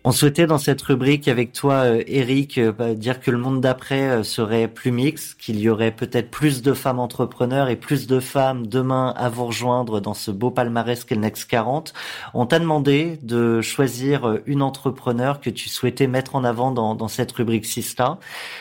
On 0.09 0.11
souhaitait 0.11 0.47
dans 0.47 0.57
cette 0.57 0.81
rubrique 0.81 1.29
avec 1.29 1.53
toi, 1.53 1.85
euh, 1.85 2.03
Eric, 2.07 2.57
euh, 2.57 2.73
bah, 2.73 2.95
dire 2.95 3.21
que 3.21 3.31
le 3.31 3.37
monde 3.37 3.61
d'après 3.61 4.09
euh, 4.09 4.23
serait 4.23 4.67
plus 4.67 4.91
mix, 4.91 5.35
qu'il 5.35 5.61
y 5.61 5.69
aurait 5.69 5.91
peut-être 5.91 6.31
plus 6.31 6.63
de 6.63 6.73
femmes 6.73 6.99
entrepreneurs 6.99 7.69
et 7.69 7.77
plus 7.77 8.07
de 8.07 8.19
femmes 8.19 8.67
demain 8.67 9.13
à 9.19 9.29
vous 9.29 9.45
rejoindre 9.45 10.01
dans 10.01 10.15
ce 10.15 10.31
beau 10.31 10.51
palmarès 10.51 11.05
qu'est 11.05 11.15
le 11.15 11.21
Next 11.21 11.51
40. 11.51 11.93
On 12.33 12.47
t'a 12.47 12.59
demandé 12.59 13.19
de 13.23 13.61
choisir 13.61 14.39
une 14.47 14.63
entrepreneur 14.63 15.43
que 15.43 15.51
tu 15.51 15.69
souhaitais 15.69 16.07
mettre 16.07 16.37
en 16.37 16.43
avant 16.43 16.71
dans, 16.71 16.95
dans 16.95 17.09
cette 17.09 17.33
rubrique 17.33 17.67
Sista. 17.67 18.17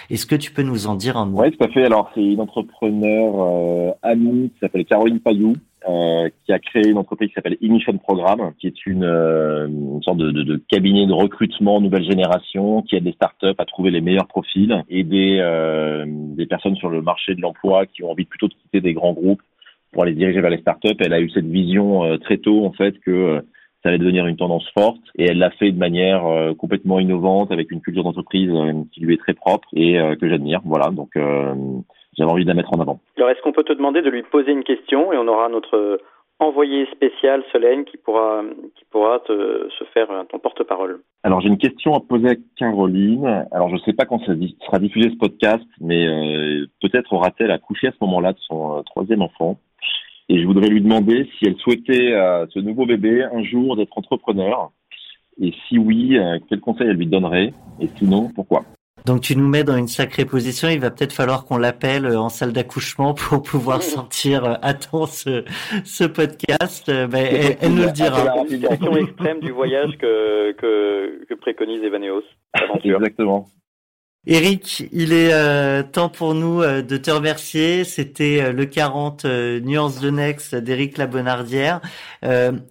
Est-ce 0.10 0.26
que 0.26 0.36
tu 0.36 0.52
peux 0.52 0.64
nous 0.64 0.88
en 0.88 0.96
dire 0.96 1.16
un 1.16 1.28
mot? 1.28 1.44
Oui, 1.44 1.52
tout 1.56 1.64
à 1.64 1.70
fait. 1.70 1.86
Alors, 1.86 2.12
c'est 2.14 2.26
une 2.26 2.42
entrepreneur 2.42 3.34
euh, 3.38 3.92
amie 4.04 4.50
qui 4.50 4.60
s'appelle 4.60 4.84
Caroline 4.84 5.22
Payou, 5.22 5.54
euh, 5.88 6.30
qui 6.46 6.54
a 6.54 6.60
créé 6.60 6.88
une 6.88 6.98
entreprise 6.98 7.30
qui 7.30 7.36
s'appelle 7.36 7.58
Ignition 7.62 7.98
Programme, 7.98 8.54
qui 8.60 8.68
est 8.68 8.86
une, 8.86 9.04
euh, 9.04 9.68
une 9.68 10.02
sorte 10.04 10.18
de, 10.18 10.32
de, 10.32 10.44
de, 10.44 10.62
cabinet 10.70 11.06
de 11.06 11.14
recrutement 11.14 11.80
nouvelle 11.80 12.04
génération 12.04 12.82
qui 12.82 12.96
aide 12.96 13.04
des 13.04 13.14
startups 13.14 13.56
à 13.58 13.66
trouver 13.66 13.92
les 13.92 14.02
meilleurs 14.02 14.28
profils 14.28 14.84
et 14.90 15.04
des, 15.04 15.38
euh, 15.40 16.06
des 16.08 16.46
personnes 16.46 16.76
sur 16.76 16.90
le 16.90 17.02
marché 17.02 17.36
de 17.36 17.42
l'emploi 17.42 17.86
qui 17.86 18.04
ont 18.04 18.12
envie 18.12 18.26
plutôt 18.26 18.48
de 18.48 18.54
quitter 18.54 18.82
des 18.82 18.94
grands 18.94 19.14
groupes 19.14 19.42
pour 19.92 20.04
aller 20.04 20.14
diriger 20.14 20.42
vers 20.42 20.50
les 20.50 20.60
startups. 20.60 20.98
Elle 21.00 21.14
a 21.14 21.22
eu 21.22 21.30
cette 21.30 21.48
vision 21.48 22.04
euh, 22.04 22.18
très 22.18 22.38
tôt 22.38 22.66
en 22.66 22.72
fait 22.74 23.00
que 23.00 23.42
ça 23.84 23.90
allait 23.90 23.98
devenir 23.98 24.28
une 24.28 24.38
tendance 24.38 24.68
forte 24.78 25.02
et 25.18 25.26
elle 25.26 25.38
l'a 25.38 25.52
fait 25.52 25.72
de 25.72 25.78
manière 25.78 26.24
complètement 26.58 27.00
innovante 27.00 27.52
avec 27.52 27.72
une 27.72 27.80
culture 27.80 28.04
d'entreprise 28.04 28.52
qui 28.92 29.02
lui 29.02 29.14
est 29.14 29.18
très 29.18 29.36
propre 29.36 29.68
et 29.74 30.00
que 30.20 30.28
j'admire. 30.28 30.62
Voilà, 30.66 30.90
donc 30.90 31.16
j'avais 32.18 32.32
envie 32.32 32.44
de 32.44 32.50
la 32.50 32.56
mettre 32.56 32.74
en 32.74 32.82
avant. 32.82 33.00
Alors, 33.18 33.30
est-ce 33.30 33.42
qu'on 33.42 33.52
peut 33.52 33.64
te 33.64 33.74
demander 33.74 34.02
de 34.02 34.10
lui 34.10 34.24
poser 34.24 34.52
une 34.52 34.64
question 34.64 35.14
et 35.14 35.18
on 35.18 35.28
aura 35.28 35.50
notre 35.50 36.00
envoyé 36.40 36.86
spécial 36.92 37.44
Solène 37.52 37.86
qui 37.86 37.98
pourra 37.98 38.44
qui 38.76 38.86
pourra 38.92 39.20
te, 39.20 39.70
se 39.78 39.84
faire 39.94 40.08
ton 40.30 40.40
porte-parole? 40.40 41.02
Alors 41.24 41.42
j'ai 41.42 41.48
une 41.48 41.58
question 41.58 41.94
à 41.94 42.00
poser 42.00 42.30
à 42.30 42.36
Caroline. 42.58 43.46
Alors 43.52 43.70
je 43.70 43.76
ne 43.76 43.80
sais 43.80 43.94
pas 43.94 44.06
quand 44.06 44.20
ça 44.20 44.34
sera 44.66 44.80
diffusé 44.80 45.10
ce 45.10 45.18
podcast, 45.18 45.66
mais 45.82 46.08
euh, 46.08 46.68
peut-être 46.82 47.14
aura-t-elle 47.14 47.52
accouché 47.52 47.88
à 47.88 47.92
ce 47.92 47.98
moment-là 48.02 48.34
de 48.34 48.40
son 48.40 48.78
euh, 48.78 48.82
troisième 48.84 49.22
enfant. 49.22 49.58
Et 50.30 50.42
je 50.42 50.46
voudrais 50.46 50.68
lui 50.68 50.82
demander 50.82 51.30
si 51.38 51.46
elle 51.46 51.56
souhaitait 51.56 52.14
à 52.14 52.46
ce 52.50 52.60
nouveau 52.60 52.86
bébé 52.86 53.24
un 53.24 53.44
jour 53.44 53.76
d'être 53.78 53.98
entrepreneur. 53.98 54.72
Et 55.40 55.54
si 55.68 55.78
oui, 55.78 56.18
euh, 56.18 56.38
quel 56.50 56.60
conseil 56.60 56.88
elle 56.88 56.98
lui 56.98 57.08
donnerait? 57.08 57.54
Et 57.80 57.88
sinon, 57.96 58.30
pourquoi? 58.36 58.64
Donc 59.08 59.22
tu 59.22 59.38
nous 59.38 59.48
mets 59.48 59.64
dans 59.64 59.78
une 59.78 59.88
sacrée 59.88 60.26
position. 60.26 60.68
Il 60.68 60.82
va 60.82 60.92
peut-être 60.92 61.14
falloir 61.14 61.46
qu'on 61.46 61.58
l'appelle 61.58 62.06
euh, 62.06 62.20
en 62.20 62.28
salle 62.28 62.52
d'accouchement 62.52 63.14
pour 63.16 63.42
pouvoir 63.42 63.82
sortir 63.82 64.44
euh, 64.44 64.54
à 64.62 64.74
temps 64.74 65.06
ce, 65.06 65.46
ce 65.86 66.04
podcast. 66.04 66.90
Euh, 66.90 67.08
ben, 67.08 67.26
elle, 67.26 67.58
elle, 67.62 67.74
nous 67.74 67.84
le 67.84 67.92
dira. 67.92 68.18
C'est 68.50 68.58
la 68.58 68.70
situation 68.72 68.98
extrême 68.98 69.40
du 69.40 69.52
voyage 69.52 69.98
que, 69.98 70.52
que, 70.52 71.26
que 71.26 71.34
préconise 71.36 71.82
Evaneos. 71.84 72.24
Exactement. 72.84 73.48
Eric, 74.30 74.84
il 74.92 75.14
est 75.14 75.32
euh, 75.32 75.84
temps 75.84 76.10
pour 76.10 76.34
nous 76.34 76.62
euh, 76.62 76.82
de 76.82 76.98
te 76.98 77.10
remercier. 77.10 77.86
C'était 77.86 78.42
euh, 78.42 78.52
le 78.52 78.66
40 78.66 79.24
nuances 79.24 80.02
de 80.02 80.10
Next 80.10 80.54
d'Eric 80.54 80.98
Labonardière. 80.98 81.80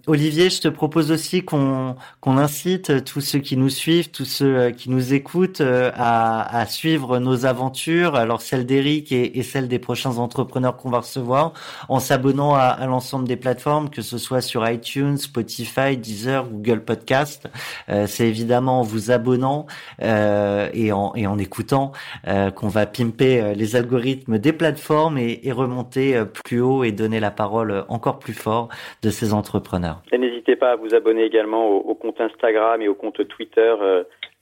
Olivier, 0.05 0.51
je 0.51 0.61
te 0.61 0.67
propose 0.67 1.11
aussi 1.11 1.43
qu'on 1.43 1.95
qu'on 2.19 2.37
incite 2.37 3.03
tous 3.05 3.21
ceux 3.21 3.39
qui 3.39 3.57
nous 3.57 3.69
suivent, 3.69 4.11
tous 4.11 4.25
ceux 4.25 4.69
qui 4.69 4.91
nous 4.91 5.13
écoutent 5.13 5.61
à, 5.61 6.57
à 6.59 6.65
suivre 6.67 7.17
nos 7.17 7.45
aventures, 7.45 8.15
alors 8.15 8.41
celle 8.41 8.65
d'Eric 8.65 9.11
et, 9.11 9.39
et 9.39 9.43
celle 9.43 9.67
des 9.67 9.79
prochains 9.79 10.17
entrepreneurs 10.17 10.77
qu'on 10.77 10.91
va 10.91 10.99
recevoir, 10.99 11.53
en 11.89 11.99
s'abonnant 11.99 12.53
à, 12.53 12.65
à 12.65 12.85
l'ensemble 12.85 13.27
des 13.27 13.37
plateformes, 13.37 13.89
que 13.89 14.03
ce 14.03 14.17
soit 14.19 14.41
sur 14.41 14.69
iTunes, 14.69 15.17
Spotify, 15.17 15.97
Deezer, 15.97 16.47
Google 16.49 16.83
Podcast. 16.83 17.47
C'est 17.87 18.27
évidemment 18.27 18.81
en 18.81 18.83
vous 18.83 19.09
abonnant 19.11 19.65
et 20.01 20.91
en, 20.91 21.13
et 21.15 21.25
en 21.25 21.39
écoutant 21.47 21.93
euh, 22.27 22.51
qu'on 22.51 22.67
va 22.67 22.85
pimper 22.85 23.41
euh, 23.41 23.53
les 23.53 23.75
algorithmes 23.75 24.37
des 24.37 24.53
plateformes 24.53 25.17
et, 25.17 25.39
remonter 25.51 26.15
euh, 26.15 26.25
plus 26.25 26.59
haut 26.61 26.83
et 26.83 26.91
donner 26.91 27.19
la 27.19 27.31
parole 27.31 27.85
encore 27.87 28.19
plus 28.19 28.33
fort 28.33 28.67
de 29.01 29.09
ces 29.09 29.33
entrepreneurs. 29.33 30.01
Et 30.11 30.17
n'hésitez 30.17 30.55
pas 30.55 30.71
à 30.71 30.75
vous 30.75 30.93
abonner 30.93 31.23
également 31.23 31.67
au, 31.67 31.95
compte 31.95 32.19
Instagram 32.19 32.81
et 32.81 32.87
au 32.87 32.95
compte 32.95 33.25
Twitter 33.27 33.73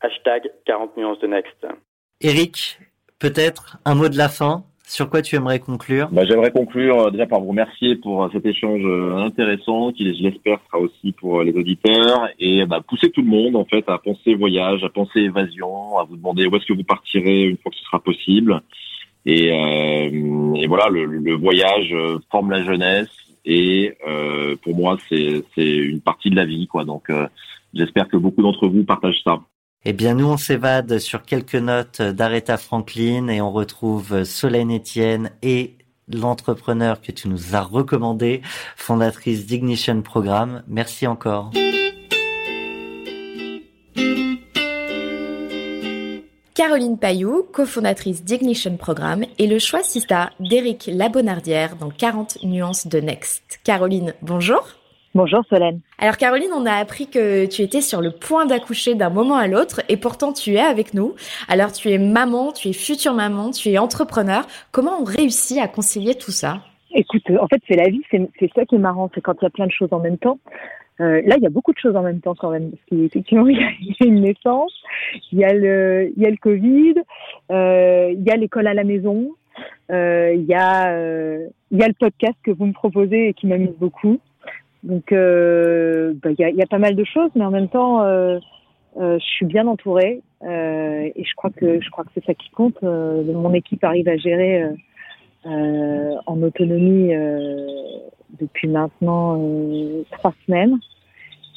hashtag 0.02 0.52
40 0.66 0.98
nuances 0.98 1.20
de 1.20 1.28
Next. 1.28 1.66
Eric, 2.22 2.80
peut-être 3.20 3.78
un 3.86 3.96
mot 3.96 4.10
de 4.10 4.18
la 4.18 4.30
fin? 4.30 4.64
Sur 4.88 5.10
quoi 5.10 5.22
tu 5.22 5.36
aimerais 5.36 5.60
conclure 5.60 6.10
bah, 6.12 6.26
J'aimerais 6.26 6.52
conclure 6.52 7.00
euh, 7.00 7.12
déjà 7.12 7.26
par 7.26 7.40
vous 7.40 7.50
remercier 7.50 7.96
pour 7.96 8.24
euh, 8.24 8.30
cet 8.32 8.46
échange 8.46 8.82
euh, 8.84 9.16
intéressant 9.18 9.92
qui, 9.92 10.06
je 10.16 10.24
l'espère, 10.24 10.60
sera 10.68 10.80
aussi 10.80 11.12
pour 11.14 11.42
les 11.42 11.54
auditeurs 11.54 12.30
et 12.40 12.66
bah, 12.66 12.82
pousser 12.88 13.10
tout 13.10 13.22
le 13.22 13.28
monde 13.28 13.56
en 13.56 13.66
fait 13.66 13.84
à 13.88 13.98
penser 13.98 14.36
voyage, 14.36 14.84
à 14.84 14.90
penser 14.90 15.22
évasion, 15.22 15.98
à 15.98 16.04
vous 16.04 16.16
demander 16.16 16.46
où 16.46 16.56
est-ce 16.56 16.66
que 16.66 16.74
vous 16.74 16.84
partirez 16.84 17.44
une 17.44 17.58
fois 17.58 17.72
que 17.72 17.78
ce 17.78 17.84
sera 17.84 18.00
possible. 18.00 18.62
Et, 19.26 19.52
euh, 19.52 20.54
et 20.56 20.68
voilà, 20.68 20.88
le, 20.90 21.06
le, 21.06 21.34
voyage 21.34 21.96
forme 22.32 22.52
la 22.52 22.64
jeunesse 22.64 23.10
et 23.44 23.98
euh, 24.08 24.56
pour 24.62 24.76
moi 24.76 24.98
c'est 25.10 25.44
une 25.58 26.00
partie 26.00 26.30
de 26.30 26.36
la 26.36 26.46
vie 26.46 26.68
quoi. 26.68 26.86
Donc 26.86 27.12
j'espère 27.74 28.08
que 28.08 28.18
beaucoup 28.18 28.44
d'entre 28.44 28.68
vous 28.68 28.84
partagent 28.84 29.22
ça. 29.24 29.40
Eh 29.88 29.94
bien, 29.94 30.16
nous, 30.16 30.26
on 30.26 30.38
s'évade 30.38 30.98
sur 30.98 31.22
quelques 31.22 31.54
notes 31.54 32.02
d'Aretha 32.02 32.58
Franklin 32.58 33.28
et 33.28 33.40
on 33.40 33.52
retrouve 33.52 34.24
Solène 34.24 34.76
Etienne 34.76 35.30
et 35.44 35.76
l'entrepreneur 36.12 37.02
que 37.02 37.12
tu 37.12 37.28
nous 37.28 37.54
as 37.56 37.62
recommandé, 37.62 38.42
fondatrice 38.76 39.46
d'Ignition 39.46 40.02
Programme. 40.02 40.64
Merci 40.68 41.06
encore. 41.06 41.52
Caroline 46.56 46.98
Payou, 46.98 47.44
cofondatrice 47.54 48.24
d'Ignition 48.24 48.78
Programme, 48.78 49.26
et 49.38 49.46
le 49.46 49.60
choix 49.60 49.84
Sista 49.84 50.32
d'Éric 50.40 50.90
Labonardière 50.92 51.76
dans 51.76 51.92
40 51.92 52.42
nuances 52.42 52.88
de 52.88 53.00
Next. 53.00 53.60
Caroline, 53.64 54.16
bonjour. 54.24 54.66
Bonjour 55.16 55.46
Solène. 55.50 55.80
Alors 55.98 56.18
Caroline, 56.18 56.50
on 56.54 56.66
a 56.66 56.74
appris 56.74 57.08
que 57.08 57.46
tu 57.46 57.62
étais 57.62 57.80
sur 57.80 58.02
le 58.02 58.12
point 58.12 58.46
d'accoucher 58.46 58.96
d'un 58.96 59.10
moment 59.10 59.38
à 59.38 59.48
l'autre 59.48 59.82
et 59.88 59.96
pourtant 59.96 60.34
tu 60.34 60.56
es 60.56 60.60
avec 60.60 60.94
nous. 60.94 61.16
Alors 61.48 61.72
tu 61.72 61.90
es 61.90 61.98
maman, 61.98 62.52
tu 62.52 62.68
es 62.68 62.74
future 62.74 63.14
maman, 63.14 63.52
tu 63.52 63.70
es 63.70 63.78
entrepreneur. 63.78 64.46
Comment 64.74 65.00
on 65.00 65.06
réussit 65.06 65.58
à 65.60 65.70
concilier 65.70 66.16
tout 66.16 66.32
ça? 66.32 66.58
Écoute, 66.94 67.24
en 67.40 67.48
fait 67.48 67.62
c'est 67.66 67.78
la 67.78 67.90
vie, 67.90 68.02
c'est 68.12 68.52
ça 68.54 68.66
qui 68.66 68.76
est 68.76 68.78
marrant, 68.78 69.10
c'est 69.16 69.22
quand 69.22 69.36
il 69.42 69.46
y 69.46 69.48
a 69.48 69.52
plein 69.52 69.68
de 69.68 69.72
choses 69.72 69.94
en 69.94 70.00
même 70.00 70.18
temps. 70.18 70.38
Euh, 71.00 71.22
là, 71.26 71.36
il 71.38 71.44
y 71.44 71.48
a 71.48 71.50
beaucoup 71.50 71.72
de 71.72 71.78
choses 71.78 71.96
en 71.96 72.04
même 72.04 72.20
temps 72.20 72.36
quand 72.36 72.52
même, 72.52 72.72
parce 72.72 72.84
qu'effectivement, 72.90 73.48
il 73.50 73.58
y, 73.58 74.04
a 74.04 74.06
une 74.06 74.22
naissance, 74.22 74.74
il 75.32 75.40
y 75.40 75.46
a 75.46 75.54
le, 75.54 76.12
il 76.16 76.24
y 76.24 76.26
a 76.26 76.30
le 76.30 76.38
Covid, 76.38 76.96
euh, 77.52 78.14
il 78.14 78.24
y 78.24 78.32
a 78.32 78.36
l'école 78.36 78.68
à 78.68 78.74
la 78.74 78.84
maison, 78.84 79.32
euh, 79.92 80.34
il 80.34 80.46
y 80.46 80.54
a, 80.54 80.94
il 81.72 81.80
y 81.80 81.84
a 81.84 81.88
le 81.88 81.94
podcast 81.94 82.36
que 82.44 82.52
vous 82.52 82.66
me 82.66 82.74
proposez 82.74 83.30
et 83.30 83.34
qui 83.34 83.48
m'amuse 83.48 83.76
beaucoup. 83.80 84.20
Donc, 84.86 85.12
euh, 85.12 86.14
bah, 86.22 86.30
il 86.30 86.40
y, 86.40 86.44
a, 86.44 86.52
y, 86.52 86.62
a, 86.62 86.68
pas 86.68 86.78
mal 86.78 86.96
de 86.96 87.04
choses, 87.04 87.32
mais 87.34 87.44
en 87.44 87.50
même 87.50 87.70
temps, 87.70 88.04
euh, 88.04 88.38
euh, 88.98 89.18
je 89.20 89.26
suis 89.26 89.46
bien 89.48 89.66
entourée 89.66 90.22
et 90.44 91.24
je 91.24 91.36
crois 91.36 91.50
que 91.50 91.82
je 91.82 91.90
crois 91.90 92.04
que 92.04 92.12
c'est 92.14 92.24
ça 92.26 92.36
qui 92.36 92.52
compte. 92.52 92.80
Mon 92.84 93.52
équipe 93.54 93.84
arrive 93.84 94.08
à 94.08 94.16
gérer 94.16 94.64
en 95.44 96.42
autonomie 96.44 97.12
depuis 98.40 98.68
maintenant 98.68 99.42
trois 100.12 100.36
semaines 100.46 100.78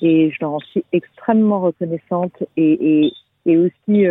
et 0.01 0.31
je 0.31 0.39
leur 0.41 0.53
en 0.53 0.59
suis 0.61 0.85
extrêmement 0.93 1.61
reconnaissante 1.61 2.33
et, 2.57 3.03
et, 3.05 3.13
et 3.45 3.59
aussi 3.59 4.07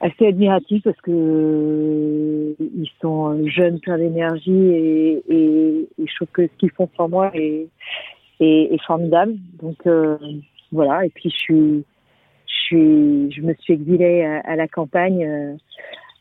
assez 0.00 0.26
admiratif 0.26 0.82
parce 0.84 1.00
que 1.00 1.10
euh, 1.10 2.54
ils 2.60 2.90
sont 3.00 3.46
jeunes, 3.48 3.80
pleins 3.80 3.98
d'énergie 3.98 4.52
et, 4.52 5.22
et, 5.28 5.88
et, 5.98 6.06
je 6.06 6.14
trouve 6.16 6.28
que 6.32 6.46
ce 6.46 6.52
qu'ils 6.58 6.70
font 6.70 6.88
sur 6.94 7.08
moi 7.08 7.30
est, 7.34 7.68
est, 8.40 8.74
est 8.74 8.82
formidable. 8.86 9.34
Donc 9.60 9.76
euh, 9.86 10.18
voilà. 10.72 11.06
Et 11.06 11.10
puis 11.10 11.30
je 11.30 11.36
suis, 11.36 11.84
je 12.46 12.54
suis, 12.54 13.32
je 13.32 13.42
me 13.42 13.54
suis 13.54 13.74
exilée 13.74 14.22
à, 14.24 14.40
à 14.40 14.56
la 14.56 14.68
campagne 14.68 15.24
euh, 15.24 15.54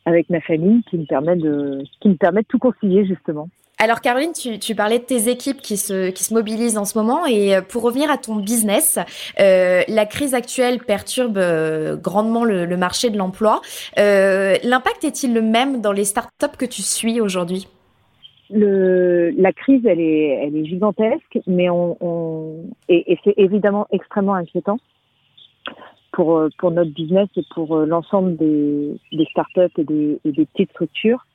avec 0.05 0.29
ma 0.29 0.39
famille, 0.41 0.83
qui 0.83 0.97
me 0.97 1.05
permet 1.05 1.35
de, 1.35 1.83
qui 1.99 2.09
me 2.09 2.15
permet 2.15 2.41
de 2.41 2.47
tout 2.47 2.59
concilier 2.59 3.05
justement. 3.05 3.49
Alors 3.77 3.99
Caroline, 3.99 4.31
tu, 4.31 4.73
parlais 4.73 4.99
de 4.99 5.03
tes 5.03 5.29
équipes 5.29 5.61
qui 5.61 5.75
se, 5.75 6.09
qui 6.09 6.23
se 6.23 6.33
mobilisent 6.33 6.77
en 6.77 6.85
ce 6.85 6.97
moment 6.97 7.25
et 7.25 7.55
euh, 7.55 7.61
pour 7.61 7.83
revenir 7.83 8.09
à 8.09 8.17
ton 8.17 8.37
business, 8.37 8.97
euh, 9.39 9.81
la 9.89 10.05
crise 10.05 10.33
actuelle 10.33 10.79
perturbe 10.79 11.37
euh, 11.37 11.97
grandement 11.97 12.45
le, 12.45 12.77
marché 12.77 13.09
de 13.09 13.17
l'emploi. 13.17 13.61
L'impact 13.97 15.03
est-il 15.03 15.33
le 15.33 15.41
même 15.41 15.81
dans 15.81 15.91
les 15.91 16.05
startups 16.05 16.57
que 16.57 16.65
tu 16.65 16.81
suis 16.81 17.19
aujourd'hui? 17.19 17.67
La 18.49 19.51
crise, 19.51 19.85
elle 19.85 19.99
est, 19.99 20.27
elle 20.43 20.55
est 20.55 20.65
gigantesque, 20.65 21.39
mais 21.47 21.69
on, 21.69 22.65
et, 22.87 23.17
c'est 23.23 23.33
évidemment 23.37 23.87
extrêmement 23.91 24.35
inquiétant 24.35 24.77
pour, 26.11 26.47
pour 26.59 26.71
notre 26.71 26.91
business 26.91 27.27
et 27.35 27.43
pour 27.53 27.75
l'ensemble 27.77 28.37
des, 28.37 28.97
startups 29.31 29.73
et 29.77 29.83
des 29.83 30.45
petites 30.45 30.69
structures. 30.71 31.25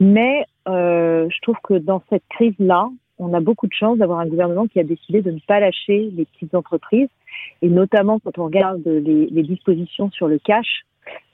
Mais 0.00 0.46
euh, 0.66 1.28
je 1.30 1.40
trouve 1.42 1.56
que 1.62 1.74
dans 1.74 2.02
cette 2.08 2.24
crise-là, 2.30 2.88
on 3.18 3.34
a 3.34 3.40
beaucoup 3.40 3.66
de 3.66 3.74
chance 3.74 3.98
d'avoir 3.98 4.20
un 4.20 4.26
gouvernement 4.26 4.66
qui 4.66 4.80
a 4.80 4.84
décidé 4.84 5.20
de 5.20 5.30
ne 5.30 5.38
pas 5.46 5.60
lâcher 5.60 6.10
les 6.16 6.24
petites 6.24 6.54
entreprises. 6.54 7.10
Et 7.60 7.68
notamment 7.68 8.18
quand 8.18 8.38
on 8.38 8.46
regarde 8.46 8.82
les, 8.86 9.42
dispositions 9.42 10.10
sur 10.10 10.26
le 10.26 10.38
cash, 10.38 10.84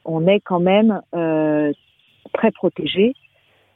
on 0.04 0.26
est 0.26 0.40
quand 0.40 0.60
même 0.60 1.00
euh, 1.14 1.72
très 2.32 2.50
protégé 2.50 3.14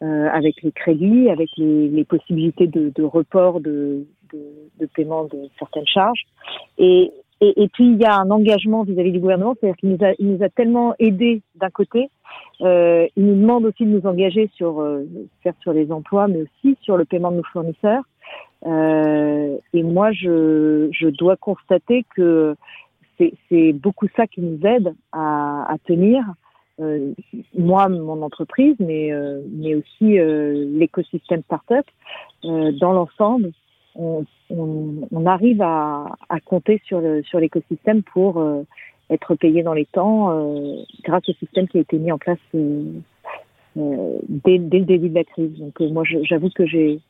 euh, 0.03 0.29
avec 0.33 0.61
les 0.63 0.73
crédits, 0.73 1.31
avec 1.31 1.51
les, 1.57 1.89
les 1.89 2.05
possibilités 2.05 2.67
de, 2.67 2.93
de 2.95 3.03
report 3.05 3.61
de, 3.61 4.07
de, 4.33 4.39
de, 4.81 4.87
paiement 4.87 5.25
de 5.25 5.49
certaines 5.59 5.87
charges. 5.87 6.25
Et, 6.79 7.13
et, 7.41 7.69
puis 7.69 7.93
il 7.93 7.97
y 7.97 8.05
a 8.05 8.17
un 8.17 8.31
engagement 8.31 8.83
vis-à-vis 8.83 9.13
du 9.13 9.21
gouvernement, 9.21 9.55
c'est-à-dire 9.59 9.77
qu'il 9.77 9.91
nous 9.91 10.05
a, 10.05 10.13
nous 10.19 10.43
a 10.43 10.49
tellement 10.51 10.95
aidés 10.99 11.43
d'un 11.57 11.71
côté 11.71 12.11
euh, 12.63 13.07
il 13.17 13.27
nous 13.27 13.41
demande 13.41 13.65
aussi 13.65 13.85
de 13.85 13.91
nous 13.91 14.07
engager 14.07 14.51
sur, 14.55 14.81
euh, 14.81 15.05
sur 15.63 15.73
les 15.73 15.91
emplois, 15.91 16.29
mais 16.29 16.43
aussi 16.43 16.77
sur 16.83 16.97
le 16.97 17.05
paiement 17.05 17.31
de 17.31 17.39
nos 17.39 17.43
fournisseurs. 17.45 18.03
Euh, 18.67 19.57
et 19.73 19.83
moi, 19.83 20.13
je, 20.13 20.89
je 20.93 21.09
dois 21.09 21.37
constater 21.37 22.05
que 22.15 22.55
c'est 23.51 23.75
beaucoup 23.75 24.07
ça 24.17 24.27
qui 24.27 24.41
nous 24.41 24.59
aide 24.67 24.95
à, 25.13 25.71
à 25.71 25.77
tenir. 25.85 26.23
Euh, 26.81 27.13
moi, 27.57 27.89
mon 27.91 28.23
entreprise, 28.23 28.77
mais, 28.79 29.13
euh, 29.13 29.43
mais 29.53 29.75
aussi 29.75 30.19
euh, 30.19 30.67
l'écosystème 30.73 31.43
startup, 31.43 31.85
dans 32.43 32.93
l'ensemble, 32.93 33.53
on, 33.97 35.27
arrive 35.27 35.63
à, 35.63 36.17
compter 36.45 36.81
sur 36.85 37.01
l'écosystème 37.01 38.03
pour 38.03 38.65
être 39.11 39.35
payé 39.35 39.63
dans 39.63 39.75
les 39.75 39.87
temps 39.87 40.31
euh, 40.31 40.77
grâce 41.03 41.29
au 41.29 41.33
système 41.35 41.69
qui 41.69 41.79
a 41.79 41.81
été 41.81 41.99
mis 41.99 42.13
en 42.13 42.19
place 42.19 42.39
euh, 42.55 42.85
euh, 43.77 44.19
dès, 44.29 44.59
dès, 44.59 44.79
le 44.79 44.85
début 44.85 45.09
de 45.09 45.15
la 45.15 45.25
crise. 45.25 45.53
Donc 45.59 45.81
moi, 45.81 46.05
j'avoue 46.23 46.51
que 46.51 46.65
j'ai, 46.65 47.01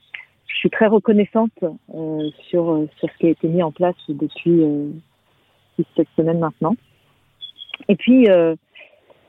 je 0.46 0.56
suis 0.56 0.70
très 0.70 0.86
reconnaissante 0.86 1.52
sur 2.48 2.86
sur 2.98 3.08
ce 3.10 3.18
qui 3.18 3.26
a 3.26 3.30
été 3.30 3.48
mis 3.48 3.62
en 3.62 3.70
place 3.70 3.96
depuis 4.08 4.62
cette 5.96 6.08
semaine 6.16 6.38
maintenant. 6.38 6.74
Et 7.88 7.96
puis 7.96 8.26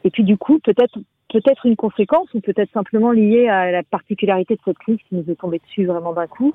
et 0.03 0.09
puis 0.09 0.23
du 0.23 0.37
coup, 0.37 0.59
peut-être 0.59 0.97
peut-être 1.31 1.65
une 1.65 1.75
conséquence 1.75 2.27
ou 2.33 2.41
peut-être 2.41 2.71
simplement 2.73 3.11
liée 3.11 3.47
à 3.47 3.71
la 3.71 3.83
particularité 3.83 4.55
de 4.55 4.61
cette 4.65 4.77
crise 4.77 4.99
qui 5.07 5.15
nous 5.15 5.29
est 5.29 5.39
tombée 5.39 5.59
dessus 5.59 5.85
vraiment 5.85 6.13
d'un 6.13 6.27
coup, 6.27 6.53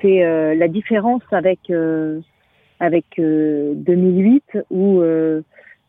c'est 0.00 0.54
la 0.54 0.68
différence 0.68 1.22
avec 1.32 1.70
avec 2.80 3.04
2008 3.18 4.44
euh, 4.54 4.62
où 4.70 5.00
euh, 5.00 5.42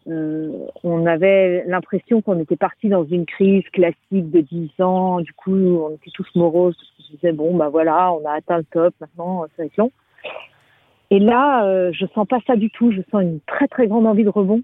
euh, 0.08 0.52
on 0.84 1.06
avait 1.06 1.66
l'impression 1.68 2.22
qu'on 2.22 2.40
était 2.40 2.56
parti 2.56 2.88
dans 2.90 3.04
une 3.04 3.26
crise 3.26 3.64
classique 3.74 4.32
de 4.32 4.42
10 4.42 4.72
ans. 4.80 5.20
Du 5.20 5.34
coup, 5.34 5.52
on 5.52 5.96
était 5.96 6.12
tous 6.14 6.28
moroses 6.36 6.76
parce 6.76 6.90
qu'on 6.92 7.04
se 7.04 7.12
disait 7.12 7.34
bon 7.34 7.56
bah 7.56 7.70
voilà, 7.70 8.14
on 8.14 8.26
a 8.26 8.34
atteint 8.34 8.58
le 8.58 8.64
top, 8.64 8.94
maintenant 9.02 9.44
ça 9.44 9.64
va 9.64 9.66
être 9.66 9.78
long. 9.78 9.92
Et 11.10 11.20
là, 11.20 11.66
euh, 11.66 11.92
je 11.94 12.06
sens 12.14 12.28
pas 12.28 12.40
ça 12.46 12.56
du 12.56 12.70
tout. 12.70 12.92
Je 12.92 13.02
sens 13.12 13.22
une 13.22 13.40
très 13.42 13.68
très 13.68 13.88
grande 13.88 14.06
envie 14.06 14.24
de 14.24 14.30
rebond. 14.30 14.62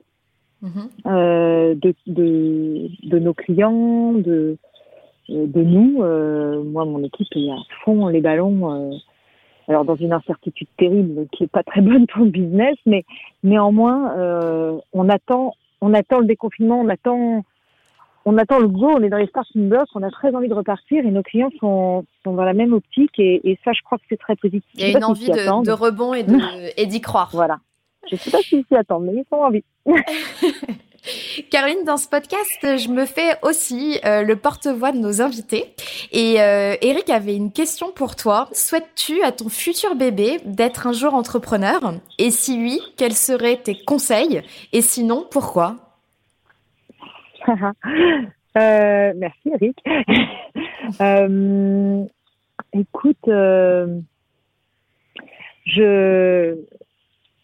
Mhm. 0.64 0.90
euh, 1.06 1.76
de, 1.76 1.94
de, 2.08 2.90
de, 3.04 3.20
nos 3.20 3.36
clients, 3.36 4.14
de, 4.14 4.58
de 5.30 5.62
nous. 5.62 6.02
Euh, 6.02 6.64
moi, 6.64 6.86
mon 6.86 7.04
équipe 7.04 7.28
est 7.36 7.52
à 7.52 7.58
fond 7.86 8.08
les 8.08 8.22
ballons. 8.22 8.92
Euh, 8.92 8.98
alors 9.68 9.86
dans 9.86 9.96
une 9.96 10.14
incertitude 10.14 10.68
terrible 10.78 11.28
qui 11.32 11.44
est 11.44 11.52
pas 11.52 11.64
très 11.64 11.82
bonne 11.82 12.08
pour 12.08 12.24
le 12.24 12.32
business, 12.32 12.76
mais 12.86 13.04
néanmoins, 13.44 14.18
euh, 14.18 14.78
on 14.94 15.10
attend, 15.10 15.54
on 15.82 15.94
attend 15.94 16.20
le 16.20 16.26
déconfinement, 16.26 16.80
on 16.80 16.90
attend, 16.90 17.44
on 18.26 18.38
attend 18.38 18.60
le 18.60 18.68
go, 18.68 18.90
on 18.90 19.02
est 19.02 19.10
dans 19.10 19.18
les 19.18 19.28
starting 19.28 19.70
blocks, 19.70 19.90
on 19.96 20.04
a 20.04 20.12
très 20.12 20.34
envie 20.36 20.48
de 20.48 20.54
repartir 20.54 21.06
et 21.06 21.12
nos 21.12 21.24
clients 21.24 21.52
sont, 21.60 22.06
sont 22.24 22.34
dans 22.34 22.44
la 22.44 22.54
même 22.54 22.74
optique 22.74 23.18
et, 23.20 23.50
et 23.50 23.60
ça, 23.64 23.72
je 23.74 23.82
crois 23.84 23.98
que 23.98 24.06
c'est 24.10 24.20
très 24.20 24.36
positif. 24.36 24.70
Il 24.76 24.82
y 24.82 24.96
a 24.96 24.98
une 24.98 25.04
envie 25.04 25.28
de, 25.28 25.66
de, 25.66 25.72
rebond 25.72 26.14
et, 26.78 26.86
d'y 26.86 27.02
croire. 27.02 27.30
Voilà. 27.34 27.60
Je 28.12 28.18
sais 28.18 28.32
pas 28.32 28.40
s'ils 28.40 28.66
s'y 28.66 28.76
attendent, 28.76 29.06
mais 29.06 29.14
ils 29.14 29.26
ont 29.32 29.44
envie. 29.44 29.64
Caroline, 31.52 31.84
dans 31.86 31.98
ce 31.98 32.08
podcast, 32.08 32.60
je 32.62 32.88
me 32.90 33.06
fais 33.06 33.36
aussi 33.42 34.00
euh, 34.06 34.24
le 34.24 34.38
porte-voix 34.38 34.94
de 34.94 35.00
nos 35.00 35.22
invités. 35.22 35.74
Et 36.12 36.42
euh, 36.42 36.76
Eric 36.82 37.10
avait 37.10 37.36
une 37.36 37.52
question 37.52 37.92
pour 37.92 38.16
toi. 38.16 38.48
Souhaites-tu 38.54 39.22
à 39.22 39.34
ton 39.34 39.50
futur 39.50 39.96
bébé 39.96 40.40
d'être 40.46 40.88
un 40.88 40.94
jour 40.94 41.14
entrepreneur? 41.14 41.96
Et 42.20 42.32
si 42.32 42.58
oui, 42.58 42.80
quels 42.98 43.16
seraient 43.16 43.58
tes 43.58 43.76
conseils? 43.84 44.42
Et 44.72 44.82
sinon, 44.82 45.28
pourquoi? 45.30 45.76
Euh, 48.56 49.14
Merci 49.16 49.50
Eric. 49.50 49.80
écoute, 52.72 53.18
je 55.66 56.56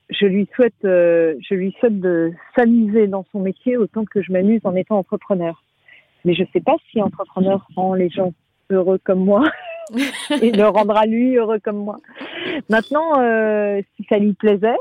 je 0.10 0.26
lui 0.26 0.48
souhaite, 0.56 0.74
euh, 0.86 1.36
je 1.48 1.54
lui 1.54 1.76
souhaite 1.80 2.00
de 2.00 2.32
s'amuser 2.56 3.08
dans 3.08 3.26
son 3.32 3.40
métier 3.40 3.78
autant 3.78 4.06
que 4.06 4.22
je 4.22 4.32
m'amuse 4.32 4.62
en 4.64 4.76
étant 4.76 4.98
entrepreneur. 4.98 5.64
Mais 6.26 6.34
je 6.34 6.42
ne 6.42 6.48
sais 6.52 6.62
pas 6.62 6.76
si 6.92 7.02
entrepreneur 7.02 7.66
rend 7.76 7.94
les 7.94 8.10
gens 8.10 8.34
heureux 8.70 9.00
comme 9.04 9.24
moi 9.24 9.44
et 10.42 10.52
le 10.52 10.68
rendra 10.68 11.06
lui 11.06 11.36
heureux 11.38 11.60
comme 11.60 11.78
moi. 11.78 11.98
Maintenant, 12.70 13.20
euh, 13.20 13.82
si 13.96 14.06
ça 14.10 14.18
lui 14.18 14.34
plaisait, 14.34 14.76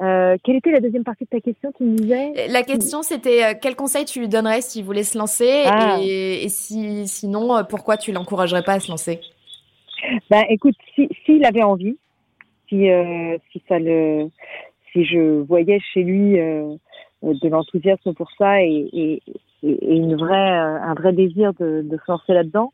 euh, 0.00 0.36
quelle 0.42 0.56
était 0.56 0.70
la 0.70 0.80
deuxième 0.80 1.04
partie 1.04 1.24
de 1.24 1.28
ta 1.28 1.40
question 1.40 1.70
Tu 1.76 1.84
me 1.84 1.96
disais 1.96 2.48
La 2.48 2.62
question, 2.62 3.02
c'était 3.02 3.44
euh, 3.44 3.54
quel 3.60 3.76
conseil 3.76 4.04
tu 4.04 4.20
lui 4.20 4.28
donnerais 4.28 4.62
s'il 4.62 4.84
voulait 4.84 5.04
se 5.04 5.18
lancer 5.18 5.64
ah. 5.66 5.98
et, 6.00 6.44
et, 6.44 6.48
si, 6.48 7.06
sinon, 7.06 7.64
pourquoi 7.68 7.96
tu 7.96 8.12
l'encouragerais 8.12 8.62
pas 8.62 8.74
à 8.74 8.80
se 8.80 8.90
lancer? 8.90 9.20
Ben, 10.30 10.44
écoute, 10.48 10.74
s'il 10.94 11.08
si, 11.24 11.44
avait 11.44 11.62
envie, 11.62 11.96
si, 12.72 12.90
euh, 12.90 13.36
si 14.92 15.04
je 15.04 15.42
voyais 15.42 15.78
chez 15.92 16.02
lui 16.02 16.40
euh, 16.40 16.74
de 17.22 17.48
l'enthousiasme 17.48 18.14
pour 18.14 18.30
ça 18.38 18.62
et, 18.62 19.22
une 19.62 20.16
vraie, 20.16 20.50
euh, 20.58 20.80
un 20.82 20.94
vrai 20.94 21.12
désir 21.12 21.52
de, 21.54 21.86
se 21.88 22.10
lancer 22.10 22.32
là-dedans, 22.32 22.72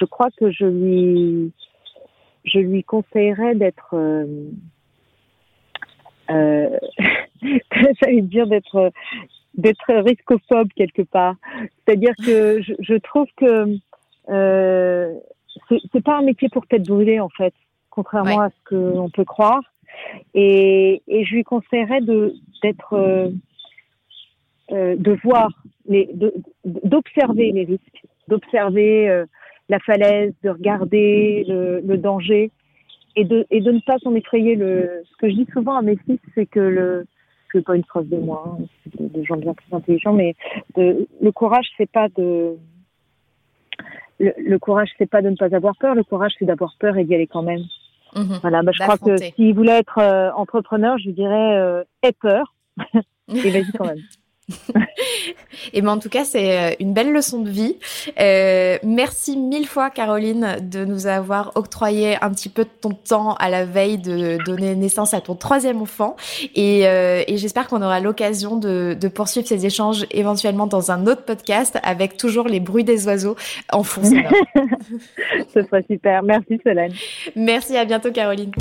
je 0.00 0.04
crois 0.04 0.30
que 0.36 0.50
je 0.50 0.64
lui, 0.64 1.52
je 2.44 2.58
lui 2.58 2.82
conseillerais 2.82 3.54
d'être, 3.54 3.94
euh, 3.94 4.48
euh, 6.30 6.70
j'allais 8.02 8.22
dire 8.22 8.48
d'être, 8.48 8.90
d'être 9.54 9.94
riscophobe 9.94 10.70
quelque 10.74 11.02
part. 11.02 11.36
C'est-à-dire 11.84 12.14
que 12.16 12.62
je, 12.62 12.72
je 12.80 12.94
trouve 12.94 13.28
que 13.36 13.76
euh, 14.30 15.14
c'est 15.92 16.02
pas 16.02 16.18
un 16.18 16.22
métier 16.22 16.48
pour 16.48 16.66
tête 16.66 16.86
brûlée 16.86 17.20
en 17.20 17.28
fait 17.28 17.54
contrairement 17.98 18.42
à 18.42 18.50
ce 18.50 18.60
qu'on 18.68 19.10
peut 19.10 19.24
croire. 19.24 19.60
Et, 20.32 21.02
et, 21.08 21.24
je 21.24 21.34
lui 21.34 21.42
conseillerais 21.42 22.00
de 22.00 22.32
d'être 22.62 22.92
euh, 22.92 23.30
euh, 24.70 24.94
de 24.96 25.12
voir 25.24 25.48
les 25.88 26.08
d'observer 26.64 27.50
les 27.50 27.64
risques, 27.64 28.02
d'observer 28.28 29.08
euh, 29.08 29.26
la 29.68 29.80
falaise, 29.80 30.32
de 30.44 30.50
regarder 30.50 31.44
le, 31.48 31.80
le, 31.80 31.98
danger 31.98 32.52
et 33.16 33.24
de 33.24 33.46
et 33.50 33.60
de 33.60 33.72
ne 33.72 33.80
pas 33.80 33.98
s'en 33.98 34.14
effrayer. 34.14 34.54
Le 34.54 35.02
ce 35.10 35.16
que 35.16 35.28
je 35.28 35.34
dis 35.34 35.48
souvent 35.52 35.76
à 35.76 35.82
mes 35.82 35.96
fils, 35.96 36.20
c'est 36.36 36.46
que 36.46 36.60
le 36.60 37.06
c'est 37.52 37.64
pas 37.64 37.74
une 37.74 37.84
phrase 37.84 38.06
de 38.06 38.18
moi, 38.18 38.44
hein, 38.46 38.64
c'est 38.84 39.12
de, 39.12 39.24
gens 39.24 39.36
bien 39.36 39.54
plus 39.54 39.74
intelligents, 39.74 40.12
mais 40.12 40.36
de, 40.76 41.08
le 41.20 41.32
courage 41.32 41.66
c'est 41.76 41.90
pas 41.90 42.08
de 42.10 42.56
le, 44.20 44.34
le 44.38 44.58
courage 44.60 44.90
c'est 44.98 45.10
pas 45.10 45.22
de 45.22 45.30
ne 45.30 45.36
pas 45.36 45.52
avoir 45.52 45.74
peur, 45.78 45.96
le 45.96 46.04
courage 46.04 46.34
c'est 46.38 46.44
d'avoir 46.44 46.76
peur 46.78 46.96
et 46.96 47.04
d'y 47.04 47.14
aller 47.16 47.26
quand 47.26 47.42
même. 47.42 47.64
Mmh. 48.14 48.38
Voilà, 48.42 48.62
bah, 48.62 48.72
je 48.74 48.82
crois 48.82 48.98
que 48.98 49.16
s'il 49.16 49.54
voulait 49.54 49.78
être 49.78 49.98
euh, 49.98 50.30
entrepreneur, 50.32 50.98
je 50.98 51.06
lui 51.06 51.12
dirais 51.12 51.56
euh, 51.56 51.84
aie 52.02 52.12
peur 52.12 52.54
et 53.28 53.50
vas-y 53.50 53.72
quand 53.72 53.86
même. 53.86 53.98
et 55.72 55.82
ben 55.82 55.90
en 55.90 55.98
tout 55.98 56.08
cas, 56.08 56.24
c'est 56.24 56.58
euh, 56.58 56.74
une 56.80 56.92
belle 56.92 57.12
leçon 57.12 57.40
de 57.40 57.50
vie. 57.50 57.76
Euh, 58.20 58.78
merci 58.82 59.36
mille 59.36 59.66
fois, 59.66 59.90
Caroline, 59.90 60.56
de 60.62 60.84
nous 60.84 61.06
avoir 61.06 61.52
octroyé 61.54 62.16
un 62.22 62.30
petit 62.30 62.48
peu 62.48 62.64
de 62.64 62.70
ton 62.80 62.90
temps 62.90 63.34
à 63.34 63.50
la 63.50 63.64
veille 63.64 63.98
de 63.98 64.38
donner 64.44 64.74
naissance 64.74 65.14
à 65.14 65.20
ton 65.20 65.34
troisième 65.34 65.82
enfant. 65.82 66.16
Et, 66.54 66.86
euh, 66.86 67.22
et 67.26 67.36
j'espère 67.36 67.68
qu'on 67.68 67.82
aura 67.82 68.00
l'occasion 68.00 68.56
de, 68.56 68.96
de, 68.98 69.08
poursuivre 69.08 69.46
ces 69.46 69.66
échanges 69.66 70.06
éventuellement 70.10 70.66
dans 70.66 70.90
un 70.90 71.06
autre 71.06 71.24
podcast 71.24 71.78
avec 71.82 72.16
toujours 72.16 72.48
les 72.48 72.60
bruits 72.60 72.84
des 72.84 73.06
oiseaux 73.06 73.36
en 73.72 73.82
fond. 73.82 74.02
Ce 75.54 75.62
serait 75.62 75.84
super. 75.90 76.22
Merci, 76.22 76.60
Solène. 76.64 76.92
Merci, 77.36 77.76
à 77.76 77.84
bientôt, 77.84 78.10
Caroline. 78.12 78.52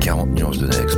40 0.00 0.28
nuances 0.30 0.58
de 0.58 0.66
Next. 0.66 0.97